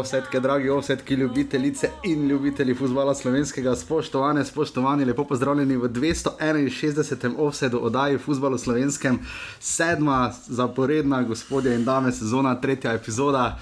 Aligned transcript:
osetke, 0.00 0.40
dragi 0.40 0.70
osetki, 0.70 1.14
ljubitelice 1.14 1.90
in 2.04 2.28
ljubitelji 2.28 2.74
futbola 2.74 3.14
slovenskega, 3.14 3.76
spoštovane, 3.76 4.44
spoštovani, 4.44 5.04
lepo 5.04 5.24
pozdravljeni 5.24 5.76
v 5.76 5.88
261. 5.88 7.34
offsetu 7.38 7.84
oddaji 7.84 8.18
futbola 8.18 8.58
slovenskem, 8.58 9.18
sedma 9.60 10.32
zaporedna, 10.46 11.22
gospodje 11.22 11.74
in 11.74 11.84
dame, 11.84 12.12
sezona, 12.12 12.54
tretja 12.60 12.92
epizoda 12.92 13.58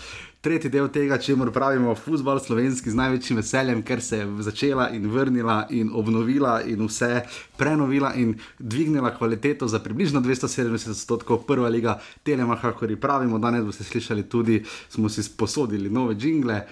tretji 0.48 0.70
del 0.72 0.86
tega, 0.88 1.18
če 1.20 1.34
moramo 1.36 1.52
pravimo, 1.52 1.93
futbol 1.98 2.38
slovenski 2.40 2.89
z 2.89 2.96
največjim 2.96 3.36
veseljem, 3.43 3.82
ker 3.84 4.00
se 4.00 4.22
je 4.22 4.29
začela 4.46 4.86
in 4.96 5.04
vrnila 5.12 5.58
in 5.76 5.90
obnovila 5.93 6.54
in 6.64 6.86
vse 6.86 7.20
prenovila 7.61 8.14
in 8.16 8.32
dvignila 8.56 9.11
kvaliteto 9.12 9.68
za 9.68 9.82
približno 9.84 10.22
270 10.25 10.94
odstotkov, 10.94 11.42
prva 11.44 11.68
liga 11.68 11.98
Telemaha, 12.25 12.72
kot 12.72 12.96
pravimo. 12.96 13.36
Danes 13.36 13.66
boste 13.68 13.84
slišali 13.84 14.25
tudi, 14.25 14.62
smo 14.89 15.12
si 15.12 15.26
sposodili 15.26 15.92
nove 15.92 16.16
jingle. 16.16 16.62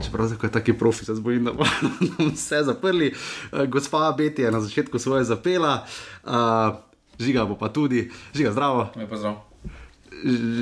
Čeprav 0.00 0.32
je 0.40 0.54
tako 0.56 0.78
profi, 0.78 1.04
se 1.04 1.20
bojim, 1.20 1.44
da 1.44 1.52
bomo 1.52 2.30
vse 2.32 2.64
zaprli. 2.64 3.12
Uh, 3.52 3.66
gospa 3.68 4.14
Beti 4.16 4.48
je 4.48 4.52
na 4.52 4.64
začetku 4.64 4.98
svoje 4.98 5.28
zapela, 5.28 5.82
uh, 6.24 6.72
žiga 7.20 7.44
bo 7.44 7.58
pa 7.60 7.68
tudi, 7.68 8.08
žiga 8.32 8.52
zdravo. 8.56 8.94
Ne 8.96 9.10
pa 9.10 9.20
zdravo 9.20 9.53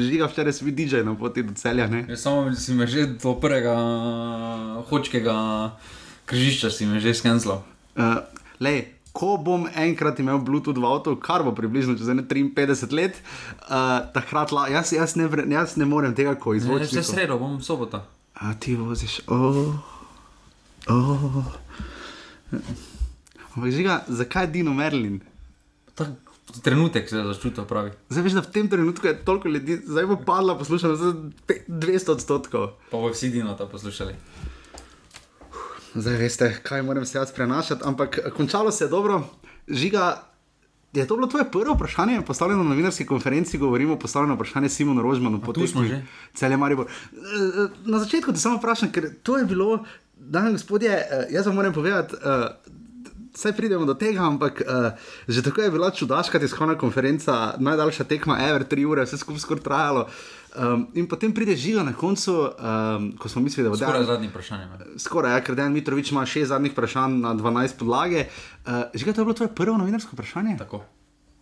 žiga 0.08 0.26
včeraj 0.26 0.52
si 0.52 0.66
bil 0.66 0.74
DJ 0.74 1.06
na 1.06 1.14
poti 1.14 1.42
do 1.46 1.54
celja. 1.54 1.86
Ja, 1.86 2.16
samo 2.16 2.50
si 2.54 2.74
me 2.74 2.86
že 2.86 3.06
do 3.06 3.34
prvega 3.38 3.74
hočkega 4.90 5.36
križišča 6.26 6.70
si 6.70 6.86
me 6.86 7.00
že 7.00 7.14
skenzel. 7.14 7.62
Uh, 7.96 8.26
Ko 9.12 9.36
bom 9.36 9.68
enkrat 9.76 10.16
imel 10.24 10.40
Bluetooth 10.40 10.80
v 10.80 10.88
avtu, 10.88 11.12
kar 11.20 11.44
bo 11.44 11.52
približno 11.52 11.92
čez 12.00 12.08
53 12.08 12.96
let, 12.96 13.20
uh, 13.68 14.08
takrat 14.08 14.48
la, 14.56 14.72
jaz, 14.72 14.88
jaz, 14.96 15.20
ne 15.20 15.28
vre, 15.28 15.44
jaz 15.52 15.76
ne 15.76 15.84
morem 15.84 16.16
tega, 16.16 16.32
ko 16.32 16.56
izvoziš. 16.56 16.96
Že 16.96 17.04
sredo, 17.04 17.36
bom 17.36 17.60
sobota. 17.60 18.08
A 18.40 18.56
ti 18.56 18.72
voziš, 18.72 19.20
oh, 19.28 19.76
oh. 20.88 21.44
Ampak 23.52 23.68
žiga, 23.68 24.00
zakaj 24.08 24.48
Dino 24.48 24.72
Merlin? 24.72 25.20
Tak, 25.92 26.31
trenutek 26.62 27.08
se 27.08 27.16
je 27.16 27.24
začutil 27.24 27.64
pravi. 27.64 27.92
Zdaj 28.08 28.22
veš, 28.22 28.32
da 28.32 28.40
v 28.40 28.52
tem 28.52 28.68
trenutku 28.68 29.06
je 29.06 29.24
toliko 29.24 29.48
ljudi, 29.48 29.78
zdaj 29.86 30.06
bo 30.06 30.16
padla 30.26 30.58
poslušala 30.58 30.96
za 30.96 31.14
200 31.68 32.10
odstotkov. 32.10 32.66
Pa 32.90 32.98
bo 32.98 33.12
vsi 33.12 33.30
dino 33.30 33.54
to 33.54 33.68
poslušali. 33.68 34.14
Zdaj 35.94 36.16
veste, 36.16 36.50
kaj 36.62 36.82
moram 36.82 37.06
se 37.06 37.18
jaz 37.18 37.32
prenašati, 37.32 37.82
ampak 37.84 38.18
končalo 38.36 38.72
se 38.72 38.84
je 38.84 38.88
dobro. 38.88 39.22
Žiga, 39.68 40.32
je 40.92 41.06
to 41.06 41.16
bilo 41.16 41.26
tvoje 41.26 41.50
prvo 41.50 41.74
vprašanje, 41.74 42.20
postavljeno 42.26 42.62
na 42.62 42.68
novinarski 42.68 43.06
konferenci, 43.06 43.58
govorimo 43.58 43.94
o 43.94 43.98
postavljenem 43.98 44.36
vprašanju 44.36 44.68
Simonu 44.68 45.02
Rožmanu. 45.02 45.40
Tu 45.54 45.66
smo 45.66 45.84
že. 45.84 46.02
Cele 46.34 46.56
Maribor. 46.56 46.86
Eh, 46.86 47.68
na 47.84 47.98
začetku 47.98 48.32
te 48.32 48.38
samo 48.38 48.56
vprašam, 48.56 48.92
ker 48.92 49.10
to 49.22 49.38
je 49.38 49.44
bilo, 49.44 49.84
dame 50.16 50.50
in 50.50 50.54
gospodje, 50.54 50.90
eh, 50.90 51.26
jaz 51.30 51.46
vam 51.46 51.54
moram 51.54 51.72
povedati. 51.72 52.16
Vse 53.32 53.52
pridemo 53.56 53.86
do 53.88 53.94
tega, 53.96 54.26
ampak 54.28 54.60
uh, 54.60 54.92
že 55.28 55.42
tako 55.42 55.62
je 55.64 55.70
bila 55.72 55.90
čudaška 55.90 56.38
tiskovna 56.38 56.76
konferenca, 56.78 57.54
najdaljša 57.58 58.04
tekma, 58.04 58.36
Ever, 58.44 58.64
tri 58.64 58.84
ure, 58.84 59.06
vse 59.08 59.16
skupaj 59.16 59.40
skoraj 59.40 59.64
trajalo. 59.64 60.06
Um, 60.52 60.84
in 60.94 61.08
potem 61.08 61.32
pride 61.32 61.56
žiga 61.56 61.80
na 61.82 61.94
koncu, 61.96 62.32
um, 62.32 63.06
ko 63.16 63.28
smo 63.28 63.40
mislili, 63.42 63.64
da 63.64 63.70
bo 63.72 63.76
skoraj 63.80 64.04
zadnji 64.04 64.28
vprašanje. 64.28 64.66
Skoraj, 65.00 65.32
ja, 65.32 65.40
ker 65.40 65.56
Dan 65.56 65.72
Mitrovič 65.72 66.12
ima 66.12 66.26
šest 66.28 66.52
zadnjih 66.52 66.74
vprašanj 66.76 67.20
na 67.24 67.32
12 67.34 67.78
podlage. 67.80 68.26
Uh, 68.66 68.84
žiga, 68.94 69.16
to 69.16 69.20
je 69.20 69.24
bilo 69.24 69.34
tvoje 69.34 69.54
prvo 69.54 69.78
novinarsko 69.80 70.12
vprašanje? 70.12 70.58
Tako. 70.60 70.82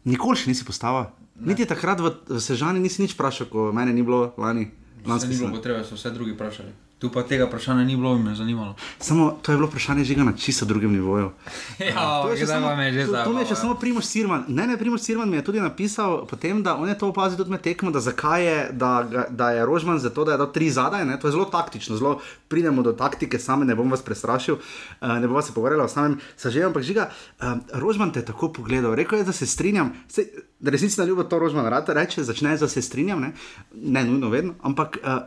Nikoli 0.05 0.39
še 0.39 0.55
nisi 0.55 0.65
postavil. 0.65 1.11
Niti 1.41 1.67
takrat 1.67 1.99
v, 2.01 2.13
v 2.29 2.39
Sežani 2.39 2.79
nisi 2.79 3.03
nič 3.03 3.17
vprašal, 3.19 3.51
ko 3.51 3.73
mene 3.75 3.91
ni 3.97 4.07
bilo 4.07 4.31
lani. 4.39 4.71
Ni 5.03 5.19
bilo 5.27 5.51
potrebe, 5.57 5.83
so 5.85 5.99
vse 5.99 6.15
drugi 6.15 6.37
vprašali. 6.39 6.90
Tu 7.01 7.09
pa 7.09 7.23
tega 7.25 7.47
vprašanja 7.49 7.85
ni 7.85 7.97
bilo, 7.97 8.13
me 8.19 8.31
je 8.31 8.37
zanimalo. 8.37 8.75
Samo 8.99 9.39
to 9.43 9.53
je 9.53 9.57
bilo 9.57 9.69
vprašanje 9.69 10.05
že 10.05 10.17
na 10.17 10.33
čisto 10.37 10.67
drugem 10.69 10.93
nivoju. 10.93 11.31
Ja, 11.81 12.21
to 12.23 12.31
je 12.31 12.37
že 12.37 12.47
samo 12.47 12.77
me 12.77 12.93
že 12.93 13.07
zdaj. 13.07 13.25
To 13.25 13.33
mi 13.33 13.41
je 13.41 13.47
še 13.47 13.57
samo 13.57 13.75
Primoš 13.75 14.05
Sirman. 14.05 14.45
Ne, 14.49 14.67
ne, 14.67 14.77
Primoš 14.77 15.01
Sirman 15.01 15.31
mi 15.31 15.41
je 15.41 15.45
tudi 15.45 15.65
napisal, 15.65 16.27
potem, 16.29 16.61
da 16.63 16.77
on 16.77 16.93
je 16.93 16.99
to 17.01 17.09
opazil 17.09 17.41
tudi 17.41 17.57
med 17.57 17.65
tekmo, 17.65 17.89
da 17.91 18.05
zakaj 18.05 18.45
je, 18.45 18.59
da, 18.77 19.25
da 19.33 19.51
je 19.57 19.65
Rožman 19.65 19.99
za 19.99 20.13
to, 20.13 20.29
da 20.29 20.37
je 20.37 20.43
dal 20.45 20.53
tri 20.53 20.69
zadaj. 20.71 21.09
Ne? 21.09 21.17
To 21.17 21.29
je 21.29 21.33
zelo 21.33 21.49
taktično, 21.49 21.97
zelo 21.97 22.21
pridemo 22.53 22.85
do 22.85 22.93
taktike, 22.93 23.41
same 23.41 23.65
ne 23.65 23.73
bom 23.75 23.89
vas 23.89 24.05
prestrašil, 24.05 24.61
uh, 24.61 25.17
ne 25.17 25.25
bom 25.25 25.41
se 25.41 25.57
pogovarjal 25.57 25.89
o 25.89 25.89
samem 25.89 26.21
sažeju, 26.37 26.69
ampak 26.69 26.85
žiga, 26.85 27.09
uh, 27.41 27.65
Rožman 27.81 28.13
te 28.13 28.21
je 28.21 28.29
tako 28.29 28.53
pogledal, 28.53 28.93
rekel 28.93 29.25
je, 29.25 29.25
da 29.25 29.33
se 29.33 29.49
strinjam. 29.49 29.97
Se, 30.09 30.29
Resnici 30.61 31.01
na 31.01 31.09
ljubo 31.09 31.25
to 31.25 31.39
Rožman 31.41 31.65
rade 31.65 31.97
reče, 31.97 32.29
začne 32.29 32.59
za 32.61 32.69
se 32.69 32.83
strinjam, 32.85 33.25
ne, 33.25 33.33
ne 33.73 34.05
nujno 34.05 34.29
vedno, 34.29 34.61
ampak 34.61 35.01
uh, 35.01 35.25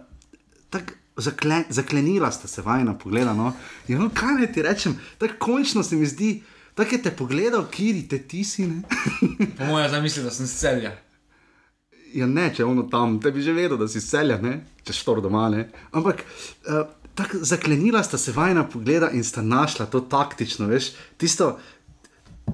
tako 0.69 1.01
zakle, 1.17 1.63
zaklenila 1.69 2.31
sta 2.31 2.47
se 2.47 2.61
vajna 2.61 2.97
pogleda. 2.97 3.33
No? 3.33 3.53
Ja, 3.87 3.99
no, 3.99 4.09
kaj 4.13 4.33
naj 4.39 4.51
ti 4.53 4.61
rečem, 4.61 4.99
tako 5.17 5.33
končno 5.39 5.83
se 5.83 5.95
mi 5.95 6.05
zdi, 6.05 6.43
tako 6.73 6.95
je 6.95 7.01
te 7.01 7.11
pogledal, 7.11 7.65
kiri 7.71 8.07
te 8.07 8.19
ti 8.19 8.43
si. 8.43 8.67
Po 9.57 9.65
mojem, 9.69 9.89
zamisli, 9.91 10.23
da 10.23 10.31
sem 10.31 10.47
selja. 10.47 10.95
Ja, 12.13 12.27
ne, 12.29 12.49
če 12.55 12.65
ono 12.65 12.83
tam, 12.89 13.17
te 13.21 13.31
bi 13.33 13.41
že 13.41 13.53
vedel, 13.53 13.77
da 13.77 13.87
si 13.87 14.01
selja, 14.01 14.37
ne? 14.41 14.59
če 14.85 14.93
štor 14.93 15.21
doma. 15.21 15.47
Ne? 15.49 15.69
Ampak 15.91 16.21
uh, 16.69 16.83
tako 17.15 17.41
zaklenila 17.41 18.03
sta 18.03 18.17
se 18.17 18.31
vajna 18.31 18.67
pogleda 18.69 19.09
in 19.13 19.23
sta 19.23 19.41
našla 19.41 19.85
to 19.85 19.99
taktično, 19.99 20.67
veš, 20.69 20.91
tisto 21.17 21.57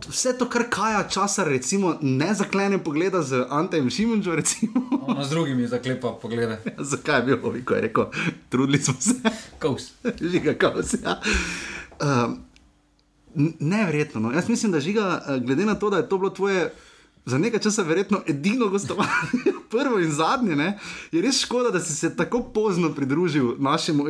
vse 0.07 0.38
to, 0.38 0.50
kar 0.50 0.63
kaja 0.69 1.03
časa, 1.09 1.44
recimo, 1.44 1.97
ne 2.01 2.33
zaklene 2.33 2.83
pogleda 2.83 3.22
z 3.22 3.45
Antejem 3.50 3.89
Šimunčem. 3.89 4.44
No, 5.07 5.23
z 5.27 5.29
drugimi 5.29 5.67
zaklepa 5.67 6.13
poglede. 6.22 6.59
Ja, 6.66 6.83
zakaj 6.83 7.19
je 7.19 7.23
bil 7.25 7.39
ovi, 7.44 7.66
ko 7.66 7.73
je 7.73 7.81
rekel, 7.81 8.05
trudili 8.49 8.81
smo 8.81 8.94
se. 8.99 9.16
Kaus. 9.59 9.91
Žiga, 10.31 10.53
kaus. 10.53 10.94
Ja. 11.03 11.22
Uh, 11.99 12.38
Neverjetno. 13.59 14.19
No. 14.19 14.31
Jaz 14.31 14.49
mislim, 14.49 14.72
da 14.72 14.79
žiga, 14.79 15.22
eh, 15.28 15.39
glede 15.39 15.66
na 15.66 15.75
to, 15.75 15.89
da 15.89 15.97
je 15.97 16.09
to 16.09 16.17
bilo 16.17 16.29
tvoje. 16.29 16.73
Za 17.25 17.38
nekaj 17.38 17.59
časa, 17.59 17.83
verjetno, 17.83 18.22
edino 18.28 18.67
gostovanje, 18.67 19.53
prvo 19.72 19.99
in 19.99 20.11
zadnje, 20.11 20.55
ne? 20.55 20.79
je 21.11 21.22
res 21.22 21.41
škoda, 21.41 21.69
da 21.69 21.79
si 21.79 21.94
se 21.94 22.16
tako 22.16 22.41
pozno 22.44 22.89
pridružil 22.95 23.55
našemu 23.59 24.05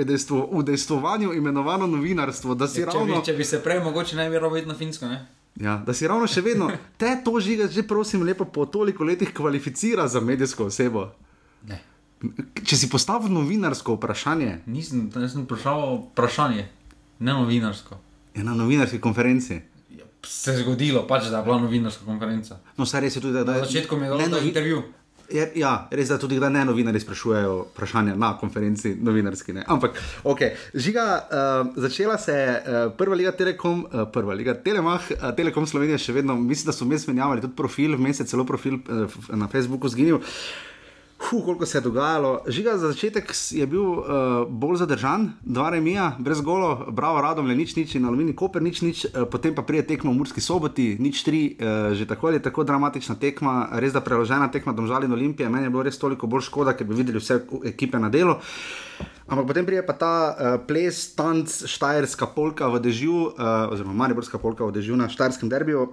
udejstvovanju, 0.51 1.33
imenovano 1.33 1.87
novinarstvo. 1.87 2.57
Ja, 2.59 2.67
če, 2.67 2.85
ravno... 2.85 3.19
bi, 3.19 3.25
če 3.25 3.33
bi 3.33 3.43
se 3.43 3.59
prej, 3.63 3.83
mogoče 3.83 4.15
ne 4.15 4.29
bi 4.29 4.39
robil 4.39 4.67
na 4.67 4.75
finsko. 4.77 5.05
Ne? 5.05 5.25
Ja, 5.55 5.83
da 5.85 5.93
si 5.93 6.07
ravno 6.07 6.27
še 6.27 6.41
vedno 6.41 6.69
te 6.97 7.17
to 7.25 7.39
žiga, 7.43 7.67
že 7.67 7.83
prosim, 7.83 8.23
lepo 8.23 8.45
po 8.45 8.65
toliko 8.65 9.03
letih 9.03 9.33
kvalificira 9.35 10.07
za 10.07 10.21
medijsko 10.23 10.69
osebo. 10.69 11.09
Ne. 11.67 11.81
Če 12.63 12.77
si 12.77 12.89
postavil 12.91 13.31
novinarsko 13.33 13.97
vprašanje. 13.97 14.61
Nisem, 14.67 15.09
nisem 15.15 15.43
vprašal 15.47 16.11
vprašanje, 16.11 16.67
ne 17.19 17.35
novinarsko. 17.35 17.99
Je 18.35 18.43
na 18.43 18.55
novinarski 18.55 19.01
konferenci. 19.03 19.59
Ja, 19.95 20.05
se 20.23 20.53
je 20.53 20.63
zgodilo, 20.63 21.03
pač, 21.07 21.27
da 21.31 21.41
je 21.41 21.47
bila 21.49 21.59
novinarska 21.65 22.05
konferenca. 22.07 22.61
No, 22.77 22.87
saj 22.87 23.07
res 23.07 23.19
je 23.19 23.23
tudi, 23.23 23.35
da, 23.35 23.43
da 23.43 23.59
je. 23.59 23.65
Na 23.65 23.71
začetku 23.71 23.99
mi 23.99 24.07
je 24.07 24.15
dal 24.15 24.47
intervju. 24.47 24.83
Je, 25.31 25.45
ja, 25.61 25.73
res 25.91 26.07
je, 26.07 26.13
da 26.13 26.19
tudi 26.21 26.39
da 26.41 26.49
ne 26.49 26.63
novinari 26.65 26.99
sprašujejo 26.99 27.55
vprašanja 27.71 28.15
na 28.15 28.31
konferenci, 28.37 28.95
novinarski. 29.01 29.53
Ne. 29.53 29.63
Ampak, 29.67 29.99
ok, 30.23 30.41
žiga, 30.73 31.05
uh, 31.19 31.73
začela 31.77 32.17
se 32.17 32.33
je 32.33 32.55
uh, 32.55 32.79
prva 32.97 33.15
liga 33.15 33.31
Telekom, 33.31 33.85
uh, 33.85 34.07
prva 34.13 34.33
liga 34.33 34.53
Telemah, 34.53 35.11
uh, 35.11 35.29
Telekom 35.37 35.67
Slovenije 35.67 36.01
še 36.01 36.17
vedno, 36.17 36.35
mislim, 36.39 36.71
da 36.71 36.77
so 36.77 36.87
vmes 36.87 37.07
menjavali 37.07 37.45
tudi 37.45 37.55
profil, 37.55 37.97
vmes 37.99 38.23
je 38.23 38.29
celo 38.31 38.45
profil 38.45 38.81
uh, 38.81 39.21
na 39.37 39.47
Facebooku 39.51 39.91
zginil. 39.91 40.17
Uh, 40.17 40.68
Huh, 41.19 41.45
koliko 41.45 41.65
se 41.65 41.77
je 41.77 41.81
dogajalo. 41.81 42.41
Žiga 42.47 42.77
za 42.77 42.87
začetek 42.87 43.33
je 43.51 43.65
bil 43.67 43.83
uh, 43.83 44.05
bolj 44.47 44.77
zadržan, 44.79 45.33
dva 45.41 45.69
remija, 45.69 46.15
brez 46.19 46.39
golo, 46.41 46.87
bravo, 46.95 47.19
radom 47.21 47.47
le 47.47 47.55
nič, 47.59 47.75
nič 47.75 47.95
in 47.99 48.05
aluminij, 48.07 48.37
koper 48.39 48.63
nič, 48.63 48.79
nič, 48.81 49.05
uh, 49.05 49.27
potem 49.27 49.51
pa 49.55 49.61
prije 49.67 49.83
tekmo 49.87 50.13
v 50.13 50.15
Murski 50.15 50.39
soboti, 50.41 50.95
nič 50.99 51.23
tri, 51.27 51.41
uh, 51.59 51.91
že 51.91 52.07
tako 52.07 52.31
ali 52.31 52.39
tako 52.39 52.63
dramatična 52.63 53.17
tekma, 53.19 53.67
res 53.83 53.91
da 53.93 53.99
preložena 53.99 54.47
tekma 54.47 54.71
domžal 54.73 55.03
in 55.03 55.11
olimpije. 55.11 55.49
Meni 55.49 55.67
je 55.67 55.73
bilo 55.75 55.83
res 55.83 55.99
toliko 55.99 56.27
bolj 56.27 56.47
škoda, 56.47 56.73
ker 56.73 56.87
bi 56.87 56.95
videli 56.95 57.19
vse 57.19 57.41
ekipe 57.67 57.99
na 57.99 58.07
delo. 58.09 58.39
Ampak 59.27 59.43
potem 59.51 59.67
prije 59.67 59.83
pa 59.85 59.93
ta 59.93 60.13
uh, 60.31 60.55
ples, 60.67 61.01
tanc, 61.19 61.51
štajerska 61.67 62.31
polka 62.31 62.71
v 62.71 62.79
dežju, 62.79 63.17
uh, 63.35 63.67
oziroma 63.75 64.07
mariborska 64.07 64.39
polka 64.39 64.63
v 64.63 64.71
dežju 64.79 64.95
na 64.95 65.11
štajerskem 65.11 65.51
derbiju. 65.51 65.89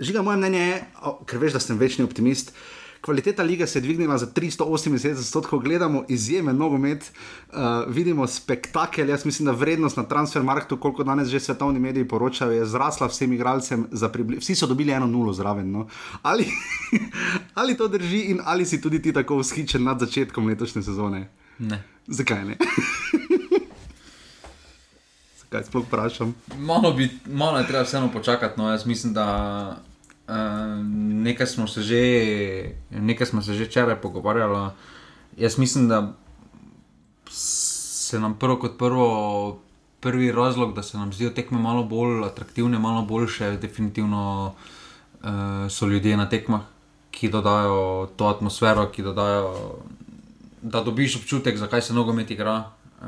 Žiga, 0.00 0.20
moje 0.22 0.36
mnenje 0.36 0.60
je, 0.60 0.76
ker 1.24 1.40
veš, 1.40 1.56
da 1.56 1.64
sem 1.64 1.80
večni 1.80 2.04
optimist. 2.04 2.52
Kvaliteta 3.00 3.42
lige 3.42 3.66
se 3.66 3.78
je 3.78 3.82
dvignila 3.82 4.18
za 4.18 4.26
378 4.26 5.18
odstotkov, 5.18 5.58
gledamo 5.58 6.04
izjemen 6.08 6.56
nogomet, 6.56 7.12
uh, 7.48 7.58
vidimo 7.88 8.26
spektakel. 8.26 9.08
Jaz 9.08 9.24
mislim, 9.24 9.46
da 9.46 9.52
vrednost 9.52 9.96
na 9.96 10.02
transfermarktu, 10.02 10.76
koliko 10.76 11.04
danes 11.04 11.28
že 11.28 11.40
svetovni 11.40 11.80
mediji 11.80 12.08
poročajo, 12.08 12.52
je 12.52 12.66
zrasla 12.66 13.06
vsem 13.06 13.32
igralcem. 13.32 13.86
Vsi 14.38 14.54
so 14.54 14.66
dobili 14.66 14.92
eno 14.92 15.06
nulo 15.06 15.32
zraven. 15.32 15.70
No? 15.70 15.88
Ali, 16.22 16.46
ali 17.54 17.76
to 17.76 17.88
drži 17.88 18.20
in 18.20 18.40
ali 18.44 18.66
si 18.66 18.80
tudi 18.80 19.02
ti 19.02 19.12
tako 19.12 19.38
vzhičen 19.38 19.84
nad 19.84 20.00
začetkom 20.00 20.46
letošnje 20.46 20.82
sezone? 20.82 21.28
Ne. 21.58 21.82
Zakaj 22.06 22.44
ne? 22.44 22.56
Kaj 25.50 25.64
sploh 25.64 25.86
vprašam? 25.86 26.34
Malo, 26.58 26.92
bi, 26.92 27.08
malo 27.26 27.58
je 27.58 27.66
treba 27.66 27.82
vseeno 27.82 28.12
počakati. 28.12 28.60
No. 28.60 28.70
Jaz 28.70 28.86
mislim, 28.86 29.12
da 29.12 29.89
nekaj 31.22 31.46
smo 31.46 31.66
se 31.66 31.82
že, 31.82 32.02
nekaj 32.90 33.26
smo 33.26 33.42
se 33.42 33.54
že 33.54 33.64
včeraj 33.64 34.00
pogovarjali. 34.00 34.70
Jaz 35.36 35.58
mislim, 35.58 35.88
da 35.88 36.12
se 37.30 38.20
nam 38.20 38.38
prvo 38.38 38.58
kot 38.58 38.78
prvo, 38.78 39.60
prvi 40.00 40.32
razlog, 40.32 40.74
da 40.74 40.82
se 40.82 40.98
nam 40.98 41.12
zdijo 41.12 41.30
tekme 41.30 41.58
malo 41.58 41.84
bolj 41.84 42.24
atraktivne, 42.24 42.78
malo 42.78 43.02
boljše, 43.02 43.56
definitivno 43.56 44.54
uh, 45.22 45.28
so 45.70 45.86
ljudje 45.86 46.16
na 46.16 46.28
tekmah, 46.28 46.60
ki 47.10 47.28
dodajo 47.28 48.08
to 48.16 48.26
atmosfero, 48.26 48.88
ki 48.90 49.02
dodajo, 49.02 49.78
da 50.62 50.82
dobiš 50.82 51.16
občutek, 51.16 51.58
zakaj 51.58 51.82
se 51.82 51.94
nogomet 51.94 52.30
igra. 52.30 52.70
Uh, 53.00 53.06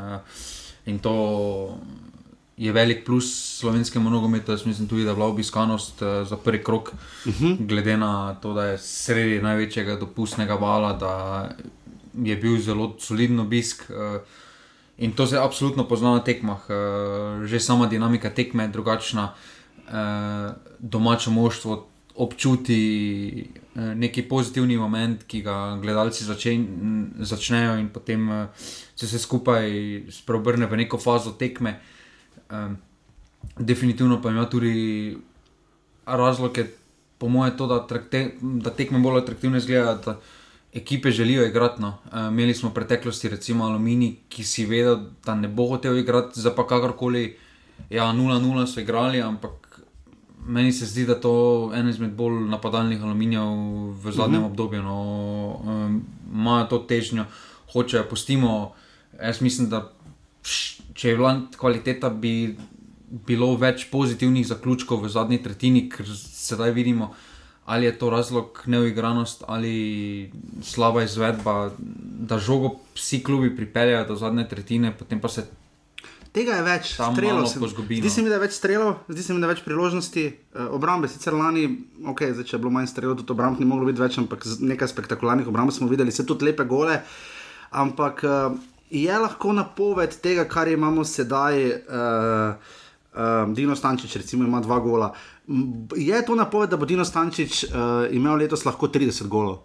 in 0.87 0.99
to 0.99 1.79
je 2.63 2.73
velik 2.73 3.05
plus 3.05 3.59
slovenskemu 3.59 4.11
nogometu. 4.11 4.53
Jaz 4.53 4.67
mislim 4.67 4.89
tudi, 4.89 5.05
da 5.05 5.11
je 5.11 5.15
bila 5.15 5.27
obiskanost 5.27 6.03
uh, 6.03 6.29
za 6.29 6.37
prvi 6.37 6.63
krok, 6.65 6.93
uh 7.27 7.41
-huh. 7.41 7.57
glede 7.67 7.97
na 7.97 8.35
to, 8.35 8.53
da 8.55 8.65
je 8.65 8.79
sredi 8.79 9.43
največjega 9.43 9.97
dopustnega 9.97 10.55
vala, 10.55 10.93
da 10.93 11.49
je 12.15 12.37
bil 12.37 12.59
zelo 12.59 12.95
soliden 12.99 13.41
obisk. 13.41 13.91
Uh, 13.91 14.23
In 14.99 15.13
to 15.13 15.27
se 15.27 15.39
absolutno 15.39 15.89
pozna 15.89 16.11
na 16.11 16.21
tekmah, 16.21 16.61
uh, 16.69 17.45
že 17.45 17.61
sama 17.61 17.87
dinamika 17.87 18.31
tekme 18.31 18.65
je 18.65 18.69
drugačna, 18.69 19.33
uh, 19.33 20.53
domače 20.79 21.31
moštvo 21.31 21.89
občuti 22.15 23.49
uh, 23.75 23.83
neki 23.83 24.23
pozitivni 24.23 24.77
moment, 24.77 25.25
ki 25.25 25.43
ga 25.43 25.79
gledalci 25.83 26.25
začen, 26.25 26.67
začnejo, 27.19 27.79
in 27.81 27.89
potem 27.89 28.29
uh, 28.29 28.47
se 28.95 29.07
vse 29.07 29.19
skupaj 29.19 29.67
spreobrne 30.11 30.67
v 30.67 30.77
neko 30.77 30.99
fazo 30.99 31.33
tekme. 31.33 31.81
Um, 32.53 32.77
definitivno 33.59 34.23
pa 34.23 34.31
ima 34.31 34.45
tudi 34.51 35.19
razloge, 36.07 36.67
po 37.19 37.29
mojem, 37.29 37.57
to, 37.57 37.67
da, 37.67 37.87
trakte, 37.87 38.31
da 38.41 38.71
tekme 38.71 38.99
bolj 38.99 39.23
atraktivne 39.23 39.59
izgledajo 39.59 40.17
ekipe 40.73 41.11
želijo 41.11 41.47
igrati. 41.47 41.83
No. 41.83 41.89
Uh, 41.89 42.19
imeli 42.29 42.55
smo 42.55 42.71
v 42.71 42.75
preteklosti, 42.75 43.29
recimo 43.29 43.65
Alumini, 43.65 44.17
ki 44.29 44.45
si 44.45 44.67
vedel, 44.67 44.99
da 45.25 45.35
ne 45.35 45.49
bo 45.49 45.69
hotel 45.69 45.99
igrati, 45.99 46.41
za 46.41 46.55
pa 46.55 46.67
kakorkoli. 46.67 47.37
Ja, 47.91 48.05
0-0 48.05 48.67
so 48.67 48.81
igrali, 48.81 49.23
ampak 49.23 49.81
meni 50.47 50.73
se 50.73 50.87
zdi, 50.87 51.07
da 51.07 51.21
to 51.21 51.71
je 51.73 51.81
eno 51.81 51.91
izmed 51.91 52.13
bolj 52.13 52.49
napadalnih 52.49 53.03
aluminijev 53.03 53.45
v 54.03 54.13
zadnjem 54.13 54.25
uh 54.25 54.29
mhm. 54.29 54.43
-huh. 54.43 54.47
obdobju. 54.47 54.83
No. 54.83 55.61
Um, 55.65 56.05
imajo 56.33 56.67
to 56.67 56.79
težnjo, 56.79 57.25
hočejo 57.73 58.05
postimo. 58.11 58.73
Jaz 59.23 59.41
mislim, 59.41 59.69
da 59.69 59.93
če 60.43 61.09
je 61.09 61.17
bila 61.17 61.35
kvaliteta, 61.57 62.11
bi 62.11 62.57
bilo 63.27 63.53
več 63.61 63.87
pozitivnih 63.93 64.47
zaključkov 64.49 65.05
v 65.05 65.13
zadnji 65.13 65.43
tretjini, 65.45 65.89
ker 65.93 66.09
sedaj 66.09 66.73
vidimo 66.73 67.13
ali 67.65 67.87
je 67.87 67.99
to 67.99 68.11
razlog 68.11 68.63
neuigranost 68.67 69.45
ali 69.47 70.31
slaba 70.63 71.03
izvedba, 71.03 71.71
da 72.29 72.39
žogo 72.39 72.71
vsi 72.95 73.23
klubi 73.23 73.57
pripeljejo 73.57 74.05
do 74.05 74.17
zadnje 74.17 74.49
tretjine, 74.49 74.97
potem 74.99 75.21
pa 75.21 75.29
se. 75.29 75.47
Tega 76.33 76.57
je 76.57 76.63
več, 76.65 76.95
strelov 76.97 77.47
se 77.47 77.61
zgodi. 77.61 78.01
Zdi 78.01 78.11
se 78.11 78.23
mi, 78.23 78.31
da 78.33 78.39
je 78.39 78.43
več 78.47 78.57
strelov, 78.57 78.95
zdi 79.09 79.23
se 79.23 79.35
mi, 79.35 79.41
da 79.41 79.47
je 79.47 79.53
več 79.53 79.63
priložnosti. 79.67 80.25
Uh, 80.55 80.73
obrambe, 80.75 81.09
sicer 81.13 81.37
lani, 81.37 81.67
ok, 82.09 82.25
zdaj, 82.33 82.47
če 82.49 82.57
je 82.57 82.61
bilo 82.63 82.73
manj 82.73 82.89
strelov, 82.89 83.19
tudi 83.21 83.37
obramb 83.37 83.61
ni 83.61 83.69
moglo 83.69 83.91
biti 83.91 84.01
več, 84.01 84.17
ampak 84.19 84.47
nekaj 84.65 84.89
spektakularnih 84.89 85.49
obramb 85.53 85.71
smo 85.77 85.91
videli, 85.93 86.13
se 86.13 86.25
tudi 86.27 86.49
lepe 86.49 86.65
gole. 86.65 87.03
Ampak 87.83 88.25
uh, 88.25 88.57
je 88.93 89.19
lahko 89.19 89.53
napoved 89.53 90.21
tega, 90.21 90.45
kar 90.45 90.69
imamo 90.69 91.05
sedaj. 91.05 91.67
Uh, 91.67 92.55
uh, 93.15 93.55
Dino 93.55 93.77
Stančič, 93.77 94.17
recimo, 94.17 94.45
ima 94.45 94.61
dva 94.61 94.79
gola. 94.79 95.15
Je 95.97 96.25
to 96.27 96.35
napoved, 96.35 96.71
da 96.71 96.77
bo 96.77 96.85
Dino 96.85 97.05
Stančič 97.05 97.65
uh, 97.65 97.71
imel 98.11 98.37
letos 98.45 98.65
lahko 98.65 98.89
30 98.89 99.29
golov? 99.29 99.63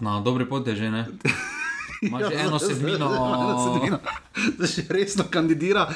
Na 0.00 0.20
dobri 0.20 0.48
poti 0.48 0.70
je 0.70 0.76
že 0.76 0.90
ne. 0.90 1.06
Imaš 2.02 2.22
ja, 2.22 2.46
eno 2.46 2.58
sedmino, 2.58 3.08
da 4.58 4.66
se 4.66 4.84
resno 4.90 5.24
kandidira 5.30 5.86
uh, 5.88 5.94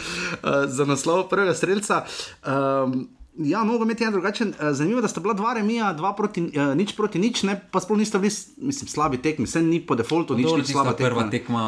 za 0.67 0.85
naslov 0.85 1.29
prvega 1.29 1.55
streljca. 1.55 2.05
Um, 2.47 3.09
ja, 3.39 3.65
mogo 3.65 3.85
imeti 3.85 4.05
en 4.05 4.13
drugačen. 4.13 4.55
Uh, 4.55 4.71
zanimivo, 4.73 5.01
da 5.05 5.09
sta 5.09 5.21
bila 5.21 5.35
dva 5.35 5.55
remija, 5.59 5.93
dva 5.93 6.15
proti, 6.17 6.47
uh, 6.53 6.75
nič 6.77 6.97
proti 6.97 7.23
nič, 7.23 7.43
ne, 7.49 7.59
pa 7.71 7.81
sploh 7.81 7.99
nista 7.99 8.19
bili, 8.23 8.35
mislim, 8.57 8.89
slabi 8.89 9.23
tekmi, 9.23 9.49
vse 9.49 9.63
ni 9.63 9.81
po 9.87 9.99
defaultu, 9.99 10.37
nič 10.39 10.53
ni 10.57 10.73
slaba 10.73 10.97
tekma. 10.97 11.11
Prva 11.11 11.29
tekma 11.31 11.65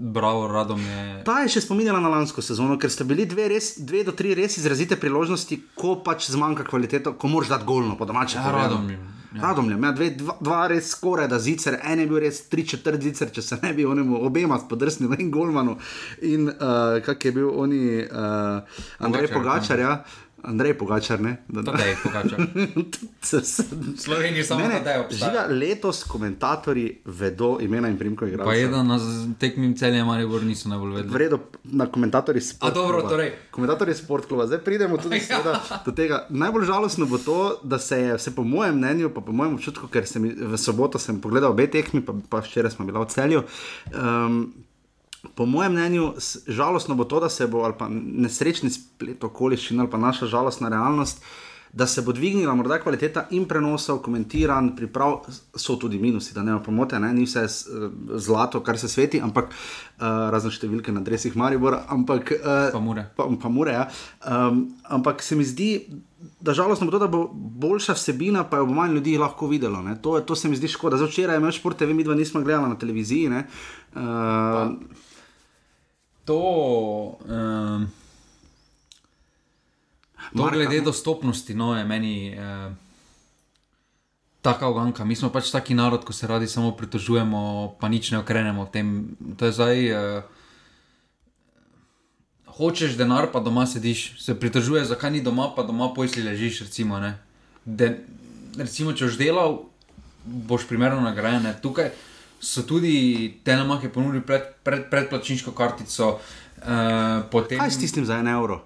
Bravo, 0.00 0.46
radom 0.46 0.78
je. 0.78 1.22
Ta 1.26 1.40
je 1.42 1.48
še 1.56 1.64
spominjala 1.64 1.98
na 1.98 2.10
lansko 2.12 2.38
sezono, 2.38 2.76
ker 2.78 2.86
ste 2.86 3.02
bili 3.02 3.24
dve, 3.26 3.48
res, 3.50 3.72
dve 3.82 4.04
do 4.06 4.12
tri 4.14 4.30
res 4.38 4.54
izrazite 4.60 4.94
priložnosti, 4.94 5.58
ko 5.74 5.96
pač 6.06 6.28
zmanjka 6.30 6.68
kvaliteta, 6.68 7.16
ko 7.18 7.30
moraš 7.32 7.50
dati 7.50 7.66
golno, 7.66 7.96
po 7.98 8.06
domače. 8.06 8.38
Ja, 8.38 8.52
radom 8.54 8.86
je. 8.92 8.98
Ja. 9.34 9.40
Radom 9.42 9.72
je, 9.72 9.80
ja, 9.82 9.90
dve, 9.98 10.12
dva, 10.14 10.36
dva 10.38 10.60
res 10.70 10.92
skoraj 10.94 11.26
da 11.32 11.40
zicer, 11.42 11.80
en 11.82 11.98
je 11.98 12.06
bil 12.06 12.22
res 12.22 12.38
tri 12.46 12.62
četrt 12.62 13.02
zicer, 13.02 13.34
če 13.34 13.42
se 13.42 13.58
ne 13.64 13.74
bi 13.74 13.88
onemu 13.90 14.22
obema 14.22 14.60
spodrsnil 14.62 15.18
in 15.18 15.34
golmanu. 15.34 15.74
In 16.30 16.46
uh, 16.46 17.02
kak 17.02 17.26
je 17.26 17.34
bil 17.34 17.50
oni, 17.50 17.82
uh, 18.06 18.78
Andrej 19.02 19.32
Pogačar, 19.34 19.82
ja. 19.82 19.98
Andrej 20.42 20.74
Pogačar, 20.78 21.20
ne? 21.20 21.36
Da, 21.48 21.62
da. 21.62 21.72
Tadej 21.72 21.96
Pogačar. 22.02 22.40
Sloveniji 24.04 24.44
samo 24.44 24.60
ne, 24.60 24.80
ne, 24.84 24.98
obstajal. 25.00 25.58
Letos 25.58 26.04
komentatorji 26.04 27.00
vedo 27.04 27.58
imena 27.60 27.88
in 27.88 27.98
primko 27.98 28.26
igralcev. 28.26 28.46
Pa 28.46 28.54
jedan 28.54 28.86
na 28.86 28.98
tekmim 29.38 29.76
celjem 29.76 30.08
ali 30.08 30.26
gor 30.26 30.44
niso 30.44 30.68
najbolj 30.68 30.94
vedeli. 30.94 31.14
Vredo 31.14 31.38
na 31.64 31.86
komentatorji 31.86 32.40
sport. 32.40 32.72
A 32.72 32.74
dobro, 32.74 33.02
torej. 33.08 33.32
Komentatorji 33.50 33.94
sport 33.94 34.26
kluba. 34.28 34.46
Zdaj 34.46 34.58
pridemo 34.58 34.96
tudi 34.96 35.16
ja. 35.16 35.22
seveda, 35.22 35.82
do 35.86 35.92
tega. 35.92 36.26
Najbolj 36.30 36.64
žalostno 36.64 37.06
bo 37.06 37.18
to, 37.18 37.58
da 37.62 37.78
se 37.78 38.00
je, 38.00 38.18
se 38.18 38.34
po 38.34 38.44
mojem 38.44 38.76
mnenju, 38.76 39.10
pa 39.14 39.20
po 39.20 39.32
mojem 39.32 39.54
občutku, 39.54 39.88
ker 39.88 40.06
sem 40.06 40.30
v 40.38 40.58
soboto 40.58 40.98
sem 40.98 41.20
pogledal 41.20 41.50
obe 41.50 41.66
tekmi, 41.66 42.04
pa, 42.04 42.14
pa 42.28 42.40
včeraj 42.46 42.76
smo 42.76 42.86
bili 42.86 42.98
v 42.98 43.10
celju. 43.10 43.42
Um, 43.94 44.42
Po 45.34 45.46
mojem 45.46 45.72
mnenju, 45.72 46.12
žalostno 46.46 46.94
bo 46.94 47.04
to, 47.04 47.20
da 47.20 47.28
se 47.28 47.46
bo, 47.46 47.64
ali 47.66 47.74
pa 47.78 47.88
nesrečni 47.90 48.70
splet 48.70 49.24
okoliščin, 49.24 49.80
ali 49.80 49.90
pa 49.90 49.98
naša 49.98 50.26
žalostna 50.30 50.68
realnost, 50.68 51.24
da 51.72 51.86
se 51.86 52.02
bo 52.02 52.12
dvignila 52.12 52.54
morda 52.54 52.78
kvaliteta 52.80 53.26
in 53.30 53.44
prenosov, 53.48 53.98
komentiran, 54.02 54.70
priprav, 54.76 55.20
so 55.54 55.76
tudi 55.76 55.98
minusi, 55.98 56.34
da 56.34 56.42
ne 56.42 56.54
bo 56.56 56.62
pomote, 56.64 56.98
ne? 57.00 57.12
ni 57.12 57.26
vse 57.26 57.44
zlato, 58.14 58.60
kar 58.64 58.78
se 58.78 58.88
sveti, 58.88 59.20
ampak 59.20 59.50
uh, 59.50 60.28
razne 60.32 60.52
številke 60.54 60.94
na 60.94 61.02
drevesih 61.04 61.36
Maribor, 61.36 61.76
ampak. 61.88 62.32
Uh, 62.38 62.68
pa 62.72 62.82
mure. 62.82 63.08
Pa, 63.16 63.28
pa 63.42 63.52
mure 63.52 63.74
ja. 63.74 63.88
um, 64.24 64.68
ampak 64.98 65.22
se 65.22 65.36
mi 65.36 65.44
zdi. 65.44 65.72
Da 66.42 66.54
žalostno 66.54 66.86
bo 66.88 66.94
to, 66.94 66.98
da 67.02 67.06
bo 67.10 67.26
boljša 67.30 67.94
vsebina, 67.94 68.44
pa 68.48 68.58
jo 68.58 68.66
bo 68.66 68.74
manj 68.74 68.96
ljudi 68.96 69.18
lahko 69.18 69.46
videlo. 69.50 69.82
To, 70.02 70.16
to 70.26 70.34
se 70.34 70.48
mi 70.50 70.56
zdi 70.58 70.70
škoda. 70.70 70.98
Zdaj, 70.98 71.12
včeraj 71.12 71.38
je 71.38 71.42
imel 71.42 71.54
šport, 71.54 71.82
vi 71.86 72.06
dva 72.06 72.16
nismo 72.18 72.42
gledali 72.42 72.72
na 72.72 72.78
televiziji. 72.78 73.28
Uh, 73.94 75.04
to, 76.28 77.16
um, 77.24 77.88
to 80.36 80.50
glede 80.52 80.80
dostopnosti, 80.80 81.54
no, 81.54 81.72
je 81.76 81.84
meni 81.84 82.36
uh, 82.36 82.72
tako 84.42 84.70
uganka. 84.70 85.04
Mi 85.04 85.16
smo 85.16 85.30
pač 85.32 85.48
taki 85.50 85.74
narod, 85.74 86.04
ko 86.04 86.12
se 86.12 86.28
radi 86.28 86.48
samo 86.48 86.74
pritožujemo, 86.76 87.76
pa 87.80 87.88
nič 87.88 88.12
ne 88.12 88.20
okrenemo 88.20 88.68
v 88.68 88.70
tem. 88.70 89.16
To 89.40 89.48
je 89.48 89.56
zdaj. 89.56 89.78
Uh, 89.92 90.36
Hočeš 92.58 92.96
denar, 92.98 93.30
pa 93.30 93.38
doma 93.38 93.68
sediš, 93.70 94.18
se 94.18 94.34
pritožuješ, 94.34 94.88
zakaj 94.90 95.12
ni 95.14 95.20
doma, 95.22 95.46
pa 95.54 95.62
doma 95.62 95.92
pojsi 95.94 96.26
ležiš. 96.26 96.66
Recimo, 96.66 96.98
De, 97.64 98.02
recimo 98.58 98.92
če 98.92 99.06
boš 99.06 99.16
delal, 99.20 99.58
boš 100.24 100.66
primerno 100.66 100.98
nagrajen. 101.04 101.46
Tukaj, 101.62 101.92
so 102.40 102.62
tudi 102.62 103.40
telemahe 103.44 103.88
ponudili 103.88 104.22
pred, 104.26 104.42
pred, 104.62 104.86
predplačniško 104.90 105.52
kartico. 105.52 106.18
Uh, 106.58 107.24
potem, 107.30 107.58
Kaj 107.58 107.70
s 107.70 107.78
tistim 107.78 108.04
za 108.04 108.18
en 108.18 108.28
evro? 108.28 108.60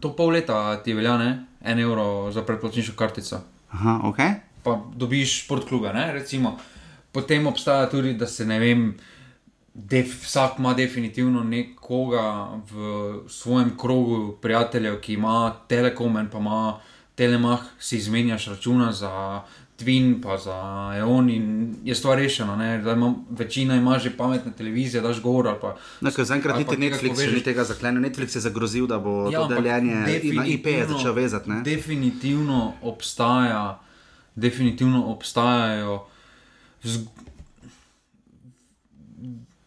To 0.00 0.12
pol 0.16 0.34
leta 0.36 0.76
ti 0.84 0.94
velja, 0.94 1.16
ne? 1.18 1.30
en 1.66 1.78
evro 1.78 2.30
za 2.32 2.42
predplačniško 2.42 2.96
kartico. 2.96 3.40
Aha, 3.70 4.00
ok. 4.04 4.18
Pa 4.62 4.80
dobiš 4.94 5.44
šport 5.44 5.68
klube, 5.68 5.92
ne? 5.92 6.12
recimo. 6.12 6.58
Potem 7.12 7.46
obstaja 7.46 7.88
tudi, 7.90 8.14
da 8.14 8.26
se 8.26 8.46
ne 8.46 8.58
vem. 8.58 8.90
Def, 9.76 10.22
vsak 10.24 10.58
ima 10.58 10.72
definitivno 10.74 11.42
nekoga 11.44 12.48
v 12.70 13.28
svojem 13.28 13.74
krogu 13.78 14.38
prijateljev, 14.42 15.00
ki 15.00 15.18
ima 15.18 15.52
telekom 15.68 16.16
in 16.16 16.30
pa 16.32 16.38
ima 16.38 16.78
telemah, 17.14 17.60
si 17.78 17.96
izmenjaš 17.96 18.46
računa 18.46 18.92
za 18.92 19.42
Twin, 19.76 20.22
pa 20.22 20.38
za 20.38 20.56
EON 20.96 21.30
in 21.30 21.74
je 21.84 21.94
stvar 21.94 22.18
rešena. 22.18 22.78
Ima, 22.92 23.14
večina 23.30 23.76
ima 23.76 23.98
že 23.98 24.16
pametne 24.16 24.52
televizije, 24.52 25.00
daš 25.00 25.20
govor. 25.22 25.52
Zaenkrat 26.00 26.58
niti 26.58 26.76
Netflix 26.76 27.20
še 27.20 27.32
ni 27.32 27.42
tega 27.44 27.64
zaklenil. 27.64 28.00
Netflix 28.00 28.36
je 28.36 28.40
zagrozil, 28.40 28.86
da 28.86 28.98
bo 28.98 29.28
ja, 29.32 29.44
to 29.44 29.54
deljenje 29.54 29.94
na 30.32 30.46
IP 30.46 30.66
začel 30.88 31.12
vezati. 31.12 31.50
Ne? 31.50 31.60
Definitivno 31.64 32.72
obstaja, 32.82 33.78
definitivno 34.34 35.04
obstajajo. 35.12 36.00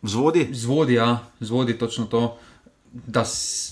Vzvodi? 0.01 0.49
Zvodi, 0.51 0.93
ja, 0.93 1.19
zvodi 1.39 1.77
točno 1.77 2.05
to, 2.05 2.37
da, 2.93 3.25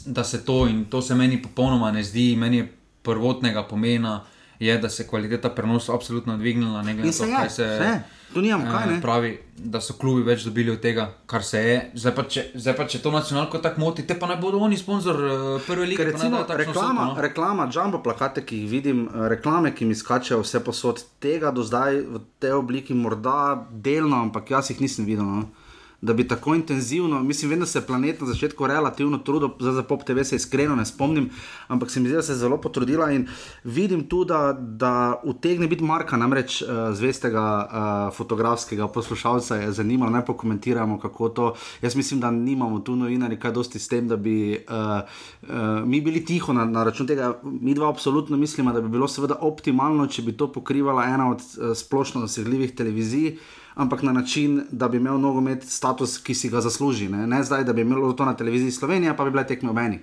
da 0.05 0.23
se 0.23 0.45
to 0.45 0.67
in 0.67 0.85
to 0.85 1.01
se 1.01 1.15
meni 1.15 1.41
popolnoma 1.41 1.91
ne 1.91 2.03
zdi, 2.03 2.35
meni 2.35 2.57
je 2.57 2.73
prvotnega 3.01 3.63
pomena 3.63 4.21
je, 4.59 4.77
da 4.77 4.89
se 4.89 5.03
je 5.03 5.07
kvaliteta 5.07 5.49
prenosa 5.49 5.95
absolutno 5.95 6.37
dvignila. 6.37 6.81
Ne 6.81 6.93
glede 6.93 7.09
na 7.09 7.17
to, 7.17 7.25
je, 7.25 7.35
kaj 7.35 7.49
se 7.49 7.55
se. 7.55 7.99
Tu 8.33 8.41
nimamo 8.41 8.71
kaj, 8.71 8.83
eh, 8.83 8.91
ne? 8.91 9.01
pravi, 9.01 9.39
da 9.57 9.79
so 9.81 9.93
klubi 9.93 10.21
več 10.21 10.43
dobili 10.43 10.71
od 10.71 10.81
tega, 10.83 11.07
kar 11.25 11.43
se 11.43 11.59
je. 11.63 11.77
Zdaj 11.95 12.15
pa, 12.15 12.23
če, 12.23 12.43
zdaj 12.55 12.75
pa 12.75 12.87
če 12.91 12.99
to 13.01 13.11
nacionalko 13.11 13.61
tako 13.63 13.81
moti, 13.81 14.03
te 14.07 14.17
pa 14.19 14.27
naj 14.27 14.39
bodo 14.41 14.59
oni 14.59 14.77
sponzor 14.77 15.21
uh, 15.23 15.45
prve 15.67 15.85
lige. 15.87 16.09
Recimo 16.11 16.43
reklama, 16.43 17.05
vsoto, 17.07 17.13
no. 17.13 17.21
reklama, 17.23 17.69
jumbo 17.73 18.01
plakate, 18.03 18.43
ki 18.45 18.63
jih 18.63 18.71
vidim, 18.71 19.05
eh, 19.07 19.29
reklame, 19.31 19.71
ki 19.75 19.87
mi 19.87 19.95
skačejo 19.95 20.41
vse 20.43 20.61
posod, 20.65 21.03
tega 21.23 21.53
do 21.55 21.63
zdaj 21.63 22.01
v 22.03 22.23
tej 22.43 22.57
obliki 22.59 22.97
morda 22.97 23.63
delno, 23.71 24.19
ampak 24.27 24.51
jaz 24.57 24.73
jih 24.73 24.83
nisem 24.83 25.07
videl. 25.07 25.25
No. 25.25 25.66
Da 26.01 26.13
bi 26.13 26.27
tako 26.27 26.55
intenzivno, 26.55 27.23
mislim, 27.23 27.49
vem, 27.49 27.59
da 27.59 27.65
se 27.65 27.79
je 27.79 27.85
planet 27.85 28.21
na 28.21 28.27
začetku 28.27 28.67
relativno 28.67 29.17
trudil, 29.17 29.49
zdaj 29.59 29.73
za 29.73 29.83
Pop 29.83 30.03
TV 30.03 30.21
se 30.23 30.35
iskreno 30.35 30.75
ne 30.75 30.85
spomnim, 30.85 31.29
ampak 31.67 31.91
se 31.91 31.99
mi 31.99 32.07
zdi, 32.07 32.15
da 32.15 32.21
se 32.21 32.31
je 32.31 32.35
zelo 32.35 32.61
potrudila 32.61 33.11
in 33.11 33.27
vidim 33.63 34.03
tu, 34.07 34.23
da, 34.23 34.53
da 34.59 35.21
utegne 35.23 35.67
biti 35.67 35.83
Marka, 35.83 36.17
namreč 36.17 36.61
uh, 36.61 36.69
zvestega 36.93 37.41
uh, 37.41 38.15
fotografskega 38.17 38.87
poslušalca 38.87 39.55
je 39.55 39.71
zanimalo, 39.71 40.11
naj 40.11 40.25
pokomentiramo, 40.25 40.99
kako 40.99 41.29
to. 41.29 41.53
Jaz 41.81 41.95
mislim, 41.95 42.19
da 42.19 42.31
nimamo 42.31 42.79
tu 42.79 42.95
novinari 42.95 43.39
kaj 43.39 43.51
dosti 43.51 43.79
s 43.79 43.87
tem, 43.87 44.07
da 44.07 44.15
bi 44.15 44.53
uh, 44.69 45.01
uh, 45.41 45.49
mi 45.85 46.01
bili 46.01 46.25
tiho 46.25 46.53
na, 46.53 46.65
na 46.65 46.83
račun 46.83 47.07
tega. 47.07 47.39
Mi 47.43 47.73
dva 47.73 47.89
absolutno 47.89 48.37
mislimo, 48.37 48.73
da 48.73 48.81
bi 48.81 48.89
bilo 48.89 49.07
seveda 49.07 49.35
optimalno, 49.41 50.07
če 50.07 50.21
bi 50.21 50.37
to 50.37 50.51
pokrivala 50.51 51.05
ena 51.05 51.31
od 51.31 51.41
uh, 51.41 51.77
splošno 51.77 52.21
dosegljivih 52.21 52.75
televizij 52.75 53.37
ampak 53.77 54.01
na 54.01 54.11
način, 54.11 54.63
da 54.71 54.87
bi 54.87 54.97
imel 54.97 55.19
nogomet 55.21 55.63
status, 55.63 56.17
ki 56.17 56.33
si 56.35 56.49
ga 56.49 56.61
zasluži. 56.61 57.09
Ne, 57.09 57.27
ne 57.27 57.43
zdaj, 57.43 57.63
da 57.63 57.73
bi 57.73 57.81
imelo 57.81 58.13
to 58.13 58.25
na 58.25 58.33
televiziji 58.33 58.71
Slovenije, 58.71 59.13
pa 59.17 59.25
bi 59.25 59.31
bile 59.31 59.47
tekme 59.47 59.69
obenih. 59.69 60.01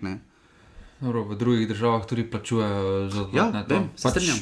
Dobro, 1.01 1.25
v 1.25 1.39
drugih 1.39 1.69
državah 1.69 2.07
tudi 2.07 2.31
plačujejo 2.31 3.09
za 3.11 3.27
Ja, 3.33 3.65
vem, 3.69 3.89
se 3.97 4.09
strinjam. 4.09 4.37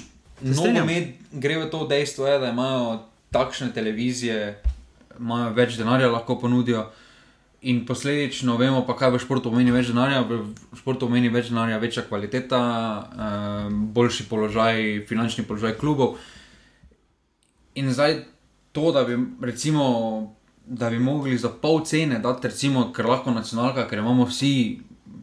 Se 0.44 0.54
strinjam. 0.54 0.86
Nogomet 0.86 1.14
gre 1.32 1.56
v 1.58 1.70
to 1.70 1.86
dejstvo, 1.88 2.26
je, 2.26 2.38
da 2.38 2.50
imajo 2.52 2.98
takšne 3.32 3.72
televizije, 3.72 4.58
imajo 5.18 5.54
več 5.56 5.78
denarja, 5.80 6.10
lahko 6.12 6.36
ponudijo. 6.38 6.90
In 7.62 7.86
posledično 7.86 8.56
vemo, 8.58 8.82
pa 8.86 8.96
kaj 8.98 9.14
v 9.14 9.22
športu 9.22 9.50
pomeni 9.50 9.72
več 9.72 9.88
denarja. 9.94 10.26
V 10.28 10.42
športu 10.76 11.06
pomeni 11.06 11.30
več 11.32 11.48
denarja, 11.48 11.78
večja 11.80 12.04
kvaliteta, 12.04 12.60
eh, 12.60 13.70
boljši 13.70 14.28
položaj, 14.28 15.06
finančni 15.08 15.46
položaj 15.48 15.78
klubov. 15.80 16.18
In 17.74 17.88
zdaj 17.92 18.31
to, 18.72 18.92
da 18.92 19.04
bi, 19.04 19.18
recimo, 19.40 20.36
da 20.66 20.90
bi 20.90 20.98
mogli 20.98 21.38
za 21.38 21.48
pol 21.48 21.84
cene 21.84 22.18
dati, 22.18 22.48
recimo, 22.48 22.92
ker 22.92 23.06
lahko 23.06 23.30
nacionalka, 23.30 23.86
ker 23.88 23.98
imamo 23.98 24.24
vsi, 24.24 24.80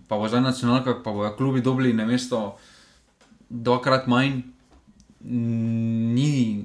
pa 0.08 0.18
bo 0.18 0.28
zdaj 0.28 0.42
nacionalka, 0.42 1.00
pa 1.04 1.12
bojo 1.12 1.36
klubi 1.38 1.62
dobili 1.62 1.94
na 1.94 2.06
mesto 2.06 2.58
dvakrat 3.50 4.08
manj, 4.08 4.42
ni, 5.20 6.64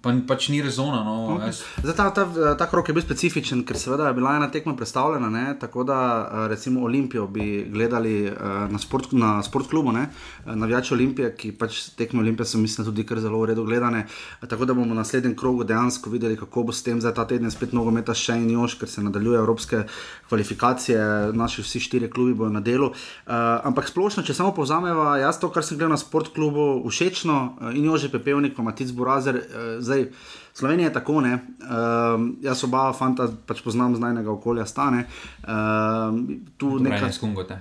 pa, 0.00 0.14
pač 0.24 0.48
ni 0.48 0.62
rezona. 0.64 1.02
No, 1.04 1.36
jaz, 1.44 1.60
Zdaj, 1.82 1.94
ta, 1.96 2.06
ta, 2.16 2.24
ta 2.56 2.66
krok 2.70 2.88
je 2.88 2.94
bil 2.96 3.04
specifičen, 3.04 3.60
ker 3.68 3.76
seveda 3.76 4.08
je 4.08 4.16
bila 4.16 4.32
ena 4.38 4.48
tekma 4.48 4.72
predstavljena, 4.76 5.28
ne? 5.28 5.44
tako 5.60 5.84
da 5.84 5.98
eh, 5.98 6.46
recimo 6.48 6.86
Olimpijo 6.88 7.26
bi 7.26 7.66
gledali 7.68 8.14
eh, 8.26 8.32
na, 8.72 8.80
sport, 8.80 9.12
na 9.12 9.42
sportklubu, 9.44 9.92
ne? 9.92 10.06
Eh, 10.46 10.56
navijači 10.56 10.94
Olimpije, 10.94 11.34
ki 11.36 11.52
pač 11.60 11.82
tekme 11.98 12.24
Olimpije 12.24 12.46
so 12.48 12.58
mislim 12.58 12.86
tudi 12.88 13.04
kar 13.04 13.20
zelo 13.20 13.42
v 13.42 13.52
redu 13.52 13.66
gledane. 13.68 14.06
Tako 14.40 14.64
da 14.64 14.74
bomo 14.74 14.94
v 14.94 14.98
naslednjem 15.02 15.36
krogu 15.36 15.64
dejansko 15.64 16.10
videli, 16.10 16.40
kako 16.40 16.62
bo 16.70 16.72
s 16.72 16.82
tem 16.82 17.00
zdaj 17.04 17.14
ta 17.20 17.28
teden 17.28 17.52
spet 17.52 17.76
nogometa 17.76 18.16
še 18.16 18.38
in 18.40 18.48
još, 18.56 18.78
ker 18.80 18.88
se 18.88 19.04
nadaljuje 19.04 19.38
evropske 19.38 19.82
kvalifikacije, 20.28 21.32
naši 21.36 21.62
vsi 21.62 21.80
štiri 21.80 22.10
klubi 22.10 22.34
bodo 22.34 22.56
na 22.56 22.64
delu. 22.64 22.88
Uh, 22.88 23.34
ampak 23.64 23.88
splošno, 23.88 24.24
če 24.24 24.34
samo 24.34 24.54
povzamemo, 24.56 25.04
jaz 25.20 25.38
to, 25.40 25.50
kar 25.52 25.64
sem 25.64 25.76
gledal 25.76 25.94
na 25.94 26.00
sportklubu, 26.00 26.82
všečno 26.88 27.36
uh, 27.44 27.73
in 27.74 27.84
jože 27.84 28.10
pepevnik, 28.12 28.58
Matic 28.58 28.90
Burazer, 28.90 29.36
uh, 29.36 29.44
zdaj. 29.82 30.08
Slovenija 30.54 30.88
je 30.88 30.92
tako, 30.92 31.20
ne. 31.20 31.38
Um, 31.60 32.36
jaz 32.42 32.64
oba 32.64 32.92
fanta 32.92 33.26
pač 33.46 33.62
poznam 33.62 33.96
z 33.96 34.00
najnega 34.00 34.30
okolja 34.30 34.66
stane. 34.66 35.06
Um, 35.42 36.44
tu 36.56 36.78
Neka... 36.78 36.94
nekaj. 36.94 37.08
ne 37.08 37.12
skungote. 37.12 37.58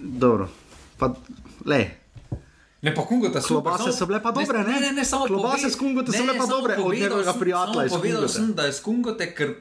Dobro. 0.00 0.48
Pa, 0.98 1.14
le, 1.64 2.00
Ne, 2.80 2.94
pa 2.94 3.02
kungote 3.04 3.40
so 3.40 3.60
Klobase 3.60 3.92
so 3.92 4.06
bile 4.08 4.22
pa 4.24 4.30
dobre, 4.32 4.62
ne? 4.64 4.72
Ne, 4.72 4.80
ne, 4.80 4.92
ne 4.92 5.04
samo 5.04 5.26
Klobase 5.26 5.68
s 5.70 5.76
Kungote 5.76 6.12
so 6.12 6.24
ne, 6.24 6.32
bile 6.32 6.38
pa 6.38 6.46
dobre, 6.46 6.76
od 6.76 6.94
njegovega 6.94 7.32
prijatelja 7.32 7.88
Povedal 7.88 8.28
sem, 8.28 8.54
da 8.56 8.64
je 8.64 8.72
s 8.72 8.80
kungote, 8.80 9.34
ker 9.36 9.54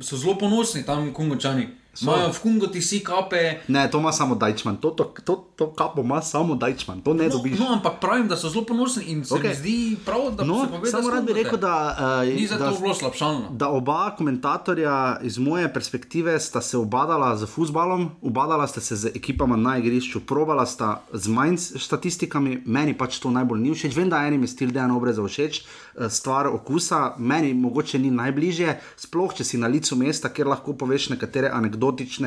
so 0.00 0.16
zelo 0.16 0.36
ponosni 0.38 0.84
tam 0.84 1.12
kungočani. 1.14 1.68
Imajo 1.98 2.32
v 2.32 2.40
kungoti 2.40 2.82
si 2.82 3.00
kape. 3.00 3.60
ne, 3.68 3.90
to 3.90 3.98
ima 3.98 4.12
samo 4.12 4.34
Dajčman, 4.34 4.76
to, 4.76 4.90
to, 4.90 5.04
to, 5.24 5.44
to 5.56 5.70
kapo 5.70 6.00
ima 6.00 6.22
samo 6.22 6.54
Dajčman, 6.54 7.00
to 7.00 7.14
ne 7.14 7.24
No, 7.24 7.30
dobiš. 7.30 7.58
no, 7.58 7.66
ampak 7.70 8.00
pravim, 8.00 8.28
da 8.28 8.36
so 8.36 8.48
zelo 8.48 8.64
ponosni 8.64 9.04
in 9.04 9.24
se 9.24 9.34
okay. 9.34 9.48
mi 9.48 9.54
zdi 9.54 9.74
prav, 10.04 10.30
da 10.32 10.44
No, 10.44 10.68
se 10.84 10.90
samo 10.90 11.10
rad 11.10 11.24
bi 11.24 11.32
rekel, 11.34 11.58
da, 11.58 11.96
uh, 12.22 12.34
Ni 12.34 12.46
za 12.46 12.56
da, 12.56 12.70
to 12.70 12.78
bilo 12.78 12.94
slabšalno. 12.94 13.48
da 13.50 13.68
oba 13.68 14.10
komentatorja 14.10 14.94
iz 15.22 15.38
moje 15.38 15.72
perspektive 15.72 16.40
sta 16.40 16.60
se 16.60 16.76
obadala 16.76 17.36
z 17.36 17.46
futbalom, 17.46 18.10
obadala 18.22 18.66
sta 18.66 18.80
se 18.80 18.96
z 18.96 19.06
ekipama 19.08 19.56
na 19.56 19.78
igrišču, 19.78 20.20
probala 20.20 20.66
sta 20.66 21.02
z 21.12 21.28
manj 21.28 21.56
statistikami, 21.56 22.62
meni 22.66 22.94
pač 22.94 23.18
to 23.18 23.30
najbolj 23.30 23.60
ni 23.60 23.70
všeč. 23.70 23.94
Vem, 23.94 24.08
da 24.08 24.18
enim 24.18 24.42
je 24.42 24.48
stil 24.48 24.70
Dejana 24.70 24.96
obreza 24.96 25.22
všeč, 25.22 25.62
eh, 25.94 26.08
stvar 26.08 26.46
okusa, 26.48 26.96
meni 27.18 27.54
mogoče 27.54 27.98
ni 27.98 28.10
najbližje, 28.10 28.76
sploh 28.98 29.32
če 29.32 29.44
si 29.44 29.56
na 29.56 29.66
licu 29.66 29.96
mesta, 29.96 30.28
kjer 30.28 30.46
lahko 30.46 30.72
poveš 30.74 31.08
nekatere 31.08 31.48
anekdotične, 31.48 31.85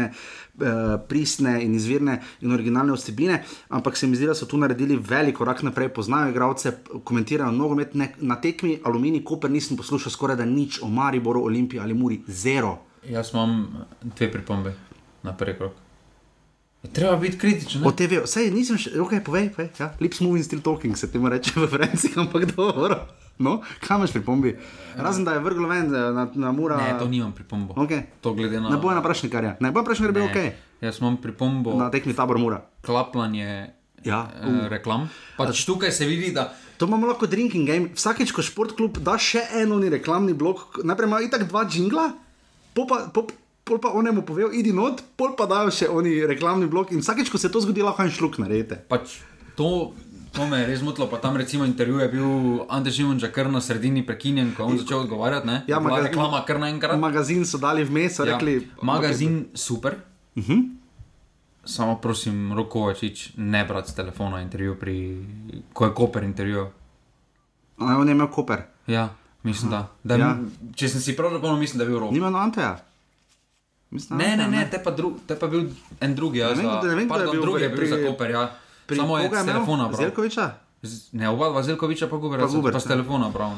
eh, 0.09 0.97
pristne 1.07 1.63
in 1.63 1.75
izvirne 1.75 2.19
in 2.41 2.51
originalne 2.51 2.93
vsebine, 2.93 3.41
ampak 3.69 3.97
se 3.97 4.07
mi 4.07 4.15
zdi, 4.15 4.27
da 4.29 4.35
so 4.35 4.45
tu 4.45 4.57
naredili 4.57 4.95
velik 4.95 5.37
korak 5.37 5.63
naprej, 5.63 5.89
poznajo 5.89 6.29
igralce, 6.29 6.71
komentirajo 7.03 7.51
nogomet 7.51 7.93
ne- 7.95 8.13
na 8.19 8.35
tekmi 8.41 8.79
Alumini, 8.83 9.23
Koper 9.23 9.51
nisem 9.51 9.77
poslušal 9.77 10.11
skoraj 10.11 10.35
da 10.35 10.45
nič 10.45 10.81
o 10.81 10.87
Mariboru, 10.87 11.43
Olimpiji 11.43 11.79
ali 11.79 11.93
Muri, 11.93 12.21
zero. 12.27 12.77
Jaz 13.09 13.33
imam 13.33 13.67
dve 14.03 14.31
pripombe 14.31 14.73
na 15.23 15.37
prvi 15.37 15.57
krok. 15.57 15.71
Je 16.83 16.93
treba 16.93 17.15
biti 17.15 17.37
kritičen. 17.37 17.83
O 17.83 17.89
ne? 17.89 17.95
TV, 17.95 18.21
vse 18.23 18.45
nisem 18.51 18.77
še, 18.79 18.93
ok, 19.01 19.17
povej, 19.25 19.49
povej 19.55 19.69
ja. 19.79 19.91
lips 19.99 20.21
moving, 20.23 20.45
still 20.45 20.61
talking, 20.63 20.95
se 20.97 21.11
temu 21.11 21.29
reče 21.29 21.51
v 21.59 21.67
Franciji, 21.67 22.13
ampak 22.15 22.45
dobro. 22.55 23.01
No, 23.39 23.61
kaj 23.87 23.97
imaš 23.97 24.11
pri 24.11 24.21
pombi? 24.21 24.51
Razen 24.99 25.23
da 25.23 25.37
je 25.37 25.39
vrglo 25.43 25.67
ven 25.71 25.87
eh, 25.95 26.11
na, 26.15 26.27
na 26.35 26.51
mura. 26.51 26.77
Ne, 26.77 26.95
to 26.99 27.07
nimam 27.07 27.31
pripombo. 27.31 27.73
Okay. 27.73 28.01
To 28.21 28.33
glede 28.35 28.59
na. 28.61 28.69
Ne 28.69 28.77
bo 28.77 28.91
na 28.91 29.01
prašnikarja, 29.03 29.57
ne 29.59 29.71
bo 29.71 29.79
na 29.79 29.87
prašnikarja, 29.87 30.13
bil 30.13 30.27
Ne. 30.27 30.31
ok. 30.31 30.83
Jaz 30.83 30.99
imam 31.01 31.17
pripombo 31.19 31.75
Na 31.75 31.91
tekmi 31.91 32.13
tabor 32.15 32.37
mura. 32.37 32.61
klapljanje 32.81 33.73
Ja, 34.03 34.31
eh, 34.31 34.67
reklam. 34.71 35.09
Pač 35.37 35.65
tukaj 35.67 35.91
se 35.91 36.05
vidi, 36.05 36.31
da 36.31 36.53
To 36.79 36.87
imamo 36.87 37.07
lahko 37.07 37.27
drinking 37.27 37.67
game. 37.67 37.89
Vsakeč, 37.91 38.31
ko 38.31 38.39
športklub 38.39 39.01
da 39.03 39.17
še 39.19 39.41
eno 39.59 39.75
ni 39.83 39.89
reklamni 39.91 40.31
blok, 40.31 40.79
najprej 40.87 41.09
ima 41.09 41.17
itak 41.19 41.43
dva 41.49 41.65
jingla, 41.67 42.05
pol 42.71 42.87
pa, 42.87 42.99
pol, 43.11 43.27
pol 43.67 43.81
pa 43.83 43.91
onemu 43.91 44.23
povejo, 44.23 44.47
idi 44.55 44.71
not, 44.71 45.03
pol 45.19 45.35
pa 45.35 45.43
dajo 45.43 45.73
še 45.75 45.89
oni 45.91 46.13
reklamni 46.23 46.69
blok 46.71 46.93
in 46.95 47.03
vsakeč, 47.03 47.27
ko 47.27 47.35
se 47.35 47.51
to 47.51 47.59
zgodi, 47.59 47.83
lahko 47.83 48.07
en 48.07 48.13
šluk 48.15 48.39
naredite. 48.39 48.79
pač 48.87 49.19
to, 49.59 49.91
to 50.31 50.45
me 50.45 50.57
je 50.57 50.67
res 50.67 50.81
motilo. 50.81 51.07
Pa 51.07 51.17
tam 51.17 51.35
recimo 51.35 51.65
intervju 51.65 51.99
je 51.99 52.07
bil 52.09 52.29
Ante 52.67 52.89
Žimonča 52.89 53.29
kar 53.29 53.47
na 53.47 53.59
sredini 53.59 54.01
prekinjen, 54.01 54.51
ko 54.51 54.63
je 54.63 54.67
on 54.67 54.77
začel 54.77 54.99
odgovarjati. 54.99 55.47
Ne? 55.47 55.61
Ja, 55.67 55.79
maga- 55.79 56.03
reklama 56.03 56.43
kar 56.43 56.57
naenkrat. 56.57 56.99
Magazin 56.99 57.43
so 57.43 57.57
dali 57.57 57.83
vmes, 57.83 58.13
so 58.13 58.23
Ja, 58.23 58.33
rekli. 58.33 58.67
magazin 58.81 59.45
super. 59.55 59.95
Uh 60.35 60.43
-huh. 60.43 60.69
Samo 61.65 61.95
prosim, 61.97 62.53
Rokovačič, 62.53 63.31
ne 63.37 63.63
brati 63.63 63.91
z 63.91 63.95
telefona 63.95 64.41
intervju, 64.41 64.75
pri, 64.75 65.25
ko 65.73 65.85
je 65.85 65.93
Koper 65.93 66.23
intervju. 66.23 66.67
A, 67.77 67.85
on 67.95 68.07
je 68.07 68.11
imel 68.11 68.27
koper. 68.27 68.61
Ja, 68.87 69.09
mislim, 69.43 69.71
da. 69.71 69.87
da 70.03 70.15
Ja. 70.15 70.37
Če 70.75 70.89
sem 70.89 71.01
si 71.01 71.15
prav 71.15 71.31
zapomnil, 71.31 71.57
mislim, 71.57 71.77
da 71.77 71.83
je 71.83 71.89
bil 71.89 71.99
Rok. 71.99 72.11
Nima 72.11 72.29
no 72.29 72.37
Anteja. 72.37 72.79
Mislim, 73.91 74.17
Ne, 74.17 74.25
ne, 74.27 74.43
Anteja, 74.43 74.49
ne, 74.55 74.67
te 74.67 74.79
pa, 74.79 74.91
dru, 74.91 75.13
te 75.27 75.35
pa 75.35 75.47
bil 75.47 75.69
en 75.99 76.15
drugi. 76.15 76.39
Ja, 76.39 76.47
Ne 76.47 76.55
vem, 76.55 76.65
za, 76.65 76.71
kdo- 76.73 76.87
ne 76.87 76.95
vem, 76.95 77.05
kdo 77.05 77.15
je 77.15 77.19
pardon, 77.19 77.31
bil 77.31 77.41
drugi 77.41 77.63
je 77.63 77.69
pri- 77.69 77.79
bil 77.79 77.87
za 77.89 78.07
Koper. 78.07 78.31
Ja. 78.31 78.43
Pri 78.89 78.97
Samo 78.97 79.13
je 79.15 79.29
z 79.29 79.45
telefona. 79.45 79.89
Zelkoviča? 79.93 80.45
Z- 80.81 81.13
Ne, 81.13 81.29
oba 81.29 81.49
dva 81.49 81.61
Zelkoviča 81.61 82.07
pa 82.07 82.17
Guber, 82.17 82.39
Pa 82.39 82.47
Guberca. 82.47 82.73
pa 82.73 82.79
s 82.79 82.87
telefona 82.87 83.29
bral. 83.29 83.53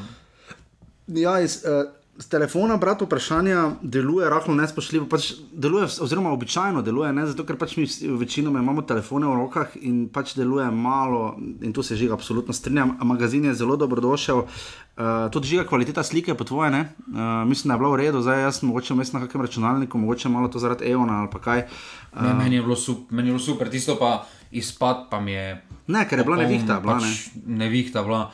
Ja, 1.07 1.39
iz, 1.39 1.63
uh, 1.63 1.87
z 2.17 2.27
telefona 2.29 2.77
brati 2.77 3.05
vprašanja 3.05 3.71
deluje 3.81 4.29
rahlo 4.29 4.55
nespoštljivo, 4.55 5.05
pač 5.09 5.31
deluje, 5.53 5.87
oziroma 6.01 6.31
običajno 6.31 6.81
deluje, 6.81 7.13
ne? 7.13 7.25
zato 7.27 7.45
ker 7.47 7.57
pač 7.57 7.77
mi 7.77 7.87
večinoma 8.19 8.59
imamo 8.59 8.81
telefone 8.81 9.27
v 9.27 9.37
rokah 9.39 9.77
in 9.81 10.03
pač 10.09 10.35
deluje 10.35 10.67
malo, 10.71 11.37
in 11.61 11.73
tu 11.73 11.83
se 11.83 11.95
žiga, 11.95 12.13
absolutno 12.13 12.53
strinjam. 12.53 12.97
Magazin 13.03 13.45
je 13.45 13.53
zelo 13.63 13.75
dobrodošel, 13.75 14.43
uh, 14.43 15.31
tudi 15.31 15.53
žiga 15.53 15.65
kvaliteta 15.69 16.03
slike 16.03 16.35
po 16.35 16.43
tvoje, 16.43 16.71
ne? 16.71 16.81
uh, 17.07 17.47
mislim, 17.47 17.69
da 17.71 17.73
je 17.73 17.79
bilo 17.79 17.91
v 17.95 18.03
redu, 18.03 18.21
zdaj 18.21 18.41
jaz 18.41 18.61
mogoče 18.63 18.93
vmes 18.93 19.13
na 19.13 19.23
kakšnem 19.23 19.47
računalniku, 19.47 19.97
mogoče 19.97 20.29
malo 20.29 20.51
to 20.51 20.59
zaradi 20.59 20.91
Eona 20.91 21.23
ali 21.23 21.31
pa 21.31 21.39
kaj. 21.39 21.65
Uh, 22.13 22.21
Ne, 22.21 22.33
meni, 22.33 22.55
je 22.55 22.75
super, 22.75 23.15
meni 23.15 23.29
je 23.29 23.31
bilo 23.31 23.43
super, 23.43 23.69
tisto 23.71 23.95
pa 23.95 24.27
izpad 24.51 25.07
pa 25.09 25.19
mi 25.19 25.31
je. 25.31 25.63
ne, 25.87 26.07
ker 26.09 26.19
je 26.19 26.25
bila 26.25 26.37
nevihta, 26.37 26.79
bila, 26.79 26.99
ne. 26.99 27.07
pač 27.07 27.29
nevihta 27.45 28.03
bila. 28.03 28.31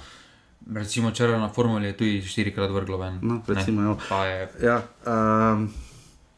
Recimo 0.74 1.12
črna 1.12 1.50
formula 1.50 1.86
je 1.86 1.98
tudi 1.98 2.22
štirikrat 2.22 2.72
vrglo 2.72 2.98
ven. 2.98 3.20
No, 3.22 3.42
recimo, 3.48 3.98
je 4.26 4.50
Ja, 4.64 4.82
um, 5.08 5.70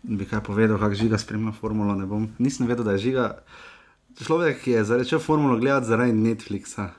bi 0.04 0.26
kaj 0.26 0.44
povedal, 0.44 0.78
kako 0.78 0.96
žiga 0.96 1.18
spremlja 1.18 1.52
formulo. 1.52 1.96
ne 1.96 2.06
bom. 2.06 2.30
Nisem 2.38 2.68
vedel, 2.68 2.86
da 2.86 2.92
je 2.92 2.98
žiga 3.10 3.44
človek, 4.26 4.68
je 4.68 4.84
začel 4.84 5.20
formulo 5.20 5.58
gledati 5.58 5.88
zaradi 5.88 6.14
Netflixa. 6.14 6.90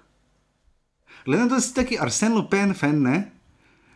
Glede 1.24 1.42
na 1.42 1.48
to, 1.48 1.54
da 1.54 1.60
si 1.60 1.74
taki 1.74 1.98
Arsen 2.00 2.34
Lupin, 2.34 2.74
fan, 2.74 3.02
ne? 3.02 3.30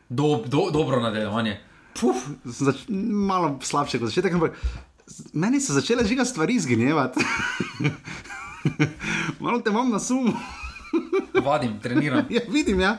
Do, 0.09 0.45
do, 0.47 0.71
dobro 0.71 1.01
nadaljevanje. 1.01 1.61
Puf, 2.01 2.17
zač, 2.45 2.85
malo 2.89 3.59
slabše 3.63 3.99
kot 3.99 4.13
začetek, 4.13 4.35
ampak 4.35 4.59
meni 5.33 5.61
so 5.61 5.73
začele 5.73 6.05
žiga 6.05 6.25
stvari 6.25 6.55
izginjevati. 6.55 7.21
malo 9.41 9.61
te 9.61 9.71
imam 9.71 9.91
na 9.91 9.99
sumu. 9.99 10.33
Vadim, 11.47 11.77
treniram. 11.83 12.27
ja, 12.37 12.41
vidim, 12.49 12.81
ja. 12.81 12.97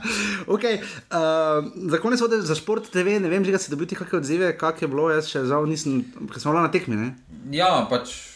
Okay. 0.47 0.79
Uh, 1.09 1.65
za 1.91 1.99
konec 2.03 2.21
vode 2.21 2.41
za 2.41 2.55
šport 2.55 2.89
TV, 2.91 3.19
ne 3.23 3.31
vem, 3.31 3.45
če 3.45 3.59
si 3.61 3.73
dobil 3.73 3.89
kakšne 3.89 4.21
odzive, 4.21 4.51
kak 4.59 4.83
je 4.83 4.91
bilo, 4.91 5.09
jaz 5.13 5.29
še 5.31 5.45
žal 5.49 5.67
nisem, 5.69 6.03
ker 6.31 6.41
smo 6.41 6.55
bila 6.55 6.67
na 6.67 6.73
tekmi. 6.73 6.99
Ne? 6.99 7.09
Ja, 7.55 7.85
pač 7.89 8.35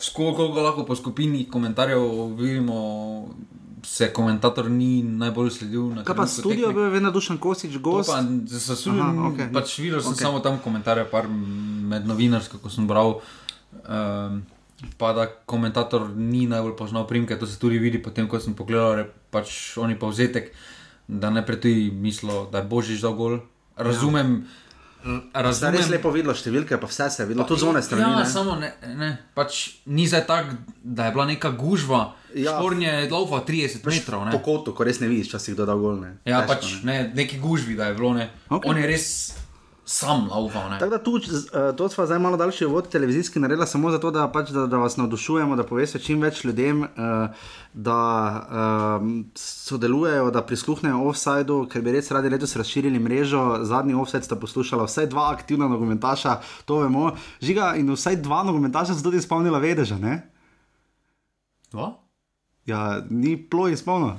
skoliko 0.00 0.48
lahko 0.62 0.84
po 0.84 0.96
skupini 0.96 1.48
komentarjev 1.48 2.36
vidimo. 2.38 2.78
Se 3.82 4.12
komentator 4.14 4.68
ni 4.70 5.02
najbolj 5.02 5.48
sledil. 5.50 5.88
Na 5.90 6.04
Kaj 6.06 6.14
pa 6.14 6.26
studio, 6.30 6.68
bil 6.70 6.84
je 6.84 6.90
vedno 6.92 7.10
dušen 7.10 7.40
kosič, 7.42 7.80
gost? 7.82 8.12
Zaslužil 8.46 9.00
sem 9.02 9.18
okay. 9.26 9.48
pač 9.50 9.72
videl 9.82 9.98
sem 9.98 10.14
okay. 10.14 10.22
samo 10.22 10.38
tam 10.38 10.60
komentarje, 10.62 11.02
par 11.10 11.26
med 11.26 12.06
novinarsko, 12.06 12.62
ko 12.62 12.70
sem 12.70 12.86
bral. 12.86 13.18
Um, 13.82 14.44
pa 14.98 15.12
da 15.12 15.26
komentator 15.46 16.08
ni 16.16 16.46
najbolj 16.46 16.76
poznal 16.76 17.06
primke, 17.06 17.38
to 17.38 17.46
se 17.46 17.58
tudi 17.58 17.78
vidi, 17.78 18.02
potem 18.02 18.28
ko 18.28 18.40
sem 18.40 18.54
pogledal, 18.54 19.06
pač 19.30 19.76
oni 19.78 19.98
povzetek, 19.98 20.52
da 21.08 21.30
ne 21.30 21.44
pretuji 21.46 21.90
mislo, 21.90 22.46
da 22.52 22.62
je 22.62 22.68
božič 22.70 23.00
za 23.00 23.12
gol. 23.16 23.40
Razumem. 23.76 24.42
Ja. 24.42 24.58
Razumem. 25.34 25.74
Res 25.74 25.88
lepo 25.90 26.12
videlo 26.14 26.34
številke, 26.38 26.78
pa 26.78 26.86
vse 26.86 27.08
se 27.10 27.22
je 27.24 27.26
videlo, 27.26 27.46
tudi 27.48 27.64
zunaj 27.64 27.82
strani. 27.82 28.04
Ja, 28.04 28.22
ne? 28.22 28.26
samo 28.30 28.54
ne, 28.60 28.70
ne. 28.98 29.10
Pač, 29.34 29.82
ni 29.90 30.06
zdaj 30.06 30.22
tako, 30.28 30.58
da 30.82 31.08
je 31.08 31.14
bila 31.16 31.26
neka 31.26 31.50
gužva. 31.58 32.02
Ja. 32.38 32.54
Špornje 32.54 32.86
je 32.86 33.08
dolgo 33.10 33.40
30 33.42 33.82
pač 33.82 33.98
metrov. 33.98 34.22
Po 34.30 34.40
kotu, 34.44 34.76
ko 34.76 34.86
res 34.86 35.02
ne 35.02 35.10
vidiš, 35.10 35.34
če 35.34 35.42
si 35.42 35.56
kdo 35.56 35.66
dal 35.68 35.82
gol. 35.82 35.98
Ne. 35.98 36.14
Ja, 36.22 36.44
Težko, 36.44 36.54
pač 36.54 36.76
ne. 36.86 36.92
Ne, 36.92 37.10
neki 37.18 37.42
gužvi, 37.42 37.74
da 37.78 37.90
je 37.90 37.98
bilo. 37.98 38.14
Okay. 38.14 38.70
On 38.70 38.78
je 38.78 38.86
res 38.88 39.08
sam 39.92 40.28
laufa. 40.30 40.78
Tako 40.78 40.90
da 40.90 40.98
tu, 41.02 41.10
uh, 41.10 41.76
to 41.76 41.88
smo 41.88 42.06
zdaj 42.06 42.18
malo 42.18 42.36
daljši 42.36 42.64
vod 42.64 42.88
televizijski 42.88 43.40
naredili, 43.40 43.66
samo 43.66 43.90
zato, 43.90 44.10
da, 44.10 44.28
pač, 44.32 44.50
da, 44.50 44.66
da 44.66 44.76
vas 44.76 44.96
navdušujemo, 44.96 45.56
da 45.56 45.66
poveste 45.66 45.98
čim 45.98 46.20
več 46.20 46.44
ljudem, 46.44 46.80
uh, 46.82 46.88
da 47.72 47.98
uh, 48.32 49.06
sodelujejo, 49.36 50.30
da 50.30 50.42
prisluhnejo 50.48 51.04
offsajdu, 51.10 51.66
ker 51.72 51.84
bi 51.84 51.92
res 51.92 52.10
radi 52.10 52.32
letos 52.32 52.56
razširili 52.56 52.98
mrežo. 52.98 53.44
Zadnji 53.68 53.94
offsajd 53.94 54.24
sta 54.24 54.36
poslušala 54.40 54.88
vsaj 54.88 55.10
dva 55.12 55.28
aktivna 55.34 55.68
nogometaša, 55.68 56.38
to 56.64 56.80
vemo. 56.86 57.10
Žiga 57.44 57.74
in 57.76 57.92
vsaj 57.92 58.22
dva 58.24 58.42
nogometaša 58.48 58.96
so 58.96 59.04
tudi 59.04 59.20
spomnila 59.20 59.60
vedeža. 59.60 60.00
Ne? 60.00 60.22
Dva? 61.72 61.92
Ja, 62.66 63.02
ni 63.10 63.36
ploj 63.36 63.76
izpolnil. 63.76 64.16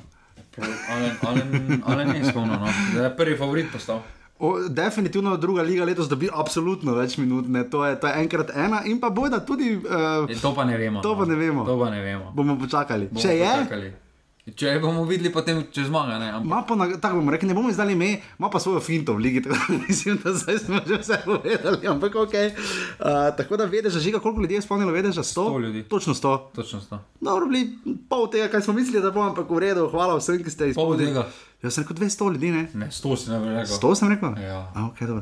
Ali 1.86 2.06
ni 2.06 2.20
izpolnil, 2.20 2.60
no? 2.60 2.68
da 2.94 3.08
je 3.08 3.18
prvi 3.18 3.38
favorit 3.38 3.72
postal. 3.74 4.04
O, 4.44 4.60
definitivno 4.70 5.38
druga 5.38 5.64
liga 5.64 5.86
letos 5.88 6.10
dobi 6.12 6.28
absolutno 6.28 6.98
več 6.98 7.16
minut, 7.18 7.48
ne? 7.48 7.64
to 7.70 7.86
je, 7.88 7.96
to 8.00 8.10
je 8.12 8.24
enkrat 8.26 8.50
ena 8.52 8.82
in 8.84 9.00
pa 9.00 9.08
bojda 9.10 9.40
tudi. 9.48 9.78
Uh, 9.80 10.28
e, 10.28 10.36
to 10.42 10.52
pa 10.52 10.66
ne 10.68 10.76
vemo. 10.78 11.00
To 11.06 11.16
pa 11.16 11.24
no. 11.24 11.32
ne 11.32 11.38
vemo. 11.40 11.64
To 11.64 11.80
pa 11.80 11.92
ne 11.94 12.02
vemo. 12.04 12.32
Bomo 12.36 12.58
počakali. 12.60 13.08
Bomo 13.08 13.24
Če 13.24 13.38
počakali. 13.40 13.86
je. 13.88 14.00
Če 14.44 14.74
bomo 14.84 15.06
videli, 15.08 15.30
potem 15.32 15.62
če 15.72 15.86
zmaga. 15.88 16.18
Ne, 16.20 16.28
ampak... 16.36 16.74
na, 16.76 16.90
tako 17.00 17.22
bomo 17.22 17.32
rekli, 17.32 17.48
ne 17.48 17.56
bomo 17.56 17.70
izdali 17.72 17.96
ime, 17.96 18.10
ima 18.36 18.50
pa 18.52 18.60
svojo 18.60 18.82
finto 18.84 19.16
v 19.16 19.24
ligi. 19.24 19.44
Tako, 19.46 19.78
mislim, 19.86 20.20
da 20.20 20.34
zdaj 20.36 20.60
smo 20.66 20.82
že 20.84 20.98
vse 21.00 21.22
povedali. 21.24 21.88
Ampak 21.88 22.18
ok. 22.26 22.36
Uh, 22.36 23.32
tako 23.40 23.62
da 23.64 23.70
vedeš, 23.72 24.02
že 24.04 24.12
koliko 24.12 24.44
ljudi 24.44 24.60
je 24.60 24.66
spomnilo, 24.68 24.92
vedeš, 24.92 25.24
100? 25.24 25.48
100 25.48 25.64
ljudi. 25.64 25.86
Točno 25.88 26.12
100. 26.20 26.36
Točno 26.60 26.84
100. 26.84 27.00
Dobro, 27.24 27.48
bili 27.48 27.96
pol 28.12 28.28
tega, 28.28 28.52
kaj 28.52 28.68
smo 28.68 28.76
mislili, 28.76 29.00
da 29.00 29.16
bomo, 29.16 29.32
ampak 29.32 29.48
v 29.48 29.64
redu, 29.64 29.88
hvala 29.96 30.20
vsem, 30.20 30.44
ki 30.44 30.52
ste 30.52 30.74
izpolnili. 30.76 31.16
Pol 31.16 31.24
tega. 31.24 31.53
Jaz 31.64 31.78
sem 31.78 31.84
rekel 31.84 31.96
200 31.96 32.32
ljudi, 32.34 32.50
ne? 32.52 32.70
Ne, 32.74 32.88
100 32.92 33.18
si 33.18 33.30
ne 33.32 33.38
rekel. 33.40 33.76
100 33.76 33.96
sem 33.96 34.10
rekel? 34.12 34.34
Ja. 34.44 34.58
A, 34.76 34.90
okay, 34.90 35.08
uh, 35.08 35.22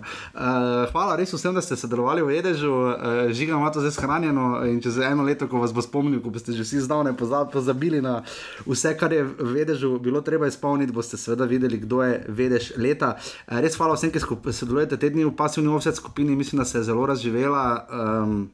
hvala 0.89 1.15
res 1.19 1.33
vsem, 1.35 1.53
da 1.53 1.61
ste 1.61 1.77
sodelovali 1.77 2.23
v 2.25 2.39
Edežu. 2.39 2.71
Uh, 2.73 3.29
Žiga 3.29 3.59
ima 3.59 3.69
to 3.69 3.83
zdaj 3.83 3.93
shranjeno 3.93 4.63
in 4.65 4.79
čez 4.81 4.97
eno 5.05 5.21
leto, 5.27 5.45
ko 5.45 5.61
vas 5.61 5.69
bo 5.69 5.85
spomnil, 5.85 6.17
ko 6.25 6.33
boste 6.33 6.55
že 6.57 6.65
vsi 6.65 6.81
zdavne 6.87 7.13
pozabili 7.13 8.01
na 8.01 8.23
vse, 8.65 8.95
kar 8.97 9.13
je 9.13 9.21
v 9.21 9.61
Edežu 9.61 9.99
bilo 10.01 10.23
treba 10.25 10.49
izpolniti, 10.49 10.89
boste 10.89 11.19
seveda 11.21 11.45
videli, 11.45 11.77
kdo 11.77 12.01
je 12.01 12.25
Vedež 12.25 12.73
leta. 12.81 13.19
Uh, 13.45 13.61
res 13.61 13.77
hvala 13.77 13.93
vsem, 13.93 14.09
ki 14.09 14.25
sodelujete 14.49 14.97
te 14.97 15.13
dni 15.13 15.29
v 15.29 15.35
pasivni 15.37 15.69
offset 15.69 16.01
skupini, 16.01 16.33
mislim, 16.35 16.65
da 16.65 16.65
se 16.65 16.81
je 16.81 16.89
zelo 16.89 17.05
razživela. 17.05 17.85
Um, 17.85 18.49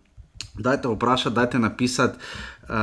dajte 0.57 0.87
vprašati, 0.87 1.35
dajte 1.35 1.59
napisati. 1.59 2.17
Uh, 2.67 2.73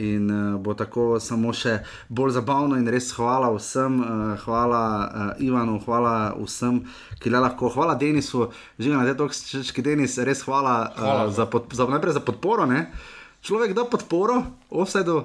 in 0.00 0.30
uh, 0.30 0.60
bo 0.60 0.72
tako 0.74 1.18
samo 1.20 1.50
še 1.52 1.82
bolj 2.08 2.32
zabavno, 2.38 2.78
in 2.80 2.88
res 2.88 3.10
hvala 3.12 3.50
vsem, 3.52 3.98
uh, 4.00 4.30
hvala 4.40 4.84
uh, 5.04 5.42
Ivanu, 5.44 5.76
hvala 5.84 6.32
vsem, 6.38 6.78
ki 7.20 7.28
le 7.34 7.42
lahko, 7.44 7.68
hvala 7.74 7.98
Denisu, 8.00 8.46
že 8.80 8.88
na 8.88 9.04
tej 9.04 9.18
točki, 9.20 9.84
Denis, 9.84 10.16
res 10.24 10.40
hvala, 10.48 10.94
hvala 10.96 11.26
uh, 11.28 11.34
za, 11.36 11.44
pod, 11.44 11.68
za, 11.76 11.84
najprej 11.84 12.16
za 12.16 12.24
podporo. 12.24 12.64
Ne? 12.64 12.86
Človek 13.44 13.76
da 13.76 13.84
podporo, 13.84 14.40
do. 15.04 15.24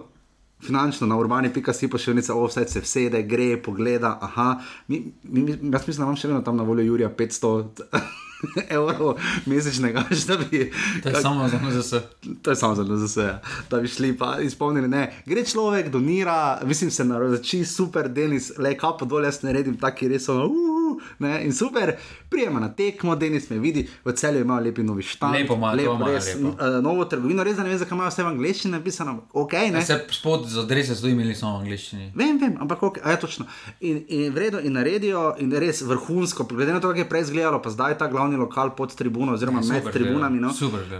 Finančno 0.63 1.07
na 1.07 1.17
urbani.si 1.19 1.87
nekaj, 1.91 2.31
vse 2.47 2.63
se 2.67 2.79
vsede, 2.79 3.23
gre, 3.27 3.57
pogleda. 3.59 4.17
Aha, 4.21 4.61
mi, 4.87 5.11
mi, 5.23 5.51
jaz 5.51 5.87
mislim, 5.87 5.97
da 5.97 6.03
imam 6.07 6.15
še 6.15 6.31
vedno 6.31 6.39
tam 6.41 6.55
na 6.55 6.63
voljo 6.63 6.87
Jurija 6.87 7.09
500. 7.11 8.22
evrov 8.75 9.17
mesečnega, 9.45 10.03
da 10.27 10.37
bi. 10.37 10.71
To 11.03 11.09
je 11.09 11.13
kak, 11.13 11.21
samo 11.21 11.47
za 11.49 11.59
NZS. 11.59 11.93
To 12.41 12.51
je 12.51 12.55
samo 12.55 12.75
za 12.75 12.83
NZS, 12.83 13.17
ja. 13.17 13.41
da 13.69 13.79
bi 13.79 13.87
šli 13.87 14.17
pa 14.17 14.39
izpolnili. 14.39 14.87
Ne. 14.87 15.23
Gre 15.25 15.45
človek, 15.45 15.89
donira, 15.89 16.59
mislim, 16.65 16.91
se 16.91 17.05
na 17.05 17.19
rozači 17.19 17.65
super, 17.65 18.09
Denis, 18.09 18.51
le 18.57 18.77
kapo 18.77 19.05
dol, 19.05 19.23
jaz 19.23 19.43
ne 19.43 19.53
redim, 19.53 19.77
taki 19.77 20.07
res 20.07 20.25
so. 20.25 20.45
Uh, 20.45 20.82
ne, 21.19 21.45
in 21.45 21.53
super, 21.53 21.95
prijema 22.29 22.59
na 22.59 22.69
tekmo, 22.73 23.15
Denis 23.15 23.49
me 23.49 23.59
vidi, 23.59 23.87
v 24.05 24.11
celju 24.11 24.41
ima 24.41 24.59
lepi 24.59 24.83
novi 24.83 25.03
štab. 25.03 25.33
Lepo 25.33 25.53
ima, 25.53 25.71
lepo, 25.71 25.93
lepo, 25.93 26.11
res, 26.11 26.35
lepo. 26.35 26.47
Uh, 26.47 26.83
novo 26.83 27.05
trgovino, 27.05 27.43
res 27.43 27.57
ne 27.57 27.69
vem, 27.69 27.77
zakaj 27.77 27.95
imajo 27.95 28.09
vse 28.09 28.23
v 28.23 28.31
angleščini 28.31 28.71
napisano. 28.77 29.15
Okay, 29.33 29.71
ne. 29.71 29.81
Se 29.85 29.99
spod 30.11 30.47
za 30.49 30.61
adrese 30.61 30.95
so 30.95 31.07
imeli 31.07 31.35
samo 31.35 31.57
v 31.57 31.63
angleščini. 31.63 32.11
Vem, 32.15 32.39
vem, 32.41 32.57
ampak 32.61 32.83
ok, 32.83 32.99
ja, 33.05 33.17
točno. 33.19 33.45
In, 33.79 34.03
in 34.07 34.33
vredo 34.33 34.59
in 34.59 34.73
naredijo, 34.77 35.33
in 35.39 35.53
res 35.59 35.81
vrhunsko, 35.81 36.47
glede 36.49 36.73
na 36.73 36.81
to, 36.81 36.91
kako 36.93 37.03
je 37.03 37.09
prej 37.09 37.27
izgledalo, 37.27 37.61
pa 37.61 37.69
zdaj 37.73 37.97
ta 37.97 38.07
glavni 38.07 38.37
lokal 38.37 38.75
pod 38.75 38.95
tribuno, 38.95 39.33
oziroma 39.33 39.61
ja, 39.63 39.73
med 39.73 39.91
tribunami. 39.93 40.39
No. 40.39 40.51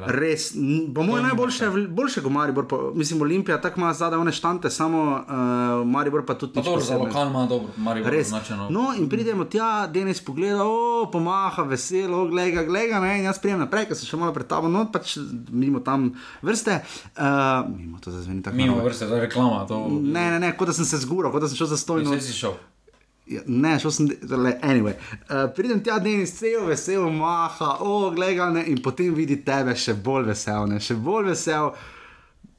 Res, 0.07 0.51
po 0.95 1.03
mojem, 1.03 1.25
najboljše, 1.27 1.69
boljše 1.89 2.21
kot 2.21 2.31
Maribor, 2.31 2.67
po, 2.67 2.91
mislim, 2.95 3.21
Olimpija 3.21 3.61
tako 3.61 3.81
ima 3.81 3.93
zadaj 3.93 4.19
one 4.19 4.31
štante, 4.31 4.69
samo 4.69 5.03
uh, 5.03 5.87
Maribor 5.87 6.25
pa 6.25 6.33
tudi. 6.33 6.53
Pa 6.53 6.61
dobro, 6.61 6.81
za 6.81 6.97
lokal 6.97 7.27
ima 7.27 7.45
dobro, 7.45 7.73
Maribor 7.77 8.11
res. 8.11 8.27
Značeno. 8.27 8.69
No, 8.69 8.93
in 8.97 9.09
pridemo 9.09 9.45
tja, 9.45 9.87
Denis 9.93 10.21
pogleda, 10.25 10.65
o, 10.65 11.05
pomaha, 11.11 11.63
veselo, 11.69 12.25
gleda, 12.31 12.63
gleda, 12.67 12.99
ne, 13.03 13.19
in 13.19 13.27
jaz 13.29 13.39
prijem 13.43 13.61
naprej, 13.61 13.87
ker 13.89 13.99
se 13.99 14.09
še 14.09 14.19
malo 14.19 14.33
pred 14.35 14.49
tabo, 14.49 14.71
no, 14.71 14.85
pač 14.93 15.15
mimo 15.53 15.83
tam 15.85 16.11
vrste. 16.45 16.81
Uh, 17.13 17.63
mimo 17.69 18.01
to 18.03 18.13
zveni 18.15 18.43
tako. 18.43 18.59
Mimo 18.59 18.81
vrste, 18.83 19.07
to 19.07 19.19
je 19.19 19.25
reklama. 19.27 19.63
To... 19.69 19.85
Ne, 19.89 20.27
ne, 20.35 20.43
ne, 20.43 20.53
kot 20.57 20.71
da 20.71 20.77
sem 20.77 20.89
se 20.89 21.01
zgural, 21.05 21.33
kot 21.33 21.45
da 21.45 21.51
sem 21.51 21.61
šel 21.61 21.71
za 21.75 21.79
stojno. 21.79 22.15
Ne, 22.15 22.21
si 22.23 22.35
šel. 22.35 22.57
Ja, 23.29 23.39
ne, 23.47 23.77
šel 23.79 23.95
sem, 23.95 24.11
le, 24.33 24.57
anyway. 24.67 24.97
Uh, 25.29 25.45
pridem 25.55 25.79
tja, 25.83 26.01
je 26.03 26.25
vse 26.25 26.57
vesel, 26.67 27.07
maha, 27.13 27.77
o, 27.85 28.09
gledaj, 28.15 28.65
in 28.67 28.81
potem 28.83 29.13
vidi 29.15 29.39
tebe 29.45 29.77
še 29.79 29.95
bolj 29.95 30.33
vesel, 30.33 30.67
ne, 30.73 30.81
še 30.83 30.97
bolj 30.99 31.31
vesel, 31.31 31.71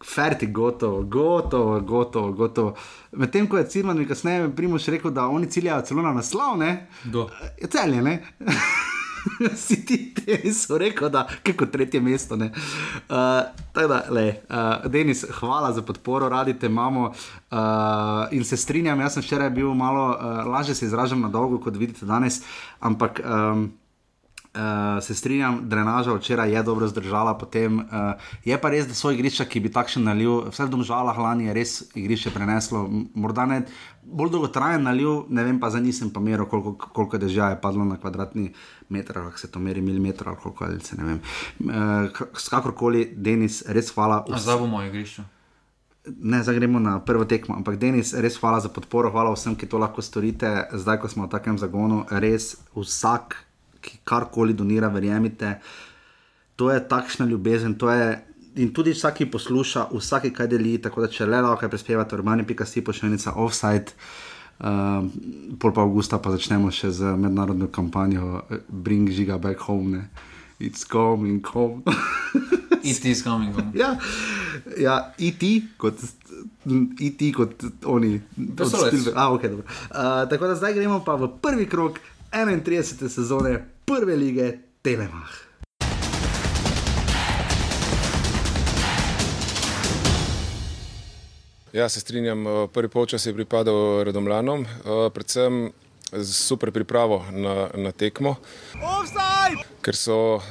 ferti, 0.05 0.47
gotovo, 0.47 1.03
gotovo, 1.03 1.81
gotovo. 1.81 2.33
gotovo. 2.33 2.75
Medtem 3.13 3.47
ko 3.47 3.59
je 3.59 3.69
Cirman 3.69 3.99
mi 3.99 4.09
kasneje 4.09 4.51
primoš 4.57 4.87
rekel, 4.87 5.11
da 5.11 5.29
oni 5.29 5.51
ciljajo 5.51 5.83
celo 5.83 6.03
na 6.03 6.13
naslov, 6.13 6.59
ne? 6.59 6.87
Do. 7.05 7.29
Je 7.61 7.69
celje, 7.69 8.03
ne? 8.03 8.23
si 9.65 9.85
ti 9.87 10.15
so 10.53 10.79
rekel, 10.79 11.09
da 11.09 11.29
je 11.47 11.57
kot 11.57 11.71
tretje 11.73 12.01
mesto. 12.01 12.35
Uh, 12.35 12.51
da, 13.75 14.03
le, 14.11 14.43
uh, 14.51 14.91
Denis, 14.91 15.25
hvala 15.31 15.73
za 15.73 15.83
podporo, 15.83 16.29
radi 16.29 16.59
te 16.59 16.67
imamo 16.67 17.13
uh, 17.51 17.59
in 18.31 18.45
se 18.45 18.57
strinjam. 18.57 19.01
Jaz 19.01 19.15
sem 19.15 19.23
včeraj 19.23 19.51
bil 19.51 19.75
malo 19.75 20.09
uh, 20.11 20.47
lažje 20.47 20.75
se 20.75 20.87
izražam 20.87 21.21
na 21.21 21.29
dolgo, 21.29 21.59
kot 21.61 21.77
vidite 21.77 22.07
danes, 22.07 22.43
ampak. 22.81 23.21
Um, 23.25 23.73
Uh, 24.55 25.03
se 25.03 25.15
strinjam, 25.15 25.69
drenaža 25.69 26.13
včeraj 26.15 26.53
je 26.55 26.63
dobro 26.63 26.87
zdržala, 26.89 27.33
potem 27.39 27.79
uh, 27.79 27.87
je 28.45 28.55
pa 28.61 28.71
res, 28.71 28.87
da 28.87 28.95
so 28.95 29.11
igrišča, 29.11 29.49
ki 29.51 29.59
bi 29.61 29.73
takšen 29.75 30.05
naliv, 30.07 30.45
vse 30.47 30.69
v 30.69 30.71
domžalah 30.71 31.17
lani 31.19 31.49
je 31.49 31.55
res 31.57 31.73
igrišče 31.99 32.31
preneslo, 32.31 32.85
morda 33.19 33.49
ne 33.51 33.65
bolj 34.07 34.31
dolgotrajen 34.31 34.87
naliv, 34.87 35.25
ne 35.29 35.43
vem 35.43 35.59
pa 35.59 35.73
za 35.75 35.81
nisem 35.83 36.13
pa 36.15 36.23
meril, 36.23 36.47
koliko, 36.47 36.77
koliko 36.79 37.19
dežja 37.19 37.49
je 37.51 37.61
padlo 37.61 37.83
na 37.85 37.97
kvadratni 37.99 38.53
meter, 38.95 39.19
kako 39.25 39.39
se 39.43 39.51
to 39.51 39.59
meri, 39.59 39.83
milimeter 39.83 40.29
ali 40.29 40.39
koliko 40.43 40.65
ali 40.65 40.81
se 40.81 40.97
ne 40.97 41.05
vem. 41.05 41.19
Uh, 41.59 42.23
Kakorkoli, 42.51 43.09
Denis, 43.17 43.65
res 43.67 43.91
hvala. 43.95 44.23
Zdaj 44.39 44.59
bomo 44.63 44.83
igrišče. 44.87 45.25
Ne, 46.21 46.43
zdaj 46.43 46.55
gremo 46.55 46.79
na 46.79 47.01
prvo 47.01 47.25
tekmo, 47.25 47.57
ampak 47.57 47.75
Denis, 47.81 48.13
res 48.15 48.39
hvala 48.39 48.61
za 48.61 48.69
podporo, 48.69 49.11
hvala 49.11 49.33
vsem, 49.35 49.57
ki 49.57 49.67
to 49.67 49.83
lahko 49.83 50.05
storite, 50.05 50.69
zdaj 50.77 51.01
ko 51.03 51.11
smo 51.11 51.27
v 51.27 51.33
takem 51.33 51.59
zagonu, 51.59 52.05
res 52.13 52.55
vsak 52.77 53.41
ki 53.85 54.01
karkoli 54.05 54.57
donira, 54.57 54.89
verjemite. 54.89 55.59
To 56.57 56.71
je 56.73 56.81
takšna 56.89 57.27
ljubezen, 57.27 57.75
to 57.79 57.91
je. 57.91 58.15
In 58.63 58.71
tudi 58.71 58.93
vsak, 58.95 59.17
ki 59.19 59.31
posluša, 59.31 59.89
vsak, 59.91 60.29
ki 60.31 60.47
deli, 60.47 60.77
tako 60.79 61.03
da 61.03 61.09
če 61.11 61.27
le 61.27 61.41
lahko 61.43 61.69
prispevate, 61.69 62.15
urbani, 62.15 62.47
pika 62.47 62.67
si 62.67 62.85
pošiljnica 62.87 63.35
offside. 63.43 63.97
Uh, 64.55 65.03
pol 65.59 65.73
pa 65.75 65.83
avgusta 65.83 66.21
pa 66.23 66.31
začnemo 66.31 66.71
še 66.71 66.93
z 66.95 67.17
mednarodno 67.19 67.67
kampanjo 67.75 68.45
eh, 68.47 68.61
Bring 68.71 69.11
Žiga 69.11 69.35
Back 69.43 69.67
Home. 69.67 69.91
Ne? 69.91 70.31
It's 70.63 70.87
coming 70.87 71.43
home. 71.43 71.83
It 72.85 73.05
is 73.05 73.25
coming 73.27 73.51
home. 73.51 73.73
ja, 73.75 73.97
ja 74.79 75.11
IT 75.19 75.75
kot, 75.77 75.99
IT 77.03 77.35
kot 77.35 77.67
oni. 77.83 78.21
od 78.63 78.79
A, 79.19 79.27
okay, 79.35 79.51
dobro. 79.51 79.67
uh, 79.91 80.31
tako 80.31 80.47
da 80.47 80.55
zdaj 80.55 80.79
gremo 80.79 81.03
pa 81.03 81.19
v 81.19 81.35
prvi 81.43 81.67
krok 81.67 81.99
31. 82.31 83.09
sezone 83.09 83.74
prve 83.85 84.17
lige 84.17 84.59
Telemach. 84.83 85.45
Ja, 91.73 91.89
se 91.89 92.01
strinjam. 92.01 92.47
eh, 92.47 92.69
Prvi 92.73 92.89
polčas 92.89 93.27
je 93.27 93.35
pripadal 93.35 94.03
Redomljanom, 94.05 94.63
eh, 94.63 95.11
predvsem 95.15 95.73
z 96.13 96.35
super 96.35 96.71
pripravo 96.73 97.25
na, 97.31 97.69
na 97.75 97.93
tekmo, 97.93 98.37
ker 99.83 99.97
so 99.97 100.37
uh, 100.37 100.43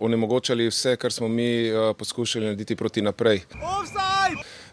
onemogočali 0.00 0.68
vse, 0.70 0.96
kar 0.96 1.12
smo 1.12 1.28
mi 1.28 1.68
uh, 1.68 1.92
poskušali 1.96 2.44
narediti 2.44 2.76
proti 2.76 3.02
naprej. 3.02 3.42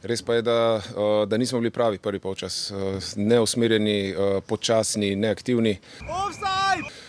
Res 0.03 0.21
pa 0.21 0.35
je, 0.35 0.41
da, 0.41 0.81
uh, 0.95 1.27
da 1.27 1.37
nismo 1.37 1.59
bili 1.59 1.71
pravi 1.71 1.97
prvi 1.97 2.19
polčas, 2.19 2.71
uh, 2.71 3.03
neusmerjeni, 3.15 4.15
uh, 4.15 4.43
počasni, 4.47 5.15
neaktivni. 5.15 5.77
Uh, 6.01 7.02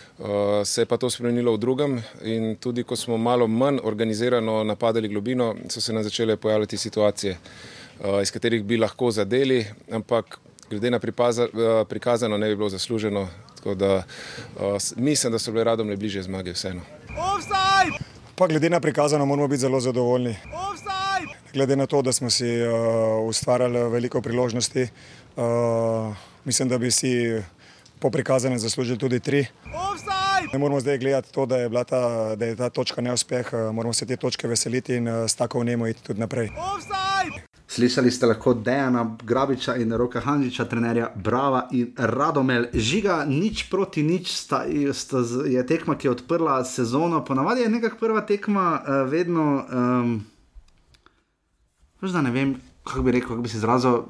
se 0.65 0.81
je 0.81 0.87
pa 0.87 0.97
to 0.97 1.11
spremenilo 1.11 1.53
v 1.53 1.59
drugem 1.59 2.03
in 2.23 2.57
tudi 2.57 2.85
ko 2.85 2.97
smo 2.97 3.17
malo 3.17 3.47
manj 3.47 3.79
organizirano 3.83 4.65
napadali 4.65 5.09
globino, 5.09 5.55
so 5.69 5.81
se 5.81 5.93
nam 5.93 6.03
začele 6.03 6.37
pojavljati 6.37 6.77
situacije, 6.77 7.37
uh, 8.01 8.23
iz 8.23 8.31
katerih 8.31 8.65
bi 8.65 8.77
lahko 8.77 9.11
zadeli, 9.11 9.67
ampak 9.91 10.39
glede 10.71 10.91
na 10.91 10.99
pripaza, 10.99 11.45
uh, 11.45 11.89
prikazano 11.89 12.39
ne 12.39 12.49
bi 12.49 12.57
bilo 12.57 12.69
zasluženo. 12.69 13.29
Tako 13.57 13.75
da 13.75 14.03
mislim, 14.97 15.33
da 15.33 15.39
so 15.39 15.53
bile 15.53 15.65
radom 15.65 15.89
le 15.89 15.97
bliže 15.97 16.23
zmage 16.23 16.53
vseeno. 16.53 16.81
Pa 18.35 18.47
glede 18.47 18.71
na 18.71 18.81
prikazano, 18.81 19.27
moramo 19.27 19.49
biti 19.49 19.61
zelo 19.61 19.81
zadovoljni. 19.81 20.37
Glede 21.53 21.77
na 21.77 21.87
to, 21.87 22.03
da 22.03 22.13
smo 22.13 22.31
si 22.31 22.63
uh, 22.63 23.29
ustvarjali 23.29 23.91
veliko 23.91 24.21
priložnosti, 24.21 24.89
uh, 25.37 26.15
mislim, 26.45 26.69
da 26.69 26.79
bi 26.79 26.91
si 26.91 27.43
po 27.99 28.11
prikazanem 28.11 28.59
zaslužili 28.59 28.99
tudi 28.99 29.21
tri. 29.21 29.47
Ne 30.53 30.59
moramo 30.59 30.81
zdaj 30.81 30.99
gledati 30.99 31.33
to, 31.33 31.47
da 31.47 31.57
je, 31.57 31.69
bila 31.69 31.85
ta, 31.85 32.37
da 32.37 32.47
je 32.47 32.57
ta 32.57 32.71
točka 32.71 33.01
neuspeh, 33.01 33.53
uh, 33.53 33.75
moramo 33.75 33.93
se 33.93 34.07
te 34.07 34.17
točke 34.17 34.49
veseliti 34.49 34.95
in 34.95 35.09
uh, 35.09 35.15
s 35.29 35.35
tako 35.35 35.61
vnemo 35.61 35.87
iti 35.87 36.03
tudi 36.03 36.21
naprej. 36.21 36.51
Slišali 37.69 38.11
ste 38.11 38.27
lahko 38.27 38.55
Dejana 38.55 39.17
Grabiča 39.23 39.75
in 39.77 39.93
Roka 39.93 40.21
Hanžiča, 40.21 40.65
trenerja 40.65 41.09
Brava 41.15 41.69
in 41.73 41.95
Radomel. 41.99 42.67
Žiga, 42.75 43.25
nič 43.27 43.67
proti 43.71 44.03
nič 44.03 44.31
sta, 44.31 44.63
sta, 44.93 45.25
je 45.47 45.67
tekma, 45.67 45.99
ki 45.99 46.07
je 46.07 46.11
odprla 46.11 46.65
sezono. 46.65 47.25
Ponavadi 47.25 47.61
je 47.61 47.69
nekako 47.69 47.99
prva 47.99 48.21
tekma 48.21 48.79
uh, 48.79 49.11
vedno. 49.11 49.65
Um, 49.73 50.27
Možda 52.01 52.23
ne 52.23 52.31
vem, 52.31 52.61
kako 52.85 53.03
bi 53.03 53.13
rekel, 53.13 53.29
kako 53.29 53.43
bi 53.43 53.49
se 53.49 53.57
izrazil. 53.57 54.03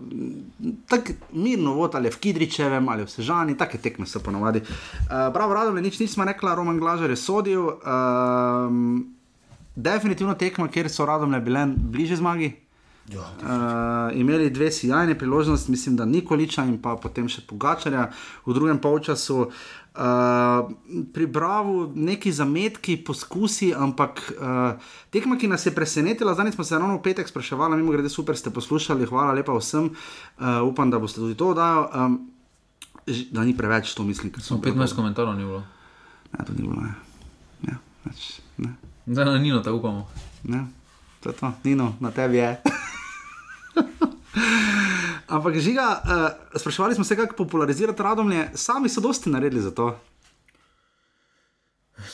Tako 0.88 1.12
mirno 1.32 1.74
vod 1.74 1.94
ali 1.94 2.10
v 2.10 2.18
Kidričevem 2.18 2.88
ali 2.88 3.04
v 3.04 3.10
Sežani, 3.10 3.56
take 3.56 3.78
tekme 3.78 4.06
so 4.06 4.20
ponavadi. 4.20 4.60
Uh, 4.60 5.32
bravo, 5.32 5.54
Radomel, 5.54 5.82
nič 5.82 5.98
nismo 5.98 6.24
rekla, 6.24 6.54
Roman 6.54 6.78
Glažar 6.78 7.10
je 7.10 7.16
sodil. 7.16 7.70
Um, 7.86 9.14
definitivno 9.76 10.34
tekma, 10.34 10.68
kjer 10.68 10.90
so 10.90 11.06
Radomle 11.06 11.40
bile 11.40 11.66
bliže 11.76 12.16
zmagi. 12.16 12.63
Uh, 13.12 14.16
imeli 14.16 14.50
dve 14.50 14.72
sjajne 14.72 15.18
priložnosti, 15.18 15.70
mislim, 15.70 15.96
da 15.96 16.04
Nikoliča 16.04 16.64
in 16.64 16.78
pa 16.82 16.96
potem 16.96 17.28
še 17.28 17.42
Pogačarja 17.44 18.08
v 18.46 18.54
drugem 18.56 18.78
polčasu. 18.80 19.50
Uh, 19.94 20.70
pri 21.14 21.26
Bravu 21.30 21.92
neki 21.94 22.32
zametki, 22.32 22.96
poskusi, 23.04 23.74
ampak 23.76 24.24
uh, 24.34 24.80
tekma, 25.12 25.36
ki 25.38 25.52
nas 25.52 25.66
je 25.66 25.74
presenetila, 25.74 26.34
zdaj 26.34 26.56
smo 26.56 26.64
se 26.64 26.78
ravno 26.78 26.96
v 26.96 27.02
petek 27.04 27.28
spraševali, 27.28 27.76
mimo 27.76 27.92
grede, 27.92 28.08
super 28.08 28.34
ste 28.36 28.50
poslušali, 28.50 29.06
hvala 29.06 29.36
lepa 29.36 29.54
vsem, 29.54 29.92
uh, 29.92 30.64
upam, 30.66 30.90
da 30.90 30.98
boste 30.98 31.20
tudi 31.20 31.36
to 31.38 31.52
oddajali. 31.52 31.86
Um, 31.94 32.16
da 33.30 33.44
ni 33.44 33.52
preveč, 33.56 33.92
to 33.94 34.02
mislim, 34.02 34.32
ker 34.32 34.42
Samo 34.42 34.64
15 34.64 34.96
komentarjev 34.96 35.36
ni 35.36 35.44
bilo. 35.44 35.60
Ne, 36.32 36.44
to 36.46 36.56
ni 36.56 36.64
bilo, 36.64 36.80
ne. 36.80 36.94
Ja, 37.68 37.76
več, 38.08 38.40
ne. 38.56 38.72
Zdaj 39.06 39.28
na 39.28 39.36
Nino 39.38 39.60
te 39.60 39.70
upamo. 39.70 40.08
Ne, 40.48 40.64
to 41.20 41.30
je 41.30 41.36
to, 41.36 41.52
Nino, 41.68 41.92
na 42.00 42.10
tebi 42.10 42.40
je. 42.40 42.56
Ampak 45.34 45.58
žiga, 45.58 46.00
uh, 46.04 46.58
spraševali 46.60 46.94
smo 46.94 47.04
se, 47.04 47.16
kako 47.16 47.36
popularizirati 47.36 48.02
radomlje, 48.02 48.50
sami 48.54 48.88
so 48.88 49.00
dosti 49.00 49.30
naredili 49.30 49.62
za 49.62 49.70
to. 49.70 49.98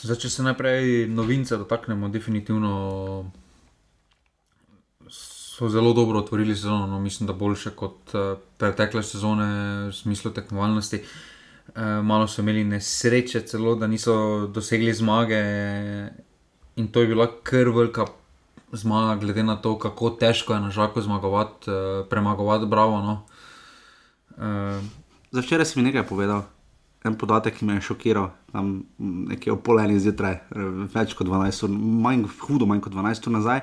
Zdaj, 0.02 0.16
če 0.16 0.30
se 0.30 0.42
najprej 0.42 1.08
novince 1.08 1.56
dotaknemo, 1.56 2.08
definitivno 2.08 3.30
so 5.60 5.68
zelo 5.68 5.92
dobro 5.92 6.18
otvorili 6.18 6.56
sezono. 6.56 6.86
No, 6.86 7.00
mislim, 7.00 7.26
da 7.26 7.32
boljše 7.32 7.70
kot 7.70 8.14
uh, 8.14 8.38
pretekle 8.56 9.02
sezone 9.02 9.50
v 9.88 9.92
smislu 9.92 10.30
tekmovalnosti. 10.30 11.02
Uh, 11.02 12.00
malo 12.04 12.28
so 12.28 12.40
imeli 12.42 12.64
nesreče, 12.64 13.40
celo 13.46 13.74
da 13.74 13.86
niso 13.86 14.46
dosegli 14.46 14.94
zmage, 14.94 15.42
in 16.76 16.88
to 16.88 17.00
je 17.00 17.06
bila 17.06 17.28
kar 17.42 17.68
velika 17.68 18.06
zmaga, 18.72 19.18
glede 19.20 19.42
na 19.42 19.56
to, 19.56 19.78
kako 19.78 20.10
težko 20.10 20.54
je 20.54 20.60
na 20.60 20.70
žaku 20.70 21.02
zmagovati, 21.02 21.70
uh, 21.70 22.06
premagovati 22.10 22.66
Bravo. 22.66 23.02
No. 23.02 23.22
Uh, 24.36 24.82
Za 25.30 25.40
včeraj 25.40 25.66
si 25.66 25.78
mi 25.78 25.86
nekaj 25.86 26.02
povedal, 26.06 26.42
en 27.04 27.14
podatek, 27.14 27.54
ki 27.58 27.64
me 27.64 27.76
je 27.78 27.86
šokiral, 27.86 28.32
tam 28.52 28.80
nekje 28.98 29.52
ob 29.52 29.62
pol 29.62 29.78
enih 29.80 30.00
zjutraj, 30.02 30.34
eh, 30.34 30.70
več 30.94 31.14
kot 31.14 31.28
12 31.28 31.64
ur, 31.64 31.70
manj, 32.06 32.24
hudo 32.42 32.66
manj 32.66 32.82
kot 32.82 32.92
12 32.92 33.28
ur 33.30 33.36
nazaj, 33.38 33.62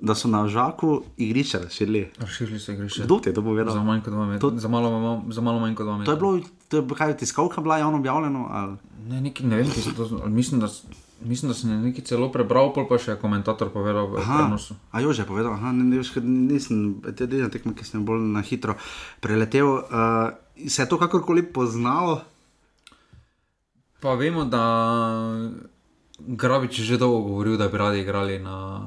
da 0.00 0.14
so 0.14 0.28
na 0.28 0.46
žaku 0.46 1.02
igrišče 1.16 1.58
razširili. 1.58 2.10
Razširili 2.18 2.60
se 2.60 2.74
igrišče. 2.74 3.02
Kdo 3.02 3.18
ti 3.18 3.28
je 3.28 3.34
to 3.34 3.42
povedal? 3.42 3.74
Za, 3.74 3.82
manj. 3.82 4.00
To- 4.40 4.52
za, 4.56 4.68
malo, 4.68 4.90
ma- 4.92 5.22
za 5.28 5.40
malo 5.40 5.58
manj 5.58 5.74
kot 5.74 5.86
dva 5.86 5.96
metra. 5.96 6.06
To 6.06 6.12
je 6.12 6.18
bilo, 6.18 6.32
to 6.68 6.76
je, 6.76 6.96
kaj 6.96 7.16
tiskovka 7.16 7.60
bila 7.60 7.78
javno 7.78 7.98
objavljeno? 7.98 8.46
Ali? 8.50 8.76
Ne, 9.06 9.20
neki, 9.20 9.42
ne 9.42 9.56
vem, 9.56 9.66
kje 9.66 9.82
se 9.82 9.94
to 9.94 10.28
mislim, 10.28 10.60
da, 10.60 10.68
mislim, 11.22 11.48
da 11.48 11.54
sem 11.54 11.82
nekaj 11.82 12.04
celo 12.04 12.28
prebral, 12.30 12.70
pa 12.70 12.98
še 12.98 13.10
je 13.10 13.16
komentator 13.16 13.70
povedal 13.70 14.06
v 14.06 14.18
Aha, 14.18 14.36
prenosu. 14.38 14.76
a 14.92 15.00
jo 15.00 15.12
že 15.12 15.22
je 15.22 15.26
povedal, 15.26 15.52
aha, 15.52 15.72
ne, 15.72 15.84
ne, 15.86 16.02
ker 16.04 16.22
nisem, 16.22 16.82
te 17.08 17.24
edina 17.24 17.48
tekma, 17.48 17.72
ki 17.72 17.84
sem 17.84 18.04
bolj 18.04 18.20
na 18.28 18.40
hitro 18.40 18.76
preletel. 19.18 19.66
Uh, 19.66 20.30
se 20.60 20.82
je 20.82 20.88
to 20.88 20.98
kakorkoli 20.98 21.42
poznalo? 21.42 22.20
Pa 23.98 24.14
vemo, 24.14 24.44
da 24.44 24.62
Grabič 26.18 26.78
je 26.78 26.84
že 26.84 26.98
dolgo 26.98 27.22
govoril, 27.24 27.56
da 27.56 27.68
bi 27.68 27.78
radi 27.78 28.00
igrali 28.00 28.38
na 28.38 28.82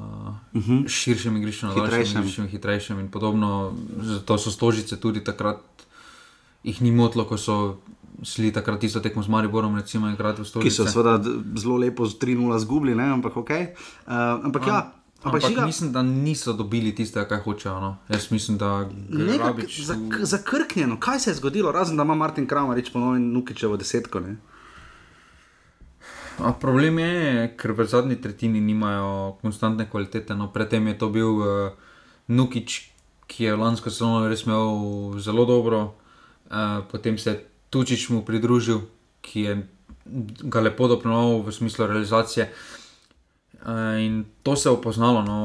uh 0.54 0.62
-huh. 0.62 0.88
širšem 0.88 1.36
igrišču, 1.36 1.66
na 1.66 1.74
daljšem 1.74 2.20
igrišču, 2.20 2.46
hitrejšem 2.46 2.98
in 2.98 3.08
podobno. 3.10 3.72
Zato 4.00 4.38
so 4.38 4.50
stožice 4.50 4.96
tudi 4.96 5.24
takrat, 5.24 5.60
jih 6.64 6.82
ni 6.82 6.92
motlo, 6.92 7.24
ko 7.24 7.36
so 7.38 7.76
šli 8.22 8.52
takrat 8.52 8.80
tisto 8.80 9.00
tekmo 9.00 9.22
z 9.22 9.28
Mariborom, 9.28 9.76
recimo, 9.76 10.08
igrati 10.08 10.40
v 10.40 10.44
Ki 10.44 10.48
stožice. 10.50 10.76
so 10.76 10.86
seveda 10.86 11.24
zelo 11.56 11.76
lepo 11.76 12.06
z 12.06 12.14
3-0 12.18 12.58
zgubili, 12.58 12.94
ne? 12.94 13.04
ampak 13.04 13.36
ok. 13.36 13.50
Uh, 13.50 14.12
ampak 14.44 14.66
ja, 14.66 14.92
ampak, 15.22 15.34
Ampak 15.34 15.50
žiga, 15.50 15.66
mislim, 15.66 15.92
da 15.92 16.02
niso 16.02 16.52
dobili 16.52 16.94
tistega, 16.94 17.28
kar 17.28 17.40
hočejo. 17.40 17.80
No. 17.80 17.96
Jaz 18.08 18.30
mislim, 18.30 18.58
da 18.58 18.88
Grabič. 19.08 19.80
zak- 19.80 20.24
zakrknjeno, 20.24 21.00
kaj 21.00 21.20
se 21.20 21.30
je 21.30 21.34
zgodilo, 21.34 21.72
razen 21.72 21.96
da 21.96 22.02
ima 22.02 22.14
Martin 22.14 22.46
Kramarič 22.46 22.92
ponovno 22.92 23.18
Nukičevo 23.18 23.76
desetko. 23.76 24.20
Ne? 24.20 24.36
A 26.42 26.52
problem 26.52 26.98
je, 26.98 27.48
ker 27.56 27.72
v 27.72 27.86
zadnji 27.86 28.16
tretjini 28.18 28.60
nimajo 28.60 29.38
konstantne 29.42 29.86
kvalitete. 29.90 30.34
No, 30.34 30.50
predtem 30.50 30.86
je 30.90 30.98
to 30.98 31.08
bil 31.08 31.30
uh, 31.38 31.46
Nukič, 32.26 32.90
ki 33.30 33.44
je 33.44 33.56
lansko 33.56 33.90
sezono 33.90 34.26
res 34.28 34.42
imel 34.44 35.18
zelo 35.22 35.46
dobro, 35.46 35.94
uh, 36.50 36.82
potem 36.90 37.18
se 37.18 37.30
je 37.30 37.44
Tučič 37.72 38.10
mu 38.12 38.20
pridružil, 38.26 38.82
ki 39.24 39.40
je 39.40 39.54
ga 40.42 40.60
lepo 40.60 40.88
dopolnil 40.90 41.46
v 41.46 41.54
smislu 41.54 41.86
realizacije. 41.86 42.50
Uh, 43.62 44.02
in 44.02 44.24
to 44.42 44.56
se 44.56 44.68
je 44.68 44.72
opoznalo. 44.74 45.22
No, 45.22 45.38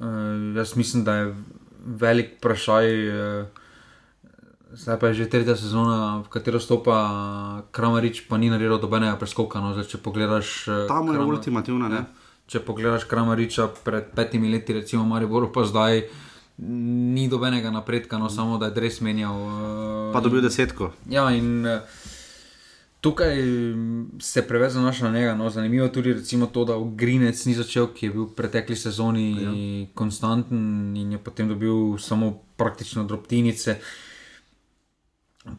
uh, 0.00 0.56
jaz 0.56 0.76
mislim, 0.76 1.04
da 1.04 1.14
je 1.14 1.34
velik 1.84 2.40
vprašaj. 2.40 2.88
Uh, 3.08 3.63
Zdaj 4.74 4.98
pa 4.98 5.06
je 5.08 5.14
že 5.14 5.30
tretja 5.30 5.54
sezona, 5.54 6.26
v 6.26 6.28
katero 6.28 6.58
stopa 6.58 6.96
Kramarič, 7.70 8.26
pa 8.26 8.34
ni 8.36 8.50
naredil 8.50 8.78
dobenega 8.82 9.14
preskoka. 9.14 9.62
No. 9.62 9.70
Zdaj, 9.72 9.86
če 9.86 9.98
pogledaš, 10.02 10.48
eh, 10.66 10.86
Tam 10.90 11.06
je 11.06 11.18
ultimativna, 11.18 11.86
ne? 11.88 12.04
Če 12.46 12.58
pogledaš 12.60 13.06
Kramariča 13.06 13.70
pred 13.84 14.10
petimi 14.10 14.50
leti, 14.50 14.74
recimo 14.74 15.06
Mariboru, 15.06 15.48
pa 15.48 15.62
zdaj 15.64 16.10
ni 16.58 17.28
dobenega 17.28 17.70
napredka, 17.70 18.18
no 18.18 18.28
samo 18.30 18.58
da 18.58 18.66
je 18.66 18.80
res 18.80 19.00
menjal. 19.00 19.34
eh, 19.34 20.12
Pa 20.12 20.20
dobil 20.20 20.42
desetko. 20.42 20.90
Ja, 21.06 21.30
in 21.30 21.66
eh, 21.66 21.80
tukaj 23.00 23.34
mm, 23.38 24.18
se 24.18 24.42
preveč 24.42 24.72
zanaša 24.72 25.04
na 25.06 25.18
njega. 25.18 25.34
No. 25.34 25.50
Zanimivo 25.50 25.86
je 25.86 25.92
tudi 25.92 26.12
recimo 26.12 26.46
to, 26.46 26.64
da 26.64 26.74
Grinec 26.96 27.44
ni 27.46 27.54
začel, 27.54 27.86
ki 27.86 28.06
je 28.06 28.10
bil 28.10 28.24
v 28.24 28.34
pretekli 28.34 28.76
sezoni 28.76 29.26
ja. 29.34 29.50
konstanten 29.94 30.96
in 30.96 31.12
je 31.12 31.18
potem 31.18 31.48
dobil 31.48 31.98
samo 31.98 32.42
praktično 32.56 33.04
drobtinice. 33.04 33.78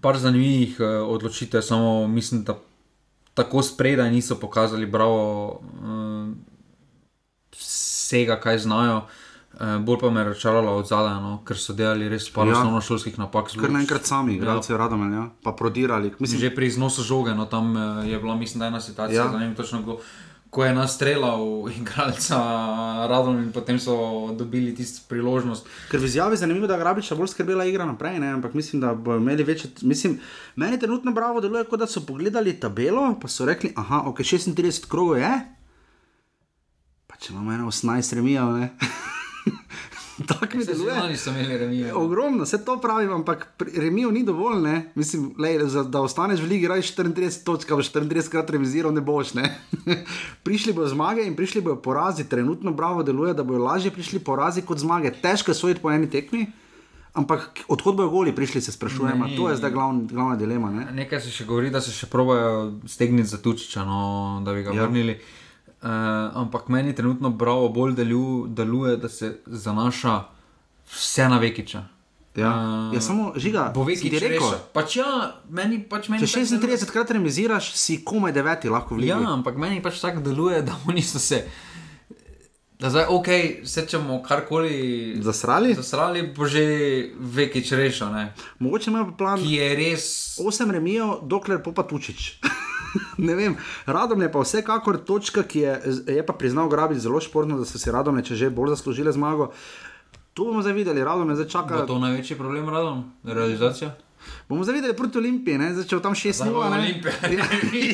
Par 0.01 0.17
zanimivih 0.17 0.79
uh, 0.79 0.87
odločitev, 1.09 1.61
samo 1.61 2.07
mislim, 2.07 2.43
da 2.43 2.57
tako 3.33 3.61
spredaj 3.61 4.11
niso 4.11 4.39
pokazali 4.39 4.85
bravo 4.85 5.47
uh, 5.51 6.33
vsega, 7.51 8.39
kaj 8.39 8.57
znajo. 8.57 9.01
Uh, 9.55 9.79
bolj 9.79 9.97
pa 10.01 10.09
me 10.09 10.19
je 10.19 10.23
računalo 10.23 10.75
od 10.75 10.87
zadaj, 10.87 11.13
no, 11.23 11.37
ker 11.47 11.57
so 11.57 11.73
delali 11.73 12.09
res 12.11 12.27
par 12.33 12.47
Ja. 12.47 12.57
osnovno 12.57 12.81
šolskih 12.81 13.19
napak. 13.19 13.53
Ker 13.55 13.71
naenkrat 13.71 14.03
sami, 14.03 14.35
igralci 14.35 14.73
ja. 14.73 14.77
radom, 14.77 15.13
ja, 15.13 15.29
pa 15.43 15.51
prodirali. 15.51 16.11
Mislim, 16.19 16.39
Že 16.39 16.55
pri 16.55 16.67
iznosu 16.67 17.03
žoge, 17.03 17.31
no, 17.35 17.45
tam 17.45 17.77
eh, 17.77 18.09
je 18.11 18.19
bila, 18.19 18.35
mislim, 18.35 18.59
da 18.59 18.67
ena 18.67 18.81
situacija, 18.81 19.23
Ja. 19.23 19.31
ja. 19.31 19.37
vem, 19.39 19.55
točno, 19.55 19.79
ko, 19.85 20.01
ko 20.55 20.63
je 20.63 20.73
nastrelal 20.73 21.67
igralca 21.67 22.37
Radom 23.11 23.43
in 23.43 23.51
potem 23.51 23.75
so 23.79 24.31
dobili 24.31 24.71
tisto 24.75 25.03
priložnost. 25.11 25.67
Ker 25.91 25.99
v 25.99 26.07
izjavi 26.07 26.39
je 26.39 26.45
zanimivo, 26.47 26.67
da 26.67 26.77
je 26.77 26.79
Grabiča 26.79 27.15
bolj 27.19 27.33
skrbela 27.33 27.65
igra 27.67 27.83
naprej, 27.85 28.21
ne? 28.23 28.29
ampak 28.37 28.53
mislim, 28.55 28.79
da 28.81 28.93
bodo 28.93 29.17
imeli 29.19 29.43
večje. 29.43 29.71
Mislim, 29.81 30.19
meni 30.55 30.79
trenutno 30.79 31.11
bravo 31.11 31.41
deluje, 31.43 31.65
kot 31.67 31.79
da 31.79 31.87
so 31.87 32.05
pogledali 32.07 32.55
tabelo, 32.59 33.17
pa 33.21 33.27
so 33.27 33.45
rekli, 33.45 33.73
aha, 33.75 34.05
ok, 34.07 34.23
36 34.23 34.87
krogov 34.87 35.19
je. 35.19 35.33
Pa 37.07 37.19
če 37.19 37.33
imamo 37.33 37.51
eno 37.51 37.67
18 37.67 38.15
remijev, 38.15 38.55
ne. 38.55 38.69
Tako 40.27 40.57
mi 40.57 40.63
Se 40.65 40.71
deluje. 40.71 40.93
Zunani 40.93 41.17
so 41.17 41.29
imeli 41.29 41.57
remijo. 41.57 41.99
Ogromno, 41.99 42.43
vse 42.43 42.65
to 42.65 42.77
pravim, 42.81 43.11
ampak 43.13 43.47
remijev 43.77 44.11
ni 44.11 44.23
dovolj. 44.23 44.61
Ne? 44.61 44.91
Mislim, 44.95 45.33
lej, 45.39 45.59
za, 45.67 45.83
da 45.83 46.01
ostaneš 46.01 46.39
v 46.39 46.45
ligi, 46.45 46.67
raje 46.67 46.81
34 46.81 47.43
točk, 47.43 47.71
ali 47.71 47.83
34 47.83 48.31
krat 48.31 48.49
remiziral, 48.49 48.93
ne 48.93 49.01
boš. 49.01 49.33
Ne? 49.33 49.59
prišli 50.45 50.73
bodo 50.73 50.87
zmage 50.87 51.25
in 51.27 51.35
prišli 51.35 51.61
bodo 51.61 51.81
porazi. 51.81 52.29
Trenutno 52.29 52.71
bravo 52.71 53.03
deluje, 53.03 53.33
da 53.33 53.43
bodo 53.43 53.63
lažje 53.63 53.91
prišli 53.91 54.19
porazi 54.19 54.61
kot 54.61 54.79
zmage. 54.79 55.11
Težko 55.21 55.51
je 55.51 55.55
soditi 55.55 55.81
po 55.81 55.91
eni 55.91 56.09
tekmi. 56.09 56.45
Ampak 57.15 57.63
odkot 57.67 57.95
bojo 57.95 58.09
goli 58.09 58.35
prišli, 58.35 58.61
se 58.61 58.71
sprašujemo. 58.71 59.27
Ne. 59.27 59.35
To 59.35 59.49
je 59.49 59.55
zdaj 59.55 59.71
glavn, 59.71 60.07
glavna 60.07 60.35
dilema. 60.35 60.71
Ne? 60.71 60.87
Nekaj 60.91 61.21
se 61.21 61.31
še 61.31 61.45
govori, 61.45 61.69
da 61.71 61.81
se 61.81 61.91
še 61.91 62.07
probajo 62.11 62.73
stegniti 62.87 63.29
za 63.29 63.39
tučiča, 63.39 63.85
no, 63.87 64.41
da 64.45 64.53
bi 64.53 64.63
ga 64.63 64.71
Ja. 64.71 64.81
ja. 64.81 64.87
vrnili. 64.87 65.15
Uh, 65.15 65.44
ampak 66.33 66.67
meni 66.69 66.95
trenutno 66.95 67.29
bravo 67.29 67.69
bolj 67.69 67.93
delu, 67.93 68.47
deluje, 68.47 68.97
da 68.97 69.09
se 69.09 69.37
zanaša 69.45 70.23
vse 70.91 71.29
na 71.29 71.37
Vekiča. 71.37 71.83
Ja. 72.35 72.89
Eh, 72.91 72.95
ja, 72.95 73.01
samo 73.01 73.33
žiga, 73.35 73.71
Vekič 73.75 74.01
ti 74.01 74.09
rekel. 74.19 74.29
rekel. 74.29 74.57
Pač 74.73 74.97
ja, 74.99 75.07
meni 75.49 75.79
pač 75.79 76.09
meni 76.09 76.27
Če 76.27 76.33
tako 76.33 76.59
deluje. 76.59 76.77
36 76.81 76.91
krat 76.91 77.11
remiziraš, 77.15 77.71
si 77.73 78.01
komaj 78.03 78.33
deveti 78.35 78.69
lahko 78.69 78.95
v 78.95 79.05
ligi. 79.05 79.13
Ja, 79.13 79.21
ampak 79.31 79.55
meni 79.55 79.79
pač 79.81 80.01
tako 80.03 80.19
deluje, 80.25 80.61
da 80.67 80.75
oni 80.87 81.01
so 81.01 81.19
se. 81.19 81.45
Da 82.75 82.89
zdaj, 82.91 83.05
ok, 83.07 83.27
se 83.63 83.85
čemo 83.87 84.19
karkoli 84.23 85.15
Zasrali? 85.23 85.73
zasrali, 85.73 86.25
bo 86.35 86.43
že 86.43 86.65
Vekič 87.15 87.71
rešil, 87.71 88.11
ne? 88.11 88.33
Mogoče 88.59 88.91
imajo 88.91 89.13
plan. 89.17 89.39
ki 89.39 89.53
je 89.55 89.69
res. 89.75 90.05
Osem 90.43 90.71
remijev, 90.75 91.23
dokler 91.23 91.63
popa 91.63 91.87
tučič. 91.87 92.35
ne 93.27 93.35
vem, 93.35 93.57
radom 93.85 94.21
je 94.21 94.31
pa 94.31 94.39
vsekakor 94.39 94.97
točka, 94.97 95.43
ki 95.43 95.59
je, 95.59 95.73
je 96.07 96.25
pa 96.25 96.33
priznal 96.33 96.69
Grabi 96.69 96.99
zelo 96.99 97.21
športno, 97.21 97.57
da 97.59 97.65
so 97.65 97.79
si 97.81 97.91
radom, 97.91 98.21
če 98.23 98.35
že 98.35 98.49
bolj 98.49 98.75
zaslužile 98.75 99.11
zmago. 99.11 99.51
Tu 100.35 100.43
bomo 100.43 100.61
zdaj 100.61 100.75
videli, 100.75 101.03
radom 101.03 101.29
je 101.31 101.35
zdaj 101.35 101.47
Bo 101.47 101.51
čaka. 101.51 101.85
to 101.87 101.99
največji 101.99 102.35
problem, 102.35 102.69
radom, 102.69 103.05
realizacija? 103.23 103.95
Bomo 104.49 104.63
zdaj 104.63 104.75
videli 104.75 104.93
proti 104.97 105.17
Olimpiji, 105.17 105.57
ne? 105.57 105.73
zdaj 105.73 105.85
če 105.87 105.95
bo 105.95 106.01
tam 106.01 106.15
6-0. 106.17 106.33
Zdaj 106.33 106.51
bo 106.51 106.63
ne? 106.69 106.79
Olimpija. 106.79 107.13
Ja, 107.35 107.45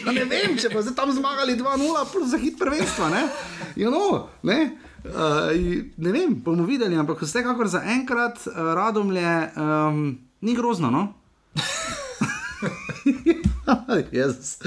ja, 0.06 0.12
ne 0.12 0.26
vem, 0.26 0.56
če 0.58 0.72
bo 0.74 0.82
zdaj 0.82 0.96
tam 0.96 1.12
zmagali 1.14 1.58
2-0, 1.60 2.06
plus 2.12 2.32
za 2.32 2.40
hit 2.42 2.58
prvenstva. 2.60 3.10
Ne, 3.14 3.24
ja, 3.76 3.92
no, 3.94 4.28
ne? 4.48 4.60
Uh, 5.02 5.50
ne 5.98 6.12
vem, 6.14 6.34
bomo 6.46 6.66
videli, 6.66 6.98
ampak 6.98 7.22
vsekakor 7.26 7.68
za 7.68 7.82
enkrat 7.90 8.42
uh, 8.48 8.74
radom 8.78 9.10
je 9.16 9.34
um, 9.58 10.18
ni 10.42 10.56
grozno. 10.56 10.92
No? 10.94 11.14
Jezus. 14.12 14.60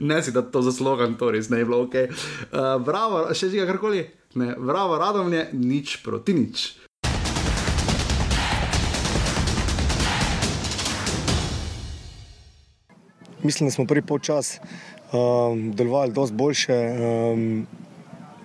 Ne 0.00 0.22
si 0.22 0.32
da 0.32 0.42
to 0.42 0.62
za 0.62 0.72
slogan, 0.72 1.14
to 1.14 1.30
res 1.30 1.48
ne 1.48 1.58
je 1.58 1.64
bilo 1.64 1.82
ok. 1.82 1.94
Uh, 1.94 2.82
bravo, 2.84 3.28
še 3.34 3.50
žiga 3.50 3.66
karkoli. 3.70 4.06
Ne, 4.34 4.54
bravo, 4.58 4.98
radom 4.98 5.32
je 5.32 5.48
nič 5.52 5.98
proti 6.04 6.34
nič. 6.34 6.80
Mislim, 13.42 13.70
da 13.70 13.72
smo 13.72 13.86
prvi 13.88 14.02
polčas 14.04 14.60
um, 15.10 15.72
delovali 15.72 16.12
dosti 16.12 16.36
boljše, 16.36 16.76
um, 16.76 17.66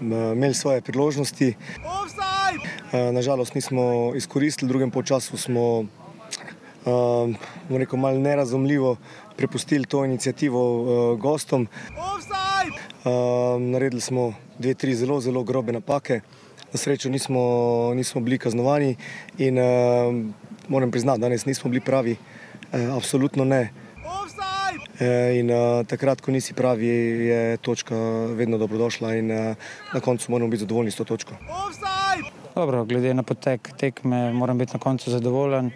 imeli 0.02 0.54
svoje 0.54 0.82
priložnosti. 0.82 1.54
Uh, 1.54 3.12
nažalost 3.12 3.56
nismo 3.56 4.15
izkoristili, 4.15 4.70
v 4.70 4.72
drugem 4.72 4.91
polčasu 4.91 5.38
smo 5.38 5.86
um, 6.86 7.36
rekel, 7.70 8.00
malo 8.00 8.20
nerazumljivo 8.20 8.98
prepustili 9.38 9.86
to 9.86 10.06
inicijativo 10.06 10.62
uh, 10.82 11.19
gostom. 11.19 11.67
Um, 13.06 13.71
naredili 13.71 14.02
smo 14.02 14.34
dve, 14.60 14.74
tri 14.74 14.95
zelo, 14.95 15.19
zelo 15.19 15.43
grobe 15.43 15.71
napake. 15.71 16.21
Na 16.74 16.78
srečo 16.78 17.10
nismo, 17.10 17.39
nismo 17.95 18.21
bili 18.21 18.38
kaznovani 18.38 18.95
in 19.38 19.60
um, 19.60 20.34
moram 20.67 20.91
priznati, 20.91 21.19
da 21.19 21.26
danes 21.26 21.45
nismo 21.45 21.69
bili 21.69 21.82
pravi, 21.82 22.15
uh, 22.74 22.95
absolutno 22.95 23.45
ne. 23.45 23.69
Eh, 25.00 25.39
In 25.39 25.52
uh, 25.52 25.84
takrat, 25.84 26.21
ko 26.21 26.32
nisi 26.32 26.54
pravi, 26.54 26.88
je 27.28 27.58
točka 27.58 27.95
vedno 28.32 28.58
dobrodošla, 28.58 29.15
in 29.15 29.32
uh, 29.32 29.56
na 29.93 30.00
koncu 30.00 30.32
moramo 30.32 30.50
biti 30.50 30.60
zadovoljni 30.60 30.91
s 30.91 30.95
to 30.95 31.04
točko. 31.04 31.34
Dobro, 32.56 32.86
glede 32.86 33.13
na 33.13 33.24
potek 33.24 33.69
tekme, 33.78 34.34
moram 34.34 34.58
biti 34.58 34.74
na 34.74 34.80
koncu 34.80 35.12
zadovoljen. 35.12 35.71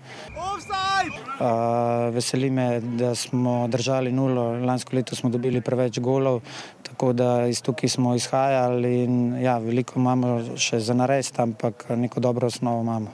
Uh, 1.39 2.13
veseli 2.13 2.49
me, 2.49 2.79
da 2.79 3.15
smo 3.15 3.67
držali 3.67 4.12
nulo. 4.12 4.51
Lansko 4.65 4.95
leto 4.95 5.15
smo 5.15 5.29
dobili 5.29 5.62
preveč 5.62 5.99
golov, 5.99 6.41
tako 6.83 7.13
da 7.13 7.47
iz 7.47 7.62
tukaj 7.62 7.89
smo 7.89 8.15
izhajali. 8.15 9.03
In, 9.03 9.41
ja, 9.41 9.57
veliko 9.57 9.99
imamo 9.99 10.57
še 10.57 10.79
za 10.79 10.93
narediti, 10.93 11.41
ampak 11.41 11.85
neko 11.95 12.19
dobro 12.19 12.47
osnovo 12.47 12.81
imamo. 12.81 13.13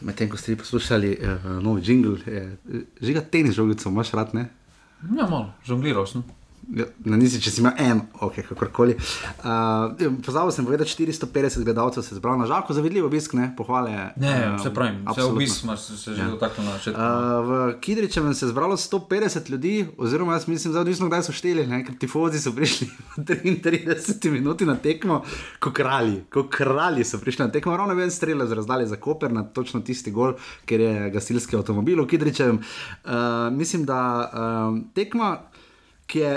Medtem 0.00 0.30
ko 0.30 0.36
ste 0.36 0.56
poslušali 0.56 1.16
uh, 1.16 1.48
novi 1.62 1.82
jingle, 1.84 2.18
je, 2.26 2.56
žiga 3.00 3.20
tenis 3.20 3.54
žogico, 3.56 3.88
imaš 3.88 4.12
rad, 4.12 4.34
ne? 4.34 4.48
Ja, 5.16 5.26
malo, 5.26 5.52
žongliral 5.64 6.06
sem. 6.06 6.24
Ja, 6.70 6.84
Na 7.04 7.16
nisi, 7.18 7.40
če 7.42 7.50
si 7.50 7.60
imel 7.62 7.72
en, 7.82 8.00
ok, 8.22 8.36
kakorkoli. 8.46 8.94
Uh, 9.42 9.90
Pozabil 10.22 10.52
sem 10.54 10.64
povedati, 10.64 10.90
450 10.92 11.64
gledalcev 11.64 12.04
se 12.04 12.14
je 12.14 12.18
zbralo 12.18 12.38
na 12.38 12.46
žaku, 12.46 12.74
zavidljiv 12.76 13.06
obisk, 13.06 13.32
ne, 13.34 13.48
pohvale. 13.56 13.90
Ne, 14.16 14.34
eh, 14.54 14.58
se 14.62 14.70
pravi, 14.70 15.00
vse 15.08 15.24
obisk 15.24 15.56
smo 15.56 15.76
se, 15.76 16.14
že 16.14 16.22
Ja. 16.22 16.28
dotaknili 16.30 16.70
na 16.70 16.76
začetku. 16.76 17.00
Uh, 17.00 17.08
v 17.42 17.80
Kidričevem 17.80 18.34
se 18.34 18.46
je 18.46 18.50
zbralo 18.50 18.76
150 18.76 19.50
ljudi, 19.50 19.72
oziroma 19.98 20.32
jaz 20.32 20.46
mislim, 20.48 20.72
da 20.72 20.80
odvisno 20.80 21.08
kdaj 21.08 21.22
so 21.22 21.32
šteli, 21.32 21.66
ne? 21.66 21.82
ker 21.84 21.98
tifozi 21.98 22.38
so 22.38 22.52
prišli 22.52 22.86
v 23.16 23.24
33 23.24 24.30
minuti 24.30 24.64
na 24.64 24.76
tekmo, 24.76 25.24
kot 25.58 25.74
kralji, 25.74 26.22
kot 26.30 26.54
kralji 26.54 27.04
so 27.04 27.18
prišli 27.18 27.46
na 27.46 27.52
tekmo, 27.52 27.76
ravno 27.76 27.94
ven 27.94 28.10
strele 28.10 28.46
z 28.46 28.52
razdalje 28.52 28.86
za 28.86 28.96
Koper 28.96 29.32
na 29.32 29.42
točno 29.42 29.80
tisti 29.80 30.10
gol, 30.10 30.36
ker 30.64 30.80
je 30.80 31.10
gasilski 31.10 31.56
avtomobil 31.56 31.98
v 32.04 32.06
Kidričevem. 32.06 32.62
Uh, 33.04 33.12
mislim, 33.50 33.84
da 33.84 33.98
um, 34.30 34.84
tekma, 34.94 35.34
ki 36.06 36.18
je 36.18 36.32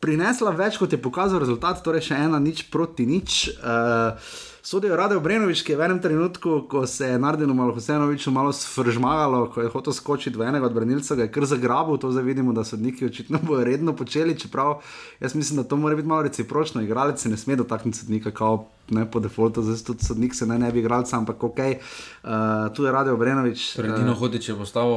prinesla 0.00 0.50
več, 0.56 0.78
kot 0.80 0.92
je 0.92 1.00
pokazal 1.00 1.42
rezultat, 1.42 1.82
torej 1.84 2.08
še 2.10 2.22
ena 2.28 2.40
nič 2.40 2.66
proti 2.72 3.06
nič. 3.06 3.50
Uh, 3.60 4.16
Sodijo 4.62 4.96
Rade 4.96 5.16
Obrenovič, 5.16 5.62
ki 5.64 5.72
je 5.72 5.76
v 5.76 5.84
enem 5.88 6.00
trenutku, 6.04 6.68
ko 6.68 6.84
se 6.86 7.06
je 7.08 7.18
Nardinu 7.18 7.54
Malhusenoviču 7.56 8.30
malo 8.30 8.52
sfržmagalo, 8.52 9.46
ko 9.54 9.64
je 9.64 9.72
hotel 9.72 9.92
skočiti 9.96 10.36
v 10.36 10.44
enega 10.52 10.68
od 10.68 10.76
branilcev, 10.76 11.16
ga 11.16 11.24
je 11.24 11.32
kar 11.32 11.46
zagrabil, 11.48 11.96
to 11.96 12.12
zdaj 12.12 12.24
vidimo, 12.28 12.52
da 12.52 12.64
sodniki 12.64 13.08
očitno 13.08 13.40
bojo 13.48 13.64
redno 13.64 13.96
počeli, 13.96 14.36
čeprav 14.38 14.84
jaz 15.20 15.34
mislim, 15.34 15.62
da 15.62 15.64
to 15.64 15.80
mora 15.80 15.96
biti 15.96 16.08
malo 16.08 16.28
recipročno, 16.28 16.84
igralec 16.84 17.20
se 17.20 17.32
ne 17.32 17.40
sme 17.40 17.56
dotakniti 17.56 17.98
sodnika, 17.98 18.30
kao 18.30 18.66
ne 18.90 19.08
po 19.10 19.20
defaultu, 19.20 19.62
zdaj 19.64 19.84
tudi 19.86 20.04
sodnik 20.04 20.36
se 20.36 20.46
naj 20.46 20.58
ne 20.58 20.72
bi 20.72 20.84
igralca, 20.84 21.16
ampak 21.16 21.44
ok, 21.44 21.58
uh, 21.58 22.30
tu 22.76 22.84
je 22.84 22.92
Rade 22.92 23.12
Obrenovič. 23.16 23.72
Torej, 23.80 23.96
Dino 23.96 24.14
Hodič 24.14 24.48
je 24.48 24.56
postal 24.56 24.92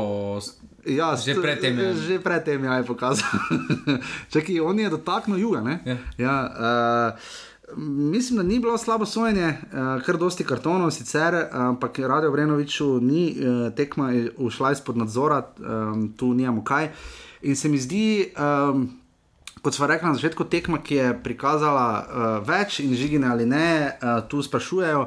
Ja, 0.86 1.16
Že 1.16 1.34
st- 1.34 1.42
pred 1.42 1.58
tem 1.60 1.80
je. 1.80 1.94
Že 1.96 2.16
pred 2.20 2.44
tem 2.44 2.64
ja, 2.64 2.74
je 2.78 2.84
pokazal. 2.84 3.30
Čakaj, 4.32 4.60
on 4.60 4.80
je 4.80 4.90
dotaknil 4.90 5.38
juga. 5.38 5.62
Ne? 5.62 5.80
Ja. 6.18 6.36
Uh, 6.48 7.78
mislim, 7.78 8.38
da 8.38 8.44
ni 8.44 8.60
bilo 8.60 8.78
slabo 8.78 9.06
sojenje, 9.06 9.48
uh, 9.48 10.04
kar 10.04 10.18
dosti 10.18 10.44
kartonov, 10.44 10.92
sicer, 10.92 11.48
ampak 11.52 12.00
Radio 12.00 12.32
Brenoviču 12.32 13.00
ni 13.00 13.32
uh, 13.32 13.74
tekma 13.74 14.12
ušla 14.38 14.72
izpod 14.72 14.98
nadzora, 14.98 15.48
um, 15.58 16.14
tu 16.14 16.34
nijamo 16.34 16.64
kaj. 16.64 16.92
In 17.42 17.56
se 17.56 17.70
mi 17.70 17.78
zdi. 17.78 18.34
Um, 18.36 19.00
Kot 19.64 19.74
smo 19.74 19.88
rekli 19.88 20.10
na 20.10 20.16
začetku, 20.16 20.44
tekma, 20.44 20.82
ki 20.84 20.96
je 20.96 21.20
prikazala 21.24 21.88
uh, 21.96 22.06
več 22.44 22.82
in 22.84 22.92
žigine 22.94 23.28
ali 23.28 23.46
ne, 23.46 23.94
uh, 23.94 24.20
tu 24.28 24.44
sprašujejo, 24.44 25.06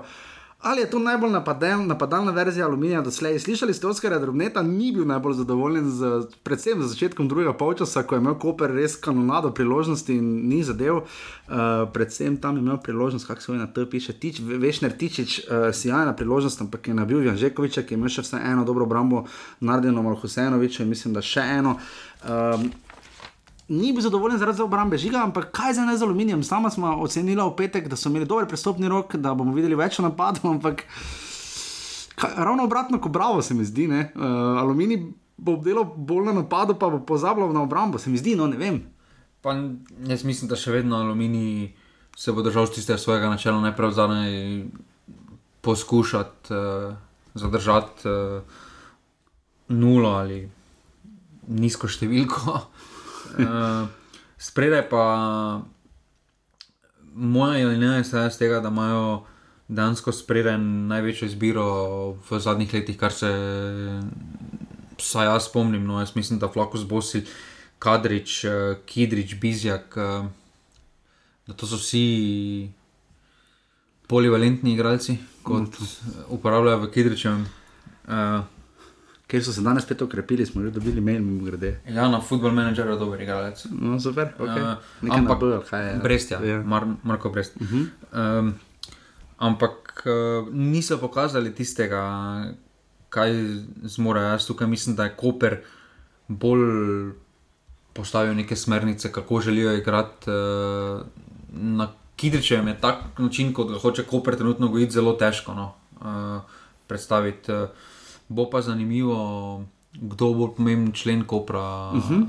Ali 0.67 0.81
je 0.81 0.91
to 0.91 0.99
najbolj 0.99 1.31
napadel, 1.31 1.87
napadalna 1.87 2.33
verzija 2.33 2.67
aluminija 2.67 3.01
doslej? 3.01 3.39
Slišali 3.39 3.75
ste, 3.75 3.87
Oskar 3.87 4.21
Drobneta 4.21 4.63
ni 4.63 4.93
bil 4.93 5.07
najbolj 5.07 5.35
zadovoljen, 5.35 5.91
z, 5.91 6.27
predvsem 6.43 6.83
z 6.83 6.89
začetkom 6.91 7.29
drugega 7.29 7.53
polčasa, 7.53 8.03
ko 8.03 8.15
je 8.15 8.19
imel 8.19 8.35
Koper 8.35 8.75
res 8.75 8.97
kanonado 8.97 9.53
priložnosti 9.55 10.11
in 10.11 10.49
ni 10.49 10.65
zadev. 10.67 10.97
Uh, 10.97 11.87
predvsem 11.95 12.37
tam 12.37 12.57
je 12.57 12.65
imel 12.65 12.81
priložnost, 12.83 13.27
kako 13.27 13.41
se 13.41 13.53
vojna 13.53 13.67
to 13.67 13.87
piše, 13.91 14.13
tič, 14.13 14.41
Vešner 14.43 14.97
Tičič, 14.99 15.39
uh, 15.39 15.71
sjajna 15.73 16.17
priložnost, 16.19 16.61
ampak 16.61 16.89
je 16.89 16.95
nabil 16.95 17.23
Janžekoviča, 17.23 17.87
ki 17.87 17.95
je 17.95 18.01
imel 18.03 18.11
še 18.11 18.27
vsaj 18.27 18.43
eno 18.51 18.65
dobro 18.65 18.91
obrambo, 18.91 19.23
Nardino 19.61 20.03
Malhusenoviča 20.03 20.83
in 20.83 20.91
mislim, 20.91 21.15
da 21.15 21.23
še 21.23 21.47
eno. 21.61 21.79
Um, 22.27 22.73
ni 23.69 23.93
bil 23.93 24.03
zadovoljen 24.03 24.39
zaradi 24.39 24.63
obrambe 24.63 24.99
žiga, 24.99 25.23
ampak 25.25 25.51
kaj 25.53 25.75
za 25.75 25.85
ne 25.85 25.97
z 25.97 26.03
aluminijem? 26.03 26.43
Sama 26.43 26.71
smo 26.71 26.97
ocenili 27.03 27.43
v 27.43 27.57
petek, 27.57 27.89
da 27.89 27.97
so 27.97 28.09
imeli 28.09 28.27
dober 28.27 28.47
prestopni 28.49 28.89
rok, 28.89 29.17
da 29.17 29.35
bomo 29.35 29.55
videli 29.55 29.75
več 29.75 29.99
napadov, 29.99 30.51
ampak 30.51 30.85
kaj, 32.15 32.37
ravno 32.37 32.65
obratno, 32.65 33.01
kot 33.01 33.13
bravo 33.13 33.43
se 33.43 33.55
mi 33.55 33.65
zdi. 33.65 33.89
Uh, 33.89 34.05
aluminij 34.63 35.03
bo 35.37 35.57
obdelal 35.59 35.85
bolj 35.85 36.31
na 36.31 36.33
napadu, 36.33 36.79
pa 36.79 36.89
bo 36.89 37.01
pozabljal 37.05 37.53
na 37.53 37.63
obrambo, 37.63 37.99
se 37.99 38.11
mi 38.11 38.19
zdi, 38.19 38.37
no 38.37 38.47
ne 38.47 38.57
vem. 38.57 38.83
Pa, 39.43 39.53
jaz 40.09 40.25
mislim, 40.25 40.49
da 40.49 40.57
še 40.57 40.73
vedno 40.73 40.97
aluminij 40.97 41.75
se 42.17 42.33
bo 42.33 42.43
držal 42.43 42.71
tistega 42.73 42.99
svojega 42.99 43.29
načela, 43.29 43.61
najprej 43.61 43.93
zadnji 43.93 44.71
poskušati 45.61 46.55
uh, 46.55 46.95
zadržati 47.35 48.09
uh, 48.09 48.43
nulo 49.69 50.15
ali 50.17 50.47
nizko 51.49 51.89
številko. 51.91 52.61
Uh, 53.37 53.89
spredaj 54.39 54.89
pa 54.89 55.05
moja 57.15 57.69
linija 57.69 57.93
je 57.93 58.01
iz 58.01 58.39
tega, 58.39 58.61
da 58.61 58.69
imajo 58.69 59.25
dejansko 59.69 60.13
spredaj 60.13 60.59
največjo 60.59 61.27
izbiro 61.27 61.67
v 62.31 62.39
zadnjih 62.39 62.75
letih, 62.75 62.97
kar 62.97 63.13
se 63.13 63.31
vsaj 64.99 65.27
jaz 65.27 65.45
spomnim. 65.51 65.85
No, 65.87 66.01
jaz 66.01 66.17
mislim, 66.17 66.39
da 66.39 66.49
Flakus 66.49 66.85
Bosi, 66.85 67.25
Kadrič, 67.79 68.45
uh, 68.45 68.77
Kidrič, 68.87 69.35
Bizjak, 69.41 69.97
uh, 69.97 70.27
da 71.47 71.55
to 71.55 71.67
so 71.67 71.77
vsi 71.77 72.71
polivalentni 74.07 74.73
igralci, 74.73 75.19
kot 75.43 75.77
uporabljajo 76.29 76.85
v 76.85 76.91
Kidričem. 76.91 77.47
Uh, 78.07 78.45
ker 79.27 79.43
so 79.43 79.53
se 79.53 79.63
danes 79.63 79.83
spet 79.85 80.03
okrepili, 80.03 80.47
smo 80.47 80.63
že 80.63 80.71
dobili 80.71 81.01
mail, 81.01 81.23
mimo 81.23 81.45
grede. 81.45 81.81
Ja, 81.89 82.09
na 82.09 82.21
football 82.21 82.55
manager 82.55 82.87
je 82.87 82.97
dober 82.99 83.21
igralec. 83.21 83.65
No, 83.71 83.99
super, 84.01 84.31
okay. 84.39 84.63
uh, 84.63 85.11
ampak 85.11 85.41
bil, 85.41 85.57
kaj 85.67 85.87
je. 85.87 85.97
Brest, 86.03 86.31
ja, 86.31 86.39
yeah. 86.39 86.63
Ja. 86.63 86.63
Mar 86.63 86.87
Marko 87.03 87.31
Brest. 87.31 87.57
Uh 87.61 87.67
-huh. 87.67 87.87
um, 88.15 88.55
ampak 89.39 90.07
uh, 90.07 90.49
niso 90.55 90.99
pokazali 90.99 91.55
tistega, 91.55 92.03
kaj 93.09 93.31
zmore. 93.83 94.21
Jaz 94.21 94.47
tukaj 94.47 94.67
mislim, 94.67 94.97
da 94.97 95.05
je 95.05 95.17
Koper 95.17 95.59
bolj 96.29 97.13
postavil 97.93 98.35
neke 98.35 98.57
smernice, 98.57 99.13
kako 99.13 99.41
želijo 99.41 99.73
igrati. 99.73 100.31
Uh, 100.31 101.03
na 101.53 101.89
Kidričem 102.17 102.69
je 102.69 102.81
tak 102.81 103.19
način, 103.19 103.53
kot 103.53 103.69
ga 103.69 103.79
hoče 103.79 104.03
Koper 104.03 104.37
trenutno 104.37 104.69
gojiti, 104.69 104.93
zelo 104.93 105.13
težko 105.13 105.55
no, 105.55 105.75
uh, 106.01 106.43
predstaviti. 106.87 107.53
Uh, 107.53 107.69
bo 108.29 108.51
pa 108.51 108.63
zanimivo, 108.63 109.65
kdo 109.93 110.33
bo 110.35 110.49
pomemben 110.53 110.93
člen 110.93 111.25
Kopra, 111.25 111.93
uh 111.93 112.11
-huh. 112.11 112.23
uh, 112.23 112.29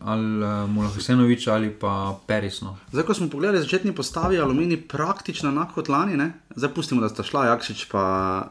ali 0.00 0.28
Mulahesenovič 0.68 1.48
ali, 1.48 1.66
ali 1.66 1.74
pa 1.74 2.18
Perisno. 2.26 2.76
Zdaj, 2.92 3.04
ko 3.04 3.14
smo 3.14 3.28
pogledali 3.28 3.62
začetni 3.62 3.92
postavi, 3.92 4.38
alumini 4.38 4.76
praktično 4.76 5.48
enako 5.50 5.74
kot 5.74 5.88
lani, 5.88 6.16
ne? 6.16 6.32
zdaj 6.56 6.74
pustimo, 6.74 7.00
da 7.00 7.08
sta 7.08 7.22
šla 7.22 7.46
Jakšič 7.46 7.84
pa 7.90 8.04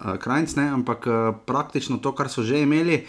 uh, 0.06 0.18
Krajnc, 0.18 0.56
ne? 0.56 0.70
ampak 0.70 1.08
praktično 1.46 1.98
to, 1.98 2.16
kar 2.16 2.30
so 2.30 2.44
že 2.44 2.62
imeli. 2.62 3.06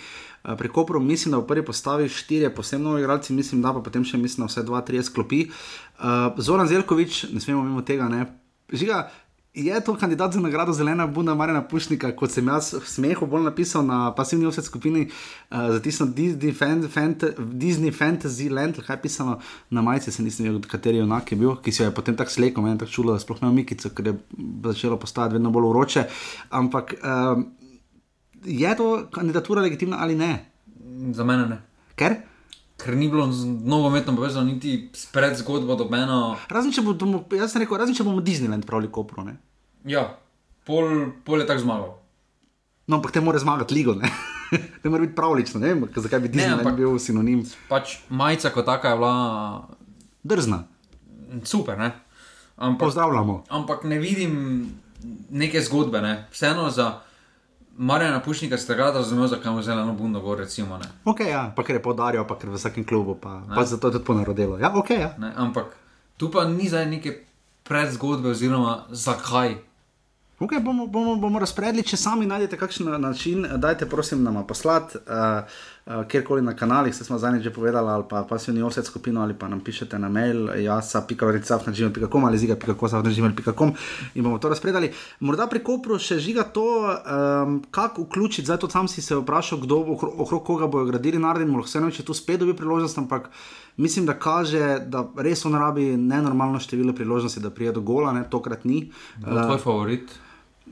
Pri 0.59 0.68
Kopru 0.68 1.00
mislim, 1.00 1.33
da 1.33 1.38
v 1.38 1.46
prvi 1.46 1.64
postavi 1.64 2.09
štiri 2.09 2.55
posebno 2.55 2.98
igralci, 2.98 3.33
mislim, 3.33 3.62
da 3.62 3.72
pa 3.72 3.81
potem 3.81 4.05
še 4.05 4.16
mislim, 4.16 4.46
vse 4.46 4.62
dva, 4.62 4.81
tri 4.81 5.03
sklopi. 5.03 5.50
Uh, 5.98 6.33
Zoran 6.38 6.68
Zelkovič, 6.68 7.26
ne 7.33 7.40
smemo 7.40 7.62
mimo 7.62 7.83
tega, 7.83 8.09
ne. 8.09 8.26
Žiga, 8.72 9.11
Je 9.54 9.80
to 9.80 9.96
kandidat 9.96 10.32
za 10.32 10.40
nagrado 10.40 10.72
Zelena 10.72 11.06
Buna 11.06 11.34
Marina 11.34 11.62
Pušnika, 11.62 12.12
kot 12.16 12.30
sem 12.30 12.46
jaz 12.46 12.68
v 12.72 12.86
smehu 12.86 13.26
bolj 13.26 13.48
napisal 13.48 13.82
na 13.82 14.12
pasivni 14.14 14.46
offset 14.46 14.64
skupini 14.64 15.08
uh, 15.08 15.72
za 15.74 15.80
tisto 15.82 16.06
Disney, 16.06 16.54
fan, 16.54 16.84
fant, 16.88 17.24
Disney 17.38 17.90
Fantasy 17.90 18.46
Land, 18.46 18.78
kaj 18.86 18.96
je 18.96 19.02
pisano 19.02 19.40
na 19.70 19.82
majici, 19.82 20.12
se 20.12 20.22
nisem 20.22 20.46
vedel, 20.46 20.62
kateri 20.70 21.02
onak 21.02 21.32
je 21.32 21.38
bil, 21.38 21.56
ki 21.56 21.72
se 21.72 21.84
je 21.84 21.94
potem 21.94 22.16
tako 22.16 22.30
slekel, 22.30 22.62
meni 22.62 22.78
tako 22.78 22.94
čulo, 22.94 23.18
da 23.18 23.18
sploh 23.18 23.42
ne 23.42 23.50
omikico, 23.50 23.90
ker 23.90 24.12
je 24.12 24.14
začelo 24.70 25.00
postajati 25.02 25.34
vedno 25.34 25.50
bolj 25.50 25.66
uroče. 25.72 26.06
Ampak 26.50 26.94
um, 27.02 27.48
je 28.46 28.76
to 28.76 28.90
kandidatura 29.10 29.66
legitimna 29.66 29.98
ali 29.98 30.14
ne? 30.14 30.32
Za 31.10 31.26
mene 31.26 31.48
ne. 31.50 31.62
Ker? 31.98 32.20
Ker 32.84 32.96
ni 32.96 33.08
bilo 33.08 33.26
z 33.32 33.46
nogometom 33.46 34.16
povezano, 34.16 34.48
niti 34.48 34.90
spred 34.96 35.36
zgodbo 35.40 35.76
do 35.76 35.86
mena. 35.92 36.36
Razen 36.48 36.72
če, 36.72 36.82
bomo, 36.82 37.24
rekel, 37.30 37.76
razen 37.78 37.96
če 37.96 38.06
bomo 38.06 38.22
Disneyland 38.24 38.66
pravili 38.68 38.90
kopro. 38.92 39.24
Ne? 39.26 39.36
Ja, 39.88 40.06
pol, 40.68 41.12
pol 41.24 41.42
je 41.42 41.48
tako 41.48 41.64
zmagal. 41.64 41.90
No, 42.90 42.98
ampak 42.98 43.14
te 43.14 43.22
mora 43.22 43.38
zmagati 43.38 43.74
ligo, 43.76 43.94
ne, 43.94 44.10
ne 44.82 44.90
more 44.90 45.06
biti 45.06 45.16
pravlično, 45.18 45.60
ne 45.62 45.74
vem, 45.74 45.86
zakaj 45.94 46.24
bi 46.24 46.32
Disneyland 46.32 46.62
ne, 46.62 46.66
ampak, 46.66 46.78
bil 46.80 46.98
sinonim. 47.02 47.44
Pač 47.70 48.00
majica 48.08 48.52
kot 48.54 48.66
taka 48.66 48.94
je 48.94 49.00
bila 49.02 49.14
drzna. 50.22 50.64
Super, 51.44 51.78
ne. 51.78 51.92
Ampak, 52.60 52.90
Pozdravljamo. 52.90 53.44
Ampak 53.48 53.84
ne 53.88 53.98
vidim 54.02 54.34
neke 55.30 55.62
zgodbe, 55.64 56.02
ne. 56.02 56.26
vseeno 56.32 56.70
za. 56.70 57.00
Marjana 57.80 58.20
Pušnika 58.20 58.58
ste 58.58 58.74
ga 58.74 58.90
razumeli, 58.90 59.28
zakaj 59.28 59.52
mu 59.52 59.62
zeleno 59.62 59.92
bundo 59.92 60.20
govori. 60.20 60.44
Ok, 61.04 61.20
ja, 61.20 61.52
pa 61.56 61.62
ker 61.64 61.76
je 61.78 61.82
podaril, 61.82 62.26
pa 62.28 62.36
ker 62.36 62.50
v 62.50 62.58
vsakem 62.60 62.84
klubu, 62.84 63.14
pa, 63.16 63.40
pa 63.54 63.64
zato 63.64 63.88
je 63.88 63.92
tudi 63.92 64.04
ponarodilo. 64.04 64.58
Ja, 64.60 64.68
ok, 64.76 64.90
ja. 64.90 65.14
Ne, 65.18 65.32
ampak 65.36 65.72
tu 66.16 66.28
pa 66.30 66.44
ni 66.44 66.68
zdaj 66.68 66.86
neke 66.86 67.14
predzgodbe, 67.64 68.28
oziroma 68.36 68.84
zakaj. 68.90 69.56
Okay, 70.40 70.60
bomo, 70.60 70.86
bomo, 70.86 71.16
bomo 71.16 71.40
razpredli, 71.40 71.82
če 71.84 71.96
sami 71.96 72.28
najdete 72.28 72.56
kakšen 72.60 72.92
način, 73.00 73.46
dajte 73.56 73.88
prosim 73.88 74.22
nam 74.24 74.42
poslati. 74.46 75.00
Uh, 75.00 75.48
uh, 75.90 76.07
kjerkoli 76.07 76.42
na 76.42 76.57
kanalih, 76.57 76.94
se 76.94 77.05
smo 77.05 77.18
zadnjič 77.18 77.42
že 77.42 77.53
povedali, 77.53 77.88
ali 77.88 78.05
pa 78.09 78.22
pasivni 78.24 78.62
offset 78.62 78.87
skupino, 78.87 79.22
ali 79.22 79.35
pa 79.35 79.48
nam 79.48 79.61
pišete 79.61 79.98
na 79.98 80.09
mail, 80.09 80.48
jasa, 80.62 81.03
pika, 81.09 81.31
recaf 81.31 81.66
na 81.66 81.72
gmail.com 81.72 82.24
ali 82.24 82.38
ziga, 82.38 82.57
pika, 82.57 82.74
kosa 82.74 83.03
na 83.03 83.11
gmail.com 83.11 83.72
in 84.14 84.22
bomo 84.22 84.38
to 84.38 84.48
razpredali. 84.48 84.92
Morda 85.20 85.46
pri 85.46 85.62
Kopru 85.64 85.98
še 85.98 86.18
žiga 86.18 86.44
to, 86.44 86.66
um, 86.87 87.62
kako 87.70 88.07
vključiti, 88.07 88.46
zdaj 88.46 88.59
to 88.59 88.70
sam 88.70 88.88
si 88.88 89.03
se 89.03 89.16
vprašal, 89.16 89.59
kdo 89.59 89.83
bo 89.85 89.98
okrog, 89.98 90.20
okrog 90.20 90.44
koga 90.44 90.66
bojo 90.66 90.87
gradili 90.87 91.18
narod 91.18 91.42
in 91.42 91.57
vse 91.61 91.79
eno, 91.79 91.90
če 91.90 92.07
tu 92.07 92.14
spet 92.14 92.40
dobi 92.40 92.57
priložnost, 92.57 92.98
ampak 92.98 93.31
mislim, 93.76 94.07
da 94.07 94.14
kaže, 94.18 94.79
da 94.87 95.05
res 95.16 95.44
on 95.44 95.55
rabi 95.55 95.96
nenormalno 95.96 96.61
število 96.61 96.94
priložnosti, 96.94 97.40
da 97.40 97.50
prije 97.50 97.72
do 97.72 97.81
gola, 97.81 98.12
ne, 98.12 98.24
tokrat 98.31 98.64
ni. 98.64 98.90
Uh, 99.20 99.42
tvoj 99.46 99.59
favorit? 99.59 100.20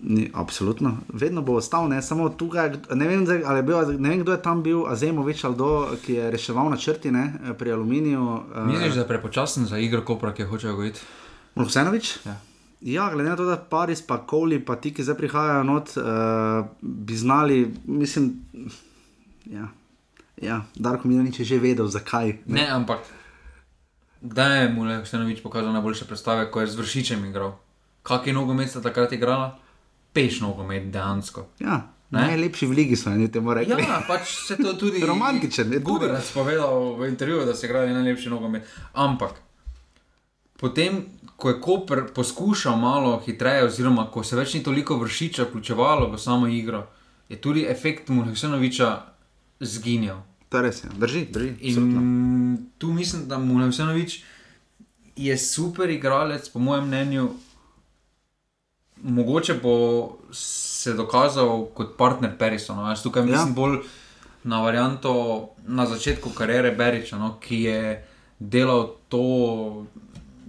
Ni, 0.03 0.31
absolutno, 0.35 0.97
vedno 1.13 1.43
bo 1.43 1.57
ostal, 1.59 1.89
ne 1.89 2.03
samo 2.03 2.29
tukaj. 2.29 2.71
Ne 2.95 3.09
vem, 3.09 3.27
ali 3.47 3.63
bil, 3.63 3.77
ne 3.99 4.09
vem 4.09 4.21
kdo 4.23 4.33
je 4.33 4.43
tam 4.43 4.63
bil, 4.63 4.87
Azemovič 4.87 5.45
ali 5.45 5.55
kdo, 5.55 5.71
ki 6.05 6.13
je 6.13 6.31
reševal 6.31 6.71
na 6.71 6.77
črti 6.77 7.11
ne, 7.11 7.33
pri 7.59 7.73
aluminiju. 7.73 8.43
Eh, 8.55 8.67
Misliš, 8.67 8.95
da 8.95 9.01
je 9.01 9.09
prepočasen 9.09 9.67
za 9.67 9.79
igro, 9.79 10.05
kopra, 10.05 10.35
ki 10.35 10.47
hočejo 10.47 10.73
govoriti? 10.73 11.01
Mlhoksenovič? 11.55 12.13
Ja. 12.27 12.37
ja, 12.81 13.11
glede 13.13 13.31
na 13.31 13.37
to, 13.37 13.45
da 13.45 13.57
Paris, 13.57 14.03
pa 14.03 14.21
Koli, 14.27 14.61
pa 14.65 14.77
ti, 14.77 14.95
ki 14.95 15.03
zdaj 15.03 15.17
prihajajo 15.19 15.63
not, 15.67 15.97
uh, 15.97 16.67
bi 16.81 17.17
znali, 17.17 17.75
mislim, 17.85 18.33
ja, 19.51 19.69
ja 20.43 20.63
Darko 20.75 21.09
Milanič 21.09 21.41
je 21.41 21.45
že 21.45 21.59
vedel, 21.59 21.91
zakaj. 21.91 22.39
Ne, 22.47 22.63
ne 22.63 22.71
ampak 22.71 23.03
kdaj 24.21 24.63
je 24.63 24.69
Mlhoksenovič 24.69 25.43
pokazal 25.43 25.73
najboljše 25.73 26.05
predstave, 26.05 26.51
ko 26.51 26.61
je 26.61 26.67
z 26.67 26.79
vršičem 26.79 27.25
igral? 27.25 27.59
Kakšen 28.03 28.35
nogomet 28.35 28.71
sta 28.71 28.83
takrat 28.83 29.13
igrala? 29.13 29.59
Peš 30.19 30.41
nogomet 30.43 30.91
dejansko. 30.91 31.47
Ja. 31.63 31.79
Najlepši 32.11 32.67
v 32.67 32.73
ligi 32.73 32.97
so, 32.97 33.11
ne 33.13 33.29
te 33.29 33.41
more 33.45 33.61
reči. 33.61 33.85
Ja, 33.85 34.01
pač 34.09 34.31
se 34.47 34.57
to 34.57 34.73
tudi. 34.81 35.03
Romantičen, 35.11 35.69
ne 35.71 35.79
Google. 35.85 36.09
Jaz 36.17 36.31
sem 36.31 36.41
povedal 36.41 36.95
v 36.97 37.11
intervjuju, 37.11 37.45
da 37.47 37.55
se 37.55 37.69
igrajo 37.69 37.93
najlepši 37.93 38.33
nogomet. 38.33 38.71
Ampak 38.97 39.37
potem, 40.57 41.03
ko 41.37 41.53
je 41.53 41.59
Koper 41.61 42.07
poskušal 42.15 42.79
malo 42.81 43.19
hitreje, 43.27 43.67
oziroma 43.69 44.09
ko 44.11 44.25
se 44.25 44.41
več 44.41 44.57
ni 44.57 44.63
toliko 44.65 44.97
vršiča 44.99 45.51
vključevalo 45.51 46.09
v 46.15 46.19
samo 46.19 46.49
igro, 46.49 46.87
je 47.29 47.37
tudi 47.37 47.67
efekt 47.69 48.09
Mulhusenoviča 48.09 48.89
zginil. 49.61 50.25
To 50.49 50.59
je 50.59 50.65
res, 50.65 50.81
ja. 50.85 50.91
drži, 50.97 51.27
drži. 51.29 51.53
In 51.69 52.57
tu 52.81 52.93
mislim, 52.93 53.29
da 53.29 53.39
Mulhusenovič 53.39 54.23
je 55.19 55.37
super 55.39 55.91
igralec, 55.91 56.49
po 56.49 56.59
mojem 56.59 56.89
mnenju 56.89 57.29
mogoče 59.03 59.55
bo 59.63 60.19
se 60.33 60.95
dokazal 60.95 61.67
kot 61.75 61.97
partner 61.99 62.39
Perisona. 62.39 62.89
Jaz 62.89 63.03
tukaj 63.03 63.23
mislim 63.23 63.49
ja. 63.49 63.55
bolj 63.55 63.79
na 64.45 64.63
varianto 64.63 65.49
na 65.67 65.87
začetku 65.87 66.31
kariere 66.31 66.71
Beriča, 66.71 67.19
no, 67.19 67.37
ki 67.41 67.63
je 67.63 68.07
delal 68.39 68.89
to 69.09 69.87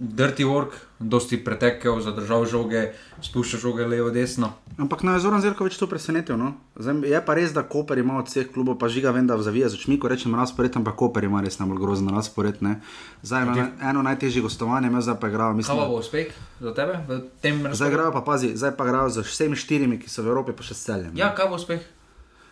dirty 0.00 0.44
work, 0.48 0.72
dosti 0.98 1.36
pretekel, 1.44 2.00
zadržal 2.00 2.46
žoge, 2.48 2.86
spuščal 3.20 3.60
žoge 3.60 3.84
levo, 3.84 4.08
desno. 4.10 4.54
Ampak 4.80 5.04
na 5.04 5.18
Zoran 5.20 5.44
Zirkovič 5.44 5.76
to 5.76 5.84
presenetil. 5.84 6.40
No? 6.40 6.54
Zdaj, 6.80 7.04
je 7.04 7.20
pa 7.20 7.36
res, 7.36 7.52
da 7.52 7.60
Koper 7.60 8.00
ima 8.00 8.16
od 8.16 8.32
vseh 8.32 8.48
klubov, 8.48 8.78
pa 8.80 8.88
žiga 8.88 9.12
vem, 9.12 9.28
da 9.28 9.36
zavija 9.44 9.68
z 9.68 9.76
očmi, 9.76 10.00
ko 10.00 10.08
rečem 10.08 10.32
razpored, 10.32 10.72
ampak 10.80 10.96
Koper 10.96 11.28
ima 11.28 11.44
res 11.44 11.60
najbolj 11.60 11.82
grozen 11.84 12.08
razpored. 12.08 12.64
Ne? 12.64 12.80
Zdaj 13.20 13.44
ima 13.44 13.68
eno 13.92 14.00
najtežjih 14.08 14.48
gostovanj, 14.48 14.88
ima 14.88 15.04
zdaj 15.04 15.20
pa 15.20 15.28
igrajo. 15.28 15.60
Mislim, 15.60 15.76
Kaj 15.76 15.92
bo 15.92 16.00
uspeh 16.00 16.32
za 16.64 16.72
tebe 16.72 16.96
v 17.04 17.20
tem 17.44 17.60
razporedu? 17.60 17.76
Zdaj 17.76 17.92
igrajo 17.92 18.16
pa 18.16 18.24
pazi, 18.24 18.54
zdaj 18.56 18.74
pa 18.80 18.88
igrajo 18.88 19.12
z 19.20 19.28
vsemi 19.28 19.60
štirimi, 19.60 20.00
ki 20.00 20.08
so 20.08 20.24
v 20.24 20.32
Evropi, 20.32 20.56
pa 20.56 20.64
še 20.64 20.72
s 20.72 20.88
celjem. 20.88 21.12
Ja, 21.20 21.34
kaj 21.36 21.52
bo 21.52 21.60
uspeh? 21.60 21.84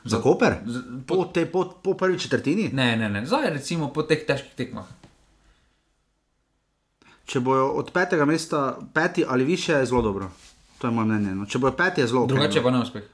Za 0.04 0.20
Koper? 0.20 0.60
Po, 1.08 1.24
te, 1.32 1.48
po, 1.48 1.64
po 1.80 1.96
prvi 1.96 2.20
četrtini? 2.20 2.68
Ne, 2.76 2.92
ne, 3.00 3.08
ne. 3.08 3.24
Zdaj 3.24 3.56
recimo 3.56 3.88
po 3.88 4.04
teh 4.04 4.20
težkih 4.28 4.52
tekmah 4.52 4.97
če 7.28 7.40
bojo 7.44 7.68
od 7.76 7.92
petega 7.92 8.24
mesta 8.24 8.78
peti 8.94 9.24
ali 9.28 9.44
više, 9.44 9.72
je 9.72 9.86
zelo 9.86 10.02
dobro. 10.02 10.30
To 10.78 10.86
je 10.86 10.94
moje 10.94 11.06
mnenje. 11.06 11.34
No. 11.34 11.46
Če 11.46 11.58
bojo 11.58 11.74
peti, 11.76 12.00
je 12.00 12.06
zelo 12.06 12.24
dobro. 12.26 12.40
Drugače 12.40 12.62
pa 12.62 12.70
ne 12.70 12.80
uspeh. 12.80 13.06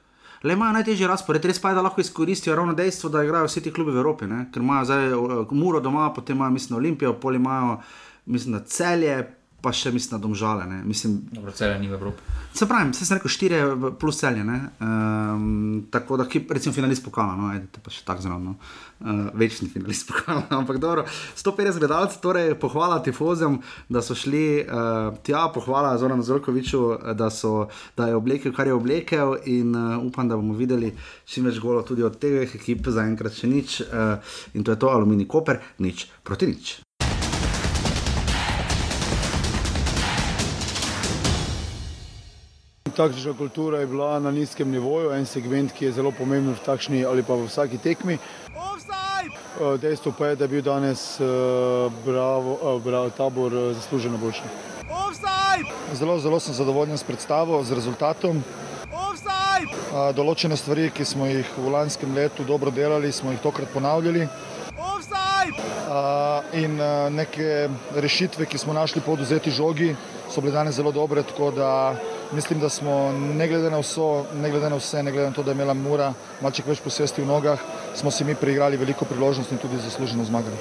Le 0.45 0.53
imajo 0.53 0.75
najtežji 0.77 1.07
razpored, 1.09 1.45
res 1.45 1.59
pa 1.59 1.71
je, 1.71 1.75
da 1.79 1.81
lahko 1.81 2.01
izkoristijo 2.01 2.55
ravno 2.55 2.75
dejstvo, 2.77 3.09
da 3.09 3.23
igrajo 3.25 3.47
vsi 3.49 3.63
ti 3.65 3.73
klubi 3.73 3.91
v 3.91 3.97
Evropi. 4.03 4.27
Ne? 4.29 4.45
Ker 4.53 4.61
imajo 4.61 4.85
zdaj 4.85 5.13
uh, 5.13 5.53
Muro 5.57 5.81
doma, 5.81 6.11
potem 6.13 6.37
imajo, 6.37 6.53
mislim, 6.53 6.77
Olimpijo, 6.77 7.15
pol 7.19 7.35
imajo, 7.35 7.79
mislim, 8.25 8.59
celje, 8.69 9.17
pa 9.65 9.73
še 9.73 9.89
mislim 9.89 10.19
na 10.19 10.21
domžale. 10.21 10.65
Mislim, 10.85 11.23
Dobro, 11.33 11.53
celje 11.57 11.79
ni 11.81 11.89
v 11.89 11.97
Evropi. 11.97 12.21
Se 12.53 12.67
pravi, 12.69 12.93
se 12.93 13.05
sem 13.07 13.17
rekel, 13.17 13.31
štiri 13.33 13.61
plus 13.99 14.19
celje. 14.21 14.43
Um, 14.45 15.87
tako 15.91 16.19
da, 16.21 16.27
recimo, 16.29 16.73
finalist 16.75 17.03
pokala, 17.03 17.33
no, 17.39 17.49
edite 17.55 17.81
pa 17.81 17.93
še 17.93 18.05
tako 18.05 18.27
zelo. 18.27 18.37
No. 18.43 18.53
Uh, 19.01 19.25
večni 19.33 19.67
finalist 19.73 20.05
pokala. 20.11 20.45
Ampak 20.53 20.77
dobro, 20.83 21.07
150 21.33 21.81
gledalcev, 21.81 22.21
torej 22.21 22.53
pohvala 22.61 23.01
tifozem, 23.03 23.57
da 23.89 24.05
so 24.05 24.13
šli 24.15 24.45
uh, 24.61 25.17
tja, 25.25 25.47
pohvala 25.55 25.97
Zoranu 25.97 26.23
Zorkoviču, 26.23 26.83
da, 27.17 27.31
so, 27.33 27.65
da 27.97 28.11
je 28.11 28.21
oblekel, 28.21 28.53
kar 28.53 28.69
je 28.69 28.77
oblekel 28.77 29.35
in 29.49 29.73
uh, 29.73 29.97
upam, 30.05 30.29
da 30.29 30.37
bomo 30.37 30.53
videli 30.53 30.93
čim 31.25 31.49
več 31.49 31.57
golo 31.63 31.81
tudi 31.81 32.05
od 32.05 32.21
teh 32.21 32.53
ekip, 32.61 32.85
zaenkrat 32.93 33.41
še 33.41 33.49
nič. 33.49 33.81
Uh, 33.89 34.37
in 34.53 34.61
to 34.61 34.77
je 34.77 34.79
to, 34.85 34.93
aluminij 34.93 35.25
koper, 35.25 35.63
nič 35.81 36.05
proti 36.23 36.53
nič. 36.53 36.84
Taktična 42.95 43.33
kultura 43.37 43.79
je 43.79 43.87
bila 43.87 44.19
na 44.19 44.31
nizkem 44.31 44.71
nivoju, 44.71 45.11
en 45.11 45.25
segment, 45.25 45.71
ki 45.71 45.85
je 45.85 45.91
zelo 45.91 46.11
pomemben 46.11 46.55
v 46.55 46.65
takšni 46.65 47.05
ali 47.05 47.23
pa 47.23 47.35
v 47.35 47.47
vsaki 47.47 47.77
tekmi. 47.77 48.17
Eh, 49.55 49.77
dejstvo 49.77 50.11
pa 50.17 50.27
je, 50.27 50.35
da 50.35 50.43
je 50.43 50.47
bil 50.47 50.61
danes 50.61 51.19
uh, 51.19 51.27
bravo, 52.05 52.57
uh, 52.61 52.81
bravo, 52.83 53.09
tabor 53.09 53.53
uh, 53.53 53.75
zasluženo 53.75 54.17
boljši. 54.17 54.41
Zelo, 55.93 56.19
zelo 56.19 56.39
sem 56.39 56.53
zadovoljen 56.53 56.97
s 56.97 57.03
predstavo, 57.03 57.63
z 57.63 57.71
rezultatom. 57.75 58.43
Uh, 58.85 60.11
določene 60.15 60.57
stvari, 60.59 60.89
ki 60.91 61.05
smo 61.05 61.27
jih 61.27 61.47
v 61.57 61.71
lanskem 61.71 62.15
letu 62.15 62.43
dobro 62.43 62.71
delali, 62.71 63.11
smo 63.11 63.31
jih 63.31 63.39
tokrat 63.39 63.71
ponavljali. 63.73 64.27
Uh, 65.85 66.43
in 66.53 66.75
uh, 66.79 67.07
neke 67.11 67.69
rešitve, 67.95 68.45
ki 68.45 68.57
smo 68.57 68.73
našli 68.73 69.01
po 69.01 69.15
oduzeti 69.15 69.51
žogi, 69.51 69.95
so 70.29 70.41
bile 70.41 70.51
danes 70.51 70.75
zelo 70.75 70.91
dobre. 70.91 71.23
Tako 71.23 71.51
da 71.55 71.71
mislim, 72.33 72.59
da 72.59 72.69
smo 72.69 73.11
ne 73.11 73.47
glede 73.47 73.69
na, 73.69 73.79
vso, 73.79 74.25
ne 74.35 74.49
glede 74.49 74.69
na 74.69 74.75
vse, 74.75 75.03
ne 75.03 75.11
glede 75.11 75.29
na 75.29 75.33
to, 75.35 75.43
da 75.43 75.51
je 75.51 75.55
imela 75.55 75.73
Mura 75.73 76.13
malček 76.41 76.67
več 76.67 76.81
posesti 76.83 77.21
v 77.21 77.27
nogah, 77.27 77.61
smo 77.95 78.11
si 78.11 78.23
mi 78.23 78.35
preigrali 78.35 78.77
veliko 78.77 79.05
priložnosti 79.05 79.53
in 79.53 79.61
tudi 79.61 79.81
zasluženo 79.83 80.25
zmagali. 80.25 80.57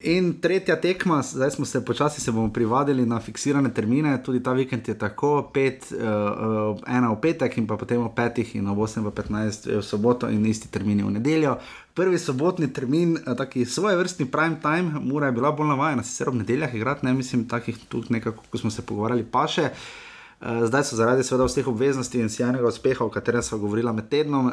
In 0.00 0.40
tretja 0.40 0.76
tekma, 0.80 1.22
zdaj 1.22 1.50
smo 1.50 1.64
se 1.64 1.84
počasi 1.84 2.20
se 2.20 2.32
bomo 2.32 2.52
privadili 2.52 3.06
na 3.06 3.20
fiksirane 3.20 3.74
termine, 3.74 4.22
tudi 4.22 4.42
ta 4.42 4.52
vikend 4.52 4.88
je 4.88 4.98
tako, 4.98 5.50
pet, 5.54 5.88
uh, 5.92 6.78
ena 6.86 7.10
v 7.12 7.20
petek 7.20 7.58
in 7.58 7.66
pa 7.66 7.76
potem 7.76 7.98
v 8.04 8.12
petih 8.14 8.54
in 8.56 8.68
ob 8.70 8.78
8 8.78 9.02
v 9.02 9.10
15 9.10 9.66
v 9.76 9.82
soboto 9.82 10.30
in 10.30 10.46
isti 10.46 10.70
termini 10.70 11.02
v 11.02 11.10
nedeljo. 11.18 11.58
Prvi 11.94 12.18
sobotni 12.18 12.70
termin, 12.72 13.18
taki 13.36 13.66
svoj 13.66 13.98
vrstni 13.98 14.30
prime 14.30 14.62
time, 14.62 15.00
mora 15.02 15.26
je 15.26 15.32
bila 15.32 15.50
bolj 15.52 15.74
navajena, 15.74 16.06
sicer 16.06 16.28
ob 16.28 16.38
nedeljah 16.38 16.74
igrati, 16.74 17.06
ne 17.06 17.12
mislim, 17.12 17.48
takih 17.48 17.78
tudi 17.88 18.14
nekako, 18.14 18.44
ko 18.50 18.58
smo 18.58 18.70
se 18.70 18.86
pogovarjali, 18.86 19.26
pa 19.26 19.48
še. 19.50 19.62
Eh, 19.62 20.07
zdaj 20.40 20.84
so 20.84 20.96
zaradi 20.96 21.24
seveda 21.26 21.48
vseh 21.48 21.66
obveznosti 21.66 22.20
in 22.20 22.28
sjajnega 22.30 22.68
uspeha, 22.68 23.04
o 23.04 23.10
katerem 23.10 23.42
smo 23.42 23.58
govorili 23.58 23.92
med 23.92 24.08
tednom, 24.08 24.46
uh, 24.46 24.52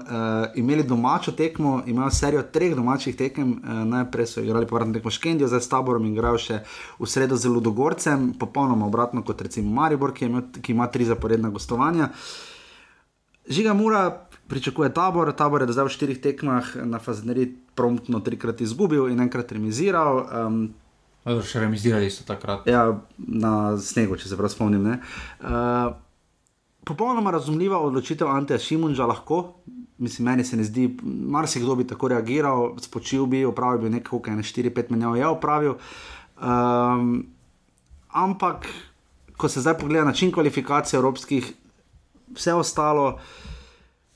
imeli 0.56 0.84
domačo 0.84 1.32
tekmo, 1.32 1.84
imajo 1.86 2.10
serijo 2.10 2.42
treh 2.42 2.76
domačih 2.76 3.16
tekem. 3.16 3.52
Uh, 3.52 3.84
najprej 3.88 4.26
so 4.26 4.42
igrali 4.42 4.66
povratno 4.68 4.94
tekmo 4.94 5.12
Škendijo, 5.12 5.48
zdaj 5.48 5.62
s 5.62 5.70
taborom 5.70 6.06
in 6.06 6.14
igrajo 6.14 6.42
še 6.42 6.60
v 7.00 7.10
sredo 7.10 7.38
zelo 7.38 7.62
dogorcem, 7.62 8.34
popolnoma 8.40 8.86
obratno 8.86 9.22
kot 9.24 9.42
recimo 9.42 9.70
Maribor, 9.70 10.14
ki, 10.14 10.26
imel, 10.26 10.48
ki 10.62 10.74
ima 10.74 10.88
tri 10.88 11.06
zaporedna 11.06 11.50
gostovanja. 11.50 12.10
Žiga 13.50 13.74
Mura 13.74 14.26
pričakuje 14.48 14.94
tabor, 14.94 15.32
tabor 15.38 15.62
je 15.62 15.68
do 15.70 15.74
zdaj 15.74 15.86
v 15.86 15.94
štirih 15.94 16.22
tekmah 16.22 16.72
na 16.82 16.98
Fazneri 17.00 17.46
promptno 17.76 18.20
trikrat 18.26 18.62
izgubil 18.62 19.12
in 19.14 19.22
enkrat 19.22 19.52
remiziral. 19.52 20.26
Um, 20.26 20.74
Še 21.26 21.64
remizirali 21.64 22.12
so 22.14 22.22
takrat. 22.22 22.68
Ja, 22.70 22.86
na 23.18 23.52
snegu, 23.82 24.14
če 24.14 24.30
se 24.30 24.38
prav 24.38 24.52
spomnim. 24.54 24.86
Uh, 25.42 25.96
popolnoma 26.86 27.34
razumljiva 27.34 27.80
odločitev 27.82 28.30
Anteja 28.30 28.62
Šimunža 28.62 29.08
lahko. 29.10 29.56
Mislim, 29.98 30.28
meni 30.30 30.44
se 30.46 30.58
ne 30.60 30.66
zdi, 30.68 30.90
marsikdo 31.04 31.78
bi 31.80 31.88
tako 31.88 32.12
reagiral, 32.12 32.76
spočil 32.84 33.26
bi, 33.32 33.46
opravil 33.48 33.88
bi 33.88 33.94
nekaj, 33.96 34.22
kaj 34.22 34.38
ne 34.38 34.46
4-5 34.46 34.92
menjav 34.94 35.18
je 35.18 35.28
opravil. 35.32 35.78
Um, 36.36 37.24
ampak, 38.14 38.68
ko 39.40 39.50
se 39.50 39.64
zdaj 39.66 39.80
pogleda 39.80 40.06
način 40.06 40.34
kvalifikacije 40.36 41.00
evropskih, 41.00 41.54
vse 42.36 42.54
ostalo. 42.54 43.16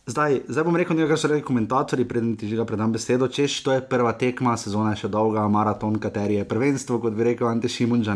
Zdaj, 0.09 0.39
zdaj 0.47 0.63
bom 0.65 0.73
rekel 0.73 0.97
nekaj, 0.97 1.11
kar 1.11 1.19
so 1.21 1.29
rekli 1.29 1.45
komentatorji, 1.45 2.07
preden 2.09 2.31
ti 2.33 2.47
že 2.49 2.63
predam 2.65 2.89
besedo. 2.91 3.27
Češ, 3.29 3.61
to 3.61 3.75
je 3.75 3.81
prva 3.85 4.15
tekma, 4.17 4.55
sezona 4.57 4.95
je 4.95 5.03
še 5.03 5.09
dolga, 5.13 5.43
maraton, 5.45 5.99
kateri 6.01 6.39
je 6.39 6.47
prvenstvo, 6.49 6.97
kot 7.03 7.13
bi 7.13 7.27
rekel 7.27 7.45
Ante 7.45 7.69
Šimunža. 7.69 8.15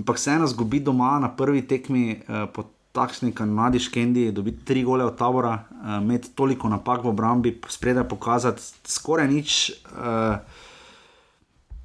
Ampak 0.00 0.18
se 0.18 0.30
eno 0.32 0.46
zgubi 0.48 0.80
doma 0.80 1.18
na 1.20 1.28
prvi 1.28 1.60
tekmi 1.68 2.04
eh, 2.16 2.46
po 2.54 2.64
takšni 2.96 3.34
kanadi 3.36 3.78
škendi, 3.78 4.30
dobiti 4.32 4.64
tri 4.64 4.80
gole 4.82 5.04
od 5.04 5.18
tabora, 5.18 5.58
eh, 5.60 5.98
imeti 6.00 6.32
toliko 6.32 6.72
napak 6.72 7.04
v 7.04 7.12
obrambi, 7.12 7.52
spredaj 7.68 8.08
pokazati 8.08 8.62
skoraj 8.88 9.28
nič. 9.28 9.58
Eh, 9.92 10.38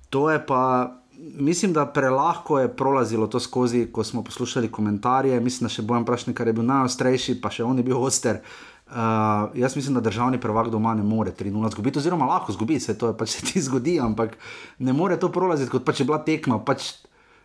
to 0.10 0.30
je 0.32 0.40
pa. 0.46 0.62
Mislim, 1.16 1.72
da 1.74 1.86
prelahko 1.88 2.60
je 2.60 2.68
prolazilo 2.68 3.28
to 3.28 3.40
skozi, 3.40 3.86
ko 3.92 4.04
smo 4.04 4.24
poslušali 4.24 4.68
komentarje. 4.72 5.40
Mislim, 5.40 5.68
da 5.68 5.72
še 5.72 5.84
bojem 5.88 6.04
vprašanje, 6.04 6.36
kar 6.36 6.48
je 6.48 6.54
bil 6.54 6.68
najostrejši, 6.68 7.38
pa 7.42 7.50
še 7.50 7.64
on 7.64 7.80
je 7.80 7.86
bil 7.88 7.96
oster. 7.96 8.42
Uh, 8.86 8.96
jaz 9.58 9.76
mislim, 9.76 9.96
da 9.98 10.02
državni 10.02 10.40
prvak 10.42 10.70
doma 10.70 10.94
ne 10.94 11.04
more 11.04 11.32
3-0 11.32 11.72
zgubiti, 11.72 12.00
oziroma 12.00 12.26
lahko 12.26 12.54
zgubi, 12.54 12.80
se 12.80 12.98
to 12.98 13.14
pač 13.18 13.30
se 13.34 13.46
ti 13.46 13.62
zgodi, 13.62 14.00
ampak 14.00 14.38
ne 14.80 14.94
more 14.94 15.18
to 15.20 15.32
prolaziti, 15.32 15.72
kot 15.72 15.86
pač 15.86 16.00
je 16.00 16.06
bila 16.06 16.22
tekma, 16.24 16.60
pač 16.60 16.94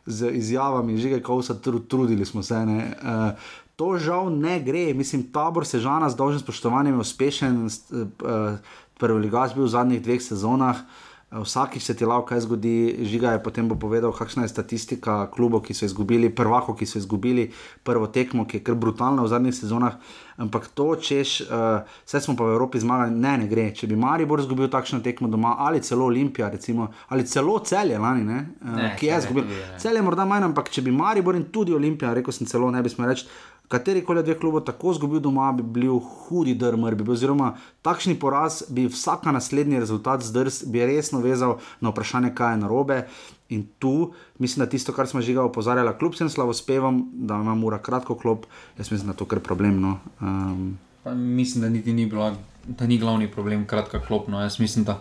z 0.07 0.31
izjavami, 0.37 0.99
že 1.01 1.21
kaj 1.21 1.41
vse 1.41 1.57
trudili 1.63 2.27
smo 2.29 2.43
se. 2.43 2.61
Uh, 2.61 3.33
to 3.77 3.97
žal 3.97 4.29
ne 4.29 4.59
gre, 4.61 4.91
mislim, 4.95 5.31
tabor 5.33 5.65
sežana 5.65 6.11
z 6.11 6.17
dolžnim 6.17 6.45
spoštovanjem 6.45 6.95
je 6.95 7.01
uspešen, 7.01 7.61
uh, 7.67 8.59
prvi 9.01 9.21
ligaš 9.25 9.57
bil 9.57 9.65
v 9.65 9.73
zadnjih 9.73 10.03
dveh 10.05 10.21
sezonah. 10.21 10.77
Uh, 10.77 11.10
Vsakič 11.31 11.83
se 11.83 11.95
ti 11.95 12.05
lahko 12.05 12.27
kaj 12.27 12.41
zgodi, 12.43 13.07
žiga 13.07 13.37
je 13.37 13.43
potem 13.43 13.69
bo 13.71 13.77
povedal, 13.79 14.11
kakšna 14.11 14.43
je 14.43 14.51
statistika 14.51 15.29
klubov, 15.31 15.63
ki 15.63 15.75
so 15.79 15.87
izgubili, 15.87 16.27
prvako, 16.35 16.75
ki 16.75 16.87
so 16.91 16.99
izgubili 16.99 17.53
prvo 17.87 18.09
tekmo, 18.11 18.43
ki 18.51 18.59
je 18.59 18.65
kar 18.67 18.75
brutalna 18.75 19.23
v 19.23 19.31
zadnjih 19.31 19.55
sezonah. 19.55 19.95
Ampak 20.43 20.67
to, 20.75 20.89
češ, 20.99 21.37
uh, 21.47 21.87
vse 22.03 22.21
smo 22.25 22.35
pa 22.35 22.49
v 22.49 22.57
Evropi 22.57 22.83
zmagali, 22.83 23.15
ne, 23.15 23.37
ne 23.45 23.47
gre. 23.47 23.69
Če 23.71 23.87
bi 23.87 23.99
Maribor 24.01 24.43
izgubil 24.43 24.67
takšno 24.73 24.99
tekmo 25.07 25.31
doma, 25.31 25.55
ali 25.63 25.79
celo 25.87 26.09
Olimpija, 26.11 26.49
recimo, 26.51 26.89
ali 27.15 27.27
celo 27.29 27.61
celje 27.63 27.99
lani, 27.99 28.27
ne, 28.27 28.41
uh, 28.65 28.75
ne, 28.75 28.91
ki 28.99 29.13
je 29.13 29.23
izgubil. 29.23 29.55
Celje 29.79 30.03
morda 30.03 30.27
manj, 30.27 30.49
ampak 30.51 30.73
če 30.75 30.83
bi 30.83 30.91
Maribor 30.91 31.39
in 31.39 31.47
tudi 31.55 31.77
Olimpija, 31.77 32.11
rekel 32.17 32.35
sem 32.35 32.51
celo, 32.51 32.73
ne 32.75 32.83
bi 32.83 32.91
smel 32.91 33.13
reči 33.13 33.31
kateri 33.71 34.03
koli 34.05 34.23
dve 34.23 34.35
klubi 34.39 34.65
tako 34.67 34.91
izgubil 34.91 35.21
doma, 35.23 35.53
bi 35.53 35.63
bil 35.63 35.99
hudi 35.99 36.57
drmr. 36.59 36.95
Bi 36.99 37.05
bil, 37.07 37.15
oziroma, 37.15 37.53
takšni 37.87 38.17
poraz 38.19 38.65
bi 38.69 38.89
vsak 38.91 39.29
naslednji 39.31 39.79
rezultat 39.79 40.25
zdrs, 40.27 40.65
bi 40.67 40.83
resno 40.87 41.21
vezal 41.23 41.61
na 41.81 41.93
vprašanje, 41.95 42.33
kaj 42.35 42.55
je 42.55 42.63
narobe. 42.65 42.97
In 43.55 43.63
tu 43.79 44.11
mislim, 44.39 44.65
da 44.65 44.71
tisto, 44.71 44.93
kar 44.93 45.07
smo 45.07 45.23
že 45.23 45.37
ga 45.39 45.45
opozarjali, 45.47 45.95
kljub 45.99 46.19
vsem 46.19 46.31
slavospevam, 46.31 47.05
da 47.13 47.39
ima 47.39 47.55
mora 47.55 47.79
kratko 47.79 48.19
klop, 48.19 48.47
jaz 48.79 48.91
mislim, 48.91 49.13
da 49.13 49.17
to 49.17 49.25
kar 49.25 49.39
problem. 49.39 49.81
No. 49.81 49.99
Um, 50.21 50.79
mislim, 51.15 51.63
da 51.63 51.69
niti 51.69 51.93
ni 51.93 52.07
bilo, 52.07 52.35
da 52.67 52.87
ni 52.87 52.99
glavni 52.99 53.31
problem 53.31 53.67
kratka 53.67 54.03
klop. 54.03 54.29
No. 54.29 54.43
Jaz 54.43 54.59
mislim, 54.61 54.85
da. 54.85 55.01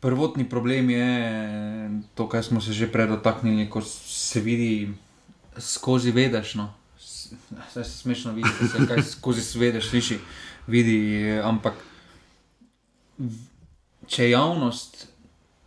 Prvotni 0.00 0.48
problem 0.48 0.90
je 0.90 2.00
to, 2.14 2.28
kar 2.28 2.44
smo 2.44 2.60
se 2.60 2.72
že 2.72 2.88
prej 2.92 3.06
dotaknili, 3.06 3.70
ko 3.70 3.82
se 3.82 4.40
vidi 4.40 4.94
skozi 5.58 6.10
vedeš. 6.10 6.54
No 6.54 6.77
vse 7.68 7.84
se 7.84 7.98
smešno 7.98 8.32
vidi, 8.32 8.48
se 8.72 8.86
kaj 8.86 9.02
skozi 9.02 9.42
svede 9.42 9.82
sliši, 9.82 10.18
vidi. 10.66 10.98
Ampak 11.42 11.74
če 14.06 14.30
javnost 14.30 15.06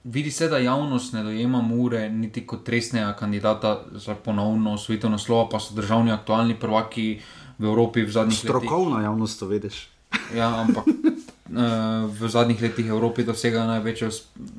vidi 0.04 0.32
se, 0.32 0.50
da 0.50 0.58
javnost 0.58 1.14
ne 1.14 1.24
dojema 1.24 1.62
Mure 1.62 2.10
niti 2.10 2.46
kot 2.48 2.70
resnega 2.70 3.14
kandidata 3.14 3.84
za 3.92 4.16
ponovno 4.16 4.74
osvojitev 4.74 5.10
naslova, 5.10 5.50
pa 5.50 5.60
so 5.60 5.76
državni 5.76 6.12
aktualni 6.12 6.60
prvaki 6.60 7.20
v 7.58 7.66
Evropi 7.66 8.04
v 8.04 8.12
zadnjih 8.12 8.38
letih. 8.44 8.50
Strokovna 8.50 9.04
javnost 9.04 9.40
to 9.40 9.48
vediš. 9.48 9.88
Ja, 10.36 10.50
ampak 10.62 10.88
uh, 10.88 12.10
v 12.20 12.30
zadnjih 12.30 12.62
letih 12.62 12.88
Evropi 12.90 13.24
dosega 13.24 13.66
največje, 13.66 14.10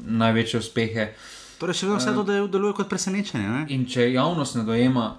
največje 0.06 0.60
uspehe. 0.60 1.10
Torej, 1.58 1.78
še 1.78 1.86
vedno 1.86 1.98
vse 1.98 2.14
to 2.14 2.48
deluje 2.50 2.76
kot 2.78 2.88
presenečenje. 2.90 3.48
Ne? 3.48 3.66
In 3.74 3.84
če 3.86 4.12
javnost 4.12 4.60
ne 4.60 4.64
dojema, 4.66 5.16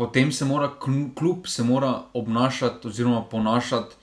potem 0.00 0.32
se 0.32 0.44
mora 0.44 0.70
kljub 1.14 1.46
se 1.46 1.62
mora 1.62 2.02
obnašati 2.12 2.88
oziroma 2.88 3.20
ponašati, 3.22 3.94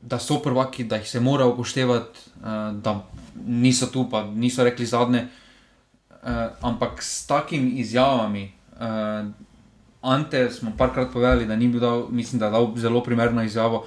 da 0.00 0.18
so 0.18 0.38
prvaki, 0.42 0.84
da 0.84 0.96
jih 0.96 1.08
se 1.08 1.20
mora 1.20 1.46
upoštevati, 1.46 2.18
uh, 2.36 2.76
da 2.82 3.00
niso 3.46 3.86
tu, 3.86 4.04
pa 4.10 4.22
niso 4.24 4.64
rekli 4.64 4.86
zadnje. 4.86 5.24
Uh, 6.22 6.28
ampak 6.60 7.02
s 7.02 7.26
takimi 7.26 7.70
izjavami, 7.82 8.52
uh, 8.78 9.26
Ante 10.02 10.50
smo 10.50 10.72
parkrat 10.78 11.12
povedali, 11.12 11.46
da 11.46 11.56
ni 11.56 11.68
bil 11.68 11.80
dal, 11.80 12.06
mislim, 12.10 12.38
da 12.38 12.46
je 12.46 12.50
dal 12.50 12.70
zelo 12.76 13.02
primerno 13.02 13.42
izjavo. 13.42 13.82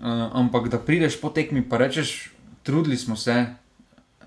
Uh, 0.00 0.06
ampak 0.32 0.68
da 0.68 0.78
prideš 0.78 1.20
po 1.20 1.30
tekmi 1.30 1.58
in 1.58 1.70
rečeš, 1.70 2.32
trudili 2.62 2.96
smo 2.96 3.16
se. 3.16 3.46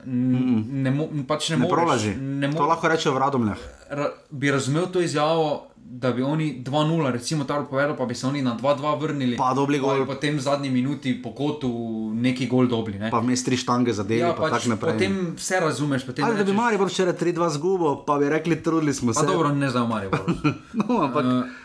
Ne, 0.06 0.92
mo, 0.92 1.08
pač 1.28 1.50
ne, 1.50 1.58
ne 1.58 1.68
moreš. 1.68 2.08
Ne 2.20 2.48
mo 2.48 2.58
to 2.58 2.68
lahko 2.68 2.88
rečeš 2.88 3.12
v 3.12 3.20
radomljah. 3.20 3.58
Ra, 3.90 4.12
bi 4.30 4.52
razumel 4.52 4.88
to 4.92 5.02
izjavo, 5.02 5.73
da 5.94 6.12
bi 6.12 6.24
oni 6.24 6.64
2-0, 6.66 7.12
recimo 7.12 7.44
tako 7.44 7.70
povedal, 7.70 7.98
pa 7.98 8.06
bi 8.06 8.16
se 8.16 8.28
oni 8.28 8.42
na 8.42 8.58
2-2 8.58 9.02
vrnili. 9.02 9.38
Pa 9.38 9.54
dobili 9.54 9.80
gol. 9.80 10.00
Pa 10.06 10.14
potem 10.14 10.38
v 10.38 10.42
zadnji 10.42 10.70
minuti 10.70 11.14
po 11.22 11.36
kotu 11.38 11.70
neki 12.16 12.48
gol 12.50 12.68
dobili. 12.68 12.98
Ne? 13.00 13.12
Pa 13.14 13.22
vmes 13.22 13.46
tri 13.46 13.58
štange 13.58 13.94
zadeli, 13.94 14.24
ja, 14.26 14.34
pa 14.34 14.50
pač 14.50 14.66
tako 14.66 14.74
naprej. 14.74 14.94
Potem 14.98 15.20
vse 15.38 15.60
razumeš. 15.62 16.08
Ali 16.10 16.18
rečeš, 16.18 16.38
da 16.38 16.48
bi 16.50 16.58
Marijo 16.58 16.88
včeraj 16.90 17.14
3-2 17.14 17.50
zgubo, 17.50 17.94
pa 18.08 18.18
bi 18.18 18.30
rekli, 18.30 18.58
trudili 18.64 18.94
smo 18.94 19.14
se. 19.14 19.22
Pa 19.22 19.30
dobro, 19.30 19.54
ne 19.54 19.70
za 19.70 19.86
Marijo. 19.86 20.18
no, 20.82 21.04
ampak. 21.06 21.26
Uh, 21.26 21.62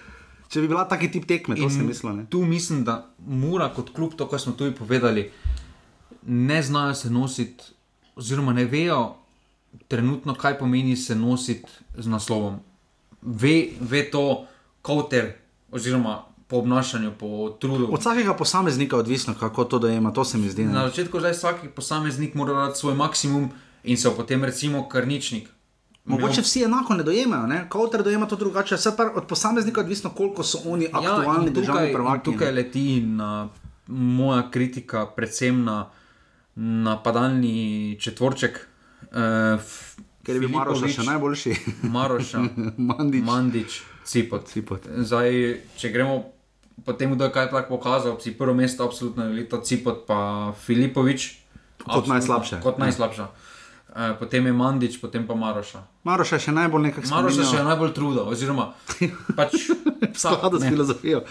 Če 0.49 0.61
bi 0.65 0.69
bila 0.69 0.85
taki 0.89 1.11
tip 1.13 1.25
tekme, 1.29 1.57
to 1.57 1.69
sem 1.73 1.89
mislil. 1.89 2.25
Tu 2.29 2.45
mislim, 2.45 2.85
da 2.85 3.09
mora 3.25 3.69
kot 3.73 3.93
klub, 3.97 4.15
to, 4.17 4.29
kar 4.29 4.41
smo 4.41 4.53
tudi 4.57 4.77
povedali, 4.77 5.31
ne 6.25 6.63
znajo 6.63 6.95
se 6.97 7.11
nositi, 7.13 7.73
oziroma 8.17 8.53
ne 8.57 8.65
vejo 8.65 9.17
trenutno, 9.89 10.37
kaj 10.37 10.57
pomeni 10.61 10.97
se 10.97 11.17
nositi 11.17 11.69
z 11.97 12.09
naslovom 12.09 12.61
ve, 13.23 13.69
ve 13.81 14.11
to, 14.11 14.47
kauter, 14.83 15.33
oziroma 15.71 16.25
po 16.49 16.57
obnašanju, 16.57 17.13
po 17.19 17.57
trudu. 17.61 17.89
Od 17.93 18.01
vsakega 18.01 18.35
posameznika 18.35 18.97
je 18.97 19.01
odvisno, 19.01 19.35
kako 19.41 19.65
to 19.65 19.79
dojema, 19.79 20.13
to 20.13 20.25
se 20.25 20.39
mi 20.39 20.49
zdi. 20.49 20.65
Ne? 20.65 20.73
Na 20.73 20.89
začetku 20.89 21.21
zdaj 21.21 21.33
vsak 21.33 21.57
posameznik 21.75 22.35
mora 22.35 22.53
dati 22.53 22.79
svoj 22.79 22.95
maksimum 22.95 23.51
in 23.85 23.97
se 23.97 24.11
potem 24.17 24.45
recimo 24.45 24.89
karničnik. 24.89 25.49
Mogoče 26.05 26.41
vsi 26.41 26.63
enako 26.65 26.95
ne 26.95 27.03
dojemajo, 27.03 27.67
kauter 27.69 28.03
dojema 28.03 28.27
to 28.27 28.37
drugače, 28.37 28.75
vse 28.75 28.97
pa 28.97 29.11
od 29.15 29.27
posameznika 29.27 29.81
odvisno, 29.81 30.11
koliko 30.11 30.43
so 30.43 30.59
oni 30.65 30.85
ja, 30.85 30.91
aktualni 30.93 31.47
ja, 31.47 31.53
državni 31.53 31.93
prvaki. 31.93 32.25
Tukaj 32.25 32.53
leti 32.53 33.01
na 33.01 33.49
moja 33.87 34.51
kritika, 34.51 35.07
predvsem 35.07 35.65
na 35.65 35.91
napadalni 36.57 37.97
četvorček. 38.01 38.69
Uh, 39.03 39.61
ker 40.29 40.37
je 40.37 40.45
bil 40.45 40.53
Maroš 40.53 40.83
še 40.93 41.05
najboljši. 41.09 41.53
Maroš, 41.89 42.35
Mandič, 42.91 43.23
Mandič 43.25 43.77
Cipot. 44.05 44.45
Cipot. 44.53 44.85
Zdaj, 44.85 45.39
če 45.81 45.93
gremo 45.95 46.19
po 46.85 46.93
tem, 46.93 47.15
kdo 47.17 47.27
je 47.27 47.33
kaj 47.33 47.49
tak 47.49 47.73
pokazal, 47.73 48.21
si 48.21 48.37
prvo 48.37 48.53
mesto, 48.53 48.85
absolutno 48.85 49.33
je 49.33 49.49
to 49.49 49.65
Cipot, 49.65 50.05
pa 50.05 50.53
Filipovič. 50.67 51.41
Kot 51.81 52.11
najslabše. 52.11 52.61
Kot 52.61 52.77
najslabše. 52.77 53.25
Uh, 53.89 54.13
potem 54.21 54.45
je 54.45 54.53
Mandič, 54.53 55.01
potem 55.01 55.25
pa 55.25 55.33
Maroša. 55.33 55.81
Maroša 56.05 56.37
je 56.37 56.45
še 56.51 56.53
najbolj 56.53 56.93
nekako 56.93 57.09
spominjal. 57.09 57.25
Maroša 57.25 57.41
je 57.41 57.49
še 57.49 57.65
najbolj 57.65 57.93
trudil, 57.97 58.29
oziroma 58.29 58.67
pač 59.39 59.57
skladu 60.13 60.61
s 60.61 60.69
filozofijo. 60.69 61.25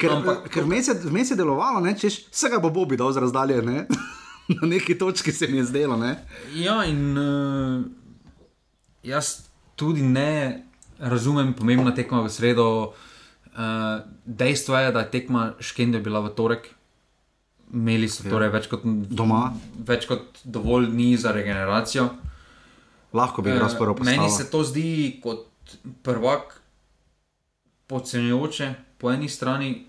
Ker, 0.00 0.16
ker 0.48 0.64
vmes 0.64 0.88
je, 0.88 0.96
je 0.96 1.36
delovalo, 1.38 1.84
če 1.94 2.08
se 2.10 2.48
ga 2.48 2.58
bo 2.58 2.72
Bobi 2.72 2.96
dal 2.96 3.12
z 3.12 3.22
razdalje, 3.28 3.60
ne? 3.60 3.84
na 4.56 4.68
neki 4.68 4.98
točki 4.98 5.32
se 5.32 5.46
mi 5.46 5.60
je 5.60 5.64
zdelo. 5.64 5.96
Ne? 5.96 6.16
Ja, 6.54 6.84
in 6.84 7.18
uh, 7.18 7.84
jaz 9.02 9.48
tudi 9.76 10.02
ne 10.02 10.62
razumem 10.98 11.54
pomembna 11.54 11.94
tekma 11.94 12.22
v 12.22 12.30
sredo. 12.30 12.68
Uh, 13.52 14.00
dejstvo 14.24 14.78
je, 14.78 14.92
da 14.92 15.00
je 15.04 15.10
tekma 15.10 15.52
Škende 15.60 16.00
bila 16.00 16.20
v 16.20 16.32
torek. 16.36 16.70
Imeli 17.72 18.08
so 18.08 18.24
torej 18.28 18.52
več 18.52 18.68
kot 18.68 18.84
doma, 18.84 19.52
več 19.80 20.04
kot 20.08 20.42
dovolj 20.44 20.90
dni 20.92 21.16
za 21.16 21.32
regeneracijo. 21.32 22.10
Lahko 23.16 23.42
bi 23.44 23.52
jih 23.52 23.62
uh, 23.64 24.04
Meni 24.04 24.30
se 24.30 24.48
to 24.50 24.62
zdi 24.64 25.20
kot 25.24 25.48
prvak 26.04 26.60
podcenjujoče 27.88 28.74
po 29.00 29.12
eni 29.12 29.28
strani. 29.28 29.86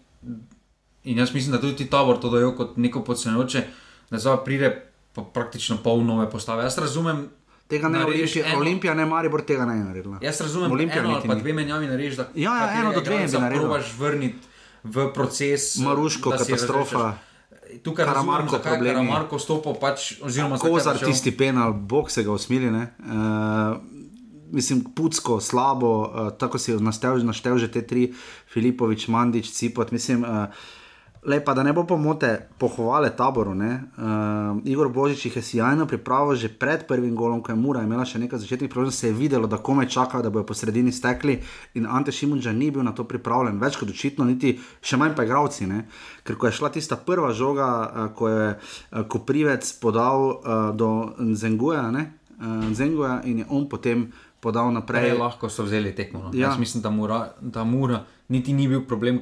In 1.04 1.20
jaz 1.20 1.34
mislim, 1.36 1.52
da 1.52 1.62
tudi 1.62 1.84
ti 1.84 1.90
tabor 1.92 2.20
to 2.20 2.32
dajo 2.32 2.54
kot 2.56 2.78
neko 2.80 3.04
podcenjujoče, 3.04 3.64
da 4.10 4.20
zdaj 4.20 4.44
pride 4.46 4.72
pa 5.14 5.24
praktično 5.24 5.78
pol 5.84 6.04
nove 6.04 6.30
postave. 6.32 6.64
Jaz 6.64 6.78
razumem, 6.78 7.28
tega 7.68 7.90
ne 7.90 8.00
narediš. 8.00 8.38
Olimpija 8.58 8.94
ne 8.94 9.06
mari, 9.06 9.30
tega 9.48 9.66
ne 9.66 9.76
naredila. 9.84 10.18
Jaz 10.22 10.42
razumem, 10.42 10.72
Olimpija 10.72 11.04
eno 11.04 11.16
ali 11.16 11.28
pa 11.28 11.36
dve 11.36 11.54
menjavi 11.54 11.88
narediš, 11.88 12.16
da 12.16 12.30
ja, 12.36 12.58
ja, 12.58 12.80
eno 12.80 12.94
do 12.94 13.02
dve 13.02 13.20
ne 13.20 13.40
naredиш. 13.40 13.94
vrniti 14.00 14.40
v 14.84 15.14
proces. 15.14 15.78
Maruško, 15.78 16.30
katastrofa. 16.30 17.14
Tukaj 17.84 18.06
je 18.06 18.24
Marko 18.26 18.60
problem. 18.60 19.06
Marko 19.06 19.40
stopo 19.40 19.74
pač, 19.74 20.20
oziroma 20.22 20.60
Kozar 20.62 21.00
tisti 21.00 21.32
penal, 21.38 21.74
bog 21.74 22.12
se 22.12 22.24
ga 22.24 22.32
usmili. 22.32 22.68
Uh, 22.70 22.84
mislim, 24.52 24.84
pucko, 24.96 25.40
slabo, 25.42 26.02
uh, 26.02 26.30
tako 26.38 26.58
si 26.58 26.76
naštel 26.78 27.58
že 27.58 27.72
te 27.72 27.82
tri, 27.82 28.14
Filipovič, 28.54 29.08
Mandič, 29.08 29.52
Cipot, 29.52 29.92
mislim. 29.92 30.24
Uh, 30.24 30.46
Lepa, 31.26 31.54
da 31.54 31.64
ne 31.64 31.72
bo 31.74 31.86
pomote, 31.88 32.50
pohvale 32.60 33.10
taboru. 33.16 33.52
Uh, 33.52 34.60
Igor 34.64 34.90
Božič 34.90 35.26
je 35.26 35.42
sjajno 35.42 35.86
pripravil 35.88 36.36
že 36.36 36.50
pred 36.50 36.84
prvim 36.88 37.16
golom, 37.16 37.40
ko 37.40 37.52
je 37.52 37.56
Mura 37.56 37.84
imela 37.84 38.04
še 38.06 38.20
nekaj 38.20 38.44
začetnih 38.44 38.70
priložnosti, 38.70 39.00
se 39.00 39.08
je 39.08 39.16
videlo, 39.16 39.48
da 39.48 39.58
komaj 39.58 39.88
čaka, 39.88 40.20
da 40.22 40.30
bojo 40.30 40.44
po 40.44 40.54
sredini 40.54 40.92
stekli 40.92 41.40
in 41.80 41.88
Ante 41.88 42.12
Šimunča 42.12 42.52
ni 42.52 42.72
bil 42.72 42.84
na 42.84 42.92
to 42.92 43.08
pripravljen, 43.08 43.56
več 43.60 43.80
kot 43.80 43.90
očitno, 43.90 44.28
niti 44.28 44.58
še 44.84 45.00
manj 45.00 45.16
pa 45.16 45.24
igravci. 45.24 45.68
Ne? 45.70 45.86
Ker 46.28 46.36
ko 46.36 46.52
je 46.52 46.58
šla 46.60 46.74
tista 46.76 47.00
prva 47.00 47.32
žoga, 47.32 47.70
uh, 47.72 48.12
ko 48.12 48.28
je 48.28 48.50
uh, 48.52 49.08
Koprivec 49.08 49.64
podal 49.80 50.28
uh, 50.28 50.76
do 50.76 51.16
Zenguja, 51.40 51.88
uh, 51.88 52.68
Zenguja 52.76 53.22
in 53.24 53.44
je 53.44 53.50
on 53.50 53.70
potem. 53.72 54.12
Podal 54.44 54.74
naprej. 54.76 55.14
Lahko 55.16 55.48
so 55.48 55.64
vzeli 55.64 55.94
tekmo. 55.96 56.26
No. 56.26 56.30
Ja. 56.36 56.50
Mislim, 56.60 56.82
da 56.84 56.90
mora, 56.92 57.32
da 57.40 57.64
mora, 57.64 58.02
niti 58.28 58.52
ni 58.52 58.68
bil 58.68 58.82
problem, 58.84 59.22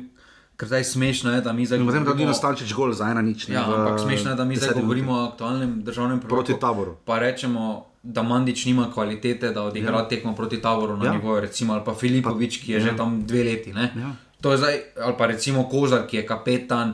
Ker 0.62 0.70
zdaj 0.70 0.84
smešno 0.84 1.32
je, 1.34 1.42
da 1.42 1.54
mi 1.54 1.66
zdaj 1.66 1.80
govorimo. 1.80 2.06
Potem, 2.06 2.18
da 2.18 2.18
Dino 2.18 2.34
Stančič 2.38 2.74
gol 2.78 2.92
za 2.94 3.08
ena 3.10 3.22
nič. 3.26 3.50
Ja, 3.50 3.66
ampak 3.66 4.00
smešno 4.00 4.30
je, 4.30 4.36
da 4.38 4.46
mi 4.46 4.56
zdaj 4.56 4.76
govorimo 4.78 5.16
o 5.16 5.24
aktualnem 5.26 5.80
državnem. 5.82 6.20
Proti 6.22 6.54
taboru. 6.62 6.94
Pa 7.06 7.18
rečemo, 7.20 7.86
da 8.04 8.22
Mandič 8.22 8.66
nima 8.66 8.92
kvalitete, 8.94 9.50
da 9.50 9.64
odigra 9.64 9.98
ja. 9.98 10.08
tekmo 10.08 10.36
proti 10.36 10.62
taboru 10.62 10.98
na 10.98 11.06
ja. 11.06 11.12
nivoju, 11.18 11.42
recimo, 11.42 11.74
ali 11.74 11.82
pa 11.86 11.96
Filipovič, 11.98 12.62
ki 12.62 12.72
je 12.72 12.78
ja. 12.78 12.84
že 12.86 12.94
tam 12.98 13.24
dve 13.26 13.44
leti. 13.44 13.74
Ja. 13.74 14.14
To 14.42 14.52
je 14.52 14.58
zdaj, 14.58 14.78
ali 15.02 15.16
pa 15.18 15.26
recimo 15.26 15.66
Kozar, 15.70 16.06
ki 16.06 16.22
je 16.22 16.26
kapetan, 16.30 16.94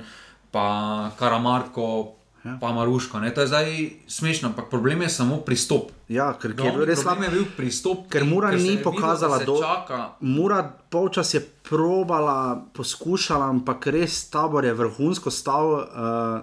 pa 0.52 1.12
Karamarko, 1.20 2.16
ja. 2.48 2.58
pa 2.62 2.72
Maruško. 2.72 3.20
Ne? 3.20 3.34
To 3.34 3.42
je 3.42 3.48
zdaj 3.48 3.90
smešno, 4.08 4.50
ampak 4.50 4.70
problem 4.70 5.02
je 5.02 5.10
samo 5.10 5.38
pristop. 5.38 5.92
Ja, 6.08 6.32
ker 6.40 6.54
je 6.56 6.72
bil 6.72 6.86
res 6.88 7.02
slab. 7.04 7.20
Bil 7.20 7.46
pristop, 7.58 8.08
ker 8.12 8.24
Mura 8.26 8.52
ni 8.56 8.78
pokazala, 8.84 9.42
da 9.44 10.16
Mura 10.20 10.64
polčas 10.90 11.34
je 11.34 11.44
probala, 11.70 12.64
poskušala, 12.74 13.52
ampak 13.52 13.90
res 13.92 14.30
tabor 14.32 14.66
je 14.66 14.74
vrhunsko 14.74 15.32
stal, 15.32 15.74
uh, 15.76 15.86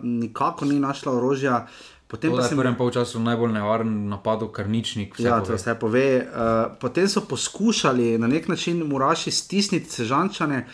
nikako 0.02 0.68
ni 0.68 0.76
našla 0.80 1.16
orožja. 1.16 1.64
Potem 2.06 2.30
to, 2.30 2.36
pa 2.36 2.44
se 2.44 2.54
v 2.54 2.60
prvem 2.60 2.76
polčasu 2.76 3.18
najbolj 3.18 3.52
nevaren 3.56 3.94
napad, 4.12 4.44
kar 4.52 4.68
ničnik. 4.68 5.16
Ja, 5.18 5.40
to 5.40 5.58
se 5.58 5.74
pove. 5.74 6.20
Uh, 6.20 6.76
potem 6.80 7.08
so 7.08 7.24
poskušali 7.24 8.18
na 8.18 8.28
nek 8.28 8.48
način 8.48 8.84
Muraši 8.86 9.30
stisniti 9.30 9.90
sežančane. 9.90 10.66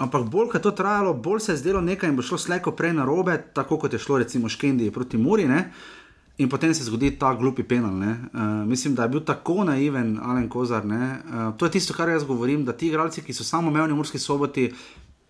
Ampak 0.00 0.30
bolj, 0.32 0.48
ko 0.48 0.56
je 0.56 0.64
to 0.64 0.70
trajalo, 0.72 1.12
bolj 1.14 1.40
se 1.44 1.52
je 1.52 1.60
zdelo 1.60 1.80
nekaj 1.84 2.08
in 2.08 2.16
bo 2.16 2.22
šlo 2.24 2.38
slejko 2.40 2.72
prej 2.72 2.94
na 2.96 3.04
robe, 3.04 3.36
tako 3.54 3.76
kot 3.78 3.92
je 3.92 3.98
šlo 4.00 4.18
recimo 4.18 4.48
Škendi 4.48 4.90
proti 4.90 5.18
Muri. 5.20 5.44
Ne? 5.44 5.66
In 6.40 6.48
potem 6.48 6.72
se 6.74 6.84
zgodi 6.84 7.10
ta 7.20 7.34
glupi 7.34 7.62
penal. 7.62 7.92
Uh, 7.92 8.64
mislim, 8.66 8.94
da 8.94 9.02
je 9.02 9.08
bil 9.08 9.20
tako 9.20 9.64
naiven 9.64 10.18
Alen 10.22 10.48
Kozar. 10.48 10.86
Uh, 10.86 11.52
to 11.56 11.66
je 11.66 11.70
tisto, 11.70 11.94
kar 11.94 12.08
jaz 12.08 12.24
govorim, 12.24 12.64
da 12.64 12.72
ti 12.72 12.88
igralci, 12.88 13.20
ki 13.22 13.36
so 13.36 13.44
samo 13.44 13.70
imeli 13.70 13.92
v 13.92 13.96
Murski 13.96 14.18
soboti, 14.18 14.70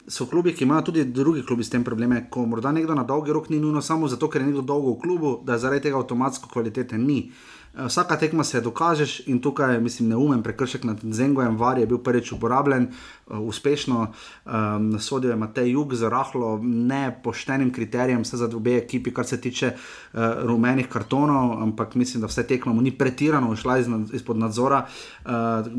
so 0.06 0.26
klubi, 0.26 0.54
ki 0.54 0.64
imajo 0.64 0.82
tudi 0.82 1.04
drugi 1.04 1.42
klubi 1.42 1.64
s 1.64 1.70
tem 1.70 1.84
probleme. 1.84 2.28
Ko 2.30 2.46
morda 2.46 2.70
nekdo 2.72 2.94
na 2.94 3.02
dolgi 3.02 3.32
rok 3.32 3.50
ni 3.50 3.58
nujno 3.58 3.82
samo 3.82 4.08
zato, 4.08 4.30
ker 4.30 4.42
je 4.42 4.46
nekdo 4.46 4.62
dolgo 4.62 4.94
v 4.94 5.00
klubu, 5.02 5.40
da 5.44 5.58
zaradi 5.58 5.88
tega 5.88 5.98
avtomatsko 5.98 6.48
kvalitete 6.52 6.98
ni. 6.98 7.32
Uh, 7.74 7.86
vsaka 7.90 8.16
tekma 8.16 8.44
se 8.44 8.60
dokažeš 8.60 9.20
in 9.26 9.40
tukaj, 9.40 9.80
mislim, 9.80 10.08
neumen 10.08 10.42
prekršek 10.42 10.84
nad 10.84 11.02
Zengojem, 11.02 11.58
var 11.58 11.78
je 11.78 11.86
bil 11.86 11.98
prvič 11.98 12.32
uporabljen, 12.32 12.88
uspešno, 13.38 14.06
um, 14.44 15.00
sodijo 15.00 15.30
je 15.30 15.36
Matej 15.36 15.70
Jug 15.70 15.94
z 15.94 16.08
rahlo 16.08 16.58
nepoštenim 16.62 17.72
kriterijem, 17.72 18.22
vse 18.22 18.36
za 18.36 18.50
obe 18.56 18.76
ekipi, 18.76 19.14
kar 19.14 19.26
se 19.26 19.40
tiče 19.40 19.72
uh, 19.74 20.20
rumenih 20.42 20.88
kartonov, 20.88 21.62
ampak 21.62 21.94
mislim, 21.94 22.20
da 22.20 22.26
vse 22.26 22.46
tekmo 22.46 22.80
ni 22.80 22.90
pretirano 22.90 23.56
šla 23.56 23.78
iz, 23.78 23.88
izpod 24.12 24.38
nadzora, 24.38 24.86
uh, 25.24 25.30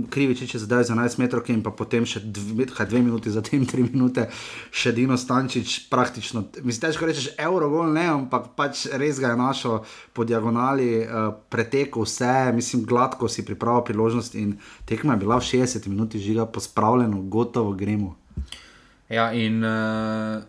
kriviči 0.10 0.47
če 0.47 0.60
zdaj 0.60 0.84
za 0.84 0.95
11 0.95 1.20
metrov 1.20 1.49
in 1.49 1.64
pa 1.64 1.72
potem 1.72 2.06
še 2.06 2.22
dve, 2.24 2.66
dve 2.66 3.02
minuti, 3.02 3.32
zatem 3.32 3.66
tri 3.66 3.84
minute, 3.84 4.28
še 4.72 4.91
Dino 4.95 5.18
Stančič, 5.18 5.89
praktično, 5.89 6.45
mislim, 6.64 6.82
težko 6.88 7.10
rečeš, 7.10 7.32
euro 7.39 7.70
gol 7.70 7.91
ne, 7.93 8.08
ampak 8.12 8.52
pač 8.56 8.86
res 8.93 9.20
ga 9.20 9.34
je 9.34 9.39
našo 9.39 9.82
po 10.14 10.26
diagonali 10.28 11.02
uh, 11.02 11.32
pretekel 11.49 12.06
vse, 12.06 12.52
mislim, 12.56 12.86
gladko 12.88 13.30
si 13.32 13.45
pripravil 13.45 13.86
priložnost 13.88 14.36
in 14.36 14.56
tekma 14.86 15.14
je 15.14 15.24
bila 15.24 15.39
v 15.39 15.47
60 15.49 15.88
minuti 15.88 16.20
žiga 16.20 16.45
pospravljeno, 16.45 17.22
gotovo 17.42 17.74
gremo. 17.78 18.16
Ja, 19.12 19.32
in 19.36 19.60
uh, 19.66 20.44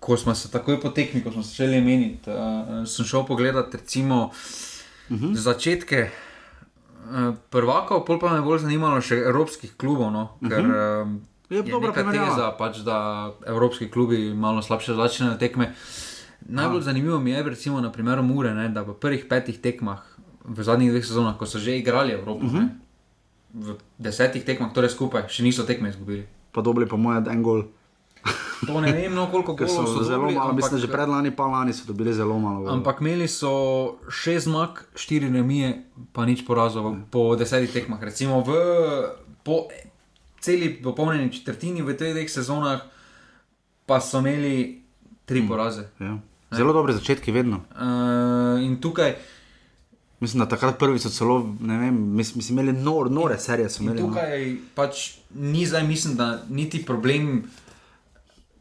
ko 0.00 0.16
smo 0.16 0.34
se 0.34 0.50
takoj 0.50 0.80
po 0.80 0.88
tekmi, 0.96 1.20
ko 1.24 1.34
smo 1.34 1.42
se 1.42 1.52
začeli 1.52 1.82
meniti, 1.84 2.32
uh, 2.32 2.82
sem 2.88 3.04
šel 3.04 3.26
pogledat 3.28 3.74
recimo 3.74 4.30
uh 4.30 5.16
-huh. 5.16 5.34
začetke. 5.34 6.10
Prvakov, 7.50 8.04
pol 8.06 8.20
pa 8.20 8.30
me 8.32 8.40
bolj 8.40 8.60
zanimalo 8.62 9.00
še 9.00 9.16
evropskih 9.18 9.72
klubov, 9.76 10.12
no? 10.12 10.28
ker 10.48 10.60
uh 10.60 10.70
-huh. 10.70 11.18
je, 11.50 11.56
je 11.56 11.62
dobra 11.62 11.92
teza, 11.92 12.54
pač, 12.58 12.76
da 12.86 13.30
evropski 13.46 13.90
klubi 13.90 14.34
malo 14.34 14.62
slabše 14.62 14.94
začnejo 14.94 15.34
tekme. 15.34 15.64
Uh, 15.64 15.74
Najbolj 16.48 16.82
zanimivo 16.82 17.18
mi 17.18 17.30
je, 17.30 17.42
recimo, 17.42 17.80
na 17.80 17.92
primeru 17.92 18.22
Mure, 18.22 18.54
ne, 18.54 18.68
da 18.68 18.82
v 18.82 18.94
prvih 18.94 19.26
petih 19.28 19.60
tekmah, 19.60 20.00
v 20.44 20.62
zadnjih 20.62 20.90
dveh 20.90 21.04
sezonah, 21.04 21.36
ko 21.38 21.46
so 21.46 21.58
že 21.58 21.76
igrali 21.78 22.12
Evropo, 22.12 22.44
uh 22.46 22.52
-huh. 22.52 22.54
ne, 22.54 22.60
mhm. 22.60 22.68
V 23.54 23.76
desetih 23.98 24.44
tekmah, 24.46 24.72
torej 24.74 24.94
skupaj, 24.94 25.28
še 25.32 25.42
niso 25.42 25.66
tekme 25.66 25.90
izgubili. 25.90 26.26
Podobno 26.54 26.86
po 26.86 26.98
mojem, 26.98 27.26
en 27.30 27.42
gol. 27.42 27.66
To 28.66 28.80
ne 28.84 28.92
vem, 28.92 29.14
no, 29.14 29.26
koliko 29.32 29.54
golov 29.58 29.68
so, 29.72 29.86
so 29.88 30.04
zelo 30.04 30.28
dobili, 30.28 30.36
malo. 30.36 30.52
Ampak, 30.52 30.62
mislim, 30.62 30.78
že 30.80 30.88
pred 30.92 31.08
lani, 31.08 31.30
pa 31.32 31.48
lani 31.48 31.72
so 31.72 31.88
dobili 31.88 32.12
zelo 32.12 32.36
malo. 32.38 32.66
Golov. 32.66 32.74
Ampak 32.76 33.00
imeli 33.00 33.28
so 33.28 33.52
šest 34.12 34.46
zmag, 34.50 34.84
štiri 34.94 35.32
remije, 35.32 35.82
pa 36.12 36.28
nič 36.28 36.44
porazov 36.44 36.92
po 37.08 37.32
desetih 37.40 37.72
tekmah. 37.72 38.00
Recimo 38.02 38.44
v 38.44 38.50
po 39.40 39.72
celi 40.40 40.76
popolnjeni 40.76 41.32
četrtini 41.32 41.82
v 41.82 41.96
teh 41.96 42.12
dveh 42.12 42.28
sezonah, 42.28 42.84
pa 43.88 44.00
so 44.00 44.20
imeli 44.20 44.84
tri 45.24 45.40
poraze. 45.48 45.88
Ja. 46.00 46.20
Zelo 46.50 46.74
dobre 46.74 46.92
začetke, 46.92 47.32
vedno. 47.32 47.62
Uh, 47.72 48.58
in 48.60 48.80
tukaj. 48.82 49.14
Mislim, 50.20 50.40
da 50.40 50.48
takrat 50.48 50.78
prvič 50.78 51.02
so 51.02 51.10
celo, 51.10 51.54
ne 51.60 51.78
vem, 51.78 51.96
mislim, 52.16 52.44
imeli 52.50 52.72
nor, 52.72 53.10
nore 53.10 53.38
serije. 53.38 53.68
Imeli, 53.80 54.02
no. 54.02 54.08
tukaj 54.08 54.46
no. 54.50 54.56
pač 54.74 55.06
ni 55.34 55.66
zdaj, 55.66 55.86
mislim, 55.88 56.16
da 56.16 56.42
niti 56.48 56.84
problem 56.86 57.44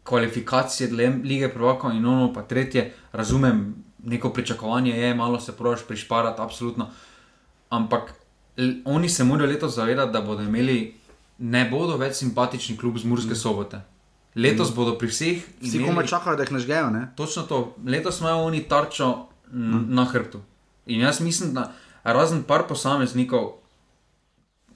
kvalifikacije 0.04 0.90
lige 1.24 1.50
prvaka 1.54 1.92
in 1.94 2.06
ono, 2.06 2.34
pa 2.34 2.42
tretje, 2.42 2.94
razumem, 3.12 3.76
neko 4.04 4.30
pričakovanje 4.34 4.92
je, 4.92 5.16
malo 5.16 5.40
se 5.40 5.52
proraš 5.58 5.84
prišparati, 5.88 6.42
absolutno. 6.42 6.90
Ampak 7.70 8.14
oni 8.86 9.10
se 9.10 9.24
morajo 9.24 9.50
letos 9.50 9.76
zavedati, 9.76 10.12
da 10.12 10.22
bodo 10.22 10.44
imeli, 10.44 10.96
ne 11.38 11.70
bodo 11.72 11.98
več 11.98 12.16
simpatični 12.16 12.78
klub 12.78 12.98
z 12.98 13.06
Murske 13.06 13.32
mm. 13.32 13.36
sobote. 13.36 13.82
Letos 14.36 14.72
mm. 14.72 14.76
bodo 14.76 14.98
pri 14.98 15.08
vseh. 15.08 15.44
Vsi 15.62 15.84
komaj 15.86 16.08
čakajo, 16.08 16.36
da 16.36 16.44
jih 16.44 16.52
nažgejo. 16.52 16.90
Ne? 16.90 17.08
Točno 17.16 17.44
to. 17.44 17.76
Letos 17.86 18.20
imajo 18.20 18.46
oni 18.48 18.64
tarčo 18.64 19.28
mm. 19.52 19.84
na 19.96 20.06
hrbtu. 20.06 20.42
In 20.90 21.02
jaz 21.06 21.22
mislim, 21.22 21.54
da 21.54 21.72
razen 22.04 22.44
par 22.44 22.68
posameznikov 22.68 23.52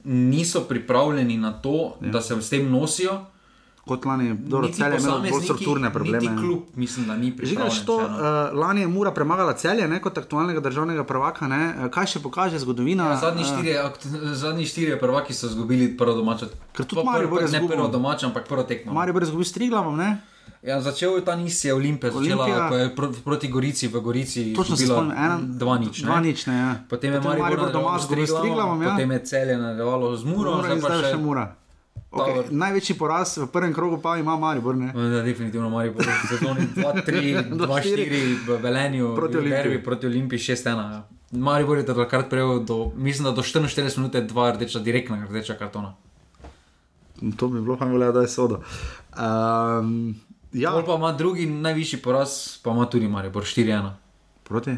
niso 0.03 0.61
pripravljeni 0.69 1.37
na 1.37 1.53
to, 1.53 1.95
ja. 2.01 2.11
da 2.11 2.21
se 2.21 2.41
s 2.41 2.49
tem 2.49 2.71
nosijo 2.71 3.21
kot 3.87 4.05
lani, 4.05 4.33
dobro, 4.37 4.69
celje 4.71 4.97
imelo 4.99 5.19
bolj 5.19 5.43
strukturne 5.43 5.93
probleme. 5.93 6.37
Klub, 6.39 6.59
mislim, 6.75 7.07
da 7.07 7.15
ni 7.17 7.37
prišel. 7.37 7.57
Uh, 7.65 7.99
lani 8.53 8.81
je 8.81 8.87
Mura 8.87 9.11
premagala 9.11 9.53
celje, 9.53 9.87
ne, 9.87 9.99
kot 10.01 10.17
aktualnega 10.17 10.59
državnega 10.59 11.03
prvaka, 11.03 11.47
ne. 11.47 11.63
Eh, 11.77 11.89
kaj 11.91 12.07
še 12.15 12.21
pokaže 12.23 12.61
zgodovina? 12.63 13.09
Ja, 13.11 13.17
zadnji, 13.25 13.43
štiri, 13.43 13.75
zadnji 14.39 14.65
štiri 14.65 14.99
prvaki 14.99 15.35
so 15.35 15.51
izgubili 15.51 15.91
prvo 15.97 16.15
domačo. 16.15 16.47
Ker 16.71 16.87
tudi 16.87 17.03
Marijo 17.05 17.33
Borja 17.35 17.51
ne 17.51 17.67
prvo 17.67 17.87
domačo, 17.91 18.29
ampak 18.31 18.47
prvo 18.47 18.63
tekmo. 18.63 18.95
Marijo 18.95 19.19
Borja 19.19 19.31
izgubil 19.31 19.51
s 19.51 19.57
Triglavom, 19.57 19.99
ne? 19.99 20.15
Ja, 20.63 20.81
začel 20.81 21.15
je 21.15 21.25
ta 21.25 21.35
nisija 21.35 21.75
Olimpija, 21.75 22.11
začela 22.11 22.77
je 22.77 22.95
proti 23.23 23.47
Gorici 23.47 23.87
v 23.87 23.99
Gorici. 23.99 24.53
Točno 24.55 25.11
ena, 25.11 25.39
dva 25.43 25.77
nič. 25.77 26.01
Dva 26.01 26.21
nič, 26.23 26.45
ne. 26.45 26.55
Ja. 26.55 26.75
Potem 26.89 27.13
je 27.13 27.19
Marijo 27.19 27.69
doma 27.69 27.99
Triglavom, 27.99 28.81
ja. 28.81 28.91
potem 28.91 29.11
je 29.11 29.25
celje 29.25 29.57
nadaljevalo 29.57 30.15
z 30.15 30.23
Muro, 30.23 30.63
zdaj 30.63 30.79
pa 30.79 31.01
še 31.03 31.17
Mura. 31.19 31.45
Okay. 32.13 32.45
Največji 32.53 32.93
poraz 32.93 33.37
v 33.41 33.47
prvem 33.49 33.73
krogu 33.73 33.97
pa 33.97 34.19
ima 34.21 34.37
Maribor. 34.37 34.77
Ne? 34.77 34.93
Da, 34.93 35.23
definitivno 35.25 35.69
Maribor. 35.73 36.05
Sezoni 36.29 36.67
2-3, 36.77 37.57
2-4 37.57 38.19
v 38.47 38.57
Velenju, 38.61 39.15
proti 39.17 39.37
Olimpiji, 39.41 39.83
proti 39.83 40.07
Olimpiji 40.07 40.53
6-1. 40.53 40.83
Ja. 40.93 41.01
Maribor 41.33 41.81
je 41.81 41.87
takrat 41.89 42.29
prejel, 42.29 42.61
do, 42.63 42.93
mislim, 42.95 43.25
da 43.25 43.31
do 43.33 43.41
44 43.41 43.97
minut 43.97 44.15
dva 44.29 44.51
rdeča, 44.53 44.79
direktna 44.79 45.25
rdeča 45.25 45.57
kartona. 45.57 45.95
To 47.37 47.49
bi 47.49 47.61
bilo 47.61 47.77
fajn, 47.81 47.97
da 48.13 48.21
je 48.21 48.29
sodo. 48.29 48.61
Um, 49.17 50.13
ja. 50.53 50.83
Pa 50.85 50.95
ima 50.95 51.11
drugi 51.11 51.45
najvišji 51.45 52.01
poraz, 52.01 52.57
pa 52.63 52.71
ima 52.71 52.85
tudi 52.85 53.07
Maribor 53.07 53.43
4-1. 53.43 53.91
Proti? 54.43 54.77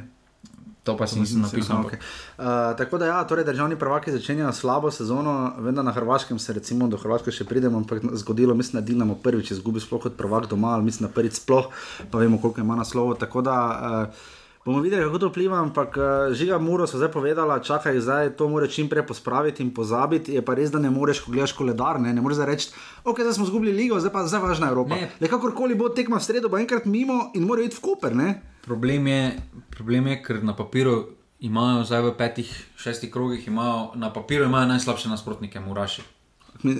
To 0.85 0.93
pa 0.93 1.09
si 1.09 1.17
nisem 1.17 1.41
napisal. 1.41 1.81
Okay. 1.81 1.97
Uh, 2.37 2.77
tako 2.77 3.01
da, 3.01 3.05
ja, 3.05 3.23
torej 3.25 3.43
državni 3.43 3.73
prvaki 3.75 4.11
začenjajo 4.13 4.53
slabo 4.53 4.91
sezono, 4.93 5.53
vendar 5.57 5.85
na 5.85 5.91
Hrvaškem 5.91 6.39
se, 6.39 6.53
recimo, 6.53 6.85
do 6.87 6.97
Hrvaške 7.01 7.33
še 7.33 7.47
pridemo, 7.49 7.81
ampak 7.81 8.05
zgodilo, 8.21 8.53
mislim, 8.53 8.77
da 8.77 8.85
Dinamo 8.85 9.15
prvič 9.17 9.49
izgubi 9.57 9.81
sploh 9.81 10.03
kot 10.03 10.13
prvak 10.17 10.45
doma, 10.51 10.75
ali 10.77 10.85
mislim, 10.85 11.09
da 11.09 11.13
prvič 11.13 11.39
sploh, 11.41 11.71
pa 12.11 12.21
vemo, 12.21 12.37
koliko 12.37 12.61
ima 12.61 12.77
naslovo. 12.77 13.17
Tako 13.17 13.41
da 13.41 13.55
uh, 13.65 14.27
bomo 14.65 14.81
videli, 14.81 15.03
kako 15.03 15.19
to 15.19 15.27
vpliva, 15.29 15.59
ampak 15.61 15.97
uh, 15.97 16.33
žiga 16.33 16.57
Muro 16.57 16.87
so 16.87 16.97
zdaj 16.97 17.11
povedala, 17.13 17.59
čakaj, 17.59 17.99
zdaj 18.01 18.29
to 18.33 18.49
mora 18.49 18.67
čim 18.67 18.89
prej 18.89 19.05
pospraviti 19.05 19.63
in 19.63 19.69
pozabiti. 19.73 20.33
Je 20.33 20.41
pa 20.41 20.55
res, 20.57 20.71
da 20.73 20.81
ne 20.81 20.89
moreš, 20.89 21.21
ko 21.21 21.31
gledaš 21.31 21.53
koledar, 21.53 21.99
ne, 22.01 22.13
ne 22.13 22.21
moreš 22.21 22.41
reči, 22.49 22.71
ok, 23.03 23.21
zdaj 23.21 23.37
smo 23.37 23.45
izgubili 23.45 23.75
ligo, 23.77 23.99
zdaj 23.99 24.13
pa 24.13 24.25
zdaj 24.25 24.41
važna 24.41 24.71
Evropa. 24.73 24.97
Ne, 25.21 25.29
kakorkoli 25.29 25.77
bo 25.77 25.89
tekma 25.93 26.17
v 26.17 26.25
sredo, 26.25 26.49
bo 26.49 26.57
enkrat 26.57 26.89
mimo 26.89 27.29
in 27.37 27.45
mora 27.45 27.61
iti 27.61 27.77
v 27.77 27.85
Koper. 27.85 28.17
Ne? 28.17 28.41
Problem 28.65 29.07
je, 29.07 29.21
problem 29.69 30.09
je, 30.09 30.17
ker 30.25 30.41
na 30.43 30.57
papiru 30.57 31.13
imajo 31.45 31.85
zdaj 31.85 32.01
v 32.01 32.17
petih, 32.17 32.49
šestih 32.81 33.13
krogih, 33.13 33.47
imajo, 33.47 33.91
na 33.95 34.09
papiru 34.09 34.49
imajo 34.49 34.73
najslabše 34.73 35.13
nasprotnike, 35.13 35.61
Muraši. 35.61 36.14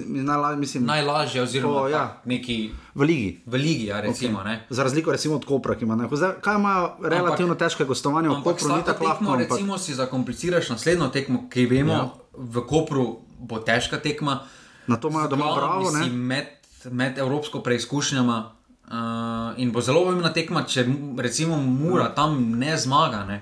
Najla, 0.06 0.56
mislim, 0.56 0.86
Najlažje, 0.86 1.42
oziroma 1.42 1.82
o, 1.82 1.88
ja. 1.88 2.22
neki, 2.26 2.72
v 2.96 3.02
Ligi. 3.02 3.42
V 3.46 3.54
Ligi 3.54 3.86
ja, 3.86 4.02
recimo, 4.02 4.40
okay. 4.40 4.58
Za 4.70 4.84
razliko 4.84 5.12
recimo, 5.12 5.36
od 5.36 5.46
Kopra, 5.46 5.76
ki 5.76 5.86
ima 5.86 5.96
nekaj. 5.96 6.42
Kaj 6.42 6.56
ima 6.56 6.90
relativno 7.04 7.54
ampak, 7.54 7.68
težko 7.68 7.86
gostovanje 7.86 8.30
v 8.30 8.42
Kopru? 8.44 8.76
Ni 8.76 8.84
tako 8.86 9.06
lahko. 9.06 9.26
Ampak... 9.26 9.50
Recimo 9.50 9.78
si 9.78 9.94
zakompliciraš 9.94 10.70
naslednjo 10.70 11.08
tekmo, 11.08 11.46
ki 11.50 11.66
vemo, 11.66 11.94
ja. 11.94 12.10
v 12.34 12.66
Kopru 12.68 13.20
bo 13.40 13.60
težka 13.60 13.98
tekma. 13.98 14.40
Na 14.88 14.98
to 14.98 15.10
imajo 15.10 15.28
doma 15.28 15.56
bravo. 15.56 15.92
Med, 16.12 16.46
med 16.92 17.18
evropsko 17.18 17.64
preizkušnjama 17.64 18.56
Uh, 18.86 19.58
in 19.58 19.72
bo 19.74 19.82
zelo 19.82 20.04
pomembna 20.06 20.30
tekma, 20.30 20.62
če 20.70 20.84
recimo 21.18 21.58
Mura 21.58 22.12
tam 22.14 22.38
ne 22.60 22.76
zmaga. 22.78 23.24
Ne? 23.26 23.38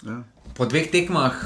Ja. 0.00 0.22
Po 0.56 0.64
dveh 0.64 0.88
tekmah, 0.88 1.36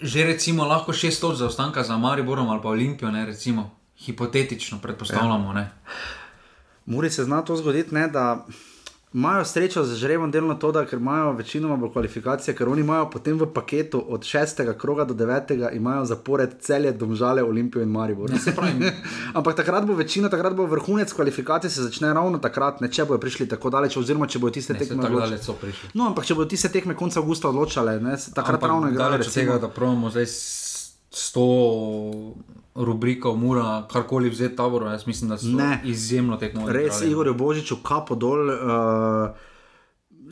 že 0.00 0.24
recimo 0.24 0.64
lahko 0.64 0.92
šest 0.92 1.20
točk 1.20 1.38
zaostanka 1.38 1.82
za 1.82 1.96
Mariborom 1.96 2.48
ali 2.50 2.62
pa 2.62 2.68
Olimpijo, 2.68 3.10
ne? 3.10 3.26
recimo 3.26 3.70
hipotetično 3.96 4.78
predpostavljamo. 4.78 5.58
Ja. 5.58 5.68
Muri 6.86 7.10
se 7.10 7.24
zna 7.24 7.42
to 7.42 7.56
zgoditi, 7.56 7.94
ne, 7.94 8.08
da 8.08 8.46
imajo 9.14 9.44
srečo 9.44 9.84
z 9.84 9.94
žrebom 9.94 10.30
delno 10.30 10.54
to, 10.54 10.72
da 10.72 10.86
imajo 10.92 11.32
večinoma 11.32 11.74
v 11.86 11.92
kvalifikacije, 11.92 12.54
ker 12.54 12.68
oni 12.68 12.80
imajo 12.80 13.10
potem 13.10 13.38
v 13.38 13.46
paketu 13.46 14.02
od 14.08 14.24
šestega 14.24 14.74
kroga 14.74 15.04
do 15.04 15.14
devetega, 15.14 15.70
imajo 15.70 16.04
zapored 16.04 16.50
celje, 16.60 16.92
domžale, 16.92 17.42
Olimpijo 17.42 17.82
in 17.82 17.88
Maribor. 17.88 18.30
Ampak 19.38 19.56
takrat 19.56 19.86
bo 19.86 19.94
večina, 19.94 20.28
takrat 20.28 20.54
bo 20.54 20.66
vrhunec 20.66 21.12
kvalifikacij 21.12 21.70
se 21.70 21.82
začne 21.82 22.14
ravno 22.14 22.38
takrat, 22.38 22.80
ne 22.80 22.90
če 22.90 23.04
bojo 23.04 23.20
prišli 23.20 23.48
tako 23.48 23.70
daleč, 23.70 23.96
oziroma 23.96 24.26
če 24.26 24.38
bojo 24.38 24.50
tiste 24.50 24.74
tekme 24.74 25.02
tako 25.02 25.20
daleč 25.20 25.46
prišli. 25.60 25.94
No, 25.94 26.10
ampak 26.10 26.26
če 26.26 26.34
bojo 26.34 26.50
tiste 26.50 26.68
tekme 26.68 26.98
konca 26.98 27.20
avgusta 27.22 27.48
odločale, 27.48 28.00
ne, 28.00 28.18
takrat 28.34 28.58
ampak 28.58 28.70
ravno 28.70 28.90
igrajo. 28.90 29.10
Daleč 29.10 29.30
od 29.30 29.34
tega, 29.34 29.58
da 29.62 29.70
pravimo 29.70 30.10
zdaj 30.10 30.26
s 31.14 31.32
to 31.32 32.34
rubriko, 32.74 33.34
mora 33.36 33.86
karkoli 33.90 34.30
vzeti 34.30 34.56
tabor. 34.56 34.82
Jaz 34.82 35.06
mislim, 35.06 35.30
da 35.30 35.38
so 35.38 35.46
ne. 35.46 35.80
izjemno 35.84 36.36
tekmovali. 36.36 36.78
Res, 36.78 37.02
Igor 37.02 37.32
Božič, 37.34 37.72
kapo 37.82 38.14
dol. 38.14 38.50
Uh, 38.50 39.50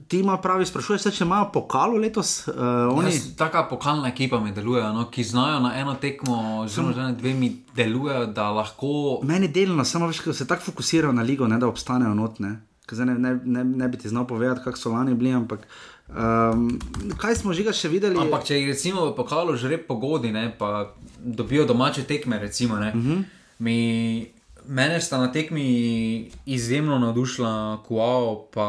Ti 0.09 0.19
ima 0.21 0.37
pravi, 0.37 0.67
sprašuješ 0.67 1.03
se, 1.03 1.11
če 1.17 1.25
imajo 1.25 1.47
pokalo 1.55 1.97
letos? 1.97 2.49
Uh, 2.49 2.55
oni... 2.93 3.09
Jaz, 3.09 3.31
taka 3.37 3.63
pokalna 3.71 4.11
ekipa 4.11 4.41
mi 4.41 4.51
deluje, 4.53 4.83
no, 4.93 5.07
ki 5.11 5.25
znajo 5.25 5.61
na 5.65 5.71
eno 5.81 5.95
tekmo, 5.95 6.67
zelo 6.69 6.93
že 6.93 7.01
na 7.01 7.13
dve 7.17 7.33
mi 7.35 7.49
delujejo, 7.77 8.27
da 8.37 8.51
lahko. 8.53 9.23
Meni 9.25 9.49
delno, 9.49 9.85
samo 9.89 10.11
veš, 10.11 10.21
da 10.27 10.35
se 10.37 10.47
tako 10.47 10.67
fokusirajo 10.67 11.15
na 11.17 11.23
ligo, 11.23 11.49
ne, 11.49 11.57
da 11.59 11.71
obstanejo 11.71 12.13
notne. 12.19 12.59
Ne, 12.93 13.15
ne, 13.15 13.39
ne, 13.45 13.65
ne 13.65 13.89
bi 13.89 13.97
ti 13.99 14.09
znal 14.09 14.27
povedati, 14.27 14.61
kako 14.65 14.79
so 14.79 14.93
lani 14.93 15.15
bili, 15.15 15.33
ampak 15.33 15.65
Um, 16.13 16.79
kaj 17.17 17.37
smo 17.41 17.53
že 17.57 17.73
še 17.73 17.89
videli? 17.89 18.19
Ampak 18.21 18.45
če 18.45 18.59
jih 18.61 18.69
recimo 18.69 19.07
v 19.09 19.17
pokalu 19.17 19.57
že 19.57 19.69
rep 19.69 19.87
pogodi, 19.89 20.29
ne, 20.29 20.53
pa 20.53 20.93
dobijo 21.19 21.65
domače 21.65 22.05
tekme, 22.05 22.39
recimo, 22.39 22.77
ne, 22.77 22.93
uh 22.93 22.95
Mhm. 22.97 23.13
-huh. 23.13 23.25
mi, 23.59 24.29
mene 24.69 25.01
sta 25.01 25.19
na 25.19 25.33
tekmi 25.33 26.31
izjemno 26.47 26.99
navdušila 26.99 27.83
Kuao 27.89 28.47
pa 28.53 28.69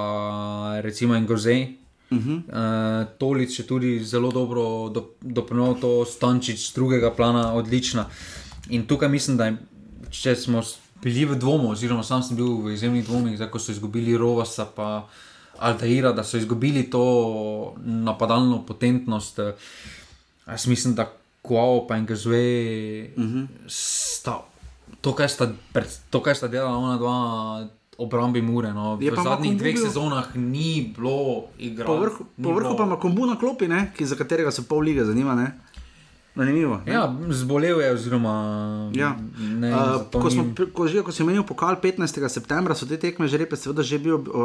recimo 0.81 1.15
Engozej. 1.15 1.75
Uh 2.11 2.17
-huh. 2.17 2.37
uh, 2.47 3.07
Tolič 3.17 3.59
je 3.59 3.67
tudi 3.67 4.03
zelo 4.03 4.31
dobro 4.31 4.89
do, 4.89 5.09
dopolnil 5.21 5.75
to 5.81 6.05
Stančič 6.05 6.69
z 6.69 6.73
drugega 6.73 7.11
plana, 7.11 7.53
odlična. 7.53 8.05
In 8.69 8.87
tukaj 8.87 9.09
mislim, 9.09 9.37
da 9.37 9.45
je, 9.45 9.57
če 10.11 10.35
smo 10.35 10.61
bili 11.03 11.25
v 11.25 11.35
dvomu, 11.35 11.69
oziroma 11.71 12.03
sam 12.03 12.23
sem 12.23 12.37
bil 12.37 12.63
v 12.63 12.73
izjemnih 12.73 13.05
dvomih, 13.05 13.39
ko 13.51 13.59
so 13.59 13.71
izgubili 13.71 14.17
Rovasa 14.17 14.65
pa 14.75 15.07
Altaira, 15.59 16.11
da 16.11 16.23
so 16.23 16.37
izgubili 16.37 16.89
to 16.89 17.75
napadalno 17.85 18.65
potentnost. 18.65 19.39
eh, 19.39 19.53
Jaz 20.47 20.67
mislim, 20.67 20.95
da 20.95 21.11
Kuao 21.41 21.87
pa 21.87 21.95
Engezve 21.95 22.37
uh 23.17 23.23
-huh. 23.23 23.47
sta 23.67 24.41
to, 25.01 25.13
kar 25.13 25.29
sta, 25.29 25.51
to, 26.09 26.21
kar 26.23 26.35
sta 26.35 26.47
delala 26.47 26.77
ona 26.77 26.97
dva. 26.97 27.67
Obrambi 27.97 28.41
Mure. 28.41 28.73
No. 28.73 28.97
Je 29.01 29.11
V 29.11 29.21
zadnjih 29.23 29.57
dveh 29.57 29.75
sezonah 29.77 30.35
ni 30.35 30.93
bilo 30.95 31.43
igre. 31.61 31.85
Po 31.85 31.99
vrhu, 32.01 32.25
po 32.43 32.53
vrhu 32.53 32.77
pa 32.77 32.83
ima 32.83 32.97
kombu 32.99 33.25
na 33.25 33.35
klopi, 33.39 33.67
ne? 33.67 33.91
ki, 33.97 34.05
za 34.05 34.15
katerega 34.15 34.51
se 34.51 34.63
pol 34.65 34.81
lige 34.81 35.05
zanima. 35.05 35.35
Ne? 35.35 35.59
Zanimivo. 36.35 36.79
ne? 36.79 36.89
Ja, 36.89 37.05
zbolel 37.29 37.77
je, 37.77 37.91
oziroma. 37.91 38.33
Ja. 38.91 39.13
Ne, 39.39 39.69
Uh, 39.69 40.01
ko, 40.11 40.27
smo, 40.27 40.43
pri- 40.47 40.65
ko, 40.67 40.87
že, 40.87 40.99
ko 40.99 41.09
si 41.09 41.21
menil 41.21 41.43
pokal 41.43 41.77
15. 41.77 42.01
septembra, 42.27 42.73
so 42.73 42.85
te 42.85 42.97
tekme 42.97 43.27
žrebe 43.27 43.53
seveda 43.53 43.81
že 43.81 43.97
bil 43.97 44.15
uh, 44.15 44.25
uh, 44.25 44.41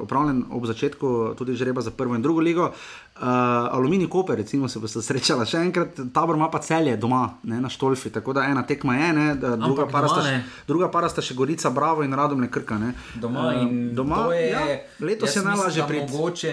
opravljen 0.00 0.46
ob 0.48 0.62
začetku 0.64 1.06
tudi 1.34 1.52
žreba 1.52 1.80
za 1.80 1.90
prvo 1.90 2.14
in 2.14 2.20
drugo 2.20 2.38
ligo. 2.40 2.70
Uh, 3.12 3.26
Aluminij 3.68 4.06
Koper, 4.06 4.36
recimo, 4.36 4.64
se 4.64 4.78
boste 4.78 4.98
srečala 5.00 5.42
še 5.44 5.58
enkrat, 5.60 5.98
tabor 6.08 6.36
ima 6.36 6.46
pa 6.46 6.58
celje 6.58 6.94
doma, 6.96 7.20
ne, 7.42 7.58
na 7.58 7.68
Štolfi, 7.68 8.10
tako 8.10 8.32
da 8.32 8.44
ena 8.44 8.62
tekma 8.62 8.94
je, 8.96 9.12
ne, 9.12 9.26
druga, 9.34 9.86
para 9.86 10.06
doma 10.06 10.14
sta, 10.14 10.22
še- 10.22 10.30
ne. 10.32 10.44
druga 10.64 10.88
para 10.88 11.08
sta 11.08 11.20
še 11.20 11.34
Gorica, 11.34 11.70
Bravo 11.70 12.02
in 12.02 12.12
Radom 12.12 12.38
Krka. 12.48 12.78
Ne. 12.78 12.94
doma. 13.16 13.50
Eh, 13.50 13.60
In 13.60 13.70
doma 13.92 14.30
je, 14.30 14.46
ja, 14.48 14.62
letos 15.00 15.30
je 15.30 15.42
najlažje 15.42 15.82
priti. 15.84 16.06
Mogoče, 16.08 16.52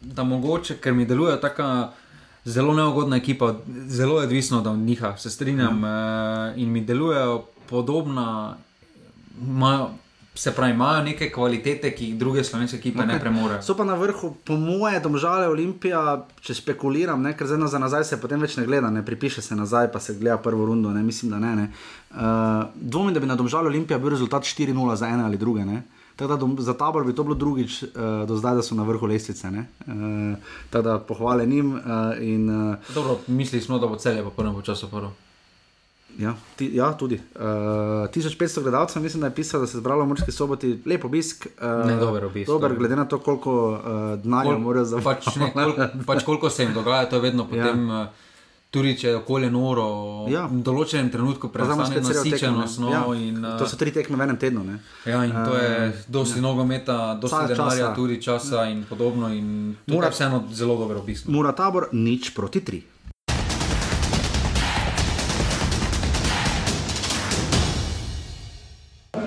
da 0.00 0.22
mogoče, 0.24 0.76
ker 0.76 0.92
mi 0.92 1.04
deluje 1.04 1.34
tako 1.38 1.90
zelo 2.46 2.74
neugodna 2.74 3.16
ekipa, 3.16 3.54
zelo 3.86 4.20
je 4.20 4.24
odvisno 4.24 4.58
od 4.58 4.78
njih, 4.78 5.02
se 5.18 5.30
strinjam. 5.30 5.84
Ja. 5.84 6.54
In 6.56 6.70
mi 6.70 6.80
delujejo 6.80 7.44
podobna, 7.68 8.56
imajo, 9.42 9.88
se 10.34 10.52
pravi, 10.54 10.72
imajo 10.72 11.02
neke 11.02 11.30
kvalitete, 11.32 11.90
ki 11.94 12.04
jih 12.04 12.18
druge 12.18 12.44
slovenske 12.44 12.76
ekipe 12.76 12.98
okay. 12.98 13.06
ne 13.06 13.20
premorejo. 13.20 13.62
So 13.62 13.74
pa 13.76 13.84
na 13.84 13.94
vrhu, 13.94 14.34
po 14.44 14.56
moje, 14.56 15.00
domžale 15.00 15.48
Olimpija, 15.48 16.26
če 16.40 16.54
špekuliram, 16.54 17.22
ne, 17.22 17.34
ker 17.36 17.50
zdaj 17.50 17.68
za 17.72 17.78
nazaj 17.82 18.04
se 18.04 18.20
potem 18.20 18.40
več 18.40 18.56
ne 18.56 18.66
gleda, 18.66 18.90
ne 18.90 19.04
pripiše 19.04 19.42
se 19.42 19.56
nazaj, 19.56 19.90
pa 19.92 20.00
se 20.00 20.14
gleda 20.14 20.38
prvo 20.38 20.66
rundo, 20.66 20.92
ne, 20.94 21.02
mislim, 21.02 21.34
da 21.34 21.42
ne. 21.42 21.54
ne. 21.56 21.68
Uh, 22.10 22.70
dvomim, 22.74 23.14
da 23.14 23.20
bi 23.20 23.26
na 23.26 23.34
domžale 23.34 23.72
Olimpija 23.72 23.98
bil 23.98 24.14
rezultat 24.14 24.44
4-0 24.44 24.94
za 24.94 25.08
ene 25.08 25.24
ali 25.24 25.36
druge. 25.36 25.64
Ne. 25.64 25.82
Tako 26.16 26.28
da 26.28 26.36
dom- 26.36 26.56
za 26.58 26.74
tabor 26.74 27.04
bi 27.04 27.12
to 27.12 27.22
bilo 27.22 27.34
drugič 27.36 27.82
uh, 27.82 27.88
do 28.24 28.36
zdaj, 28.36 28.54
da 28.54 28.62
so 28.62 28.74
na 28.74 28.82
vrhu 28.82 29.06
lestvice. 29.06 29.48
Uh, 29.48 29.56
tako 30.70 30.82
da 30.82 30.98
pohvale 31.00 31.46
njim. 31.46 31.72
Uh, 31.72 31.80
in, 32.20 32.50
uh, 32.70 32.76
Dobro, 32.90 33.18
mislili 33.28 33.62
smo, 33.62 33.78
da 33.78 33.86
bo 33.86 33.96
celje 33.96 34.22
po 34.22 34.30
prvem 34.32 34.62
času 34.62 34.88
prvo. 34.88 35.12
ja, 36.18 36.34
ti, 36.56 36.70
ja, 36.72 36.92
tudi. 36.94 37.14
Uh, 37.34 37.40
1500 37.40 38.36
gledalcev, 38.62 39.02
mislim, 39.02 39.20
da 39.20 39.26
je 39.26 39.34
pisalo, 39.34 39.60
da 39.60 39.66
se 39.66 39.76
je 39.76 39.80
zbralo 39.80 40.02
v 40.02 40.08
Murski 40.08 40.32
soboti, 40.32 40.82
lep 40.86 41.04
obisk. 41.04 41.46
Uh, 41.58 41.86
Ne, 41.86 41.96
dober 41.96 42.24
obisk, 42.24 42.46
Dober, 42.46 42.60
dober. 42.62 42.78
glede 42.78 42.96
na 42.96 43.04
to, 43.04 43.18
koliko 43.18 43.52
uh, 43.70 43.78
denarja 44.16 44.50
Kol- 44.50 44.58
morajo 44.58 44.84
za 44.86 44.98
pač, 44.98 45.26
ne, 45.36 45.52
kol, 45.54 45.74
pač 46.06 46.24
koliko 46.24 46.50
se 46.50 46.62
jim 46.62 46.72
dogaja, 46.72 47.04
to 47.06 47.16
je 47.16 47.22
vedno 47.22 47.44
potem. 47.44 47.88
Ja. 47.88 48.12
Tudi 48.76 48.92
če 48.94 49.08
je 49.08 49.16
okolje 49.16 49.48
noro, 49.50 49.84
Ja. 50.26 50.32
ja. 50.34 50.46
v 50.46 50.60
določenem 50.60 51.08
trenutku 51.08 51.48
ne. 51.48 52.00
nasičenost. 52.02 52.76
No, 52.78 52.90
Ja, 52.90 53.00
in, 53.16 53.40
uh, 53.40 53.56
To 53.56 53.64
so 53.64 53.76
tri 53.76 53.88
tekme 53.90 54.16
v 54.16 54.22
enem 54.22 54.36
tednu. 54.36 54.60
Ne? 54.62 54.76
ja, 55.06 55.24
in 55.24 55.32
to 55.32 55.56
je 55.56 55.70
dosti 56.08 56.36
ja. 56.36 56.42
nogometa, 56.42 57.16
dosti 57.16 57.48
denarja, 57.48 57.86
časa. 57.86 57.94
tudi 57.94 58.20
časa 58.20 58.66
in 58.66 58.84
podobno. 58.84 59.28
In 59.30 59.76
Mora- 59.86 60.10
vseeno 60.10 60.44
zelo 60.52 60.76
dobro 60.76 61.00
obisk. 61.00 61.24
Mura 61.26 61.52
tabor, 61.54 61.88
nič 61.90 62.30
proti 62.30 62.60
tri. 62.60 62.84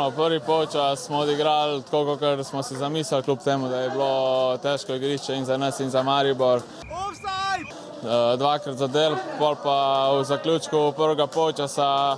Prvi 0.10 0.39
polčas 0.39 1.00
smo 1.00 1.18
odigrali 1.18 1.82
tako, 1.82 2.18
kot 2.18 2.45
smo 2.45 2.64
si 2.64 2.78
zamislili, 2.78 3.24
kljub 3.24 3.39
temu, 3.39 3.68
da 3.68 3.80
je 3.80 3.89
bilo 3.89 4.12
težko 4.58 4.95
igrišče 4.95 5.36
in 5.36 5.45
za 5.45 5.58
nas 5.58 5.80
in 5.80 5.89
za 5.89 6.04
Maribor. 6.04 6.58
Eh, 6.58 6.89
Dvakrat 8.38 8.78
zadel, 8.78 9.16
pol 9.39 9.56
pa 9.64 9.78
v 10.16 10.24
zaključku 10.24 10.93
prvega 10.95 11.28
polčasa 11.28 12.18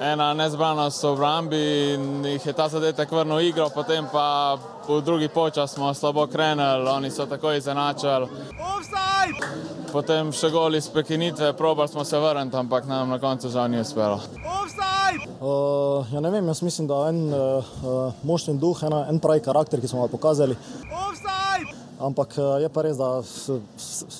ena 0.00 0.34
nezbranost 0.34 1.02
v 1.02 1.08
obrambi 1.08 1.94
in 1.94 2.24
jih 2.24 2.46
je 2.46 2.52
ta 2.52 2.68
zadetek 2.68 3.12
vrnil 3.12 3.36
v 3.36 3.48
igro, 3.48 3.70
potem 3.72 4.04
pa 4.12 4.58
v 4.88 5.00
drugi 5.00 5.28
polčas 5.28 5.72
smo 5.72 5.94
slabo 5.94 6.26
krenili, 6.26 6.88
oni 6.88 7.10
so 7.10 7.26
takoj 7.26 7.56
izenačili. 7.56 8.28
Potem 9.92 10.32
še 10.32 10.50
goli 10.52 10.78
iz 10.78 10.88
prekinitve, 10.92 11.52
probali 11.56 11.88
smo 11.88 12.04
se 12.04 12.18
vrniti, 12.18 12.56
ampak 12.56 12.84
nam 12.84 13.08
na 13.08 13.18
koncu 13.18 13.48
žal 13.48 13.70
ni 13.70 13.80
uspelo. 13.80 14.20
Uh, 15.40 16.04
ja 16.12 16.20
ne 16.20 16.30
vem, 16.30 16.46
jaz 16.48 16.62
mislim, 16.62 16.86
da 16.88 17.06
en 17.08 17.18
uh, 17.28 17.64
uh, 17.84 18.12
močni 18.24 18.56
duh, 18.58 18.82
ena, 18.84 19.06
en 19.08 19.20
pravi 19.20 19.40
karakter, 19.40 19.80
ki 19.80 19.88
smo 19.88 20.04
ga 20.04 20.12
pokazali. 20.12 20.56
Ampak 22.00 22.36
uh, 22.36 22.60
je 22.60 22.68
pa 22.68 22.82
res, 22.84 22.98
da 23.00 23.22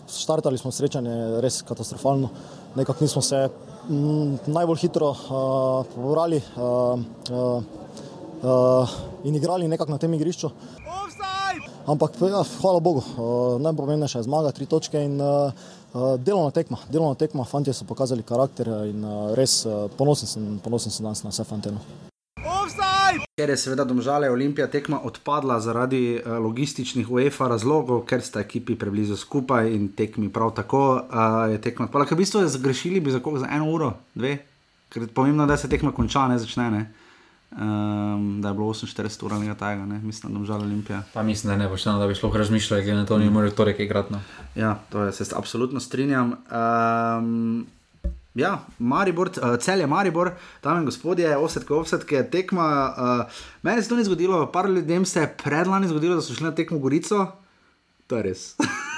štartali 0.08 0.56
smo 0.58 0.72
srečanje 0.72 1.40
res 1.44 1.60
katastrofalno. 1.66 2.30
Nekako 2.76 3.04
nismo 3.04 3.22
se 3.22 3.48
mm, 3.88 4.48
najbolj 4.48 4.80
hitro 4.86 5.10
uh, 5.12 5.84
pobrali 5.92 6.40
uh, 6.56 6.96
uh, 7.30 7.62
uh, 8.42 8.96
in 9.24 9.36
igrali 9.36 9.68
nekako 9.68 9.92
na 9.92 9.98
tem 9.98 10.14
igrišču. 10.14 10.50
Ampak 11.86 12.16
ja, 12.18 12.42
hvala 12.60 12.80
Bogu, 12.80 13.04
uh, 13.04 13.60
najpomembnejša 13.62 14.18
je 14.18 14.26
zmaga, 14.26 14.50
tri 14.56 14.66
točke 14.66 15.04
in 15.04 15.20
uh, 15.20 15.52
delovna 16.18 16.50
tekma. 16.50 16.80
Delovna 16.90 17.14
tekma, 17.14 17.44
fanti 17.44 17.72
so 17.72 17.84
pokazali 17.84 18.26
karakter 18.26 18.72
in 18.88 19.04
uh, 19.04 19.30
res 19.38 19.62
uh, 19.68 19.86
ponosen 19.96 20.28
sem, 20.28 20.50
ponosen 20.64 20.90
sem 20.90 21.06
danes 21.06 21.22
na 21.22 21.30
vse 21.30 21.44
fante. 21.44 21.76
Ker 23.36 23.50
je 23.50 23.56
seveda 23.56 23.84
domžale 23.84 24.30
Olimpija 24.30 24.66
tekma 24.72 25.00
odpadla 25.04 25.60
zaradi 25.60 26.16
uh, 26.16 26.38
logističnih 26.40 27.10
UEFA 27.10 27.48
razlogov, 27.48 28.04
ker 28.08 28.22
sta 28.24 28.40
ekipi 28.40 28.74
preblizu 28.78 29.16
skupaj 29.16 29.68
in 29.74 29.90
tekmi 29.92 30.30
prav 30.32 30.54
tako 30.56 30.84
uh, 30.96 31.52
je 31.52 31.60
tekma 31.60 31.86
odpadla. 31.86 32.06
Ker 32.08 32.16
v 32.16 32.24
bistvu 32.24 32.44
je 32.44 32.54
zagrešili 32.56 33.00
bi 33.00 33.12
za 33.12 33.20
koga 33.20 33.44
za 33.44 33.50
eno 33.52 33.68
uro, 33.70 33.92
dve, 34.14 34.38
ker 34.88 35.04
je 35.04 35.08
pomembno, 35.08 35.46
da 35.46 35.56
se 35.56 35.68
tekma 35.68 35.92
konča, 35.92 36.28
ne 36.28 36.38
začne. 36.38 36.70
Ne? 36.70 36.86
Um, 37.56 38.40
da 38.42 38.48
je 38.48 38.54
bilo 38.54 38.74
48 38.74 39.24
ur 39.24 39.32
ali 39.32 39.46
tega, 39.46 39.86
ne? 39.86 40.00
mislim, 40.02 40.32
da 40.32 40.38
domžale 40.38 40.64
Olimpija. 40.64 41.02
Pa 41.14 41.22
mislim, 41.22 41.50
da 41.50 41.56
ne 41.56 41.68
bo 41.68 41.76
šlo, 41.76 41.98
da 41.98 42.06
bi 42.06 42.14
sploh 42.14 42.36
razmišljali, 42.36 42.82
glede 42.82 42.98
na 42.98 43.06
to, 43.06 43.18
da 43.18 43.24
ni 43.24 43.30
moral 43.30 43.50
torek 43.50 43.80
igrati. 43.80 44.12
No. 44.12 44.20
Ja, 44.54 44.78
to 44.90 45.02
je, 45.02 45.12
se 45.12 45.24
absolutno 45.36 45.80
strinjam. 45.80 46.32
Um, 46.32 47.66
ja, 48.36 48.58
Maribor, 48.78 49.30
uh, 49.32 49.56
cel 49.60 49.80
je 49.80 49.86
Maribor, 49.86 50.34
tam 50.60 50.82
in 50.82 50.88
gospodje, 50.88 51.36
offsetke, 51.36 51.74
offsetke, 51.74 52.22
tekma. 52.30 52.68
Uh, 52.96 53.40
meni 53.64 53.82
se 53.82 53.88
to 53.88 53.96
ni 53.96 54.04
zgodilo, 54.04 54.44
par 54.52 54.68
ljudem 54.70 55.04
se 55.04 55.24
je 55.24 55.32
predlani 55.44 55.88
zgodilo, 55.88 56.20
da 56.20 56.22
so 56.22 56.36
šli 56.36 56.50
na 56.50 56.54
tekmo 56.54 56.78
Gorico. 56.78 57.26
To 58.06 58.20
je 58.20 58.28
res. 58.28 58.52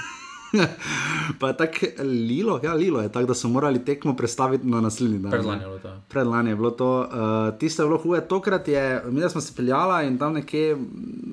pa 1.39 1.53
tako 1.53 1.85
lilo, 2.03 2.59
ja, 2.63 2.73
lilo 2.73 3.01
je 3.01 3.11
tako, 3.11 3.25
da 3.25 3.33
so 3.33 3.47
morali 3.47 3.85
tekmo 3.85 4.15
predstaviti 4.15 4.67
na 4.67 4.81
naslednji 4.81 5.19
dan. 5.19 5.31
Predlani 5.31 5.61
je 5.61 5.67
bilo 5.67 5.79
to. 5.79 6.01
Predlani 6.09 6.49
je 6.49 6.55
bilo 6.55 6.71
to, 6.71 6.99
uh, 6.99 7.59
tisto 7.59 7.83
je 7.83 7.87
bilo 7.87 7.97
huje, 7.97 8.27
tokrat 8.27 8.67
je, 8.67 9.03
mi 9.05 9.21
da 9.21 9.29
smo 9.29 9.41
se 9.41 9.53
peljala 9.55 10.03
in 10.03 10.17
tam 10.17 10.33
nekje 10.33 10.77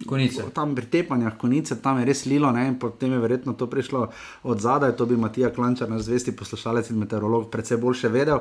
Konice. 0.07 0.43
tam 0.55 0.75
pri 0.75 0.87
tepanjah, 0.87 1.39
konice, 1.39 1.83
tam 1.83 1.99
je 1.99 2.05
res 2.05 2.27
lilo, 2.27 2.53
ne? 2.53 2.67
in 2.69 2.79
potem 2.79 3.12
je 3.12 3.19
verjetno 3.19 3.53
to 3.53 3.67
prišlo 3.67 4.09
od 4.43 4.61
zadaj. 4.61 4.97
To 4.97 5.07
bi 5.07 5.17
Matija 5.17 5.51
Klančar, 5.51 5.91
naš 5.91 6.03
zvesti 6.03 6.37
poslušalec 6.37 6.91
in 6.91 6.99
meteorolog, 6.99 7.51
predvsej 7.51 7.77
boljše 7.77 8.09
vedel. 8.09 8.39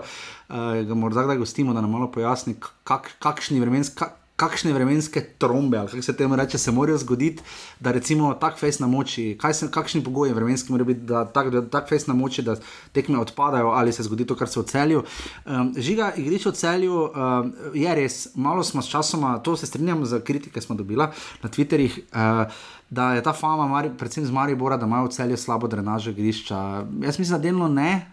Uh, 0.49 0.55
ga 0.87 0.93
morda 0.93 1.23
kdaj 1.23 1.37
gostimo, 1.37 1.73
da 1.73 1.81
nam 1.81 1.91
malo 1.91 2.11
pojasni, 2.11 2.55
kak, 2.83 3.15
kakšni 3.19 3.59
vremenski. 3.59 3.95
Kak, 3.95 4.24
Kakšne 4.35 4.73
vremenske 4.75 5.21
trombe, 5.39 5.77
ali 5.77 5.87
kako 5.87 6.01
se 6.01 6.15
temu 6.17 6.35
reče, 6.35 6.57
se 6.57 6.71
morajo 6.71 6.97
zgoditi, 6.97 7.43
da 7.79 7.91
recimo 7.91 8.33
tak 8.33 8.57
fejs 8.59 8.79
na 8.79 8.87
moči, 8.87 9.37
se, 9.53 9.69
kakšni 9.71 10.03
pogoji 10.03 10.33
vremenski 10.33 10.71
morajo 10.71 10.85
biti, 10.85 10.99
da 11.07 11.25
tak, 11.25 11.53
tak 11.71 11.89
fejs 11.89 12.07
na 12.07 12.13
moči, 12.13 12.43
da 12.43 12.55
tekme 12.91 13.19
odpadajo 13.19 13.67
ali 13.67 13.93
se 13.93 14.03
zgodi 14.03 14.27
to, 14.27 14.35
kar 14.35 14.49
se 14.49 14.59
v 14.59 14.63
celju. 14.63 15.03
Um, 15.45 15.73
žiga, 15.77 16.11
igrišče 16.17 16.49
v 16.49 16.53
celju 16.53 17.01
um, 17.05 17.53
je 17.73 17.95
res, 17.95 18.27
malo 18.35 18.63
smo 18.63 18.81
s 18.81 18.91
časoma, 18.91 19.37
to 19.39 19.55
se 19.55 19.71
strinjam 19.71 20.05
z 20.05 20.19
kritike, 20.19 20.61
smo 20.61 20.75
dobila 20.75 21.11
na 21.43 21.49
Twitterih. 21.49 21.99
Uh, 22.11 22.51
Da 22.89 23.13
je 23.13 23.23
ta 23.23 23.33
fama, 23.33 23.83
predvsem 23.97 24.25
z 24.25 24.31
Maribora, 24.31 24.77
da 24.77 24.85
imajo 24.85 25.07
v 25.07 25.09
celju 25.09 25.37
slabo 25.37 25.67
drenažo 25.67 26.11
igrišča. 26.11 26.85
Jaz 27.01 27.19
mislim, 27.19 27.33
da 27.33 27.43
delno 27.43 27.67
ne, 27.67 28.05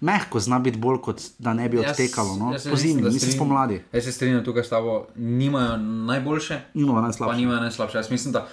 mehko 0.00 0.40
zna 0.40 0.58
biti 0.58 0.78
bolj, 0.78 0.98
kot 0.98 1.22
da 1.38 1.54
ne 1.54 1.68
bi 1.68 1.78
odtekalo. 1.78 2.36
No? 2.36 2.52
jaz 2.52 2.62
se 2.62 2.70
Po 2.70 2.76
zimi, 2.76 3.02
da 3.02 3.10
strinjam- 3.10 3.36
spomladi. 3.36 3.82
Jaz 3.92 4.04
se 4.04 4.12
strinjam 4.12 4.44
tukaj 4.44 4.64
s 4.64 4.68
tabo, 4.68 5.06
nimajo 5.14 5.76
najboljše, 5.76 6.60
pa 6.86 7.00
najslabše. 7.00 7.36
nimajo 7.36 7.60
najslabše. 7.60 7.98
Jaz 7.98 8.10
mislim, 8.10 8.32
da 8.32 8.48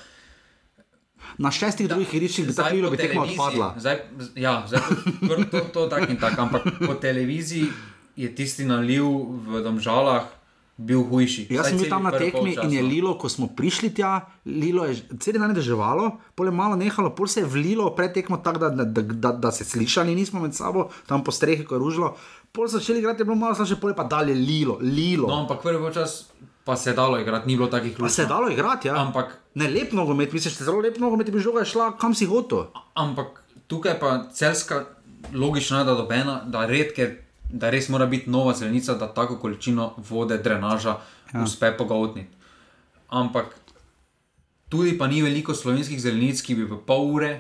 Na 1.37 1.51
šestih 1.51 1.87
drugih 1.87 2.13
igriščih 2.13 2.47
bi 2.47 2.53
ta 2.55 2.67
Lilo 2.67 2.89
bi 2.89 2.97
tekma 2.97 3.21
odpadla. 3.21 3.75
Zdaj, 3.77 3.97
ja, 4.35 4.63
zdaj, 4.67 4.79
to, 5.21 5.43
to, 5.51 5.59
to 5.73 5.87
tak 5.87 6.09
in 6.09 6.17
tak, 6.17 6.39
ampak 6.39 6.61
po 6.87 6.93
televiziji 6.95 7.65
je 8.15 8.35
tisti 8.35 8.65
naliv 8.65 9.03
v 9.43 9.61
domžalah 9.61 10.23
bil 10.77 11.01
hujši. 11.09 11.47
Jaz 11.49 11.71
sem 11.71 11.79
bil 11.81 11.89
tam 11.89 12.05
na 12.05 12.13
tekmi 12.13 12.53
in 12.63 12.73
je 12.73 12.83
lilo, 12.85 13.15
ko 13.17 13.29
smo 13.29 13.49
prišli 13.57 13.89
tja, 13.97 14.27
lilo 14.45 14.85
je 14.85 14.99
cel 15.19 15.39
dan 15.41 15.55
deževalo, 15.57 16.11
pole 16.37 16.51
malo 16.51 16.77
nehalo, 16.77 17.09
pol 17.17 17.27
se 17.27 17.41
je 17.41 17.49
vlilo 17.49 17.89
pred 17.97 18.13
tekmo 18.13 18.37
tako, 18.37 18.67
da, 18.67 18.69
da, 18.69 18.85
da, 18.85 19.01
da, 19.01 19.31
da 19.31 19.51
se 19.51 19.65
slišali 19.65 20.15
nismo 20.15 20.41
med 20.43 20.53
sabo, 20.55 20.89
tam 21.09 21.23
po 21.23 21.33
strehi, 21.33 21.65
ko 21.65 21.75
je 21.75 21.79
ružilo. 21.79 22.13
Pol 22.51 22.69
so 22.69 22.77
začeli 22.77 23.01
igrati, 23.01 23.21
je 23.21 23.25
bilo 23.25 23.35
malo 23.35 23.55
slabše, 23.55 23.79
pole 23.81 23.95
pa 23.97 24.05
dalje 24.05 24.35
lilo, 24.37 24.77
lilo. 24.81 25.27
No, 25.27 25.41
ampak 25.43 25.65
prvi 25.65 25.93
čas 25.93 26.29
pa 26.63 26.75
se 26.75 26.89
je 26.91 26.95
dalo 26.95 27.19
igrati, 27.19 27.47
ni 27.47 27.55
bilo 27.55 27.67
takih 27.71 27.95
Pa 27.97 28.09
se 28.09 28.21
je 28.21 28.27
dalo 28.27 28.49
igrati, 28.49 28.87
ja. 28.87 29.01
Ampak, 29.01 29.47
Ne 29.57 29.65
lep 29.73 29.93
nogomet, 29.97 30.33
misliš, 30.33 30.57
da 30.57 30.61
je 30.61 30.65
zelo 30.65 30.81
lep 30.85 30.99
nogomet, 31.01 31.31
bi 31.33 31.39
žoga 31.41 31.63
šla 31.65 31.95
kam 31.97 32.13
si 32.13 32.25
hotel. 32.29 32.67
ampak 32.93 33.41
tukaj 33.67 33.99
pa 33.99 34.27
celska 34.33 34.83
logična, 35.33 35.83
da 35.83 35.95
dobena, 35.95 36.43
da 36.45 36.65
redke. 36.65 37.26
Da 37.49 37.69
res 37.69 37.89
mora 37.89 38.05
biti 38.05 38.29
nova 38.29 38.53
zelenica, 38.53 38.93
da 38.93 39.07
tako 39.13 39.37
količino 39.37 39.93
vode, 40.09 40.37
drenaža 40.37 40.97
ja. 41.33 41.43
uspe 41.43 41.71
pogotniti. 41.77 42.29
Ampak 43.09 43.55
tudi 44.69 44.97
pa 44.97 45.07
ni 45.07 45.21
veliko 45.21 45.53
slovenskih 45.53 46.01
zelenic, 46.01 46.41
ki 46.41 46.55
bi 46.55 46.63
v 46.63 46.79
pol 46.85 47.13
ure 47.13 47.31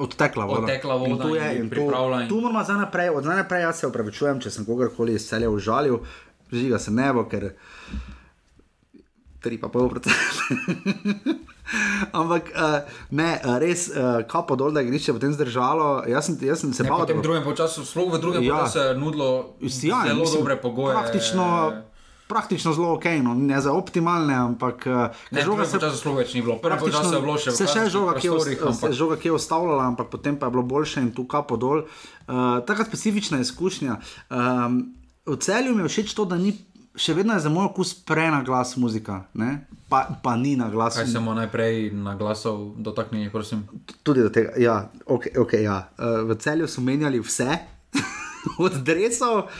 Odtekla 0.00 0.44
voda. 0.44 0.60
Odtekla 0.64 0.94
voda 0.96 1.12
In 1.12 1.18
tu 1.18 1.34
je, 1.34 1.48
in 1.58 1.70
pripravila 1.70 2.16
tu, 2.16 2.22
in- 2.22 2.28
tu 2.28 2.40
moramo 2.40 2.64
zdaj 2.64 2.76
naprej, 2.76 3.10
od 3.10 3.22
zdaj 3.22 3.36
naprej 3.36 3.62
jaz 3.62 3.80
se 3.80 3.86
upravičujem, 3.86 4.40
če 4.40 4.50
sem 4.50 4.64
kogarkoli 4.64 5.14
iz 5.14 5.26
celja 5.28 5.50
užalil, 5.50 5.98
žiga 6.52 6.78
se 6.78 6.90
ne 6.90 7.12
bo, 7.12 7.26
ker 7.28 7.50
3,5 9.44 9.88
procent. 9.90 10.16
Ampak 12.20 12.50
uh, 12.54 12.80
ne, 13.10 13.30
uh, 13.44 13.58
res, 13.62 13.88
uh, 13.92 14.22
kapo 14.28 14.56
dol, 14.58 14.74
da 14.74 14.82
je 14.82 14.90
igrišče 14.90 15.14
potem 15.16 15.34
zdržalo. 15.34 16.02
Jaz 16.10 16.30
sem, 16.30 16.38
jaz 16.42 16.64
sem 16.64 16.72
se 16.74 16.86
Ne, 16.86 16.90
bal, 16.90 17.04
potem 17.04 17.20
v 17.20 17.24
drugem 17.26 17.44
času, 17.56 17.84
sploh 17.86 18.10
v 18.14 18.20
drugem 18.22 18.42
Ja. 18.44 18.54
ja. 18.54 18.66
času 18.66 18.78
je 18.78 18.96
nudilo 18.98 19.30
Ja, 19.60 20.02
zelo 20.06 20.24
mislim, 20.24 20.42
dobre 20.42 20.56
pogoje. 20.60 20.96
Praktično, 20.96 21.46
praktično 22.28 22.72
zelo 22.72 22.94
ok, 22.94 23.06
no, 23.22 23.34
ne 23.34 23.60
za 23.60 23.72
optimalne, 23.72 24.34
ampak 24.34 24.86
Ne, 25.30 25.42
žoga 25.42 25.66
drugem 25.66 25.80
času 25.80 25.96
sploh 25.98 26.16
več 26.22 26.34
ni 26.34 26.42
bilo. 26.42 26.58
Praktično 26.62 27.02
čas 27.02 27.12
je 27.14 27.22
bilo 27.22 27.36
še 27.38 27.50
v 27.50 27.58
se 27.58 27.66
še 27.66 27.86
žoga, 27.90 28.14
ki 28.18 28.30
je, 28.30 28.38
se 28.46 28.70
ampak 28.72 28.96
žoga, 28.96 29.18
ki 29.20 29.30
je 29.30 29.36
ostavljala, 29.38 29.90
ampak 29.94 30.10
potem 30.10 30.38
pa 30.38 30.50
je 30.50 30.56
bilo 30.58 30.66
boljše 30.66 31.04
in 31.06 31.12
tu 31.14 31.26
kapo 31.30 31.58
dol. 31.60 31.84
Uh, 32.30 32.62
Taka 32.66 32.86
specifična 32.86 33.42
izkušnja. 33.42 33.98
Um, 34.30 34.94
v 35.26 35.36
celju 35.38 35.74
mi 35.74 35.86
je 35.86 35.92
všeč 35.92 36.14
to, 36.14 36.26
da 36.26 36.38
ni. 36.40 36.56
Še 36.98 37.14
vedno 37.14 37.36
je 37.36 37.42
za 37.44 37.50
moj 37.52 37.70
okus 37.70 37.94
prena 37.94 38.42
glas 38.42 38.74
muzika, 38.74 39.22
ne? 39.38 39.62
Pa, 39.90 40.06
pa 40.22 40.36
ni 40.36 40.56
na 40.56 40.70
glas. 40.70 40.94
kaj 40.96 41.06
se 41.06 41.20
mu 41.20 41.34
najprej 41.34 41.90
na 41.90 42.14
glasov 42.14 42.74
dotaknili, 42.76 43.30
prosim. 43.30 43.66
Tudi 44.02 44.22
do 44.22 44.30
tega, 44.30 44.52
ja, 44.56 44.90
okay, 45.06 45.34
okay, 45.36 45.62
ja. 45.66 45.90
Uh, 45.98 46.22
v 46.30 46.38
celju 46.38 46.68
so 46.68 46.80
menjali 46.80 47.20
vse. 47.20 47.58
Od 48.64 48.72
drevesov, 48.72 49.50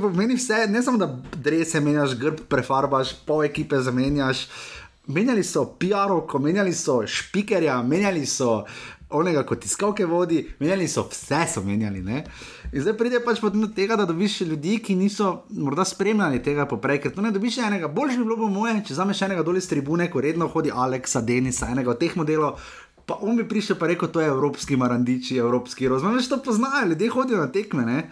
pomeni 0.00 0.38
vse, 0.38 0.66
ne 0.70 0.82
samo 0.82 0.98
da 0.98 1.10
drevese 1.34 1.80
menjaš, 1.80 2.14
grb 2.16 2.46
prefarbaš, 2.48 3.12
pol 3.26 3.44
ekipe 3.44 3.80
zamenjaš. 3.82 4.46
Menjali 5.06 5.44
so 5.44 5.66
PR-ovko, 5.78 6.38
menjali 6.38 6.72
so 6.74 7.02
špikerja, 7.06 7.82
menjali 7.82 8.26
so 8.26 8.64
onega, 9.10 9.42
kot 9.46 9.60
tiskalke 9.62 10.06
vodi, 10.06 10.40
menjali 10.58 10.88
so 10.88 11.04
vse, 11.10 11.44
so 11.52 11.62
menjali. 11.62 12.02
Ne? 12.02 12.24
In 12.72 12.82
zdaj 12.82 12.96
pride 12.98 13.20
pač 13.22 13.40
do 13.40 13.68
tega, 13.74 13.96
da 13.96 14.04
dobiš 14.08 14.40
ljudi, 14.40 14.78
ki 14.82 14.96
niso 14.98 15.44
morda 15.50 15.84
spremljali 15.84 16.42
tega 16.42 16.66
poprej, 16.66 17.00
ker 17.02 17.14
to 17.14 17.22
ne 17.22 17.30
dobiš 17.30 17.58
enega. 17.58 17.88
Boljše 17.88 18.18
bi 18.18 18.24
bilo 18.24 18.36
po 18.36 18.48
moje, 18.50 18.80
če 18.88 18.98
zameš 18.98 19.22
enega 19.22 19.44
dol 19.46 19.56
iz 19.56 19.68
tribune, 19.70 20.08
ko 20.10 20.20
redno 20.20 20.48
hodi 20.48 20.72
Aleksa, 20.74 21.22
Denisa, 21.22 21.70
enega 21.70 21.94
od 21.94 22.00
teh 22.00 22.16
modelov. 22.18 22.58
Pa 23.06 23.20
on 23.22 23.38
bi 23.38 23.46
prišel 23.46 23.78
in 23.78 23.92
rekel, 23.92 24.10
to 24.10 24.20
je 24.20 24.26
evropski 24.26 24.76
marandiči, 24.76 25.38
evropski 25.38 25.88
rozmer. 25.88 26.16
Veš, 26.18 26.28
to 26.28 26.42
poznajo, 26.42 26.88
ljudje 26.90 27.10
hodijo 27.10 27.38
na 27.38 27.52
tekme. 27.52 27.86
Ne? 27.86 28.10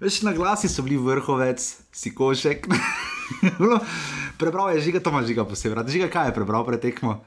Veš, 0.00 0.22
na 0.26 0.34
glasi 0.34 0.68
so 0.68 0.82
bili 0.82 0.98
vrhovec, 0.98 1.62
si 1.92 2.14
košek. 2.14 2.66
Prebral 4.40 4.74
je 4.74 4.80
žiga, 4.80 5.00
to 5.00 5.14
ima 5.14 5.22
žiga 5.22 5.46
posebej. 5.46 5.86
Žiga, 5.88 6.10
kaj 6.10 6.28
je 6.28 6.34
prebral 6.34 6.66
pred 6.66 6.82
tekmo? 6.82 7.22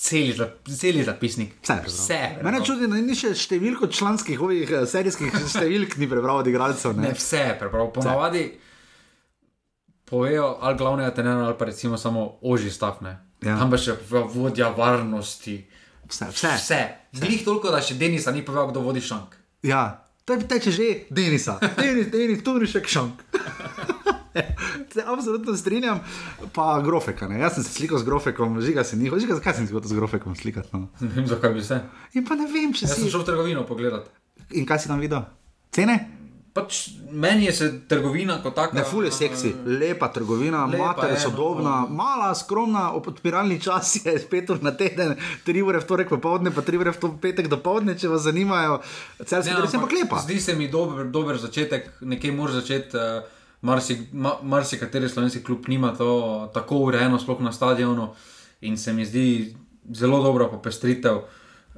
Celi, 0.00 0.32
celi 0.78 1.02
zapisnik. 1.04 1.50
Vse 1.60 1.72
je 1.72 1.82
prebral. 1.82 1.92
Vse 1.92 2.14
je 2.14 2.28
prebral. 2.34 2.46
Mene 2.52 2.64
čudi, 2.64 2.86
da 2.88 2.96
ni 2.96 3.14
še 3.14 3.34
številko 3.36 3.88
članskih 3.92 4.40
ovih 4.40 4.70
eh, 4.72 4.86
serijskih 4.88 5.34
številk 5.52 5.98
ni 6.00 6.08
prebral 6.08 6.40
od 6.40 6.48
igralcev. 6.48 6.94
Ne, 6.96 7.10
Ne? 7.10 7.16
vse 7.18 7.42
je 7.44 7.56
prebral. 7.60 7.90
Ponavadi 7.92 8.44
povejo 10.08 10.56
ali 10.60 10.78
glavnega 10.80 11.12
tenera, 11.14 11.44
ali 11.46 11.58
pa 11.58 11.68
recimo 11.68 12.00
samo 12.00 12.38
oži 12.42 12.72
stavne. 12.72 13.12
Ja. 13.44 13.58
Tam 13.60 13.70
pa 13.70 13.76
še 13.80 13.98
vodja 14.08 14.72
varnosti. 14.72 15.58
Vse, 16.08 16.30
vse. 16.32 16.54
Vse. 16.56 16.80
Glih 17.20 17.44
toliko, 17.44 17.70
da 17.70 17.84
še 17.84 17.94
Denisa 18.00 18.32
ni 18.32 18.40
povedal, 18.42 18.72
kdo 18.72 18.82
vodi 18.82 19.04
šank. 19.04 19.36
Ja, 19.62 19.84
to 20.24 20.34
je 20.34 20.48
teče 20.48 20.72
že 20.72 20.88
Denisa, 21.10 21.58
Denis, 21.76 22.08
Denis, 22.10 22.40
tu 22.42 22.56
ni 22.58 22.66
še 22.66 22.80
kšank. 22.82 23.22
Se 24.92 25.02
absolutno 25.06 25.56
strinjam, 25.56 26.00
pa 26.52 26.80
grofeka. 26.80 27.28
Ne? 27.28 27.40
Jaz 27.40 27.54
sem 27.54 27.64
se 27.64 27.72
slikal 27.72 27.98
z 27.98 28.04
grofekom, 28.04 28.60
žiga 28.60 28.84
se 28.84 28.96
ni, 28.96 29.10
žiga, 29.10 29.34
zakaj 29.34 29.54
sem 29.54 29.66
se 29.66 29.74
z 29.84 29.92
grofekom 29.92 30.36
slikati? 30.36 30.68
No? 30.72 30.88
Ne 31.00 31.10
vem, 31.16 31.26
zakaj 31.26 31.54
bi 31.54 31.62
se. 31.62 31.80
In 32.14 32.26
pa 32.26 32.34
ne 32.34 32.46
vem, 32.46 32.72
če 32.72 32.86
Jaz 32.86 32.94
si. 32.94 33.02
sem 33.02 33.10
šel 33.10 33.22
v 33.22 33.28
trgovino 33.28 33.66
pogledat. 33.66 34.08
In 34.52 34.66
kaj 34.66 34.78
si 34.78 34.88
tam 34.88 35.02
videl? 35.02 35.22
Cene? 35.70 35.98
Pač 36.50 36.88
meni 37.14 37.44
je 37.46 37.52
se 37.54 37.66
trgovina 37.86 38.40
kot 38.42 38.56
taka. 38.58 38.74
Ne, 38.74 38.82
ful 38.82 39.04
je 39.06 39.12
seksi, 39.14 39.52
lepa 39.64 40.08
trgovina, 40.10 40.64
Lepa 40.66 40.82
mater 40.84 41.12
je 41.12 41.14
je, 41.14 41.20
sodobna, 41.22 41.86
no. 41.86 41.94
mala, 41.94 42.34
skromna, 42.34 42.90
odpiralni 42.90 43.60
čas 43.62 44.02
je 44.02 44.18
spet 44.24 44.50
na 44.58 44.74
teden, 44.74 45.14
tri 45.46 45.62
ure 45.62 45.78
v 45.78 45.86
torek 45.86 46.10
popovdne, 46.10 46.50
pa 46.50 46.62
tri 46.62 46.74
ure 46.74 46.90
v 46.90 46.98
to- 46.98 47.14
petek 47.14 47.46
do 47.46 47.54
povdne, 47.56 47.94
če 47.94 48.10
vas 48.10 48.26
zanimajo. 48.26 48.80
Celski 49.22 49.54
res 49.54 49.74
je 49.74 49.78
pa 49.78 49.86
lepa. 49.86 50.18
Zdi 50.26 50.40
se 50.40 50.56
mi 50.58 50.66
dober, 50.66 51.06
dober 51.06 51.38
začetek, 51.38 52.02
nekje 52.02 52.34
moraš 52.34 52.66
začeti. 52.66 52.98
Uh, 52.98 53.38
Marsi, 53.62 54.08
ma, 54.12 54.38
marsikateri 54.42 55.08
slovenski 55.08 55.42
klub 55.44 55.68
nima 55.68 55.92
to 55.96 56.50
tako 56.54 56.78
urejeno, 56.88 57.18
sploh 57.18 57.40
na 57.40 57.52
stadionu, 57.52 58.14
in 58.60 58.78
se 58.78 58.92
mi 58.92 59.04
zdi 59.04 59.56
zelo 59.92 60.22
dobra 60.22 60.48
popestritev. 60.48 61.24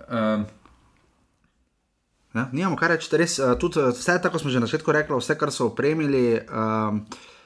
Um, 0.08 0.46
Ja, 2.32 2.46
nimamo 2.52 2.78
kaj 2.80 2.88
reči, 2.94 3.10
res, 3.20 3.34
uh, 3.38 3.50
tudi 3.60 3.76
eh, 3.76 3.90
vse, 3.92 4.14
tako 4.24 4.38
smo 4.40 4.50
že 4.50 4.60
na 4.60 4.66
začetku 4.66 4.92
rekli, 4.92 5.16
vse, 5.20 5.34
kar 5.36 5.52
so 5.52 5.66
opremili. 5.68 6.40
Um, 6.48 7.02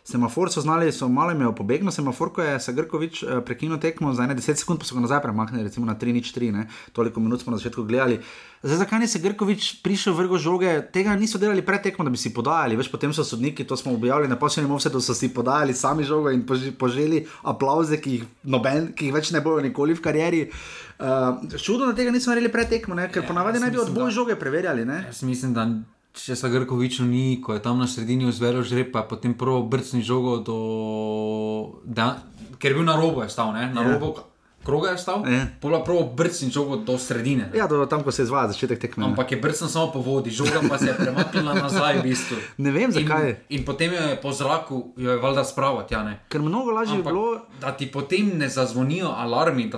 Semafor 0.07 0.47
so 0.51 0.61
znali, 0.61 0.93
so 0.93 1.09
malo 1.09 1.33
imeli 1.33 1.51
pobegno, 1.51 1.91
semafor, 1.91 2.31
ko 2.33 2.43
je 2.43 2.61
se 2.61 2.73
Grkovič 2.73 3.23
uh, 3.23 3.41
prekinil 3.43 3.79
tekmo 3.79 4.13
za 4.15 4.23
10 4.23 4.55
sekund, 4.55 4.79
pa 4.79 4.87
so 4.87 4.95
ga 4.95 5.01
nazaj 5.01 5.19
premaknili, 5.21 5.65
recimo 5.65 5.83
na 5.83 5.97
3-3, 5.97 6.63
toliko 6.93 7.21
minut 7.21 7.43
smo 7.43 7.51
na 7.51 7.59
začetku 7.59 7.83
gledali. 7.83 8.21
Zdaj, 8.63 8.77
zakaj 8.77 9.01
ni 9.01 9.09
se 9.09 9.19
Grkovič 9.19 9.83
prišel 9.83 10.15
vrgo 10.15 10.39
žoge, 10.39 10.71
tega 10.93 11.17
niso 11.17 11.39
delali 11.39 11.63
pred 11.63 11.83
tekmo, 11.83 12.05
da 12.05 12.11
bi 12.11 12.17
si 12.17 12.31
podajali, 12.31 12.77
veš, 12.77 12.87
potem 12.87 13.11
so 13.13 13.25
sodniki, 13.25 13.65
to 13.65 13.77
smo 13.77 13.93
objavili 13.95 14.29
na 14.29 14.37
posebnem 14.37 14.71
offsetu, 14.71 15.01
so 15.01 15.15
si 15.15 15.29
podajali 15.29 15.75
sami 15.75 16.05
žogo 16.05 16.31
in 16.31 16.47
poži- 16.47 16.71
poželi 16.71 17.27
aplauze, 17.43 17.99
ki 17.99 18.11
jih, 18.13 18.25
noben, 18.45 18.93
ki 18.95 19.11
jih 19.11 19.15
več 19.15 19.31
ne 19.31 19.41
bojo 19.41 19.59
nikoli 19.61 19.95
v 19.95 20.01
karieri. 20.01 20.45
Uh, 20.99 21.59
čudno, 21.59 21.87
da 21.87 21.95
tega 21.95 22.11
niso 22.11 22.31
naredili 22.31 22.53
pred 22.53 22.69
tekmo, 22.69 22.95
ne? 22.95 23.11
ker 23.11 23.23
ja, 23.23 23.29
ponavadi 23.29 23.59
naj 23.59 23.75
bi 23.75 23.83
odboj 23.83 24.07
da- 24.07 24.17
žoge 24.23 24.39
preverjali. 24.39 24.87
Ne? 24.87 25.03
jaz 25.11 25.23
mislim, 25.23 25.51
da 25.51 25.67
če 26.17 26.35
se 26.35 26.49
Grkoviču 26.49 27.05
ni, 27.05 27.41
ko 27.41 27.53
je 27.53 27.61
tam 27.61 27.79
na 27.79 27.87
sredini 27.87 28.25
vzvelo 28.25 28.63
žreb, 28.63 28.89
pa 28.89 28.99
je 28.99 29.09
potem 29.09 29.35
prvo 29.35 29.63
brcni 29.63 30.03
žogo 30.03 30.39
do. 30.39 30.57
Da, 31.87 32.17
ker 32.57 32.71
je 32.71 32.75
bil 32.75 32.85
na 32.85 32.97
robu, 32.97 33.23
je 33.23 33.29
stal, 33.29 33.53
ne? 33.53 33.69
na 33.69 33.83
Ja. 33.83 33.93
robu 33.93 34.17
kroga 34.63 34.91
je 34.91 34.99
stal, 34.99 35.23
Ja. 35.23 35.47
pola 35.61 35.79
prvo 35.81 36.03
brcni 36.11 36.51
žogo 36.51 36.77
do 36.79 36.99
sredine. 36.99 37.51
Ja, 37.55 37.69
do 37.69 37.87
tam, 37.87 38.03
ko 38.03 38.11
se 38.11 38.23
izvaja 38.23 38.49
začetek 38.49 38.81
tekme. 38.81 39.05
ne. 39.05 39.11
Ampak 39.11 39.31
je 39.31 39.39
brcnil 39.39 39.69
samo 39.69 39.93
po 39.93 40.01
vodi, 40.01 40.31
žoga 40.33 40.59
pa 40.61 40.75
se 40.75 40.87
je 40.87 40.95
premaknila 40.97 41.55
nazaj 41.57 41.99
v 41.99 42.03
bistvu. 42.03 42.37
Ne 42.59 42.71
vem, 42.71 42.91
zakaj. 42.91 43.47
In, 43.47 43.61
in 43.61 43.65
potem 43.65 43.93
jo 43.93 44.01
je 44.01 44.17
po 44.17 44.33
zraku, 44.33 44.93
jo 44.97 45.11
je 45.11 45.19
valjda 45.19 45.45
spraviti, 45.45 45.95
ja 45.95 46.03
ne. 46.03 46.19
Ker 46.29 46.43
mnogo 46.43 46.71
lažje 46.73 46.97
Ampak, 46.97 47.13
bilo. 47.13 47.41
da 47.61 47.71
ti 47.71 47.87
potem 47.87 48.33
ne 48.35 48.49
zazvonijo 48.49 49.07
alarmi, 49.09 49.71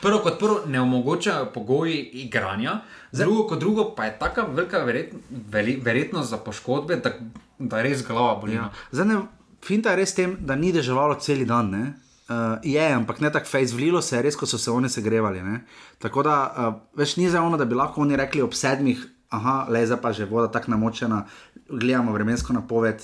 prvo 0.00 0.18
kot 0.18 0.38
prvo 0.38 0.60
ne 0.66 0.80
omogočajo 0.80 1.46
pogoji 1.46 2.00
igranja, 2.16 2.80
drugo 3.12 3.46
kot 3.48 3.58
drugo 3.58 3.94
pa 3.94 4.04
je 4.04 4.18
tako 4.18 4.46
velika 4.54 4.78
verjet, 4.84 5.14
veli, 5.50 5.76
verjetnost 5.84 6.30
za 6.30 6.36
poškodbe, 6.36 6.96
da, 6.96 7.12
da 7.58 7.82
res 7.82 8.06
glava 8.06 8.36
boli. 8.40 8.54
Ja. 8.54 8.62
Ja. 8.62 8.70
Zdaj, 8.92 9.06
ne, 9.06 9.20
finta 9.66 9.90
je 9.90 9.96
res 9.96 10.14
tem, 10.14 10.36
da 10.40 10.56
ni 10.56 10.72
deževalo 10.72 11.14
cel 11.20 11.44
dan. 11.44 11.70
Ne? 11.70 11.92
Uh, 12.30 12.58
je, 12.62 12.92
ampak 12.94 13.20
ne 13.20 13.30
tako 13.32 13.46
fejs, 13.50 13.72
vlilo 13.74 14.02
se 14.02 14.16
je 14.16 14.22
res, 14.22 14.36
ko 14.36 14.46
so 14.46 14.58
se 14.58 14.70
oni 14.70 14.88
segrevali. 14.88 15.42
Ne? 15.42 15.64
Tako 15.98 16.22
da 16.22 16.34
uh, 16.46 16.74
več 16.94 17.16
ni 17.16 17.26
za 17.30 17.42
ono, 17.42 17.58
da 17.58 17.64
bi 17.64 17.74
lahko 17.74 18.00
oni 18.00 18.16
rekli 18.16 18.42
ob 18.42 18.54
sedmih, 18.54 19.02
aha, 19.34 19.66
le 19.68 19.82
zdaj 19.86 19.98
pa 20.00 20.12
že 20.12 20.24
voda 20.30 20.46
tako 20.50 20.70
namočena, 20.70 21.24
gledamo 21.68 22.12
vremensko 22.12 22.52
napoved, 22.52 23.02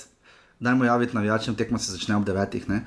dajmo 0.59 0.85
javiti 0.85 1.15
navijačem, 1.15 1.55
tekmo 1.55 1.77
se 1.77 1.91
začne 1.91 2.15
ob 2.15 2.23
devetih. 2.25 2.69
Ne? 2.69 2.85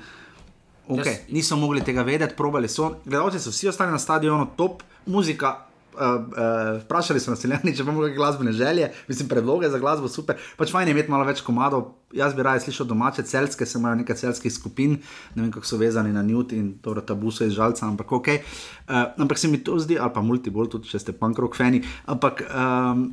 Okay. 0.89 1.05
Jaz- 1.05 1.33
Niso 1.33 1.57
mogli 1.57 1.85
tega 1.85 2.03
vedeti, 2.03 2.35
probali 2.37 2.68
so. 2.68 2.97
Gledalci 3.05 3.39
so 3.39 3.51
vsi 3.51 3.68
ostali 3.68 3.93
na 3.93 3.99
stadionu, 3.99 4.49
top, 4.57 4.83
muzika 5.07 5.66
Uh, 5.91 6.01
uh, 6.01 6.82
vprašali 6.84 7.20
so 7.20 7.32
nas, 7.32 7.41
celjani, 7.43 7.72
če 7.76 7.82
imamo 7.82 8.05
kakšne 8.05 8.16
glasbene 8.16 8.53
želje, 8.55 8.91
mislim, 9.09 9.28
predloge 9.28 9.68
za 9.68 9.78
glasbo, 9.82 10.09
super. 10.09 10.38
Pač 10.57 10.70
fajn 10.70 10.88
je 10.88 10.95
imeti 10.95 11.11
malo 11.11 11.26
več 11.26 11.43
komadov. 11.47 11.88
Jaz 12.14 12.34
bi 12.34 12.43
raje 12.47 12.62
slišal 12.64 12.86
domače 12.91 13.24
celske, 13.26 13.66
se 13.66 13.78
imajo 13.78 13.99
nekaj 14.01 14.18
celskih 14.22 14.53
skupin, 14.55 14.97
ne 15.34 15.43
vem, 15.43 15.51
kako 15.55 15.66
so 15.66 15.78
vezani 15.80 16.14
na 16.14 16.22
Newt 16.26 16.55
in 16.57 16.72
torej 16.82 17.07
tabu 17.11 17.30
so 17.34 17.47
iz 17.47 17.57
žalca, 17.59 17.86
ampak 17.86 18.12
ok. 18.20 18.30
Uh, 18.36 19.11
ampak 19.18 19.38
se 19.38 19.51
mi 19.51 19.62
to 19.64 19.78
zdi, 19.82 19.99
ali 19.99 20.14
pa 20.14 20.22
multibol, 20.22 20.70
tudi 20.70 20.91
če 20.91 21.03
ste 21.03 21.16
punk 21.16 21.38
rock 21.43 21.59
fani. 21.59 21.82
Ampak 22.11 22.47
um, 22.47 23.11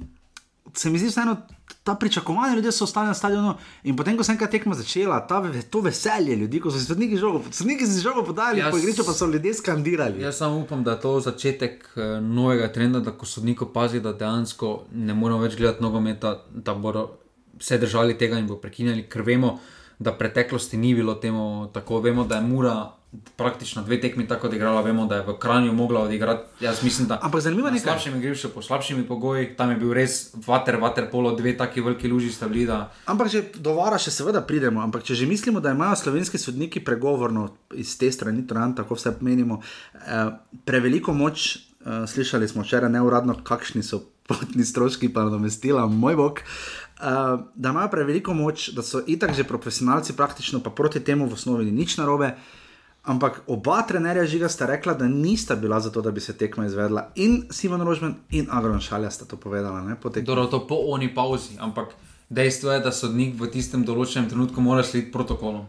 se 0.74 0.89
mi 0.89 0.99
zdi 0.99 1.07
vseeno 1.07 1.38
ta 1.84 1.95
pričakovanja, 1.95 2.55
ljudje 2.55 2.72
so 2.72 2.84
ostali 2.84 3.07
na 3.07 3.13
stadionu 3.13 3.53
in 3.84 3.95
potem, 3.95 4.18
ko 4.18 4.24
se 4.24 4.32
je 4.32 4.34
enkrat 4.34 4.51
tekma 4.51 4.76
začela, 4.76 5.20
ta, 5.28 5.43
to 5.70 5.82
veselje 5.82 6.36
ljudi, 6.36 6.59
ko 6.59 6.72
so 6.72 6.80
se 6.80 6.86
sodniki 6.86 7.18
žogo, 7.18 7.41
sodniki 7.51 7.86
si 7.86 8.01
žogo 8.01 8.24
podali, 8.24 8.63
po 8.72 8.78
igrišču 8.78 9.05
pa 9.05 9.13
so 9.13 9.26
ljudje 9.26 9.53
skandirali. 9.53 10.22
Jaz 10.22 10.38
samo 10.38 10.59
upam, 10.59 10.84
da 10.84 10.91
je 10.91 11.01
to 11.01 11.20
začetek 11.20 11.89
uh, 11.95 12.03
novega 12.24 12.68
trenda, 12.74 12.99
da 12.99 13.11
ko 13.11 13.26
sodniko 13.26 13.70
pazi, 13.74 13.99
da 13.99 14.13
dejansko 14.13 14.84
ne 14.93 15.13
moramo 15.13 15.41
več 15.41 15.55
gledati 15.55 15.84
nogometa, 15.84 16.38
da 16.51 16.74
bodo 16.74 17.09
se 17.59 17.78
držali 17.78 18.18
tega 18.18 18.39
in 18.39 18.47
bo 18.47 18.59
prekinjali, 18.61 19.07
ker 19.09 19.22
vemo, 19.22 19.57
da 19.99 20.13
preteklosti 20.13 20.78
ni 20.78 20.93
bilo 20.95 21.15
temu 21.15 21.70
tako. 21.74 21.99
Vemo, 21.99 22.24
da 22.24 22.36
je 22.36 22.41
mura 22.41 22.76
praktično 23.36 23.84
dve 23.84 24.01
tekmi 24.01 24.28
tako 24.28 24.47
odigrala, 24.47 24.82
vemo, 24.82 25.05
da 25.05 25.16
je 25.16 25.26
v 25.28 25.38
Kranju 25.39 25.74
mogla 25.74 26.01
odigrati. 26.01 26.43
Jaz 26.60 26.84
mislim, 26.84 27.08
da 27.08 27.20
Ampak 27.24 27.41
zanimivo 27.41 27.68
je 27.68 27.72
na 27.72 27.76
nekaj. 27.76 27.91
slabšem 27.91 28.18
igrišču, 28.20 28.49
po 28.49 28.62
slabšimi 28.62 29.08
pogoji, 29.08 29.55
tam 29.58 29.72
je 29.72 29.78
bil 29.78 29.93
res 29.93 30.34
vater, 30.47 30.76
vater 30.82 31.10
polo, 31.12 31.32
dve 31.36 31.58
taki 31.58 31.82
veliki 31.82 32.08
luži 32.08 32.32
sta 32.32 32.47
bili. 32.47 32.66
Da... 32.66 32.91
Ampak 33.05 33.32
že 33.32 33.43
do 33.55 33.74
vara 33.74 33.97
še 33.97 34.12
seveda 34.12 34.41
pridemo. 34.41 34.82
Ampak 34.84 35.03
če 35.08 35.16
že 35.16 35.26
mislimo, 35.26 35.60
da 35.64 35.72
imajo 35.72 35.95
slovenski 35.95 36.38
sodniki 36.38 36.84
pregovorno 36.84 37.49
iz 37.74 37.97
te 37.97 38.12
strani, 38.12 38.47
Turan, 38.47 38.76
tako 38.76 38.99
vse 38.99 39.16
menimo, 39.22 39.62
eh, 39.95 40.28
preveliko 40.66 41.14
moč, 41.14 41.55
eh, 41.55 42.03
slišali 42.08 42.47
smo 42.47 42.68
včeraj 42.68 42.91
neuradno, 42.91 43.39
kakšni 43.43 43.84
so 43.84 44.03
potni 44.28 44.66
stroški, 44.66 45.10
pa 45.14 45.24
nadomestila, 45.24 45.88
moj 45.88 46.16
bog. 46.16 46.43
Uh, 46.97 47.39
da 47.55 47.70
imajo 47.70 47.91
preveliko 47.93 48.34
moč, 48.34 48.72
da 48.74 48.82
so 48.84 49.03
itak 49.08 49.36
že 49.38 49.43
profesionalci, 49.43 50.16
praktično 50.18 50.60
pa 50.60 50.70
proti 50.70 50.99
temu 50.99 51.28
v 51.30 51.38
osnovi 51.38 51.66
ni 51.66 51.72
nič 51.72 51.97
narobe. 51.97 52.34
Ampak 53.08 53.47
oba 53.47 53.82
trenerja 53.88 54.26
žiga 54.28 54.49
sta 54.51 54.66
rekla, 54.68 54.93
da 54.93 55.08
nista 55.08 55.55
bila 55.55 55.80
za 55.80 55.91
to, 55.91 56.01
da 56.01 56.12
bi 56.12 56.20
se 56.20 56.36
tekma 56.38 56.66
izvedla. 56.66 57.12
In 57.16 57.47
Simon 57.51 57.82
Rožman 57.82 58.16
in 58.30 58.47
Agron 58.51 58.82
Šalja 58.84 59.12
sta 59.12 59.26
to 59.26 59.38
povedala. 59.39 59.95
Dobro, 60.22 60.45
to 60.45 60.68
po 60.68 60.76
oni 60.91 61.08
pauzi, 61.16 61.55
ampak 61.60 61.95
dejstvo 62.30 62.72
je, 62.72 62.80
da 62.84 62.91
sodnik 62.91 63.39
v 63.39 63.47
tistem 63.47 63.86
določenem 63.88 64.28
trenutku 64.30 64.62
mora 64.62 64.84
slediti 64.84 65.12
protokolom. 65.16 65.64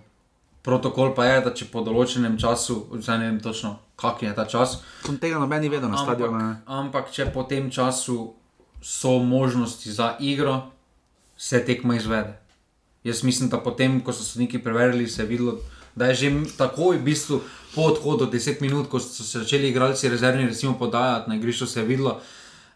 Protokol 0.66 1.14
pa 1.14 1.24
je, 1.30 1.36
da 1.47 1.55
če 1.55 1.70
po 1.70 1.84
določenem 1.86 2.34
času, 2.39 2.91
zdaj 2.99 3.18
ne 3.18 3.30
vem 3.30 3.39
točno, 3.41 3.78
kak 3.97 4.26
je 4.26 4.34
ta 4.34 4.45
čas, 4.45 4.82
Tam 5.07 5.16
tega 5.16 5.39
noben 5.39 5.62
ni 5.62 5.70
vedel 5.70 5.89
na 5.89 5.97
stadionu. 5.97 6.39
ne. 6.39 6.51
ampak, 6.66 6.66
ampak 6.66 7.14
če 7.14 7.30
po 7.30 7.47
tem 7.47 7.70
času 7.70 8.34
so 8.82 9.18
možnosti 9.22 9.86
za 9.86 10.16
igro, 10.18 10.74
se 11.39 11.62
tekma 11.64 11.95
izvede. 11.97 12.34
Jaz 13.07 13.22
mislim, 13.22 13.49
da 13.49 13.62
potem, 13.62 14.01
ko 14.03 14.12
so 14.12 14.26
sodniki 14.26 14.59
preverili, 14.59 15.07
se 15.07 15.22
je 15.22 15.26
videlo, 15.26 15.53
da 15.53 15.78
je 16.07 16.14
že 16.14 16.57
takoj, 16.57 16.96
v 16.96 17.03
bistvu, 17.03 17.40
po 17.74 17.82
odhodu 17.82 18.26
10 18.26 18.61
minut, 18.61 18.88
ko 18.88 19.01
so 19.01 19.22
se 19.22 19.38
začeli 19.38 19.68
igralci 19.68 20.09
rezervni, 20.09 20.46
recimo 20.46 20.78
podajati 20.78 21.30
na 21.30 21.36
igrišču, 21.36 21.66
se 21.66 21.80
je 21.80 21.86
videlo, 21.86 22.20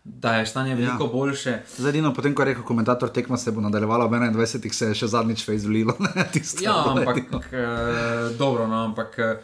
da 0.04 0.34
je 0.36 0.46
stanje 0.46 0.74
veliko 0.74 1.04
ja. 1.04 1.10
boljše. 1.12 1.58
Zadino, 1.76 2.14
potem, 2.14 2.34
ko 2.34 2.42
je 2.42 2.46
rekel 2.46 2.64
komentator, 2.64 3.08
tekma 3.08 3.36
se 3.36 3.52
bo 3.52 3.60
nadaljevala 3.60 4.04
ob 4.04 4.12
21, 4.12 4.72
se 4.72 4.86
je 4.86 4.94
še 4.94 5.06
zadnjič 5.06 5.48
izvolilo. 5.48 5.96
Ja, 6.62 6.84
ampak 6.88 7.52
eh, 7.52 8.34
dobro, 8.38 8.66
no, 8.66 8.84
ampak 8.84 9.18
eh, 9.18 9.36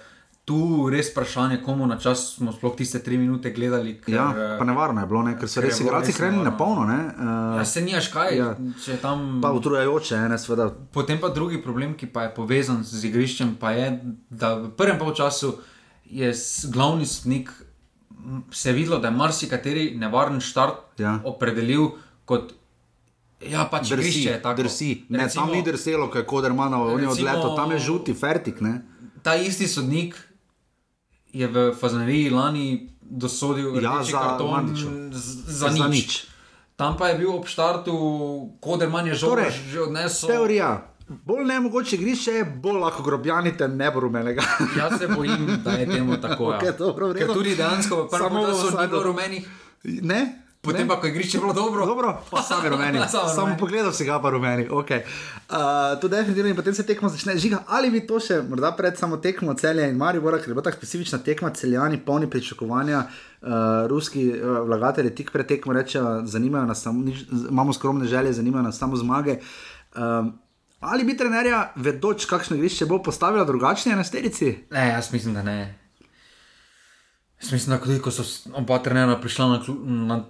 tu 0.48 0.56
res 0.88 1.10
vprašanje, 1.10 1.58
komu 1.60 1.84
na 1.86 1.98
čas 1.98 2.22
smo 2.32 2.50
sploh 2.50 2.72
tiste 2.74 2.98
tri 3.00 3.18
minute 3.18 3.50
gledali. 3.50 3.98
Ker, 3.98 4.08
Ja, 4.10 4.26
eh, 4.30 4.56
pa 4.56 4.64
nevarno 4.64 5.00
je 5.00 5.06
bilo, 5.06 5.22
ne? 5.22 5.34
ker 5.34 5.44
so 5.46 5.60
res 5.60 5.76
igralci 5.78 6.12
krenili 6.12 6.42
na 6.42 6.52
polno. 6.52 6.82
Uh, 6.82 7.58
Ja, 7.58 7.64
se 7.66 7.80
nijaš 7.82 8.08
kaj, 8.08 8.32
Ja. 8.34 8.48
če 8.78 8.96
tam. 8.98 9.40
pa 9.40 9.52
utrujajoče, 9.52 10.16
ne, 10.24 10.38
seveda. 10.38 10.66
Potem 10.90 11.18
pa 11.18 11.28
drugi 11.30 11.58
problem, 11.58 11.94
ki 11.94 12.06
pa 12.08 12.22
je 12.22 12.34
povezan 12.34 12.80
z 12.82 13.04
igriščem, 13.04 13.56
pa 13.56 13.70
je, 13.72 13.90
da 14.30 14.54
v 14.56 14.70
prvem 14.72 14.98
polčasu 14.98 15.58
je 16.06 16.32
glavni 16.68 17.06
sodnik 17.06 17.52
se 18.50 18.72
videlo, 18.72 18.98
da 18.98 19.08
je 19.08 19.14
marsikateri 19.14 19.96
nevaren 19.96 20.40
štart 20.40 20.98
Ja. 20.98 21.20
opredelil 21.24 21.90
kot. 22.24 22.52
Ja, 23.40 23.64
pač 23.64 23.82
Drsi, 23.84 23.94
igrišče 23.94 24.30
je 24.30 24.42
tako. 24.42 24.56
drsi. 24.58 25.04
Ne, 25.08 25.28
tam 25.28 25.50
ni 25.50 25.62
drselo, 25.62 26.08
ko 26.08 26.18
je 26.18 26.24
Kodermanov, 26.26 26.80
on 26.82 27.00
je 27.00 27.06
recimo- 27.06 27.12
odletel, 27.12 27.56
tam 27.56 27.70
je 27.70 27.78
žuti, 27.80 28.14
fertik. 28.14 28.60
Ne? 28.60 28.82
Ta 29.22 29.36
isti 29.36 29.68
sodnik 29.68 30.16
je 31.32 31.46
v 31.46 31.72
Fazaneriji 31.72 32.30
lani 32.30 32.66
dosodil 33.00 33.76
Ja, 33.78 34.02
za 34.02 34.18
karton 34.18 34.74
za, 34.74 34.90
Za 35.12 35.68
za 35.68 35.86
nič. 35.86 35.90
nič. 35.90 36.24
Tam 36.76 36.94
pa 36.94 37.08
je 37.08 37.18
bil 37.18 37.30
ob 37.32 37.44
štartu, 37.44 37.92
Koderman 38.60 39.06
je 39.06 39.14
žogo 39.14 39.34
Torej, 39.34 39.50
že 39.66 39.80
odnesel. 39.80 40.28
Teorija. 40.28 40.84
Bolj 41.08 41.44
nemogoče 41.44 41.96
igrišče 41.96 42.30
je, 42.32 42.44
bolj 42.44 42.78
lahko 42.78 43.02
grobjanite 43.02 43.66
ne 43.66 43.90
bo 43.90 44.00
rumenega. 44.00 44.42
Jaz 44.76 44.98
se 44.98 45.08
bojim, 45.08 45.60
da 45.64 45.70
je 45.72 45.86
temu 45.86 46.16
tako. 46.18 46.52
Ja. 46.52 46.56
Okej, 46.58 46.72
dobro, 46.78 47.14
Ker 47.14 47.26
tudi 47.28 47.56
dejansko 47.56 47.96
v 47.96 48.08
prvem 48.08 48.22
Samo 48.22 48.38
v 48.38 48.46
času 48.46 48.60
ni 48.60 48.66
offsideu. 48.66 48.88
bilo 48.88 49.02
rumenih, 49.02 49.48
ne? 49.84 50.37
Potem 50.60 50.82
ne? 50.82 50.88
pa 50.88 51.00
ko 51.00 51.06
je 51.06 51.12
igrišče 51.12 51.38
bilo 51.38 51.52
dobro. 51.52 51.86
Dobro, 51.86 52.22
pa 52.30 52.42
sami 52.42 52.68
rumeni. 52.68 52.98
Samo 53.36 53.56
pogledal 53.58 53.92
si 53.92 54.04
ga, 54.04 54.18
pa 54.18 54.30
rumeni. 54.30 54.68
Okay. 54.68 55.02
Uh, 55.48 55.56
to 56.00 56.08
definitivno 56.08 56.50
in 56.50 56.56
potem 56.56 56.74
se 56.74 56.86
tekmo 56.86 57.08
začne. 57.08 57.36
Žiga, 57.36 57.62
ali 57.66 57.90
bi 57.90 58.06
to 58.06 58.20
še, 58.20 58.42
morda 58.42 58.72
pred 58.72 58.98
samo 58.98 59.16
tekmo 59.16 59.54
celja 59.54 59.86
in 59.86 59.96
Maribora, 59.96 60.38
ker 60.38 60.48
je 60.48 60.54
bila 60.54 60.62
tako 60.62 60.76
specifična 60.76 61.18
tekma, 61.18 61.50
celjani 61.50 61.98
polni 61.98 62.26
pričakovanja, 62.26 62.98
uh, 62.98 63.48
ruski 63.86 64.28
uh, 64.30 64.58
vlagatelji 64.66 65.14
tik 65.14 65.32
pred 65.32 65.46
tekmo 65.46 65.72
rečejo, 65.72 66.22
zanimajo 66.26 66.66
nas 66.66 66.82
samo, 66.82 67.04
nič, 67.04 67.22
imamo 67.50 67.72
skromne 67.72 68.06
želje, 68.06 68.32
zanimajo 68.32 68.62
nas 68.62 68.78
samo 68.78 68.96
zmage. 68.96 69.38
Um, 69.96 70.34
ali 70.80 71.04
bi 71.04 71.16
trenerja, 71.16 71.72
vedoč, 71.76 72.24
kakšno 72.24 72.56
igrišče 72.56 72.86
bo 72.86 73.02
postavila 73.02 73.44
drugačne 73.44 73.96
na 73.96 74.04
sterici? 74.04 74.56
Ne, 74.70 74.88
jaz 74.88 75.12
mislim, 75.12 75.34
da 75.34 75.42
ne. 75.42 75.78
Jaz 77.42 77.52
mislim, 77.52 77.78
da 77.78 78.02
ko 78.02 78.10
so 78.10 78.22
s- 78.22 78.46
oba 78.54 78.78
trenera 78.78 79.16
prišla 79.16 79.46
na, 79.46 79.58
na, 80.06 80.24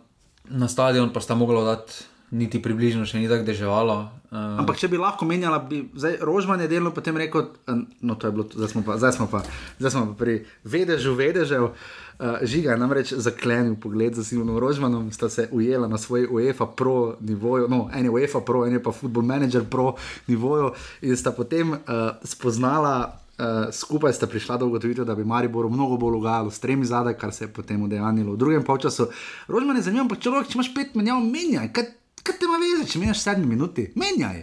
na 0.51 0.69
stadion, 0.69 1.13
pa 1.13 1.21
sta 1.21 1.35
mogla 1.35 1.65
dati 1.65 2.05
niti 2.31 2.61
približno, 2.63 3.07
še 3.09 3.23
ni 3.23 3.29
tako 3.29 3.47
deževalo. 3.49 3.97
Uh, 4.29 4.61
Ampak 4.61 4.77
če 4.77 4.91
bi 4.93 5.01
lahko 5.01 5.25
menjala, 5.25 5.63
bi 5.65 5.81
zdaj 5.97 6.19
Rožman 6.29 6.61
je 6.61 6.69
delno 6.69 6.93
potem 6.93 7.17
rekel, 7.17 7.47
eh, 7.65 7.79
no 8.05 8.17
to 8.21 8.29
je 8.29 8.35
bilo, 8.37 8.45
zdaj 8.53 8.69
smo 8.75 8.83
pa, 8.85 8.99
zdaj 9.01 9.15
smo 9.17 9.27
pa, 9.33 9.41
zdaj 9.81 9.95
smo 9.95 10.03
pa 10.11 10.17
pri 10.21 10.35
vedežu, 10.65 11.15
vedežev. 11.17 11.73
Uh, 12.19 12.43
žiga 12.43 12.75
je 12.75 12.83
namreč 12.83 13.13
zaklenil 13.15 13.77
pogled 13.79 14.17
za 14.19 14.27
Simonom 14.27 14.59
Rožmanom, 14.59 15.07
sta 15.15 15.31
se 15.31 15.47
ujela 15.55 15.87
na 15.89 16.01
svoji 16.03 16.27
UEFA 16.27 16.67
Pro 16.67 17.15
nivoju, 17.23 17.71
no, 17.71 17.87
en 17.95 18.11
je 18.11 18.11
UEFA 18.11 18.43
Pro, 18.43 18.67
en 18.67 18.75
je 18.75 18.83
pa 18.83 18.93
Football 18.93 19.25
Manager 19.25 19.63
Pro 19.65 19.95
nivoju 20.27 20.75
in 21.07 21.17
sta 21.17 21.33
potem 21.33 21.73
uh, 21.73 21.79
spoznala. 22.27 23.23
Uh, 23.39 23.45
skupaj 23.71 24.13
sta 24.13 24.27
prišla 24.27 24.57
do 24.57 24.67
ugotovitve, 24.67 25.05
da 25.05 25.15
bi 25.15 25.23
Mariboru 25.25 25.69
mnogo 25.69 25.97
bolj 25.97 26.17
ugajalo 26.17 26.51
s 26.51 26.59
tremi 26.59 26.83
zadaj, 26.85 27.15
kar 27.15 27.31
se 27.31 27.45
je 27.45 27.49
potem 27.49 27.79
udejanilo 27.79 28.33
v 28.33 28.37
drugem 28.37 28.65
polčasu. 28.65 29.07
Rožman 29.47 29.77
je 29.77 29.83
zanimiv, 29.83 30.03
ampak 30.03 30.19
če, 30.19 30.29
lahko- 30.29 30.49
če 30.49 30.57
imaš 30.57 30.71
pet 30.75 30.95
menjav, 30.95 31.21
menjaj. 31.23 31.69
Kaj, 31.71 31.85
kaj 32.21 32.35
te 32.35 32.45
ima 32.45 32.59
veze, 32.59 32.83
če 32.85 32.99
menjaš 32.99 33.21
sedmi 33.21 33.47
minuti? 33.47 33.85
Menjaj. 33.95 34.41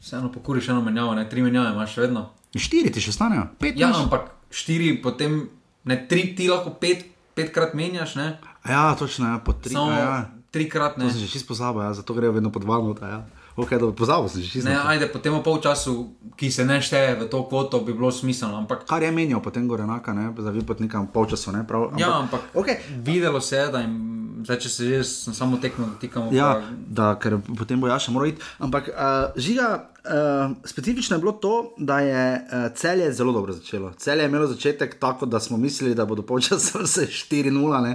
Vseeno 0.00 0.28
pokuriš 0.28 0.68
eno 0.68 0.82
menjavo, 0.82 1.14
ne 1.14 1.24
tri 1.24 1.40
menjave 1.40 1.70
imaš 1.70 1.94
še 1.94 2.00
vedno. 2.00 2.24
Štiri 2.56 2.90
ti 2.90 3.00
še 3.00 3.12
stanejo, 3.12 3.46
pet 3.58 3.74
Ja, 3.74 3.88
imaš. 3.88 4.02
ampak 4.02 4.22
štiri, 4.52 4.98
potem 4.98 5.48
ne 5.84 5.96
tri, 6.04 6.34
ti 6.34 6.48
lahko 6.48 6.70
pet, 6.72 7.06
petkrat 7.34 7.74
menjaš, 7.74 8.16
ne? 8.16 8.26
Ja, 8.64 8.94
točno, 8.94 9.26
ja, 9.28 9.38
po 9.38 9.52
tri. 9.54 9.70
Samo 9.70 9.90
Ja. 9.92 10.30
trikrat 10.50 10.98
ne. 10.98 11.04
To 11.04 11.10
sem 11.12 11.20
že 11.20 11.30
čisto 11.30 11.48
pozabil, 11.48 11.80
ja, 11.80 11.94
zato 11.94 12.10
grejo 12.12 12.32
vedno 12.32 12.50
po 12.50 12.58
dva 12.58 12.78
minuta. 12.78 13.06
Ja. 13.06 13.20
Ok, 13.54 13.70
dobro, 13.70 13.94
pozabil 13.94 14.28
sem 14.28 14.42
že 14.42 14.50
čisto. 14.50 14.66
Ne, 14.66 14.74
ajde, 14.74 15.06
potem 15.14 15.30
v 15.30 15.38
polčasu, 15.38 16.18
ki 16.34 16.50
se 16.50 16.66
ne 16.66 16.82
šteje 16.82 17.22
v 17.22 17.30
to 17.30 17.46
kvoto, 17.46 17.86
bi 17.86 17.94
bilo 17.94 18.10
smiselno. 18.10 18.58
Ampak, 18.66 18.82
Kar 18.82 18.98
je 18.98 19.14
menjal 19.14 19.38
potem 19.38 19.62
Gorenaka, 19.70 20.10
ne, 20.10 20.34
za 20.34 20.50
vipotnika 20.50 20.98
polčasu, 21.06 21.54
ne, 21.54 21.62
prav. 21.62 21.94
Ampak, 21.94 22.02
ja, 22.02 22.10
ampak 22.18 22.42
okay. 22.50 22.82
videlo 22.98 23.38
se 23.38 23.54
je, 23.56 23.66
da 23.70 23.78
jim, 23.86 23.94
zdaj, 24.42 24.58
če 24.58 24.68
se 24.68 24.82
že 24.90 24.98
samo 25.06 25.62
tekmo 25.62 25.86
dotikamo, 25.86 26.34
Ja, 26.34 26.58
pa, 26.58 26.74
da, 26.74 27.06
ker 27.14 27.38
potem 27.54 27.78
bo 27.78 27.86
Jaša 27.86 28.10
moral 28.10 28.34
iti. 28.34 28.42
Ampak 28.58 28.90
uh, 28.90 29.30
žiga, 29.38 29.86
uh, 30.02 30.58
specifično 30.66 31.14
je 31.14 31.22
bilo 31.22 31.38
to, 31.38 31.54
da 31.78 32.02
je 32.02 32.26
uh, 32.42 32.74
celje 32.74 33.12
zelo 33.14 33.30
dobro 33.32 33.54
začelo. 33.54 33.94
Celje 33.94 34.26
je 34.26 34.34
imelo 34.34 34.50
začetek 34.50 34.98
tako, 34.98 35.30
da 35.30 35.38
smo 35.38 35.56
mislili, 35.56 35.94
da 35.94 36.04
bodo 36.04 36.26
počasi 36.26 36.74
vse 36.82 37.06
4-0. 37.06 37.94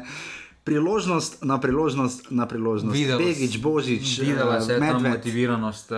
Ne. 0.69 0.75
Priložnost 0.75 1.43
na 1.43 1.57
priložnost 1.59 2.31
na 2.31 2.45
priložnost. 2.45 2.97
Begič, 3.17 3.57
Božič, 3.57 4.19
videla 4.19 4.57
eh, 4.57 4.61
se 4.61 4.73
je 4.73 4.79
ta 4.79 4.85
Medved. 4.85 5.11
motiviranost. 5.11 5.91
Uh, 5.91 5.97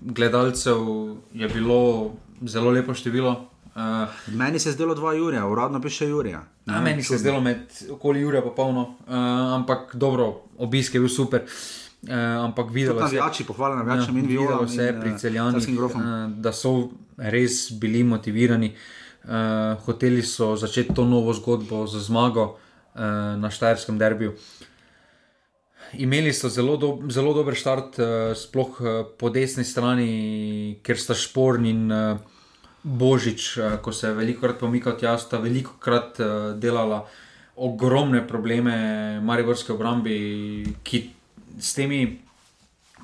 gledalcev 0.00 0.78
je 1.32 1.48
bilo 1.48 2.10
zelo 2.42 2.70
lepo 2.70 2.94
število. 2.94 3.46
Uh, 3.76 4.34
Meni 4.34 4.58
se 4.58 4.68
je 4.68 4.72
zdelo 4.72 4.94
dva 4.94 5.14
Jurija, 5.14 5.46
uradno 5.46 5.80
piše 5.80 6.08
Jurija. 6.08 6.42
A 6.66 6.80
meni 6.80 7.02
se 7.02 7.14
je 7.14 7.18
zdelo 7.18 7.40
med 7.40 7.58
okoli 7.90 8.24
ure 8.24 8.42
pa 8.42 8.50
polno, 8.50 8.82
uh, 8.82 9.14
ampak 9.54 9.96
dobro, 9.96 10.42
obisk 10.58 10.94
je 10.94 11.00
bil 11.00 11.08
super. 11.08 11.42
Uh, 12.02 12.10
ampak 12.44 12.70
videlo 12.70 13.08
se 13.08 13.16
je, 13.16 13.20
Navijači, 13.20 13.44
pohvala 13.44 13.76
navijačem 13.76 14.18
in 14.18 14.26
videlo 14.26 14.46
violom 14.46 14.68
se 14.68 14.82
je 14.82 14.88
in, 14.88 15.00
pri 15.00 15.10
eh, 15.10 15.18
celjanih, 15.18 15.68
uh, 15.78 15.92
da 16.36 16.52
so 16.52 16.88
res 17.16 17.72
bili 17.72 18.02
motivirani. 18.04 18.74
Uh, 19.24 19.30
hoteli 19.84 20.22
so 20.22 20.56
začeti 20.56 20.94
to 20.94 21.04
novo 21.04 21.32
zgodbo 21.32 21.86
z 21.86 22.00
zmago. 22.00 22.42
uh, 22.42 22.69
na 22.94 23.50
Štajerskem 23.50 23.98
derbiju. 23.98 24.34
Imeli 25.92 26.32
so 26.32 26.48
zelo, 26.48 26.76
do, 26.76 26.90
zelo 27.10 27.32
dober 27.34 27.56
start, 27.58 27.98
uh, 27.98 28.30
sploh 28.38 28.80
uh, 28.80 28.90
po 29.18 29.30
desni 29.30 29.64
strani, 29.66 30.78
ker 30.86 30.98
sta 30.98 31.16
šporn 31.18 31.66
in 31.66 31.88
božič, 32.82 33.58
ko 33.82 33.92
se 33.92 34.08
je 34.08 34.16
veliko 34.16 34.46
krat 34.46 34.60
pomikal 34.60 34.94
tja, 34.96 35.18
sta 35.20 35.36
veliko 35.42 35.74
krat 35.82 36.16
delala 36.56 37.02
ogromne 37.60 38.22
probleme 38.24 39.20
Mariborske 39.20 39.74
obrambi, 39.74 40.64
ki 40.82 41.02
s 41.60 41.74
temi 41.76 42.00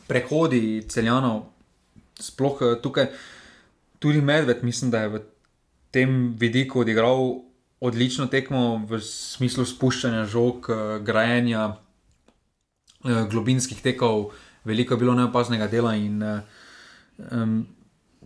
prehodi 0.09 0.81
celjanov, 0.89 1.43
sploh 2.17 2.63
tukaj, 2.81 3.11
tudi 4.01 4.23
medved, 4.25 4.65
mislim, 4.65 4.91
da 4.95 5.05
je 5.05 5.13
v 5.13 5.23
tem 5.93 6.17
vidiku 6.41 6.81
odigral 6.81 7.46
odlično 7.81 8.27
tekmo 8.27 8.87
v 8.89 9.01
smislu 9.05 9.65
spuščanja 9.65 10.25
žog, 10.25 10.71
uh, 10.71 11.05
grajenja. 11.05 11.75
Eh, 13.07 13.27
globinskih 13.31 13.79
tekov, 13.83 14.33
veliko 14.65 14.95
je 14.95 14.99
bilo 14.99 15.15
neopaznega 15.15 15.67
dela. 15.71 15.95
In, 15.95 16.23
um, 17.31 17.67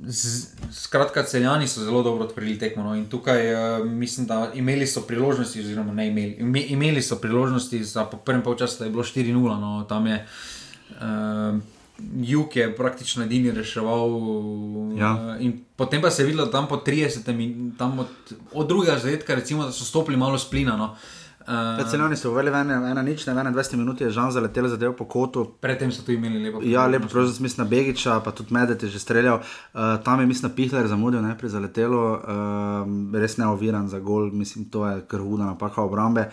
z, 0.00 0.54
skratka, 0.72 1.24
celjani 1.28 1.68
so 1.68 1.84
zelo 1.84 2.02
dobro 2.02 2.24
odprli 2.24 2.58
tekmo. 2.58 2.84
No, 2.84 2.94
in 2.96 3.04
tukaj 3.10 3.52
uh, 3.54 3.86
mislim, 3.86 4.26
da 4.26 4.52
imeli 4.54 4.86
so 4.86 5.02
priložnosti, 5.04 5.60
oziroma 5.60 5.92
ne 5.92 6.08
imeli. 6.08 6.36
Ime, 6.40 6.62
imeli 6.72 7.02
so 7.02 7.18
priložnosti 7.20 7.82
za 7.84 8.04
prvem 8.04 8.42
polčasu, 8.42 8.78
da 8.78 8.84
je 8.84 8.90
bilo 8.90 9.04
4-0. 9.04 9.60
No, 9.60 9.84
tam 9.88 10.06
je. 10.06 10.26
Uh, 10.90 11.60
Juk 12.20 12.56
je 12.56 12.68
praktično 12.76 13.24
edini 13.24 13.50
reševal. 13.50 14.10
Ja. 14.98 15.36
Uh, 15.40 15.54
potem 15.76 16.02
pa 16.02 16.10
se 16.10 16.22
je 16.22 16.26
videlo, 16.26 16.46
da 16.46 16.52
tam 16.52 16.68
po 16.68 16.82
30 16.86 17.32
minutah, 17.32 17.98
od, 17.98 18.34
od 18.52 18.68
drugega 18.68 18.98
zadetka, 18.98 19.34
recimo, 19.34 19.64
da 19.64 19.72
so 19.72 19.84
stopili 19.84 20.16
malo 20.16 20.38
splina. 20.38 20.76
No. 20.76 20.84
Uh, 20.84 21.20
Uh, 21.40 21.90
Celjani 21.90 22.16
so 22.16 22.30
uveli 22.30 22.50
ena, 22.52 23.02
nič, 23.02 23.24
ne 23.26 23.32
21 23.34 23.76
minut 23.76 24.00
je 24.00 24.10
žal 24.12 24.30
zaletel 24.30 24.68
za 24.68 24.76
del 24.76 24.92
po 24.92 25.06
kotu. 25.08 25.44
Predtem 25.60 25.90
so 25.92 26.04
tu 26.04 26.12
imeli 26.12 26.38
lepo. 26.38 26.60
Ja, 26.62 26.84
lepo, 26.86 27.08
prosim, 27.08 27.42
mislim 27.42 27.64
na 27.64 27.70
Begiča, 27.70 28.20
pa 28.20 28.30
tudi 28.30 28.54
Medet 28.54 28.82
je 28.82 28.88
že 28.88 28.98
streljal. 29.00 29.40
Uh, 29.40 29.96
tam 30.04 30.20
je, 30.20 30.26
mislim, 30.26 30.52
Pihler 30.52 30.86
zamudil, 30.86 31.22
ne, 31.22 31.32
pri 31.38 31.48
zaletelu, 31.48 31.96
uh, 31.96 33.18
res 33.18 33.38
neoviran 33.40 33.88
za 33.88 33.98
gol, 33.98 34.30
mislim, 34.30 34.68
to 34.70 34.86
je 34.86 35.00
krvuna 35.08 35.46
napaka 35.46 35.82
obrambe. 35.82 36.28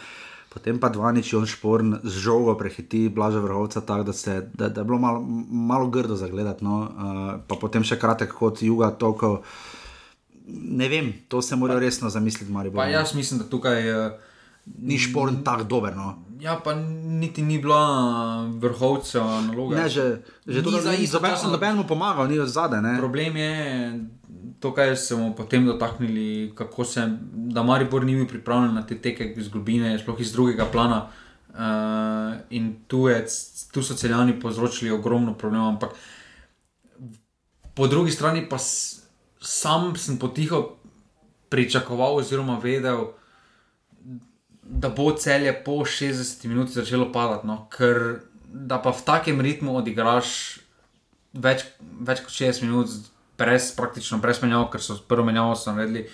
Potem 0.48 0.80
pa 0.80 0.90
dva 0.90 1.12
nič, 1.12 1.34
on 1.38 1.46
šporn 1.46 2.00
z 2.04 2.24
žogo 2.24 2.56
prehiti 2.58 3.08
blaža 3.14 3.42
vrhovca, 3.44 3.82
tako 3.82 4.08
da, 4.10 4.14
se, 4.14 4.40
da, 4.54 4.70
da 4.70 4.82
je 4.82 4.86
bilo 4.86 5.00
malo, 5.00 5.22
malo 5.50 5.90
grdo 5.92 6.16
zagledati. 6.16 6.64
No. 6.66 6.78
Uh, 6.88 7.34
pa 7.48 7.60
potem 7.60 7.84
še 7.84 8.00
kratek 8.00 8.32
kot 8.34 8.64
juga, 8.64 8.90
toliko. 8.96 9.44
Ne 10.48 10.88
vem, 10.88 11.12
to 11.28 11.44
se 11.44 11.60
mora 11.60 11.76
resno 11.80 12.10
zamisliti, 12.10 12.52
Marijo. 12.52 12.80
Jaz 12.88 13.14
mislim, 13.16 13.44
da 13.44 13.50
tukaj. 13.52 13.92
Uh, 13.92 14.28
ni 14.82 14.98
šporn 15.00 15.44
tako 15.44 15.64
dober. 15.64 15.96
No. 15.96 16.16
Ja, 16.40 16.60
pa 16.64 16.74
niti 16.74 17.42
ni 17.42 17.58
bila 17.58 18.46
vrhovca 18.46 19.42
naloga. 19.42 19.76
Ne, 19.76 19.90
že, 19.90 20.22
že 20.46 20.64
to, 20.64 20.72
da 20.72 20.92
ni 20.92 21.08
nobenemu 21.52 21.88
pomagal, 21.88 22.28
ni 22.30 22.40
od 22.40 22.50
zadaj. 22.50 22.98
Problem 22.98 23.38
je 23.38 23.54
to, 24.60 24.74
kar 24.74 24.98
smo 24.98 25.36
potem 25.36 25.66
dotaknili, 25.66 26.54
kako 26.56 26.86
se, 26.86 27.08
da 27.32 27.64
Maribor 27.64 28.06
ni 28.06 28.16
bil 28.16 28.28
pripravljen 28.28 28.76
na 28.76 28.86
te 28.86 28.98
teke 29.02 29.34
iz 29.38 29.50
globine, 29.50 29.98
sploh 30.00 30.20
iz 30.20 30.34
drugega 30.34 30.66
plana. 30.72 31.08
Uh, 31.58 32.38
in 32.50 32.76
tu, 32.88 33.08
je, 33.08 33.26
tu 33.74 33.82
so 33.84 33.96
celjani 33.98 34.36
povzročili 34.40 34.92
ogromno 34.92 35.34
problemov, 35.34 35.70
ampak 35.70 35.96
po 37.74 37.88
drugi 37.88 38.12
strani 38.12 38.46
pa 38.50 38.60
s, 38.62 39.02
sam 39.42 39.96
sem 39.96 40.20
potiho 40.22 40.78
pričakoval, 41.50 42.22
oziroma 42.22 42.60
vedel, 42.62 43.17
da 44.70 44.90
bo 44.90 45.12
celje 45.12 45.54
po 45.64 45.72
60 45.72 46.46
minutah 46.46 46.74
začelo 46.74 47.12
padati. 47.12 47.48
No? 47.48 47.68
Ker 47.72 48.20
da 48.48 48.82
pa 48.82 48.92
v 48.92 49.04
takem 49.06 49.42
ritmu 49.42 49.78
odigraš 49.80 50.60
več, 51.34 51.66
več 51.80 52.24
kot 52.26 52.34
60 52.34 52.66
minut, 52.66 52.94
brez, 53.38 53.72
praktično 53.78 54.20
brez 54.24 54.42
menjav, 54.42 54.68
ker 54.74 54.84
so 54.84 54.98
prvo 55.08 55.26
menjavo 55.28 55.56
naredili, 55.70 56.08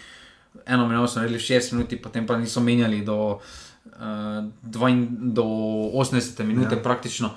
eno 0.65 0.87
menjavo 0.87 1.07
so 1.07 1.21
naredili 1.21 1.41
60 1.41 1.77
minut, 1.77 1.95
potem 2.03 2.27
pa 2.27 2.37
niso 2.37 2.61
menjali 2.61 3.01
do, 3.05 3.19
uh, 3.39 4.39
dvajn, 4.61 5.05
do 5.37 5.45
80 5.93 6.43
minut, 6.47 6.71
ja. 6.71 6.81
praktično. 6.83 7.33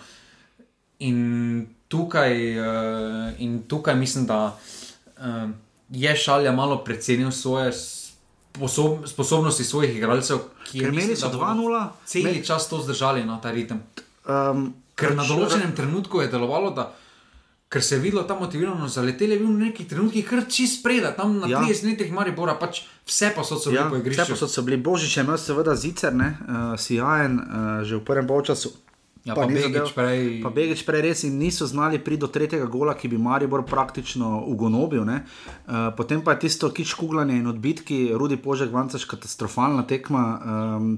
In 1.06 1.68
tukaj, 1.92 2.34
uh, 2.58 3.40
in 3.44 3.62
tukaj 3.68 3.96
mislim, 3.96 4.26
da 4.26 4.40
uh, 4.56 5.46
je 5.90 6.16
šalja 6.16 6.52
malo 6.52 6.80
predcenil 6.84 7.30
svoje 7.30 7.72
sposob, 8.56 9.06
sposobnosti 9.06 9.64
svojih 9.64 9.96
igralcev, 9.96 10.48
ki 10.64 10.80
jih 10.80 10.88
imeli 10.88 11.16
so 11.16 11.28
2-0, 11.28 11.88
cel 12.08 12.42
čas 12.44 12.68
to 12.68 12.80
zdržali 12.82 13.24
na 13.24 13.40
ta 13.40 13.52
ritem. 13.52 13.82
Um, 14.24 14.72
ker 14.96 15.14
na 15.14 15.22
pač, 15.22 15.32
določenem 15.34 15.74
trenutku 15.76 16.24
je 16.24 16.30
delovalo, 16.32 16.72
da 16.74 16.90
ker 17.68 17.82
se 17.82 17.94
je 17.94 18.00
videlo 18.00 18.22
ta 18.22 18.34
motivirano, 18.38 18.88
zaleteli 18.88 19.34
je 19.34 19.38
bil 19.38 19.50
v 19.50 19.68
nekih 19.68 19.88
trenutkih 19.90 20.26
kar 20.26 20.44
čist 20.48 20.82
preda, 20.86 21.12
tam 21.16 21.36
na 21.42 21.50
ja. 21.50 21.60
30 21.60 21.90
metrih 21.90 22.12
Maribora, 22.14 22.54
pač 22.58 22.84
vse 23.04 23.32
pa 23.34 23.44
so, 23.44 23.58
so 23.58 23.74
ja, 23.74 23.84
bili 23.84 23.90
po 23.90 24.02
igrišču. 24.02 24.32
Vse 24.32 24.46
pa 24.46 24.50
so 24.50 24.64
bili 24.66 24.78
božič, 24.80 25.18
imel 25.20 25.38
seveda 25.40 25.74
zicer, 25.76 26.14
ne, 26.14 26.32
uh, 26.46 26.74
sijajen, 26.78 27.40
uh, 27.42 27.82
že 27.84 27.98
v 27.98 28.04
prvem 28.06 28.26
polčasu. 28.30 28.72
Ja, 29.26 29.34
pa, 29.34 29.42
pa, 29.42 29.50
Begič 29.50 29.90
prej... 29.90 30.20
pa 30.38 30.50
Begič 30.54 30.84
prej 30.86 31.02
res 31.02 31.24
in 31.26 31.34
niso 31.34 31.66
znali 31.66 31.98
priti 31.98 32.22
do 32.22 32.30
tretjega 32.30 32.68
gola, 32.70 32.94
ki 32.94 33.10
bi 33.10 33.18
Maribor 33.18 33.64
praktično 33.66 34.44
ugonobil. 34.46 35.02
Uh, 35.02 35.90
potem 35.98 36.22
pa 36.22 36.36
je 36.36 36.46
tisto 36.46 36.70
kičkugljanje 36.70 37.40
in 37.42 37.50
odbitki, 37.50 38.14
Rudi 38.14 38.38
Požek, 38.38 38.70
vancaš 38.70 39.02
katastrofalna 39.10 39.82
tekma. 39.82 40.22
Um, 40.38 40.92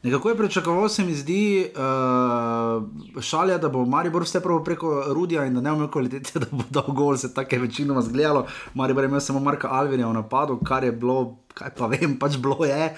nekako 0.00 0.32
je 0.32 0.38
pričakoval, 0.40 0.88
se 0.88 1.04
mi 1.04 1.12
zdi, 1.12 1.68
uh, 1.76 3.20
šalja, 3.20 3.60
da 3.60 3.68
bo 3.68 3.84
Maribor 3.84 4.24
vse 4.24 4.40
prvo 4.40 4.62
preko 4.64 5.04
Rudija 5.12 5.44
in 5.44 5.60
da 5.60 5.60
ne 5.60 5.76
bo 5.76 5.84
imel 5.84 5.92
kvalitete, 5.92 6.40
da 6.46 6.48
bo 6.48 6.64
dal 6.70 6.88
gol, 6.88 7.20
se 7.20 7.34
tako 7.36 7.54
je 7.54 7.66
večinoma 7.68 8.00
zgledalo. 8.00 8.46
Maribor 8.74 9.04
je 9.04 9.12
imel 9.12 9.20
samo 9.20 9.44
Marka 9.44 9.68
Alvinja 9.68 10.08
v 10.08 10.16
napadu, 10.22 10.56
kar 10.64 10.88
je 10.88 10.92
bilo, 10.92 11.36
kaj 11.52 11.76
pa 11.76 11.92
vem, 11.92 12.16
pač 12.16 12.40
bilo 12.40 12.64
je. 12.64 12.94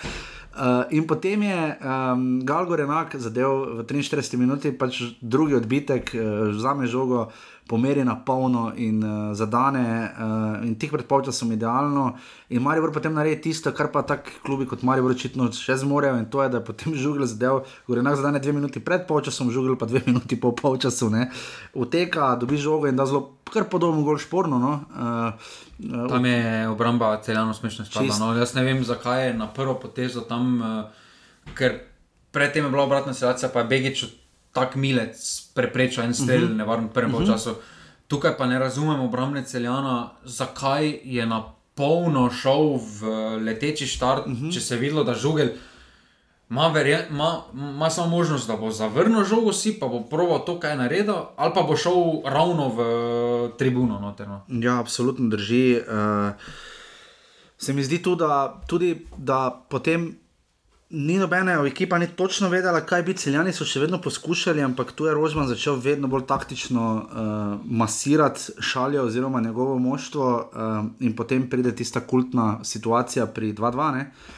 Uh, 0.57 0.88
in 0.88 1.04
potem 1.04 1.42
je 1.42 1.76
um, 1.84 2.40
Galgor 2.40 2.80
enak 2.80 3.12
zadev 3.20 3.76
v 3.76 3.84
43 3.84 4.40
minuti, 4.40 4.72
pač 4.72 5.02
drugi 5.20 5.52
odbitek, 5.52 6.14
uh, 6.16 6.48
vzame 6.57 6.88
žogo, 6.88 7.26
pomeri 7.68 8.00
na 8.04 8.16
polno 8.16 8.72
in 8.72 9.04
uh, 9.04 9.34
zadane, 9.36 9.84
uh, 10.16 10.64
in 10.64 10.72
tih 10.80 10.88
pred 10.88 11.04
polčasom 11.04 11.52
idealno. 11.52 12.16
In 12.48 12.64
Marijo 12.64 12.88
potem 12.88 13.12
naredi 13.12 13.50
tisto, 13.50 13.68
kar 13.76 13.92
pa 13.92 14.00
tak 14.00 14.32
klubi 14.46 14.64
kot 14.64 14.80
Marijo 14.80 15.12
očitno 15.12 15.50
še 15.52 15.76
zmorejo, 15.84 16.16
in 16.24 16.30
to 16.32 16.40
je, 16.40 16.48
da 16.48 16.62
je 16.62 16.68
potem 16.72 16.96
žugel 17.04 17.28
zadev, 17.28 17.68
gore 17.84 18.00
enak 18.00 18.16
zadane 18.16 18.40
dve 18.40 18.57
minuti 18.57 18.80
pred 18.80 19.04
polčasom, 19.04 19.52
žugel 19.52 19.76
pa 19.76 19.84
dve 19.84 20.07
minuti 20.09 20.40
po 20.40 20.57
polčasu, 20.57 21.12
ne. 21.12 21.28
Uteka, 21.76 22.32
dobi 22.40 22.57
žogo 22.57 22.88
in 22.88 22.96
da 22.96 23.04
zelo, 23.04 23.36
kar 23.53 23.68
podobno, 23.70 24.03
gol 24.03 24.18
šporno. 24.18 24.59
No. 24.59 24.80
Uh, 24.90 26.09
Tam 26.11 26.24
je 26.26 26.68
obramba 26.68 27.20
celjano 27.22 27.55
smešno 27.55 27.84
spadla. 27.84 28.18
No, 28.18 28.32
jaz 28.36 28.55
ne 28.55 28.64
vem, 28.64 28.84
zakaj 28.84 29.26
je 29.26 29.34
na 29.34 29.47
prvo 29.47 29.74
potezo 29.80 30.20
tam, 30.20 30.61
uh, 30.61 31.55
ker 31.55 31.78
predtem 32.30 32.64
je 32.64 32.70
bila 32.70 32.84
obratna 32.84 33.14
situacija, 33.14 33.49
pa 33.49 33.64
je 33.64 33.70
Begič 33.72 34.05
tak 34.53 34.76
milec 34.76 35.20
preprečil 35.55 36.05
en 36.05 36.14
strel, 36.14 36.42
uh 36.42 36.44
mhm. 36.44 36.53
-huh. 36.53 36.59
nevarno 36.59 36.88
prvem 36.88 37.14
uh 37.14 37.20
mhm. 37.20 37.30
-huh. 37.30 37.32
času. 37.32 37.55
Tukaj 38.09 38.36
pa 38.38 38.47
ne 38.47 38.59
razumem 38.59 39.01
obrambne 39.01 39.44
celjana, 39.44 40.11
zakaj 40.24 41.01
je 41.05 41.26
na 41.26 41.53
polno 41.74 42.30
šel 42.30 42.78
v 42.78 43.01
leteči 43.44 43.86
štart, 43.86 44.26
uh 44.26 44.32
mhm. 44.32 44.47
-huh. 44.47 44.55
če 44.55 44.61
se 44.61 44.74
je 44.74 44.80
videlo, 44.80 45.05
da 45.05 45.14
žugel. 45.14 45.49
Ma, 46.49 46.68
verje, 46.68 47.09
ma, 47.11 47.42
ma 47.53 47.90
samo 47.90 48.09
možnost, 48.09 48.47
da 48.47 48.57
bo 48.57 48.70
zavrnil 48.70 49.24
žogo, 49.24 49.53
si 49.53 49.72
pa 49.80 49.88
bo 49.90 50.05
proval 50.07 50.44
to, 50.47 50.61
kaj 50.62 50.70
je 50.70 50.76
naredil, 50.78 51.16
ali 51.36 51.53
pa 51.55 51.62
bo 51.66 51.76
šel 51.76 52.22
ravno 52.24 52.68
v 52.68 52.84
tribuno. 53.59 53.99
Noterno. 54.01 54.44
Ja, 54.49 54.78
absolutno 54.78 55.28
drži. 55.28 55.80
Uh, 55.82 56.30
se 57.59 57.73
mi 57.73 57.82
zdi 57.82 57.98
tudi, 58.02 58.18
da, 58.18 58.62
tudi, 58.66 59.06
da 59.16 59.66
potem 59.70 60.14
ni 60.90 61.18
nobene 61.18 61.59
ekipa, 61.66 61.98
ni 61.98 62.06
točno 62.06 62.48
vedela, 62.48 62.81
kaj 62.86 63.02
bi 63.02 63.18
celjani 63.18 63.51
so 63.52 63.66
še 63.66 63.82
vedno 63.82 63.98
poskušali, 63.98 64.62
ampak 64.62 64.94
tu 64.94 65.10
je 65.10 65.18
Rožman 65.18 65.51
začel 65.51 65.81
vedno 65.82 66.06
bolj 66.06 66.28
taktično 66.31 66.86
uh, 66.94 67.59
masirati 67.66 68.62
šalje 68.62 69.02
oziroma 69.02 69.43
njegovo 69.43 69.78
moštvo, 69.82 70.31
uh, 70.31 70.78
in 71.02 71.16
potem 71.16 71.51
pride 71.51 71.74
tista 71.74 72.06
kultna 72.06 72.60
situacija 72.62 73.27
pri 73.27 73.51
2-2. 73.52 73.90
Uh, 74.06 74.35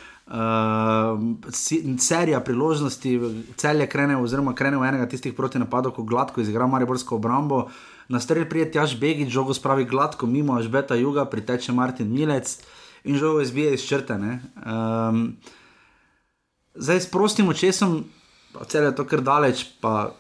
serija 1.99 2.41
priložnosti, 2.41 3.21
cel 3.57 3.81
je 3.81 3.87
krenil, 3.89 4.23
oziroma 4.23 4.55
krenil 4.55 4.85
enega 4.85 5.07
tistih 5.09 5.33
proti 5.35 5.59
napadov, 5.59 5.95
ko 5.97 6.03
gladko 6.03 6.41
izigra 6.41 6.67
Mariborsko 6.67 7.17
obrambo. 7.17 7.69
Na 8.09 8.21
strelj 8.21 8.49
pride 8.49 8.79
Jaš 8.79 8.97
Begič, 9.01 9.29
žogo 9.33 9.55
spravi 9.55 9.85
gladko, 9.85 10.27
mimo 10.27 10.57
Ažbeta 10.57 10.97
Juga, 10.97 11.25
priteče 11.25 11.73
Martin 11.73 12.13
Milec 12.13 12.59
in 13.05 13.17
žogo 13.17 13.41
izbije 13.41 13.75
iz 13.75 13.85
črte. 13.89 14.15
Um, 14.15 15.37
zdaj 16.75 17.01
s 17.01 17.11
prostim 17.11 17.49
očesom, 17.49 18.05
vse 18.61 18.79
je 18.79 18.95
to 18.97 19.05
kar 19.05 19.21
daleč, 19.21 19.65
pa 19.81 20.11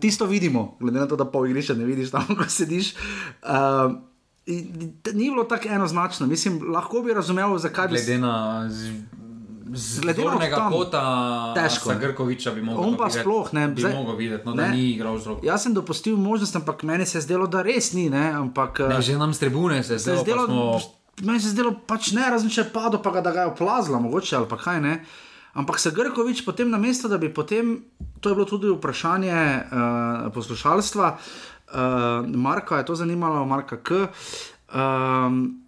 tisto 0.00 0.26
vidimo, 0.26 0.76
glede 0.80 1.00
na 1.00 1.06
to, 1.08 1.16
da 1.16 1.24
pol 1.24 1.46
igrišča 1.46 1.74
ne 1.74 1.84
vidiš 1.84 2.10
tam, 2.10 2.28
ko 2.38 2.48
sediš. 2.48 2.94
Uh, 3.42 3.96
Ni 4.46 5.26
bilo 5.30 5.42
tako 5.44 5.68
enoznačno, 5.68 6.26
mislim, 6.26 6.60
lahko 6.70 7.00
bi 7.02 7.14
razumel, 7.14 7.58
zakaj 7.58 7.88
bi. 7.88 7.96
Glede 7.98 8.18
na 8.18 8.68
Z 9.72 10.14
tam, 10.50 10.72
kota 10.72 11.02
težko. 11.56 11.94
Grkoviča 12.00 12.50
bi 12.54 12.62
mogel 12.62 12.84
On 12.84 12.92
to 12.92 12.98
pa 12.98 13.04
videti, 13.04 13.24
sploh 13.24 13.52
ne, 13.52 13.68
Bi 13.68 13.82
mogel 13.82 14.16
videti, 14.16 14.46
no, 14.46 14.54
da 14.54 14.68
ne. 14.68 14.76
ni 14.76 14.90
igral 14.94 15.18
z 15.18 15.26
roko. 15.26 15.46
Jaz 15.46 15.62
sem 15.62 15.74
dopustil 15.74 16.16
možnost, 16.16 16.56
ampak 16.56 16.82
meni 16.82 17.06
se 17.06 17.18
je 17.18 17.22
zdelo, 17.22 17.46
da 17.46 17.62
res 17.66 17.92
ni. 17.92 18.10
Ne? 18.10 18.30
Ampak, 18.30 18.78
Ne, 18.78 18.98
eh, 18.98 19.02
že 19.02 19.18
nam 19.18 19.34
z 19.34 19.38
tribune 19.38 19.82
se 19.82 19.94
je 19.94 19.98
se 19.98 20.16
zdelo, 20.16 20.22
zdelo, 20.22 20.46
pa 20.46 20.80
smo 20.80 20.96
meni 21.22 21.40
se 21.40 21.48
je 21.48 21.52
zdelo 21.52 21.72
pač 21.86 22.12
ne, 22.12 22.30
razen 22.30 22.50
če 22.52 22.60
je 22.60 22.72
padlo, 22.72 23.00
pa 23.02 23.10
ga, 23.10 23.20
da 23.20 23.32
ga 23.32 23.46
je 23.46 23.52
oplazila, 23.54 24.00
mogoče 24.00 24.36
ali 24.36 24.48
pa 24.48 24.56
kaj 24.56 24.80
ne. 24.80 24.94
Ampak 25.56 25.80
se 25.80 25.90
Grkovič 25.90 26.44
potem 26.44 26.68
na 26.70 26.76
mesto, 26.78 27.08
da 27.08 27.16
bi 27.18 27.32
potem, 27.32 27.80
to 28.20 28.28
je 28.28 28.34
bilo 28.36 28.44
tudi 28.44 28.68
vprašanje 28.68 29.32
uh, 29.32 30.32
poslušalstva, 30.34 31.06
uh, 31.16 32.28
Marka 32.28 32.76
je 32.78 32.86
to 32.86 32.94
zanimalo, 32.94 33.46
Marka 33.48 33.80
K. 33.80 34.12
Um, 34.68 35.64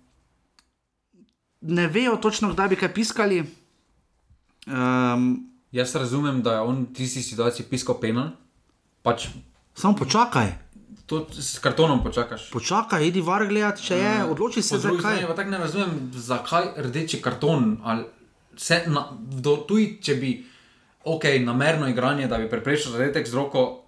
ne 1.64 1.86
vejo 1.88 2.20
točno, 2.20 2.52
kdaj 2.52 2.68
bi 2.68 2.76
kaj 2.76 2.92
piskali. 2.94 3.57
Um, 4.68 5.48
Jaz 5.72 5.94
razumem, 5.94 6.42
da 6.42 6.52
je 6.52 6.60
on 6.60 6.82
v 6.82 6.94
tisti 6.96 7.22
situaciji 7.22 7.66
piskal 7.70 8.00
penal. 8.00 8.30
Pač 9.02 9.28
samo 9.76 9.96
počakaj, 9.96 10.52
to 11.06 11.26
s 11.32 11.58
kartonom 11.58 12.02
počakaš. 12.04 12.50
počakaj, 12.50 13.06
idi 13.06 13.20
var 13.20 13.46
gledati, 13.46 13.82
če 13.82 13.96
je, 13.96 14.14
odloči 14.24 14.62
se 14.62 14.78
zakaj. 14.78 14.98
strani 15.00 15.26
pa 15.28 15.34
tako 15.34 15.50
ne 15.50 15.58
razumem, 15.58 15.92
zakaj 16.12 16.72
rdeči 16.76 17.22
karton. 17.22 17.78
ali 17.84 18.04
Se, 18.58 18.82
na, 18.90 19.04
do, 19.14 19.52
tuj, 19.68 20.00
če 20.02 20.14
bi, 20.18 20.32
ok, 21.06 21.24
namerno 21.44 21.86
igranje, 21.86 22.26
da 22.26 22.40
bi 22.42 22.48
preprečil 22.50 22.90
zadetek 22.90 23.28
z 23.28 23.36
roko, 23.38 23.84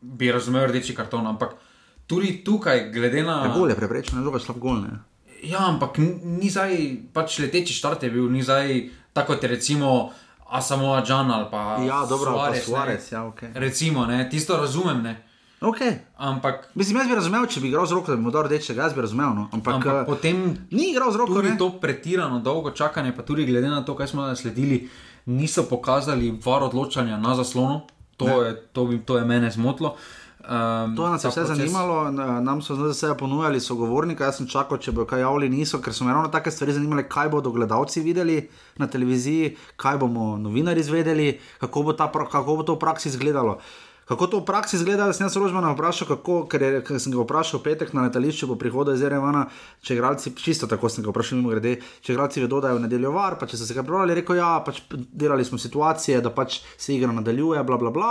bi 0.00 0.30
razumel 0.32 0.64
rdeči 0.70 0.94
karton, 0.96 1.26
ampak 1.28 1.58
tudi 2.06 2.38
tukaj, 2.44 2.88
glede 2.94 3.20
na. 3.22 3.42
Gol 3.52 3.68
je 3.68 3.76
preprečen, 3.76 4.22
druga 4.24 4.40
slab 4.40 4.62
gol. 4.62 4.80
Ne? 4.80 4.96
Ja, 5.44 5.66
ampak 5.68 6.00
ni 6.00 6.48
zdaj, 6.48 6.72
pač 7.12 7.36
leteči 7.44 7.76
štart 7.76 8.08
je 8.08 8.14
bil, 8.16 8.30
ni 8.32 8.40
zdaj 8.40 8.88
tako 9.14 9.34
kot 9.34 9.42
je 9.42 9.48
recimo 9.48 10.10
Asamoah 10.54 11.02
Džan 11.04 11.30
ali 11.30 11.46
pa 11.50 11.78
Ja, 11.82 12.06
dobro, 12.08 12.30
ali 12.30 12.58
pa 12.58 12.64
Suarez, 12.64 12.68
ne. 12.68 12.74
Suarez, 12.74 13.12
ja, 13.12 13.24
ok. 13.26 13.42
Recimo, 13.54 14.06
ne, 14.06 14.28
tisto 14.30 14.56
razumem, 14.56 15.02
ne. 15.02 15.14
Okay. 15.60 15.92
Ampak, 16.16 16.68
Mislim, 16.74 16.98
jaz 16.98 17.08
bi 17.08 17.14
razumel, 17.14 17.46
če 17.48 17.60
bi 17.60 17.70
igral 17.70 17.86
z 17.88 17.96
roko, 17.96 18.12
da 18.12 18.18
bi 18.18 18.22
mu 18.22 18.30
dal 18.30 18.44
rdečega, 18.44 18.84
jaz 18.84 18.94
bi 18.94 19.00
razumel. 19.00 19.32
No. 19.34 19.46
Ampak, 19.52 19.78
ampak 19.78 19.92
ampak 19.92 20.10
potem 20.10 20.42
ni 20.70 20.90
igral 20.92 21.12
z 21.12 21.20
roko, 21.22 21.38
tudi 21.38 21.54
ne? 21.54 21.58
to 21.58 21.70
pretirano 21.80 22.38
dolgo 22.44 22.70
čakanje, 22.70 23.14
pa 23.16 23.24
tudi 23.24 23.46
glede 23.48 23.70
na 23.72 23.80
to, 23.84 23.96
kaj 23.96 24.12
smo 24.12 24.28
sledili, 24.36 24.84
niso 25.26 25.64
pokazali 25.70 26.34
var 26.44 26.66
odločanja 26.68 27.16
na 27.16 27.34
zaslonu. 27.34 27.80
To, 28.16 28.42
je, 28.44 28.52
to, 28.72 28.84
bi, 28.86 29.00
to 29.02 29.18
je 29.18 29.24
mene 29.24 29.50
zmotilo. 29.50 29.96
Um, 30.44 30.96
To 30.96 31.08
nas 31.08 31.24
je 31.24 31.30
vse 31.30 31.44
zanimalo, 31.44 32.10
nam 32.40 32.60
so 32.62 32.74
zdaj 32.76 32.90
vse 32.90 33.14
ponujali 33.18 33.60
sogovornika, 33.60 34.26
jaz 34.28 34.42
sem 34.42 34.48
čakal, 34.48 34.76
če 34.76 34.92
bodo 34.92 35.06
kaj 35.08 35.24
javili, 35.24 35.48
niso, 35.48 35.80
ker 35.80 35.94
so 35.96 36.04
me 36.04 36.12
ravno 36.12 36.28
take 36.28 36.52
stvari 36.52 36.74
zanimale, 36.76 37.06
kaj 37.08 37.30
bodo 37.32 37.52
gledalci 37.54 38.02
videli 38.04 38.42
na 38.76 38.86
televiziji, 38.86 39.54
kaj 39.80 39.96
bomo 40.04 40.34
novinari 40.36 40.84
izvedeli, 40.84 41.38
kako 41.64 41.82
bo, 41.88 41.96
ta, 41.96 42.10
kako 42.12 42.60
bo 42.60 42.62
to 42.62 42.76
v 42.76 42.82
praksi 42.84 43.08
izgledalo. 43.08 43.56
Kako 44.04 44.26
to 44.26 44.38
v 44.42 44.44
praksi 44.44 44.76
izgleda, 44.76 45.08
sem 45.16 45.24
jaz 45.24 45.36
rožmana 45.40 45.70
vprašal, 45.72 46.10
kako, 46.12 46.42
ker, 46.52 46.60
je, 46.60 46.80
ker 46.84 47.00
sem 47.00 47.12
ga 47.14 47.24
vprašal 47.24 47.62
petek 47.64 47.94
na 47.96 48.04
letališču 48.04 48.50
po 48.50 48.60
prihodu 48.60 48.92
iz 48.92 49.00
Erevana, 49.00 49.46
če 49.80 49.96
igralci, 49.96 50.34
čisto 50.36 50.68
tako 50.68 50.92
sem 50.92 51.06
ga 51.06 51.08
vprašal, 51.08 51.40
mimo 51.40 51.54
grede, 51.54 51.78
če 52.04 52.12
igralci 52.12 52.44
vedo, 52.44 52.60
da 52.60 52.74
je 52.74 52.82
v 52.82 52.84
nedeljo 52.84 53.14
var, 53.16 53.38
pa 53.40 53.48
če 53.48 53.56
so 53.56 53.64
se 53.64 53.72
ga 53.72 53.80
prebrali, 53.80 54.20
rekel 54.20 54.36
ja, 54.36 54.58
pač 54.66 54.82
delali 54.92 55.48
smo 55.48 55.56
situacije, 55.56 56.20
da 56.20 56.28
pač 56.36 56.60
se 56.76 56.92
igra 56.92 57.16
nadaljuje, 57.16 57.64
bla 57.64 57.80
bla 57.80 57.94
bla. 57.94 58.10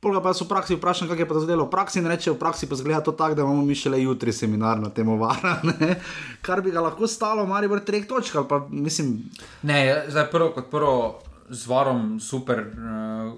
Pol 0.00 0.14
ga 0.16 0.22
pa 0.24 0.32
jaz 0.32 0.40
v 0.40 0.48
praksi 0.48 0.76
vprašam, 0.78 1.08
kako 1.08 1.20
je 1.20 1.28
pa 1.28 1.34
to 1.36 1.40
zdelo 1.44 1.64
v 1.66 1.70
praksi, 1.70 2.00
reče, 2.00 2.32
v 2.32 2.40
praksi 2.40 2.66
pa 2.66 2.76
zgleda 2.76 3.02
to 3.04 3.12
tako, 3.12 3.36
da 3.36 3.44
imamo 3.44 3.64
mi 3.64 3.74
šele 3.76 4.00
jutri 4.00 4.32
seminar 4.32 4.80
na 4.80 4.88
temo 4.88 5.18
vara, 5.20 5.58
ne? 5.68 6.00
kar 6.40 6.62
bi 6.64 6.72
ga 6.72 6.80
lahko 6.80 7.04
stalo, 7.04 7.44
mari 7.46 7.68
bo 7.68 7.76
treh 7.76 8.08
točk, 8.08 8.36
ali 8.40 8.48
pa 8.48 8.64
mislim, 8.70 9.28
Ne, 9.62 10.04
zdaj 10.08 10.30
prvo 10.32 10.48
kot 10.56 10.70
prvo 10.72 11.20
z 11.50 11.66
varom 11.68 12.20
super. 12.20 12.64
Uh, 12.72 13.36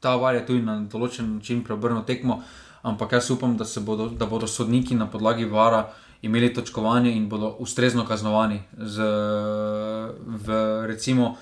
ta 0.00 0.16
var 0.16 0.34
je 0.34 0.46
tudi 0.46 0.64
na 0.64 0.80
določen 0.90 1.36
način 1.36 1.60
preobrnil 1.62 2.02
tekmo, 2.08 2.40
ampak 2.82 3.12
jaz 3.12 3.30
upam, 3.30 3.54
da, 3.60 3.68
bodo, 3.84 4.08
da 4.08 4.26
bodo 4.26 4.48
sodniki 4.50 4.96
na 4.98 5.06
podlagi 5.06 5.44
vara 5.44 5.84
imeli 6.22 6.50
točkovanje 6.54 7.12
in 7.14 7.28
bodo 7.28 7.52
ustrezno 7.62 8.06
kaznovani. 8.08 8.62
Z, 8.78 9.06
v, 10.46 10.58
recimo, 10.90 11.36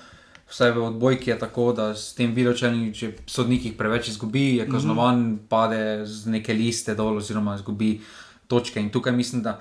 vsaj 0.51 0.71
v 0.71 0.83
odbojki 0.83 1.29
je 1.29 1.39
tako, 1.39 1.71
da 1.73 1.91
s 1.95 2.13
tem 2.13 2.33
videočelni, 2.35 2.91
če 2.93 3.13
sodnik 3.25 3.65
jih 3.65 3.75
preveč 3.79 4.11
izgubi, 4.11 4.57
je 4.59 4.67
kaznovan, 4.69 5.19
mm 5.19 5.35
-hmm. 5.35 5.47
pade 5.49 6.05
z 6.05 6.27
neke 6.27 6.53
liste 6.53 6.95
dol, 6.95 7.17
oziroma 7.17 7.55
izgubi 7.55 8.01
točke. 8.47 8.79
In 8.79 8.89
tukaj 8.89 9.13
mislim, 9.13 9.41
da 9.41 9.59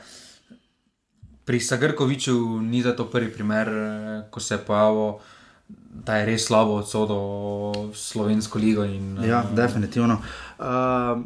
pri 1.45 1.61
Sagrkoviču 1.61 2.61
ni 2.61 2.83
za 2.83 2.97
to 2.97 3.05
prvi 3.05 3.33
primer, 3.33 3.69
eh, 3.69 4.23
ko 4.31 4.41
se 4.41 4.55
je 4.55 4.59
pojavil, 4.59 5.13
da 5.91 6.17
je 6.17 6.27
res 6.27 6.47
slabo 6.47 6.73
odsodil 6.73 7.93
slovensko 7.95 8.59
ligo. 8.59 8.85
In, 8.85 9.19
ja, 9.25 9.45
definitivno. 9.53 10.19
Uh, 10.59 10.67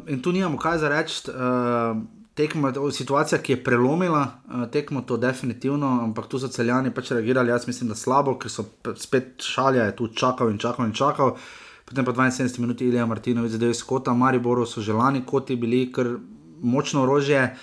in 0.07 0.21
tu 0.21 0.31
nimamo 0.31 0.57
kaj 0.57 0.77
za 0.77 0.89
reči. 0.89 1.21
Uh, 1.29 2.01
Tekmo, 2.35 2.91
situacija, 2.91 3.39
ki 3.39 3.53
je 3.53 3.63
prelomila 3.63 4.21
uh, 4.25 4.65
tekmo, 4.71 5.01
to 5.07 5.17
definitivno, 5.17 5.87
ampak 6.03 6.27
tu 6.27 6.39
so 6.39 6.49
celjani 6.51 6.91
pač 6.93 7.13
reagirali, 7.15 7.53
jaz 7.53 7.67
mislim, 7.67 7.93
da 7.93 7.95
slabo, 7.95 8.33
ker 8.39 8.51
so 8.51 8.65
spet 8.99 9.39
šalja, 9.39 9.85
je 9.87 9.95
tu 9.95 10.09
čakal 10.11 10.51
in 10.51 10.57
čakal 10.59 10.85
in 10.85 10.91
čakal. 10.93 11.37
Potem 11.85 12.05
pa 12.05 12.11
72 12.11 12.59
minut 12.59 12.81
Ilija 12.81 13.05
Martinovic 13.05 13.51
zadev 13.55 13.71
iz 13.71 13.83
kota, 13.83 14.13
Mariboru 14.13 14.65
so 14.65 14.81
želani 14.81 15.23
koti 15.25 15.55
bili, 15.55 15.85
ker 15.93 16.17
močno 16.61 17.03
orožje, 17.03 17.55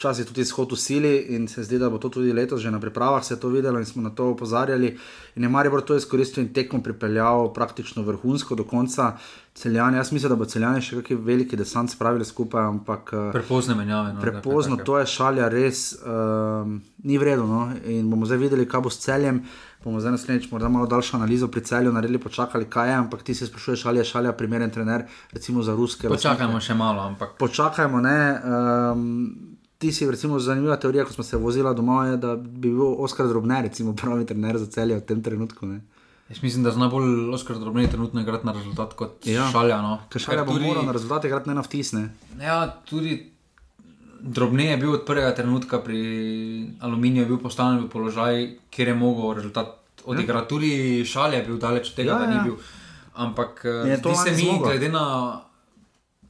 včasih 0.00 0.26
tudi 0.26 0.40
izhod 0.40 0.72
v 0.72 0.76
sili 0.80 1.16
in 1.36 1.48
se 1.48 1.60
zdi, 1.64 1.78
da 1.78 1.90
bo 1.90 1.98
to 2.00 2.08
tudi 2.08 2.32
letos 2.32 2.60
že 2.60 2.70
na 2.70 2.80
pripravah 2.80 3.24
se 3.24 3.34
je 3.34 3.40
to 3.40 3.48
videlo 3.48 3.78
in 3.78 3.84
smo 3.84 4.02
na 4.02 4.10
to 4.10 4.30
opozarjali. 4.30 4.96
In 5.36 5.42
je 5.42 5.48
Maribor 5.48 5.82
to 5.84 5.96
izkoristil 5.96 6.44
in 6.44 6.52
tekmo 6.52 6.80
pripeljal 6.82 7.52
praktično 7.52 8.02
vrhunsko 8.02 8.54
do 8.54 8.64
konca. 8.64 9.16
Celjani, 9.54 9.96
jaz 9.96 10.12
mislim, 10.12 10.30
da 10.30 10.36
bo 10.36 10.44
celjani 10.44 10.80
še 10.80 10.96
kakšen 10.96 11.20
veliki 11.24 11.56
desant 11.56 11.90
spravili 11.90 12.24
skupaj, 12.24 12.64
ampak 12.64 13.12
eh, 13.12 13.32
Prepozne 13.32 13.74
menjave. 13.74 14.14
No, 14.14 14.20
prepozno, 14.20 14.76
take. 14.76 14.86
to 14.86 14.98
je 14.98 15.06
šalja, 15.06 15.48
res 15.52 15.82
um, 16.00 16.80
ni 17.04 17.18
vredno. 17.18 17.46
No? 17.46 17.60
In 17.84 18.08
bomo 18.08 18.24
zdaj 18.24 18.40
videli, 18.40 18.68
kaj 18.68 18.86
bo 18.86 18.94
s 18.94 19.02
celjem. 19.04 19.42
Bomo 19.84 20.00
zdaj 20.00 20.16
naslednjič 20.16 20.48
morda 20.52 20.68
malo 20.68 20.86
daljšo 20.86 21.18
analizo 21.20 21.48
pri 21.48 21.60
celju 21.64 21.92
naredili, 21.92 22.22
počakali, 22.22 22.70
kaj 22.70 22.88
je, 22.88 22.96
ampak 23.02 23.22
ti 23.22 23.34
se 23.34 23.46
sprašuješ, 23.46 23.84
ali 23.86 24.00
je 24.00 24.08
šalja 24.14 24.32
primeren 24.32 24.70
trener, 24.70 25.04
recimo 25.32 25.62
za 25.62 25.76
ruske. 25.76 26.08
Počakajmo 26.08 26.56
lastnike. 26.56 26.72
še 26.72 26.80
malo, 26.80 27.04
ampak 27.12 27.36
Počakajmo, 27.40 28.00
ne. 28.00 28.20
Um, 28.44 29.49
ti 29.80 29.90
si, 29.90 30.04
recimo, 30.06 30.36
zanimiva 30.38 30.76
teorija, 30.76 31.04
ko 31.04 31.12
smo 31.12 31.24
se 31.24 31.38
vozila 31.38 31.72
domov, 31.72 32.04
je, 32.04 32.16
da 32.18 32.34
bi 32.36 32.68
bil 32.68 32.82
Oskar 32.98 33.26
Drobne, 33.26 33.62
recimo, 33.62 33.94
pravi 33.94 34.26
trener 34.26 34.58
za 34.58 34.66
celje 34.68 34.94
v 34.94 35.02
tem 35.02 35.22
trenutku. 35.22 35.66
Ne? 35.66 35.80
jaz 36.28 36.42
mislim, 36.42 36.62
da 36.62 36.70
zna 36.70 36.86
bolj 36.86 37.08
Oskar 37.30 37.58
drobni 37.58 37.88
trenutno 37.88 38.20
igrati 38.20 38.46
na 38.46 38.52
rezultat 38.52 38.92
kot 38.94 39.26
Ja. 39.26 39.32
ja. 39.34 39.46
šalja. 39.50 39.80
No. 39.80 39.96
Ker 40.08 40.20
šalja 40.20 40.44
bo 40.44 40.52
tudi- 40.52 40.66
moral 40.66 40.84
na 40.84 40.92
rezultate 40.92 41.26
igrati 41.26 41.48
ne 41.48 41.54
na 41.54 41.62
vtisne. 41.62 42.02
Ja, 42.40 42.58
tudi 42.84 43.16
drobne 44.20 44.64
je 44.66 44.76
bil 44.76 44.92
od 44.92 45.02
prvega 45.04 45.34
trenutka 45.34 45.80
pri 45.80 46.00
Aluminiju, 46.80 47.22
je 47.22 47.26
bil 47.26 47.38
postavljen 47.38 47.80
v 47.80 47.88
položaj, 47.88 48.38
kjer 48.70 48.88
je 48.88 48.94
mogel 48.96 49.34
rezultat 49.34 49.74
odigrati. 50.04 50.48
Tudi 50.48 50.70
šal 51.04 51.34
je 51.34 51.42
bil 51.42 51.58
daleč 51.58 51.88
od 51.88 51.94
tega, 51.94 52.10
Ja, 52.10 52.14
ja, 52.14 52.20
da 52.20 52.32
ja. 52.32 52.36
ni 52.36 52.44
bil. 52.44 52.56
Ampak 53.16 53.60
Je 53.64 53.92
eh, 53.92 54.00
to 54.00 54.14
zdi 54.14 54.18
se 54.20 54.30
mi, 54.32 54.42
zmogel. 54.44 54.68
glede 54.68 54.88
na 54.90 55.04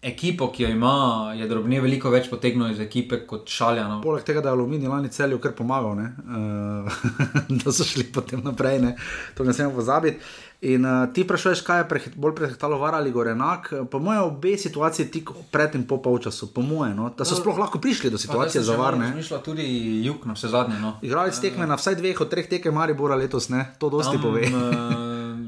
ekipo, 0.02 0.48
ki 0.52 0.62
jo 0.62 0.68
ima, 0.72 0.92
je 1.36 1.48
drobne 1.48 1.80
veliko 1.80 2.10
več 2.10 2.30
potegnil 2.30 2.70
iz 2.72 2.80
ekipe 2.80 3.18
kot 3.28 3.48
šalja. 3.52 3.84
No. 3.88 3.98
Poleg 4.00 4.24
tega, 4.24 4.40
da 4.40 4.48
je 4.48 4.56
Aluminij 4.56 4.88
lani 4.88 5.10
celju 5.12 5.38
kar 5.38 5.52
pomagal, 5.52 5.92
ne? 5.98 6.06
uh, 6.24 7.02
da 7.64 7.72
so 7.72 7.84
šli 7.84 8.06
potem 8.12 8.40
naprej, 8.44 8.78
ne? 8.80 8.94
to 9.36 9.44
ne 9.44 9.52
smemo 9.52 9.74
pozabiti. 9.76 10.24
In 10.70 10.84
uh, 10.84 11.06
ti 11.12 11.24
vprašuješ, 11.24 11.60
kaj 11.64 11.78
je 11.80 11.84
prehet, 11.88 12.16
bolj 12.20 12.34
prehtalo 12.36 12.78
var 12.80 12.94
ali 12.96 13.12
gorenak. 13.12 13.70
Po 13.92 13.98
mojem, 14.00 14.22
obe 14.28 14.56
situaciji 14.60 15.08
tik 15.12 15.30
pred 15.52 15.76
in 15.76 15.86
po 15.88 16.00
polčasu, 16.04 16.50
po 16.52 16.64
mojem, 16.64 16.96
no? 16.96 17.12
da 17.16 17.24
so 17.28 17.36
sploh 17.36 17.60
lahko 17.60 17.80
prišli 17.80 18.10
do 18.12 18.20
situacije 18.20 18.64
za 18.64 18.76
varne. 18.76 19.12
Razmišlja 19.12 19.38
tudi 19.44 19.64
jug 20.04 20.24
na 20.28 20.36
vse 20.36 20.48
zadnje. 20.52 20.80
No. 20.80 20.96
Igralec 21.04 21.40
tekme 21.40 21.68
na 21.68 21.76
vsaj 21.80 21.96
dveh 22.00 22.20
od 22.20 22.28
treh 22.32 22.48
tekem 22.48 22.76
Maribora 22.76 23.16
letos, 23.20 23.48
ne? 23.52 23.66
to 23.80 23.88
dosti 23.92 24.16
Tam, 24.16 24.22
pove. 24.22 24.44
eh, 24.48 25.40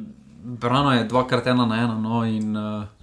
Brana 0.61 0.95
je 1.01 1.05
dvakrat 1.09 1.47
ena 1.47 1.67
na 1.67 1.77
ena. 1.85 1.97
No, 2.01 2.25
in, 2.25 2.57
uh, 2.57 3.02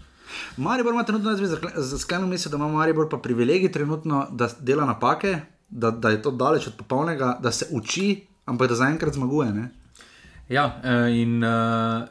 Maribor 0.60 0.94
ima 0.94 1.04
trenutno, 1.04 1.30
jaz 1.30 1.40
bi 1.40 1.48
zakle- 1.48 1.98
sklenil 2.00 2.28
misel, 2.28 2.52
da 2.52 2.58
ima 2.58 2.68
Maribor 2.68 3.10
pa 3.10 3.18
privilegij 3.18 3.72
trenutno, 3.72 4.28
da 4.32 4.50
dela 4.60 4.86
napake, 4.86 5.40
da, 5.70 5.92
da 5.92 6.10
je 6.10 6.22
to 6.22 6.32
daleč 6.32 6.68
od 6.68 6.74
popolnega, 6.76 7.38
da 7.42 7.52
se 7.52 7.66
uči, 7.72 8.10
ampak 8.46 8.70
da 8.70 8.76
zaenkrat 8.76 9.14
zmaguje. 9.14 9.54
Ne? 9.54 9.70
Ja, 10.50 10.82
eh, 10.84 10.90
in 11.14 11.44
uh, 11.44 11.50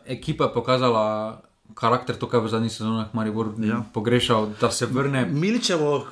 ekipa 0.07 0.45
je 0.45 0.55
pokazala 0.55 1.05
karakter, 1.75 2.17
to, 2.17 2.27
kar 2.27 2.41
v 2.41 2.49
zadnjih 2.49 2.73
sezonah 2.73 3.07
Maribor 3.13 3.53
Ja. 3.59 3.83
pogrešal, 3.93 4.49
da 4.61 4.71
se 4.71 4.87
vrne. 4.87 5.27
Miličevo 5.27 6.07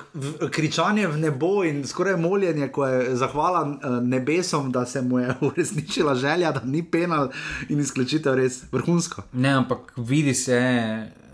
kričanje 0.51 1.07
v 1.07 1.17
nebo 1.17 1.63
in 1.63 1.83
skoraj 1.87 2.15
moljenje, 2.17 2.67
ko 2.67 2.85
je 2.85 3.15
zahvala 3.15 3.67
eh, 3.73 3.89
nebesom, 4.01 4.71
da 4.71 4.85
se 4.85 5.01
mu 5.01 5.19
je 5.19 5.35
uresničila 5.47 6.15
želja, 6.15 6.51
da 6.51 6.61
ni 6.63 6.83
penal 6.83 7.29
in 7.69 7.79
izključitev 7.79 8.35
res 8.35 8.63
vrhunsko. 8.71 9.21
Ne, 9.33 9.49
ampak 9.51 9.93
vidi 9.97 10.33
se, 10.33 10.59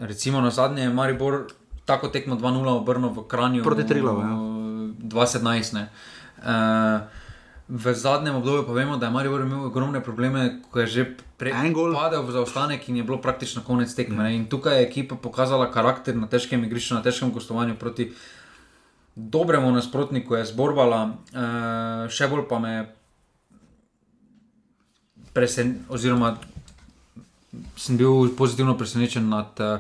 recimo 0.08 0.42
na 0.42 0.52
zadnje 0.52 0.84
je 0.84 0.94
Maribor 0.94 1.48
tako 1.86 2.08
tekmo 2.08 2.36
2-0 2.36 2.78
obrnil 2.80 3.10
v 3.10 3.28
Kranju. 3.28 3.64
Proti 3.64 3.88
Triglavu, 3.88 4.22
ja. 4.22 4.36
2017. 5.10 5.74
ne. 5.74 5.90
Uh, 6.44 7.24
V 7.68 7.94
zadnjem 7.96 8.36
obdobju 8.36 8.68
pa 8.68 8.74
vemo, 8.76 8.98
da 8.98 9.06
je 9.06 9.12
Marijo 9.12 9.42
imel 9.42 9.66
ogromne 9.66 10.04
probleme, 10.04 10.60
ko 10.72 10.80
je 10.80 10.88
že 10.88 11.06
padel 11.40 12.22
v 12.22 12.32
zaostanek 12.32 12.90
in 12.90 12.98
je 12.98 13.04
bilo 13.04 13.18
praktično 13.18 13.64
konec 13.64 13.96
tekme. 13.96 14.30
Mm. 14.30 14.36
In 14.36 14.46
tukaj 14.46 14.78
je 14.78 14.84
ekipa 14.84 15.16
pokazala 15.16 15.72
karakter 15.72 16.16
na 16.16 16.28
težkem 16.28 16.64
igrišču, 16.64 16.96
na 16.96 17.02
težkem 17.02 17.32
gostovanju 17.32 17.76
proti 17.80 18.12
dobremu 19.16 19.72
nasprotniku, 19.72 20.36
je 20.36 20.46
zborbala, 20.46 21.16
uh, 21.34 22.12
še 22.12 22.28
bolj 22.28 22.46
pa 22.52 22.60
me 22.60 22.94
presen, 25.34 25.86
oziroma 25.90 26.36
sem 27.78 27.98
bil 27.98 28.34
pozitivno 28.38 28.78
presenečen 28.78 29.30
nad 29.30 29.60
uh, 29.60 29.80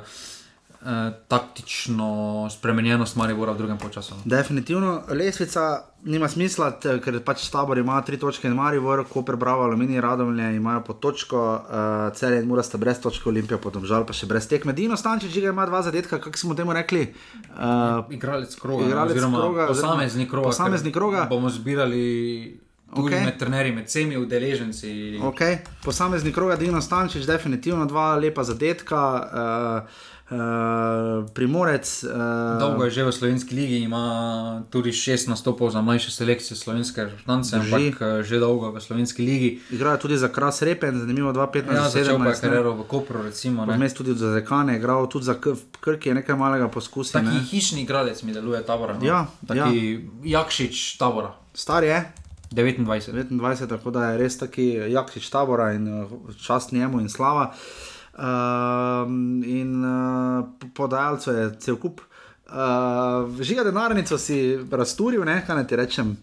taktično 1.27 2.47
spremenjenost 2.51 3.15
Maribora 3.15 3.51
v 3.51 3.57
drugem 3.57 3.77
času. 3.91 4.15
Definitivno, 4.25 5.01
lesvica 5.09 5.85
nima 6.03 6.27
smisla, 6.27 6.73
ker 6.79 7.19
pač 7.23 7.45
tabor 7.49 7.79
ima 7.79 8.01
tri 8.03 8.17
točke 8.19 8.47
in 8.47 8.57
Maribor, 8.57 9.05
ko 9.09 9.23
prebrava 9.23 9.63
aluminij, 9.65 10.01
radovlje 10.01 10.55
imajo 10.55 10.81
po 10.83 10.93
točko, 10.93 11.39
uh, 11.39 12.15
celje 12.15 12.41
in 12.41 12.47
mora 12.47 12.63
sta 12.63 12.77
brez 12.77 12.99
točke, 12.99 13.29
Olimpija 13.29 13.57
potom 13.57 13.85
žal 13.87 14.05
pa 14.05 14.13
še 14.13 14.27
brez 14.27 14.47
tekme. 14.51 14.75
Dino 14.75 14.97
Stančič, 14.99 15.31
že 15.31 15.47
ima 15.47 15.65
dva 15.65 15.81
zadetka, 15.81 16.19
kako 16.19 16.37
smo 16.37 16.55
temu 16.55 16.75
rekli? 16.75 17.07
Uh, 17.55 18.03
igralec 18.11 18.55
kroga, 18.59 18.85
igralec 18.85 19.17
kroga, 19.23 19.67
posameznik 19.71 20.29
kroga. 20.29 20.51
Posameznik 20.51 20.93
kroga. 20.93 21.25
Bomo 21.31 21.49
zbirali. 21.49 22.59
Okay. 22.95 23.25
Med 23.25 23.37
trenerji, 23.39 23.71
med 23.71 23.85
vsemi 23.85 24.17
udeleženci. 24.17 25.19
Okay. 25.21 25.57
Posamezni 25.83 26.33
krog, 26.33 26.59
Dino 26.59 26.81
Stančič, 26.81 27.25
definitivno 27.25 27.85
dva 27.85 28.15
lepa 28.15 28.43
zadetka. 28.43 28.99
Uh, 29.83 30.13
Uh, 30.33 31.29
primorec. 31.33 32.03
Uh, 32.03 32.59
Dolgo 32.59 32.87
je 32.87 32.91
že 32.91 33.03
v 33.03 33.11
slovenski 33.11 33.55
ligi, 33.55 33.77
ima 33.83 34.63
tudi 34.71 34.95
šest 34.95 35.27
nastopov 35.27 35.69
za 35.69 35.81
mlajše 35.81 36.11
selekcije 36.11 36.57
slovenske 36.57 37.11
štance, 37.21 37.55
ampak 37.55 38.01
uh, 38.01 38.23
že 38.23 38.39
dolgo 38.39 38.71
v 38.71 38.79
slovenski 38.79 39.19
ligi. 39.19 39.59
Igrajo 39.69 39.97
tudi 39.97 40.17
za 40.17 40.31
Kras 40.31 40.61
Repen, 40.61 40.95
zanimivo 40.99 41.35
2-15. 41.35 41.75
Ja, 41.75 41.89
začel 41.89 42.17
pa 42.17 42.31
je 42.31 42.39
kariero 42.39 42.71
v 42.71 42.87
Kopru, 42.87 43.19
recimo. 43.19 43.67
Vmes 43.67 43.93
tudi 43.93 44.15
za 44.15 44.31
Zekane, 44.31 44.79
igral 44.79 45.05
tudi 45.11 45.27
za 45.27 45.35
Krki, 45.81 46.09
je 46.09 46.23
nekaj 46.23 46.39
malega 46.39 46.71
poskusa. 46.71 47.19
Taki 47.19 47.27
ne? 47.27 47.43
hišni 47.43 47.83
igralec 47.83 48.23
mi 48.23 48.33
deluje 48.33 48.63
tabora. 48.63 48.95
No? 48.95 49.05
Ja, 49.05 49.27
taki 49.43 49.75
ja. 50.23 50.39
Jakšič 50.39 50.97
tabora. 50.97 51.35
Star 51.53 51.83
je. 51.83 52.22
29. 52.53 53.11
29, 53.29 53.67
tako 53.69 53.91
da 53.91 54.11
je 54.11 54.17
res 54.21 54.37
taki 54.37 54.67
Jakšič 54.93 55.29
tabora 55.29 55.71
in 55.73 55.89
čast 56.41 56.71
njemu 56.71 57.01
in 57.01 57.09
slava. 57.09 57.51
Uh, 58.13 59.09
in 59.49 59.85
uh, 59.85 60.45
podajalcev 60.73 61.37
je 61.37 61.51
cel 61.59 61.77
kup. 61.81 62.01
Uh, 62.45 63.41
žiga 63.41 63.63
denarnico 63.63 64.17
si 64.17 64.59
razturil, 64.71 65.25
ne 65.25 65.41
kaj 65.45 65.67
ti 65.67 65.75
rečem. 65.75 66.17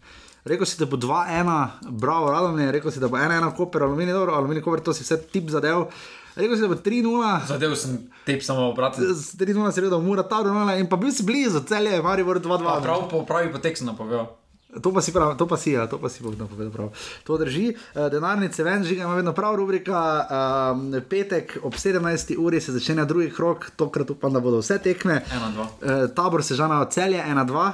Rekl 0.45 0.65
si, 0.65 0.79
da 0.81 0.87
bo 0.87 0.97
2-1, 0.97 1.69
bravo, 2.01 2.31
radovne, 2.31 2.71
rekel 2.73 2.91
si, 2.91 3.01
da 3.01 3.09
bo 3.09 3.17
1-1, 3.17 3.51
koper, 3.57 3.83
aluminij, 3.83 4.15
dobro, 4.15 4.35
aluminij, 4.35 4.63
koper, 4.63 4.81
to 4.81 4.95
si 4.97 5.05
vse 5.05 5.19
tip 5.33 5.51
zadev. 5.53 5.91
Rekel 6.37 6.57
si, 6.57 6.63
da 6.63 6.69
bo 6.69 6.79
3-0. 6.81 7.33
Zadev 7.49 7.75
sem 7.77 7.99
tip 8.25 8.45
samo 8.47 8.71
obratno. 8.71 9.05
3-0 9.05 9.73
si 9.73 9.83
rekel, 9.83 9.91
da 9.91 9.99
mora 9.99 10.25
ta 10.25 10.41
2-0 10.47 10.79
in 10.81 10.89
pa 10.89 10.97
bil 10.97 11.13
si 11.13 11.27
blizu, 11.29 11.61
cel 11.69 11.91
je, 11.91 12.01
Mari, 12.03 12.25
2-2. 12.25 12.77
Prav, 12.87 13.05
pravi 13.29 13.53
potek 13.53 13.77
sem 13.77 13.91
napovedal. 13.91 14.31
To 14.79 14.93
pa 14.95 15.03
si 15.03 15.11
prav, 15.11 15.35
to 15.35 15.51
pa 15.51 15.59
si, 15.59 15.75
ja, 15.75 15.91
to 15.91 15.99
pa 15.99 16.07
si 16.07 16.23
Bogdan 16.23 16.47
povedal 16.47 16.71
prav. 16.71 16.95
To 17.27 17.35
drži. 17.39 17.75
Uh, 17.75 18.07
denarnice 18.07 18.63
ven, 18.63 18.85
žiga 18.87 19.03
ima 19.03 19.15
vedno 19.19 19.33
prav 19.35 19.59
rubrika. 19.59 19.99
Uh, 19.99 21.03
petek 21.03 21.59
ob 21.63 21.75
17. 21.75 22.39
uri 22.39 22.61
se 22.61 22.73
začne 22.73 23.05
drugi 23.05 23.31
krok, 23.35 23.71
tokrat 23.77 24.11
upam, 24.11 24.33
da 24.33 24.41
bodo 24.41 24.63
vse 24.63 24.79
tekme. 24.79 25.25
Uh, 25.27 26.07
tabor 26.15 26.45
se 26.47 26.55
žana 26.55 26.81
od 26.81 26.93
celje, 26.93 27.19
1-2. 27.19 27.71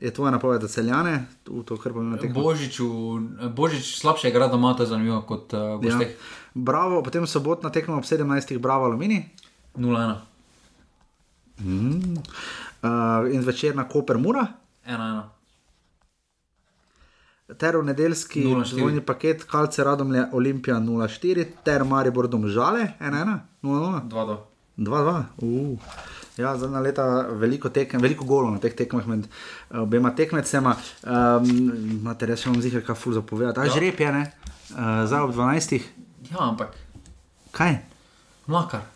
Je 0.00 0.10
tvoja 0.10 0.30
napoved 0.30 0.62
za 0.62 0.68
celjane? 0.68 1.26
Božič, 2.32 2.80
Božič 3.52 4.00
slabše 4.00 4.28
igra 4.28 4.48
doma, 4.48 4.72
to 4.72 4.82
je 4.82 4.86
zanimivo 4.86 5.20
kot 5.28 5.52
uh, 5.52 5.76
gosteh. 5.76 6.08
Ja. 6.08 6.16
Bravo, 6.54 7.02
potem 7.02 7.26
sobotna 7.26 7.70
tekma 7.70 8.00
ob 8.00 8.04
17. 8.08 8.58
bravo 8.58 8.88
alumini. 8.88 9.28
0-1. 9.76 10.16
Mm. 11.60 12.16
Uh, 12.80 13.28
in 13.28 13.42
zvečer 13.42 13.76
na 13.76 13.84
Koper 13.84 14.16
Mura. 14.18 14.46
1-1 14.88 15.39
ter 17.58 17.76
v 17.76 17.84
nedeljski 17.84 18.44
dvojni 18.74 19.00
paket, 19.00 19.44
kalce 19.44 19.84
radom 19.84 20.14
je 20.14 20.26
Olimpija 20.32 20.76
0-4, 20.76 21.46
ter 21.64 21.84
Maribor 21.84 22.28
domžale 22.28 22.92
1-1, 23.00 23.38
2-2. 23.62 25.22
Ja, 26.38 26.54
zadnja 26.56 26.80
leta 26.80 27.04
veliko 27.36 27.68
tekem, 27.68 28.00
veliko 28.00 28.24
golov 28.24 28.54
na 28.54 28.60
teh 28.62 28.72
tekmah 28.76 29.06
med 29.06 29.26
uh, 29.26 29.82
obema 29.82 30.14
tekmecema. 30.16 30.76
Um, 31.02 31.50
Imate 32.00 32.30
res, 32.30 32.40
še 32.40 32.52
vam 32.52 32.62
zihar, 32.64 32.84
kaj 32.86 32.96
ful 32.96 33.18
zapovedati. 33.18 33.66
Ja. 33.66 33.74
Žreb 33.74 34.00
je, 34.00 34.12
ne? 34.14 34.22
Uh, 34.70 35.02
zdaj 35.10 35.26
ob 35.26 35.34
12. 35.36 35.76
Ja, 36.30 36.46
ampak. 36.46 36.78
Kaj? 37.52 37.76
Mlakar 38.48 38.86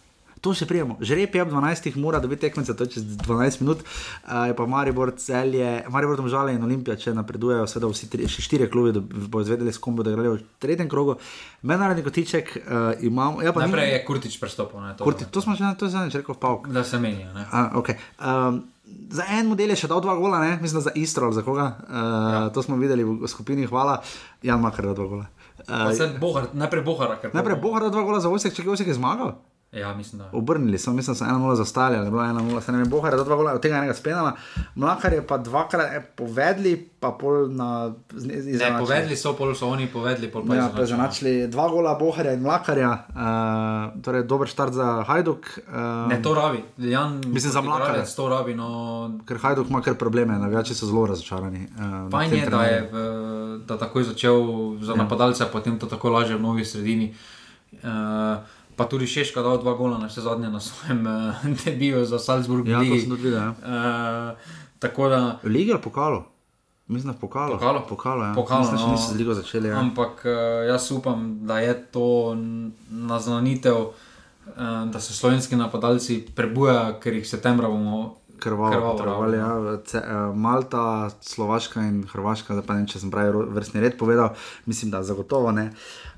to 0.45 0.53
še 0.57 0.69
prijemo. 0.69 0.99
Žreb 1.01 1.39
je 1.39 1.45
ob 1.45 1.53
12, 1.55 1.97
mora 2.01 2.21
dobiti 2.21 2.45
tekmece, 2.45 2.77
to 2.77 2.85
je 2.85 2.97
čez 2.97 3.07
12 3.25 3.63
minut, 3.65 3.81
uh, 3.85 4.45
je 4.51 4.57
pa 4.57 4.67
Maribor 4.69 5.15
celje, 5.17 5.71
Maribor 5.93 6.21
tam 6.21 6.29
žale 6.33 6.53
in 6.57 6.67
Olimpija, 6.67 6.99
če 7.01 7.15
napredujejo, 7.17 7.65
seveda 7.71 7.91
vsi 7.93 8.11
tri, 8.13 8.29
še 8.29 8.45
štiri 8.45 8.69
klubi, 8.73 8.93
da 8.97 9.01
bo 9.01 9.41
izvedeli, 9.45 9.73
s 9.73 9.81
kom 9.81 9.97
bodo 9.97 10.13
igrali 10.13 10.35
v 10.35 10.45
tretjem 10.61 10.91
krogu. 10.93 11.17
Mednarodni 11.65 12.05
kotiček 12.05 12.53
uh, 12.61 13.07
imamo. 13.07 13.41
Ja, 13.45 13.57
Najprej 13.57 13.91
je 13.95 14.05
Kurtič 14.05 14.37
prestopil. 14.43 14.85
To, 14.99 15.09
Kurti, 15.09 15.31
to 15.33 15.41
smo 15.41 15.57
že 15.57 15.65
na 15.65 15.73
to 15.79 15.89
zadnjič 15.89 16.21
rekel, 16.21 16.37
pa 16.37 16.53
ok. 16.59 16.69
Da 16.75 16.85
se 16.85 17.01
menijo. 17.01 17.33
Uh, 17.33 17.81
okay. 17.81 17.97
um, 18.21 18.63
Za 18.85 19.25
en 19.33 19.49
model 19.49 19.73
je 19.73 19.79
še 19.81 19.89
dal 19.89 20.03
dva 20.05 20.13
gola, 20.19 20.43
ne? 20.43 20.59
mislim, 20.61 20.83
za 20.85 20.93
Istro 20.95 21.31
ali 21.31 21.35
za 21.35 21.43
koga. 21.43 21.71
Uh, 21.89 21.95
ja. 21.97 22.41
To 22.53 22.61
smo 22.63 22.77
videli 22.77 23.01
v 23.01 23.25
skupini, 23.31 23.65
hvala. 23.65 24.03
Jan 24.45 24.61
Makar, 24.61 24.91
da 24.91 24.93
dva 24.99 25.07
gola. 25.09 25.27
Uh, 25.65 26.21
bohar, 26.21 26.51
najprej 26.53 26.85
Bohar. 26.85 27.17
Najprej 27.33 27.59
Bohar, 27.63 27.89
dva 27.89 28.03
gola 28.05 28.21
za 28.21 28.29
Osek, 28.29 28.53
če 28.53 28.67
je 28.67 28.75
Osek 28.77 28.93
zmagal. 28.93 29.39
Ja, 29.75 29.95
mislim, 29.95 30.19
da. 30.19 30.29
Obrnili 30.33 30.79
so, 30.79 30.93
mislim, 30.93 31.15
da 31.15 31.19
so 31.19 31.25
1-0 31.25 31.55
zastali, 31.55 31.97
ali 31.97 32.11
1-0, 32.11 32.61
se 32.61 32.73
ne 32.73 32.79
vem, 32.79 32.89
bohar, 32.91 33.17
da 33.17 33.25
dva 33.25 33.37
gola, 33.37 33.53
od 33.53 33.63
tega 33.63 33.77
enega 33.77 33.95
spenala. 33.95 34.33
Mlakar 34.75 35.13
je 35.13 35.27
pa 35.27 35.39
dvakrat 35.39 35.93
eh, 35.93 36.03
povedali, 36.17 36.91
pa 37.01 37.11
pol 37.11 37.49
na 37.49 37.93
izrazu. 38.15 38.73
Ne, 38.73 38.79
povedali 38.79 39.17
so, 39.17 39.33
pol 39.35 39.55
so 39.55 39.69
oni 39.69 39.87
povedali, 39.87 40.31
pol 40.31 40.47
pa 40.47 40.55
ja, 40.55 40.71
so 40.77 40.87
začeli. 40.87 41.49
Dva 41.51 41.69
gola 41.69 41.95
boharja 41.99 42.33
in 42.33 42.43
mlakarja, 42.43 42.93
uh, 43.11 44.01
torej 44.03 44.23
dober 44.23 44.49
štart 44.49 44.73
za 44.73 45.03
Hajduk. 45.09 45.51
Uh, 45.67 46.09
ne, 46.09 46.23
to 46.23 46.35
rabi. 46.35 46.63
Jan, 46.79 47.21
mislim, 47.27 47.53
za 47.53 47.61
mlakarja. 47.61 48.07
To 48.17 48.29
rabi, 48.29 48.55
no. 48.55 48.71
Ker 49.27 49.43
Hajduk 49.43 49.71
ima 49.71 49.83
kar 49.83 49.99
probleme, 49.99 50.39
navijači 50.39 50.75
so 50.75 50.87
zelo 50.87 51.07
razočarani. 51.07 51.67
Uh, 51.75 52.11
Fajn 52.11 52.35
je, 52.35 52.47
da 52.51 52.63
je 52.63 52.83
v, 52.93 53.07
da 53.67 53.79
takoj 53.79 54.07
začel 54.15 54.39
za 54.81 54.93
ja. 54.93 55.03
napadalce, 55.03 55.51
potem 55.53 55.79
to 55.79 55.91
tako 55.91 56.15
laže 56.15 56.39
v 56.39 56.43
novi 56.43 56.65
sredini. 56.65 57.15
Uh, 57.83 58.39
pa 58.77 58.85
tudi 58.89 59.07
Šeška 59.07 59.43
dal 59.43 59.59
dva 59.63 59.75
gola 59.75 59.99
na 59.99 60.07
vse 60.07 60.21
zadnje 60.21 60.51
na 60.51 60.61
svojem 60.61 61.07
uh, 61.07 61.47
debiju 61.65 62.05
za 62.05 62.19
Salzburg. 62.19 62.69
Ja, 62.69 62.79
to 62.79 62.99
sem 63.01 63.11
tudi 63.11 63.23
videl. 63.23 63.41
Ja. 63.41 64.35
Uh, 64.85 65.11
da... 65.11 65.39
Lige 65.43 65.73
ali 65.73 65.83
pokalo? 65.83 66.35
Mislim, 66.87 67.13
da 67.13 67.19
pokalo. 67.19 67.53
Pokalo, 67.59 67.87
pokalo, 67.89 68.25
ja. 68.25 68.35
pokalo 68.35 68.61
Mislim, 68.61 68.81
no, 68.81 68.91
niso 68.93 69.13
z 69.13 69.17
ligo 69.17 69.35
začeli. 69.35 69.69
Ja. 69.69 69.79
Ampak 69.79 70.25
uh, 70.25 70.69
jaz 70.69 70.91
upam, 70.93 71.39
da 71.47 71.59
je 71.59 71.85
to 71.87 72.37
naznanitev, 72.91 73.77
uh, 73.77 73.93
da 74.93 75.01
se 75.01 75.15
slovenski 75.15 75.57
napadalci 75.57 76.27
prebujajo, 76.35 76.99
ker 77.01 77.15
jih 77.15 77.29
septembra 77.29 77.69
bomo. 77.69 78.17
Krvavo, 78.39 78.97
krvavo, 78.99 79.35
ja. 79.35 79.79
Ce, 79.87 79.99
uh, 79.99 80.37
Malta, 80.37 81.11
Slovaška 81.21 81.81
in 81.81 82.03
Hrvaška, 82.13 82.55
da 82.55 82.63
pa 82.63 82.75
ne 82.75 82.85
če 82.87 83.01
sem 83.01 83.11
pravi 83.11 83.47
vrstni 83.57 83.81
red 83.81 83.97
povedal, 83.99 84.35
mislim, 84.67 84.91
da 84.91 85.03
zagotovo 85.03 85.53
ne. 85.53 85.71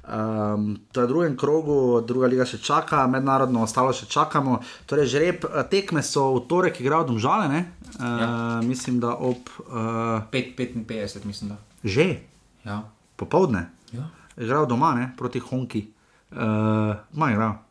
Um, 0.06 0.78
to 0.92 1.00
je 1.00 1.06
v 1.06 1.08
drugem 1.08 1.36
krogu, 1.36 2.00
druga 2.06 2.28
liga 2.30 2.44
še 2.46 2.60
čaka, 2.62 3.08
mednarodno 3.10 3.64
ostalo 3.66 3.90
še 3.90 4.06
čakamo. 4.06 4.60
Torej, 4.86 5.10
žreb, 5.10 5.42
eh, 5.50 5.66
tekme 5.66 6.02
so 6.06 6.28
v 6.38 6.44
torek, 6.46 6.78
igrajo 6.78 7.10
domžale, 7.10 7.50
uh, 7.50 7.66
ja. 7.98 8.28
mislim, 8.62 9.00
da 9.02 9.16
ob 9.18 9.50
uh, 9.66 10.22
5:55, 10.30 11.26
mislim. 11.26 11.50
Da. 11.50 11.58
Že? 11.82 12.22
Ja. 12.62 12.84
Popovdne. 13.18 13.66
Ja. 13.90 14.06
Igrajo 14.38 14.70
doma, 14.70 14.94
ne? 14.94 15.10
proti 15.18 15.42
Honki. 15.42 15.88
Uh, 16.30 16.94
Maj, 17.10 17.34
igrajo. 17.34 17.65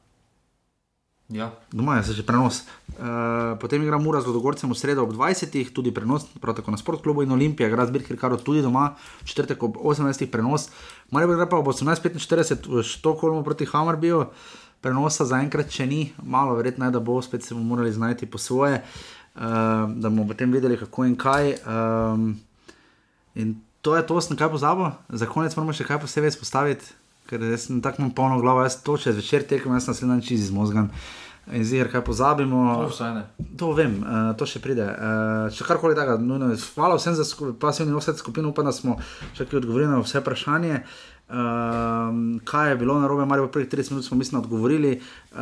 Ja. 1.30 1.52
Doma 1.74 1.98
je 1.98 2.04
se 2.04 2.14
že 2.14 2.24
prenos. 2.24 2.70
Uh, 3.02 3.58
potem 3.58 3.82
igra 3.82 3.98
Mura 3.98 4.22
z 4.22 4.30
Lodogorcem 4.30 4.70
v 4.70 4.78
sredo 4.78 5.02
ob 5.02 5.10
20. 5.10 5.74
tudi 5.74 5.90
prenos, 5.90 6.30
prav 6.38 6.54
tako 6.54 6.70
na 6.70 6.78
sportklubu 6.78 7.26
in 7.26 7.32
Olimpija, 7.34 7.66
igra 7.66 7.86
zbirki 7.86 8.14
Karo 8.18 8.38
tudi 8.38 8.62
doma, 8.62 8.94
četrtek 9.26 9.64
ob 9.64 9.78
18. 9.82 10.30
prenos. 10.30 10.70
Mari 11.10 11.26
bi 11.26 11.34
pa 11.50 11.58
ob 11.58 11.66
18.45 11.66 12.70
v 12.70 12.84
Štokholmu 12.86 13.42
proti 13.42 13.66
Hammerbiju, 13.66 14.30
prenosa 14.86 15.26
zaenkrat 15.26 15.74
še 15.74 15.90
ni, 15.90 16.14
malo 16.22 16.54
verjetno 16.54 16.86
je, 16.86 16.94
da 16.94 17.02
bo 17.02 17.18
spet 17.26 17.42
se 17.42 17.58
bomo 17.58 17.74
morali 17.74 17.90
znajti 17.90 18.30
po 18.30 18.38
svoje, 18.38 18.86
uh, 19.34 19.90
da 19.90 20.14
bomo 20.14 20.30
potem 20.30 20.54
videli 20.54 20.78
kako 20.78 21.10
in 21.10 21.18
kaj. 21.18 21.58
Um, 21.66 22.38
in 23.34 23.66
to 23.82 23.98
je 23.98 24.06
to, 24.06 24.22
sem 24.22 24.38
kaj 24.38 24.54
pozabil, 24.54 24.94
za 25.10 25.26
konec 25.26 25.58
moramo 25.58 25.74
še 25.74 25.90
kaj 25.90 26.06
posebej 26.06 26.38
izpostaviti 26.38 26.86
ker 27.30 27.46
sem 27.58 27.82
tako 27.82 28.10
polno 28.16 28.40
glavo, 28.42 28.64
jaz 28.66 28.80
to 28.84 28.98
če 28.98 29.16
zvečer 29.16 29.46
tekem, 29.50 29.74
jaz 29.74 29.90
sem 29.90 29.98
se 29.98 30.10
dan 30.10 30.22
čez 30.22 30.50
izmozgan. 30.50 30.92
In 31.54 31.62
zdaj, 31.62 31.92
kaj 31.94 32.02
pozabimo. 32.02 32.62
Offside. 32.88 33.28
To 33.62 33.70
vem, 33.78 34.00
uh, 34.02 34.32
to 34.34 34.48
še 34.50 34.58
pride. 34.64 34.82
Uh, 34.82 35.54
če 35.54 35.68
karkoli 35.68 35.98
takega, 35.98 36.18
nujno 36.18 36.50
je. 36.50 36.58
Hvala 36.74 36.98
vsem 36.98 37.14
za 37.14 37.22
sku- 37.22 37.54
pasivni 37.62 37.94
offset 37.94 38.18
skupino, 38.18 38.50
upam, 38.50 38.66
da 38.66 38.74
smo 38.74 38.98
kaj 39.38 39.60
odgovorili 39.62 39.92
na 39.92 40.02
vse 40.02 40.24
vprašanje. 40.24 40.82
Um, 41.26 42.42
kaj 42.46 42.70
je 42.70 42.80
bilo 42.82 42.98
na 43.02 43.08
robe, 43.10 43.26
Marijo, 43.26 43.48
prvih 43.54 43.70
30 43.70 43.94
minut 43.94 44.06
smo 44.06 44.18
mislim 44.18 44.42
odgovorili, 44.42 45.02
uh, 45.34 45.40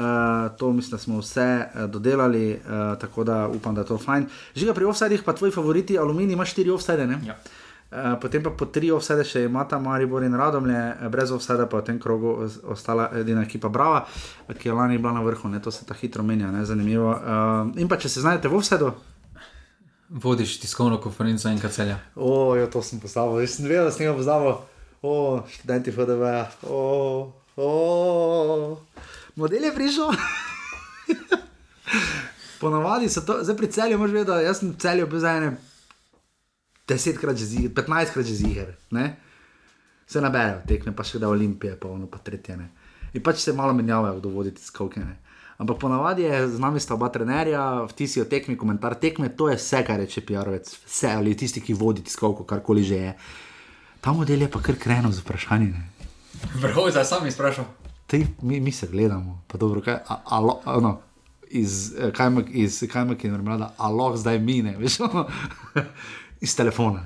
to 0.59 0.71
mislim, 0.71 0.91
da 0.91 0.99
smo 0.99 1.19
vse 1.19 1.47
uh, 1.63 1.87
dodelali, 1.91 2.45
uh, 2.55 2.99
tako 2.99 3.23
da 3.23 3.47
upam, 3.47 3.75
da 3.75 3.83
je 3.83 3.91
to 3.91 3.97
fajn. 3.97 4.27
Žiga 4.55 4.75
pri 4.75 4.87
offsidih, 4.91 5.23
pa 5.23 5.35
tvoji 5.35 5.51
favoriti, 5.51 5.99
aluminij 5.99 6.35
ima 6.35 6.47
4 6.47 6.71
offside, 6.71 7.07
ne? 7.07 7.19
Ja. 7.27 7.35
Uh, 7.35 7.62
potem 8.21 8.43
pa 8.43 8.49
po 8.49 8.65
tri 8.65 8.91
offside 8.91 9.23
še 9.23 9.43
imata 9.45 9.79
Maribor 9.79 10.23
in 10.23 10.33
Radomlje, 10.33 10.73
eh, 10.97 11.09
brez 11.09 11.31
offside 11.31 11.69
pa 11.69 11.77
v 11.77 11.83
tem 11.83 11.99
krogu 11.99 12.43
os- 12.43 12.59
ostala 12.65 13.09
edina 13.13 13.41
ekipa 13.41 13.69
Brava, 13.69 14.05
eh, 14.49 14.53
ki 14.53 14.69
je 14.69 14.73
lani 14.73 14.97
bila 14.97 15.13
na 15.13 15.21
vrhu, 15.21 15.49
ne? 15.49 15.59
to 15.59 15.71
se 15.71 15.85
ta 15.85 15.93
hitro 15.93 16.23
menja, 16.23 16.51
ne? 16.51 16.65
zanimivo. 16.65 17.11
Uh, 17.11 17.77
in 17.77 17.87
pa 17.87 17.97
če 17.97 18.09
se 18.09 18.21
znajdete 18.21 18.47
v 18.47 18.55
offsideu, 18.55 18.93
Vodiš 20.13 20.59
tiskovno 20.59 20.97
konferenco 21.01 21.49
in 21.49 21.59
kacelja. 21.59 21.97
O, 22.15 22.55
ja, 22.55 22.67
to 22.67 22.81
sem 22.81 22.99
postavil, 22.99 23.41
jaz 23.41 23.55
sem 23.55 23.65
vedel, 23.65 23.85
da 23.85 23.91
sem 23.91 24.05
ga 24.05 24.13
postavil. 24.13 24.57
O, 25.01 25.41
študenti 25.49 25.91
FDV, 25.91 26.23
o, 26.69 27.33
o, 27.57 28.77
model 29.35 29.63
je 29.63 29.73
prišel. 29.73 30.11
Ponavadi 32.61 33.09
so 33.09 33.21
to, 33.21 33.39
zdaj 33.41 33.57
pri 33.57 33.67
celju 33.67 33.97
moraš 33.97 34.13
vedeti, 34.13 34.31
da 34.31 34.41
jaz 34.41 34.59
sem 34.59 34.75
celju 34.77 35.07
bil 35.07 35.19
za 35.19 35.31
ene 35.31 35.57
desetkrat 36.87 37.37
že 37.37 37.45
ziger, 37.45 37.73
petnajstkrat 37.73 38.25
že 38.25 38.35
ziger, 38.35 38.75
ne? 38.91 39.15
Se 40.07 40.21
naberejo 40.21 40.63
tekme, 40.67 40.91
pa 40.95 41.03
še 41.07 41.19
da 41.19 41.29
olimpije, 41.31 41.77
pa 41.79 41.87
ono 41.87 42.07
pa 42.11 42.19
tretje, 42.19 42.57
ne. 42.59 42.69
In 43.13 43.23
pač 43.23 43.39
se 43.43 43.53
malo 43.53 43.73
menjavajo, 43.73 44.19
kdo 44.19 44.33
vodi 44.33 44.51
te 44.51 44.61
skovke, 44.61 44.99
ne. 44.99 45.19
Ampak 45.61 45.77
ponavadi 45.79 46.25
je 46.25 46.47
z 46.55 46.59
nami 46.59 46.81
sta 46.81 46.97
oba 46.97 47.07
trenerja, 47.13 47.85
vtisi 47.87 48.19
o 48.21 48.25
tekmi, 48.27 48.57
komentar 48.59 48.97
tekme, 48.99 49.29
to 49.37 49.47
je 49.51 49.55
vse, 49.55 49.83
kar 49.85 50.01
reče 50.01 50.25
PR-ovec, 50.25 50.67
vse 50.89 51.13
ali 51.13 51.37
tisti, 51.37 51.61
ki 51.61 51.77
vodi 51.77 52.03
tiskovko, 52.03 52.43
karkoli 52.43 52.83
že 52.83 52.99
je. 52.99 53.13
Ta 54.03 54.11
model 54.11 54.43
je 54.43 54.49
pa 54.51 54.59
kar 54.59 54.75
krenil 54.75 55.13
z 55.13 55.23
vprašanji. 55.23 55.71
ne. 55.71 55.87
Vrhov, 56.59 56.91
zdaj 56.91 57.05
sam 57.05 57.27
izprašal. 57.27 57.65
Tej, 58.07 58.27
mi, 58.41 58.59
mi 58.59 58.71
se 58.71 58.89
gledamo, 58.91 59.43
pa 59.47 59.57
dobro, 59.57 59.81
kaj, 59.81 59.93
a, 60.03 60.19
a, 60.25 60.37
a, 60.65 60.79
no, 60.83 60.99
iz 61.47 61.93
eh, 61.95 62.11
kajmak, 62.11 62.49
iz 62.51 62.83
kajmak 62.91 63.23
in 63.23 63.31
marmelada, 63.31 63.71
a 63.77 63.89
lahko 63.89 64.17
zdaj 64.17 64.39
mine, 64.39 64.75
veš, 64.77 64.99
ono, 65.07 65.27
iz 66.43 66.55
telefona. 66.55 67.05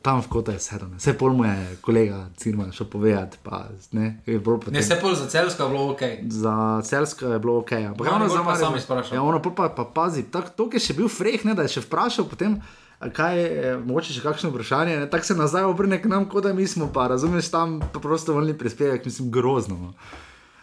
Tam 0.00 0.20
v 0.24 0.28
kota 0.32 0.52
je 0.56 0.60
sedel, 0.64 0.88
ne. 0.88 0.96
vse 0.96 1.12
pol 1.12 1.34
mu 1.36 1.44
je 1.44 1.76
kolega 1.84 2.22
Cirman 2.36 2.72
šel 2.72 2.86
povedati, 2.88 3.36
pa 3.44 3.68
ne, 3.92 4.22
je 4.24 4.38
bilo 4.40 4.56
potem. 4.56 4.78
Ne, 4.78 4.82
se 4.82 4.96
pol 4.96 5.12
za 5.12 5.26
celsko 5.28 5.66
je 5.66 5.68
bilo 5.68 5.90
ok. 5.92 6.02
Za 6.28 6.54
celsko 6.84 7.34
je 7.34 7.38
bilo 7.38 7.58
ok. 7.60 7.72
Ampak 7.72 8.06
Maribor 8.06 8.12
ravno 8.12 8.28
za 8.28 8.40
Maribor- 8.40 8.60
sam 8.60 8.76
izprašal. 8.76 9.14
Ja, 9.14 9.22
ono 9.22 9.42
pa, 9.42 9.68
pa 9.68 9.84
pazi, 9.84 10.24
to, 10.32 10.68
ki 10.68 10.80
je 10.80 10.86
še 10.86 10.96
bil 10.96 11.08
freh, 11.08 11.44
ne, 11.44 11.52
da 11.52 11.68
je 11.68 11.76
še 11.76 11.84
vprašal 11.84 12.24
potem. 12.28 12.56
Kaj 13.00 13.38
je, 13.40 13.76
mogoče 13.80 14.12
še 14.12 14.24
kakšno 14.24 14.50
vprašanje, 14.52 14.96
ne? 15.00 15.08
tako 15.08 15.24
se 15.24 15.36
nazaj 15.36 15.68
obrne 15.68 15.96
k 16.00 16.08
nam, 16.08 16.24
kot 16.28 16.44
da 16.44 16.52
mi 16.52 16.66
smo 16.68 16.88
pa, 16.92 17.06
razumeš, 17.08 17.48
tam 17.48 17.78
pa 17.80 18.00
prosto 18.00 18.36
volni 18.36 18.52
prispevek, 18.56 19.04
mislim, 19.08 19.30
grozno. 19.32 19.76
No. 19.80 19.92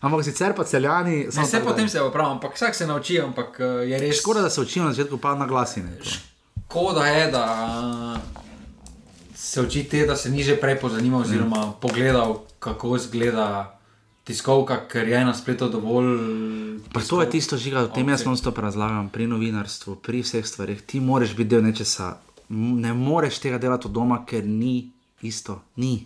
Ampak 0.02 0.22
sicer 0.26 0.54
pa 0.54 0.66
celjani. 0.66 1.26
Ne, 1.34 1.46
vse 1.46 1.62
potem 1.66 1.90
se 1.90 2.02
opravim, 2.02 2.38
ampak 2.38 2.54
vsak 2.58 2.78
se 2.78 2.90
nauči, 2.90 3.18
ampak 3.22 3.58
eh, 3.60 3.86
je 3.90 4.02
res. 4.02 4.18
Škoda, 4.22 4.46
da 4.46 4.50
se 4.54 4.62
učijo 4.62 4.86
na 4.86 4.94
začetku, 4.94 5.18
pa 5.18 5.34
na 5.38 5.50
glasine. 5.50 5.98
Škoda 6.68 7.06
je, 7.08 7.32
da 7.32 8.22
se 9.36 9.62
uči 9.62 9.84
te, 9.84 10.06
da 10.06 10.16
se 10.16 10.30
ni 10.30 10.44
že 10.44 10.58
prej 10.60 10.80
pozanimal, 10.80 11.22
oziroma 11.22 11.74
pogledal, 11.82 12.44
kako 12.60 12.96
izgleda 12.96 13.80
tiskovka, 14.24 14.82
ker 14.92 15.08
je 15.08 15.26
na 15.26 15.34
spletu 15.34 15.70
dovolj. 15.70 16.20
Pa 16.94 17.00
to 17.00 17.22
je 17.22 17.30
tisto, 17.30 17.58
žiga, 17.58 17.86
o 17.88 17.88
tem 17.88 18.10
jaz 18.10 18.26
non 18.26 18.38
stop 18.38 18.60
razlagam, 18.60 19.08
pri 19.10 19.28
novinarstvu, 19.32 19.96
pri 20.04 20.22
vseh 20.22 20.44
stvarih. 20.44 20.82
Ti 20.84 21.00
moraš 21.00 21.32
biti 21.36 21.56
del 21.56 21.64
nečesa. 21.64 22.18
Ne 22.52 22.94
moreš 22.94 23.40
tega 23.40 23.58
delati 23.58 23.88
od 23.88 23.96
doma, 23.96 24.26
ker 24.28 24.44
ni 24.44 24.92
isto. 25.22 25.62
Ni. 25.76 26.04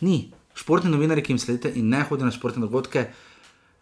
ni. 0.00 0.30
Športni 0.54 0.94
novinari, 0.94 1.26
ki 1.26 1.34
jim 1.34 1.42
sledite 1.42 1.72
in 1.74 1.90
ne 1.90 2.04
hodijo 2.06 2.30
na 2.30 2.32
športne 2.32 2.62
dogodke, 2.62 3.08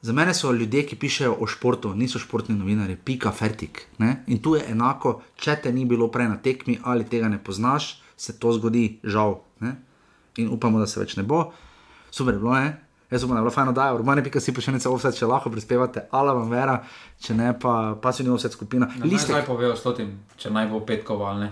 za 0.03 0.13
mene 0.13 0.35
so 0.35 0.53
ljudje, 0.53 0.83
ki 0.85 0.97
pišejo 0.97 1.37
o 1.39 1.47
športu, 1.47 1.95
niso 1.95 2.19
športni 2.19 2.55
novinari, 2.55 2.97
pika, 2.97 3.31
fertik. 3.33 3.87
Ne? 3.99 4.25
In 4.27 4.39
tu 4.39 4.55
je 4.55 4.65
enako, 4.69 5.13
če 5.37 5.57
te 5.57 5.73
ni 5.73 5.85
bilo 5.85 6.09
prej 6.09 6.29
na 6.29 6.37
tekmi 6.39 6.79
ali 6.85 7.05
tega 7.07 7.29
ne 7.29 7.39
poznaš, 7.41 7.93
se 8.17 8.35
to 8.35 8.53
zgodi, 8.53 9.01
žal. 9.05 9.39
Ne? 9.61 9.77
In 10.37 10.49
upamo, 10.49 10.79
da 10.79 10.87
se 10.87 11.01
več 11.01 11.17
ne 11.17 11.23
bo. 11.23 11.53
Super 12.11 12.35
je 12.35 12.41
bilo, 12.41 12.55
ne? 12.55 12.73
Jaz 13.11 13.25
upam, 13.25 13.35
da 13.35 13.41
je 13.41 13.45
bilo 13.45 13.53
fajno, 13.53 13.73
da 13.73 13.87
je 13.87 13.95
urbane, 13.95 14.25
pika 14.25 14.41
si 14.41 14.53
pošiljnica 14.53 14.91
offset, 14.91 15.15
če 15.15 15.27
lahko 15.27 15.51
prispevate, 15.51 16.07
ala 16.11 16.33
vam 16.33 16.49
vera, 16.51 16.79
če 17.21 17.35
ne 17.35 17.51
pa 17.55 17.73
pasivni 17.95 18.33
offset 18.33 18.53
skupina. 18.53 18.87
Liste. 18.89 19.09
Liste, 19.09 19.33
Naj 19.33 19.45
povejo 19.45 19.75
s 19.77 19.85
tem, 19.97 20.15
če 20.37 20.51
naj 20.51 20.69
bo 20.69 20.81
petkova 20.81 21.29
ali 21.31 21.41
ne. 21.41 21.51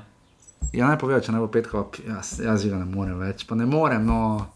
ja 0.73 0.89
naj 0.89 0.97
povejo, 0.99 1.21
če 1.21 1.33
ne 1.33 1.39
bo 1.39 1.49
petkova, 1.49 1.85
p- 1.87 2.07
jaz, 2.09 2.39
jaz 2.41 2.65
ga 2.65 2.79
ne 2.79 2.87
morem 2.87 3.19
več, 3.21 3.45
pa 3.47 3.55
ne 3.55 3.67
morem, 3.67 4.07
no. 4.07 4.47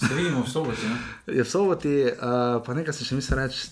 Se 0.00 0.14
vidimo 0.14 0.42
v 0.42 0.48
soboti. 0.48 0.86
Ne? 0.88 0.96
Je 1.36 1.44
v 1.44 1.50
soboti, 1.50 1.94
uh, 2.08 2.60
pa 2.64 2.74
nekaj 2.74 2.96
se 2.96 3.04
še 3.04 3.18
misli 3.18 3.36
reči. 3.36 3.68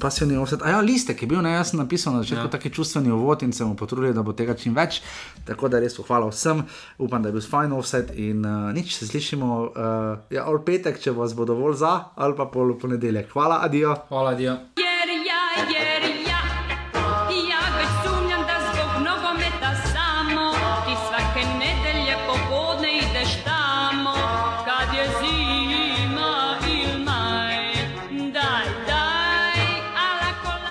Pasivni 0.00 0.38
offset. 0.40 0.62
A 0.64 0.70
ja, 0.72 0.78
listek 0.80 1.20
je 1.20 1.26
bil, 1.28 1.42
ne, 1.44 1.50
jaz 1.52 1.68
sem 1.68 1.76
napisal 1.76 2.14
na 2.16 2.22
začetku 2.24 2.48
ja. 2.48 2.52
taki 2.54 2.70
čustveni 2.72 3.12
uvod 3.12 3.42
in 3.44 3.52
se 3.52 3.60
bomo 3.60 3.76
potrudili, 3.76 4.14
da 4.16 4.24
bo 4.24 4.32
tega 4.32 4.56
čim 4.56 4.72
več. 4.72 5.02
Tako 5.44 5.68
da 5.68 5.82
res 5.84 5.98
hvala 6.00 6.30
vsem, 6.32 6.64
upam, 6.96 7.20
da 7.20 7.28
je 7.28 7.36
bil 7.36 7.44
fajn 7.44 7.76
offset 7.76 8.16
in 8.16 8.40
uh, 8.40 8.72
nič 8.72 8.96
se 8.96 9.10
slišimo, 9.12 9.52
uh, 9.68 10.24
ja, 10.32 10.48
ali 10.48 10.64
petek, 10.64 10.96
če 10.96 11.12
vas 11.12 11.36
bo 11.36 11.44
dovolj 11.44 11.76
za, 11.84 11.92
ali 12.16 12.38
pa 12.40 12.48
pol 12.48 12.72
ponedeljek. 12.80 13.28
Hvala, 13.36 13.60
adijo. 13.68 13.98
Hvala, 14.08 14.32
Dio. 14.40 14.56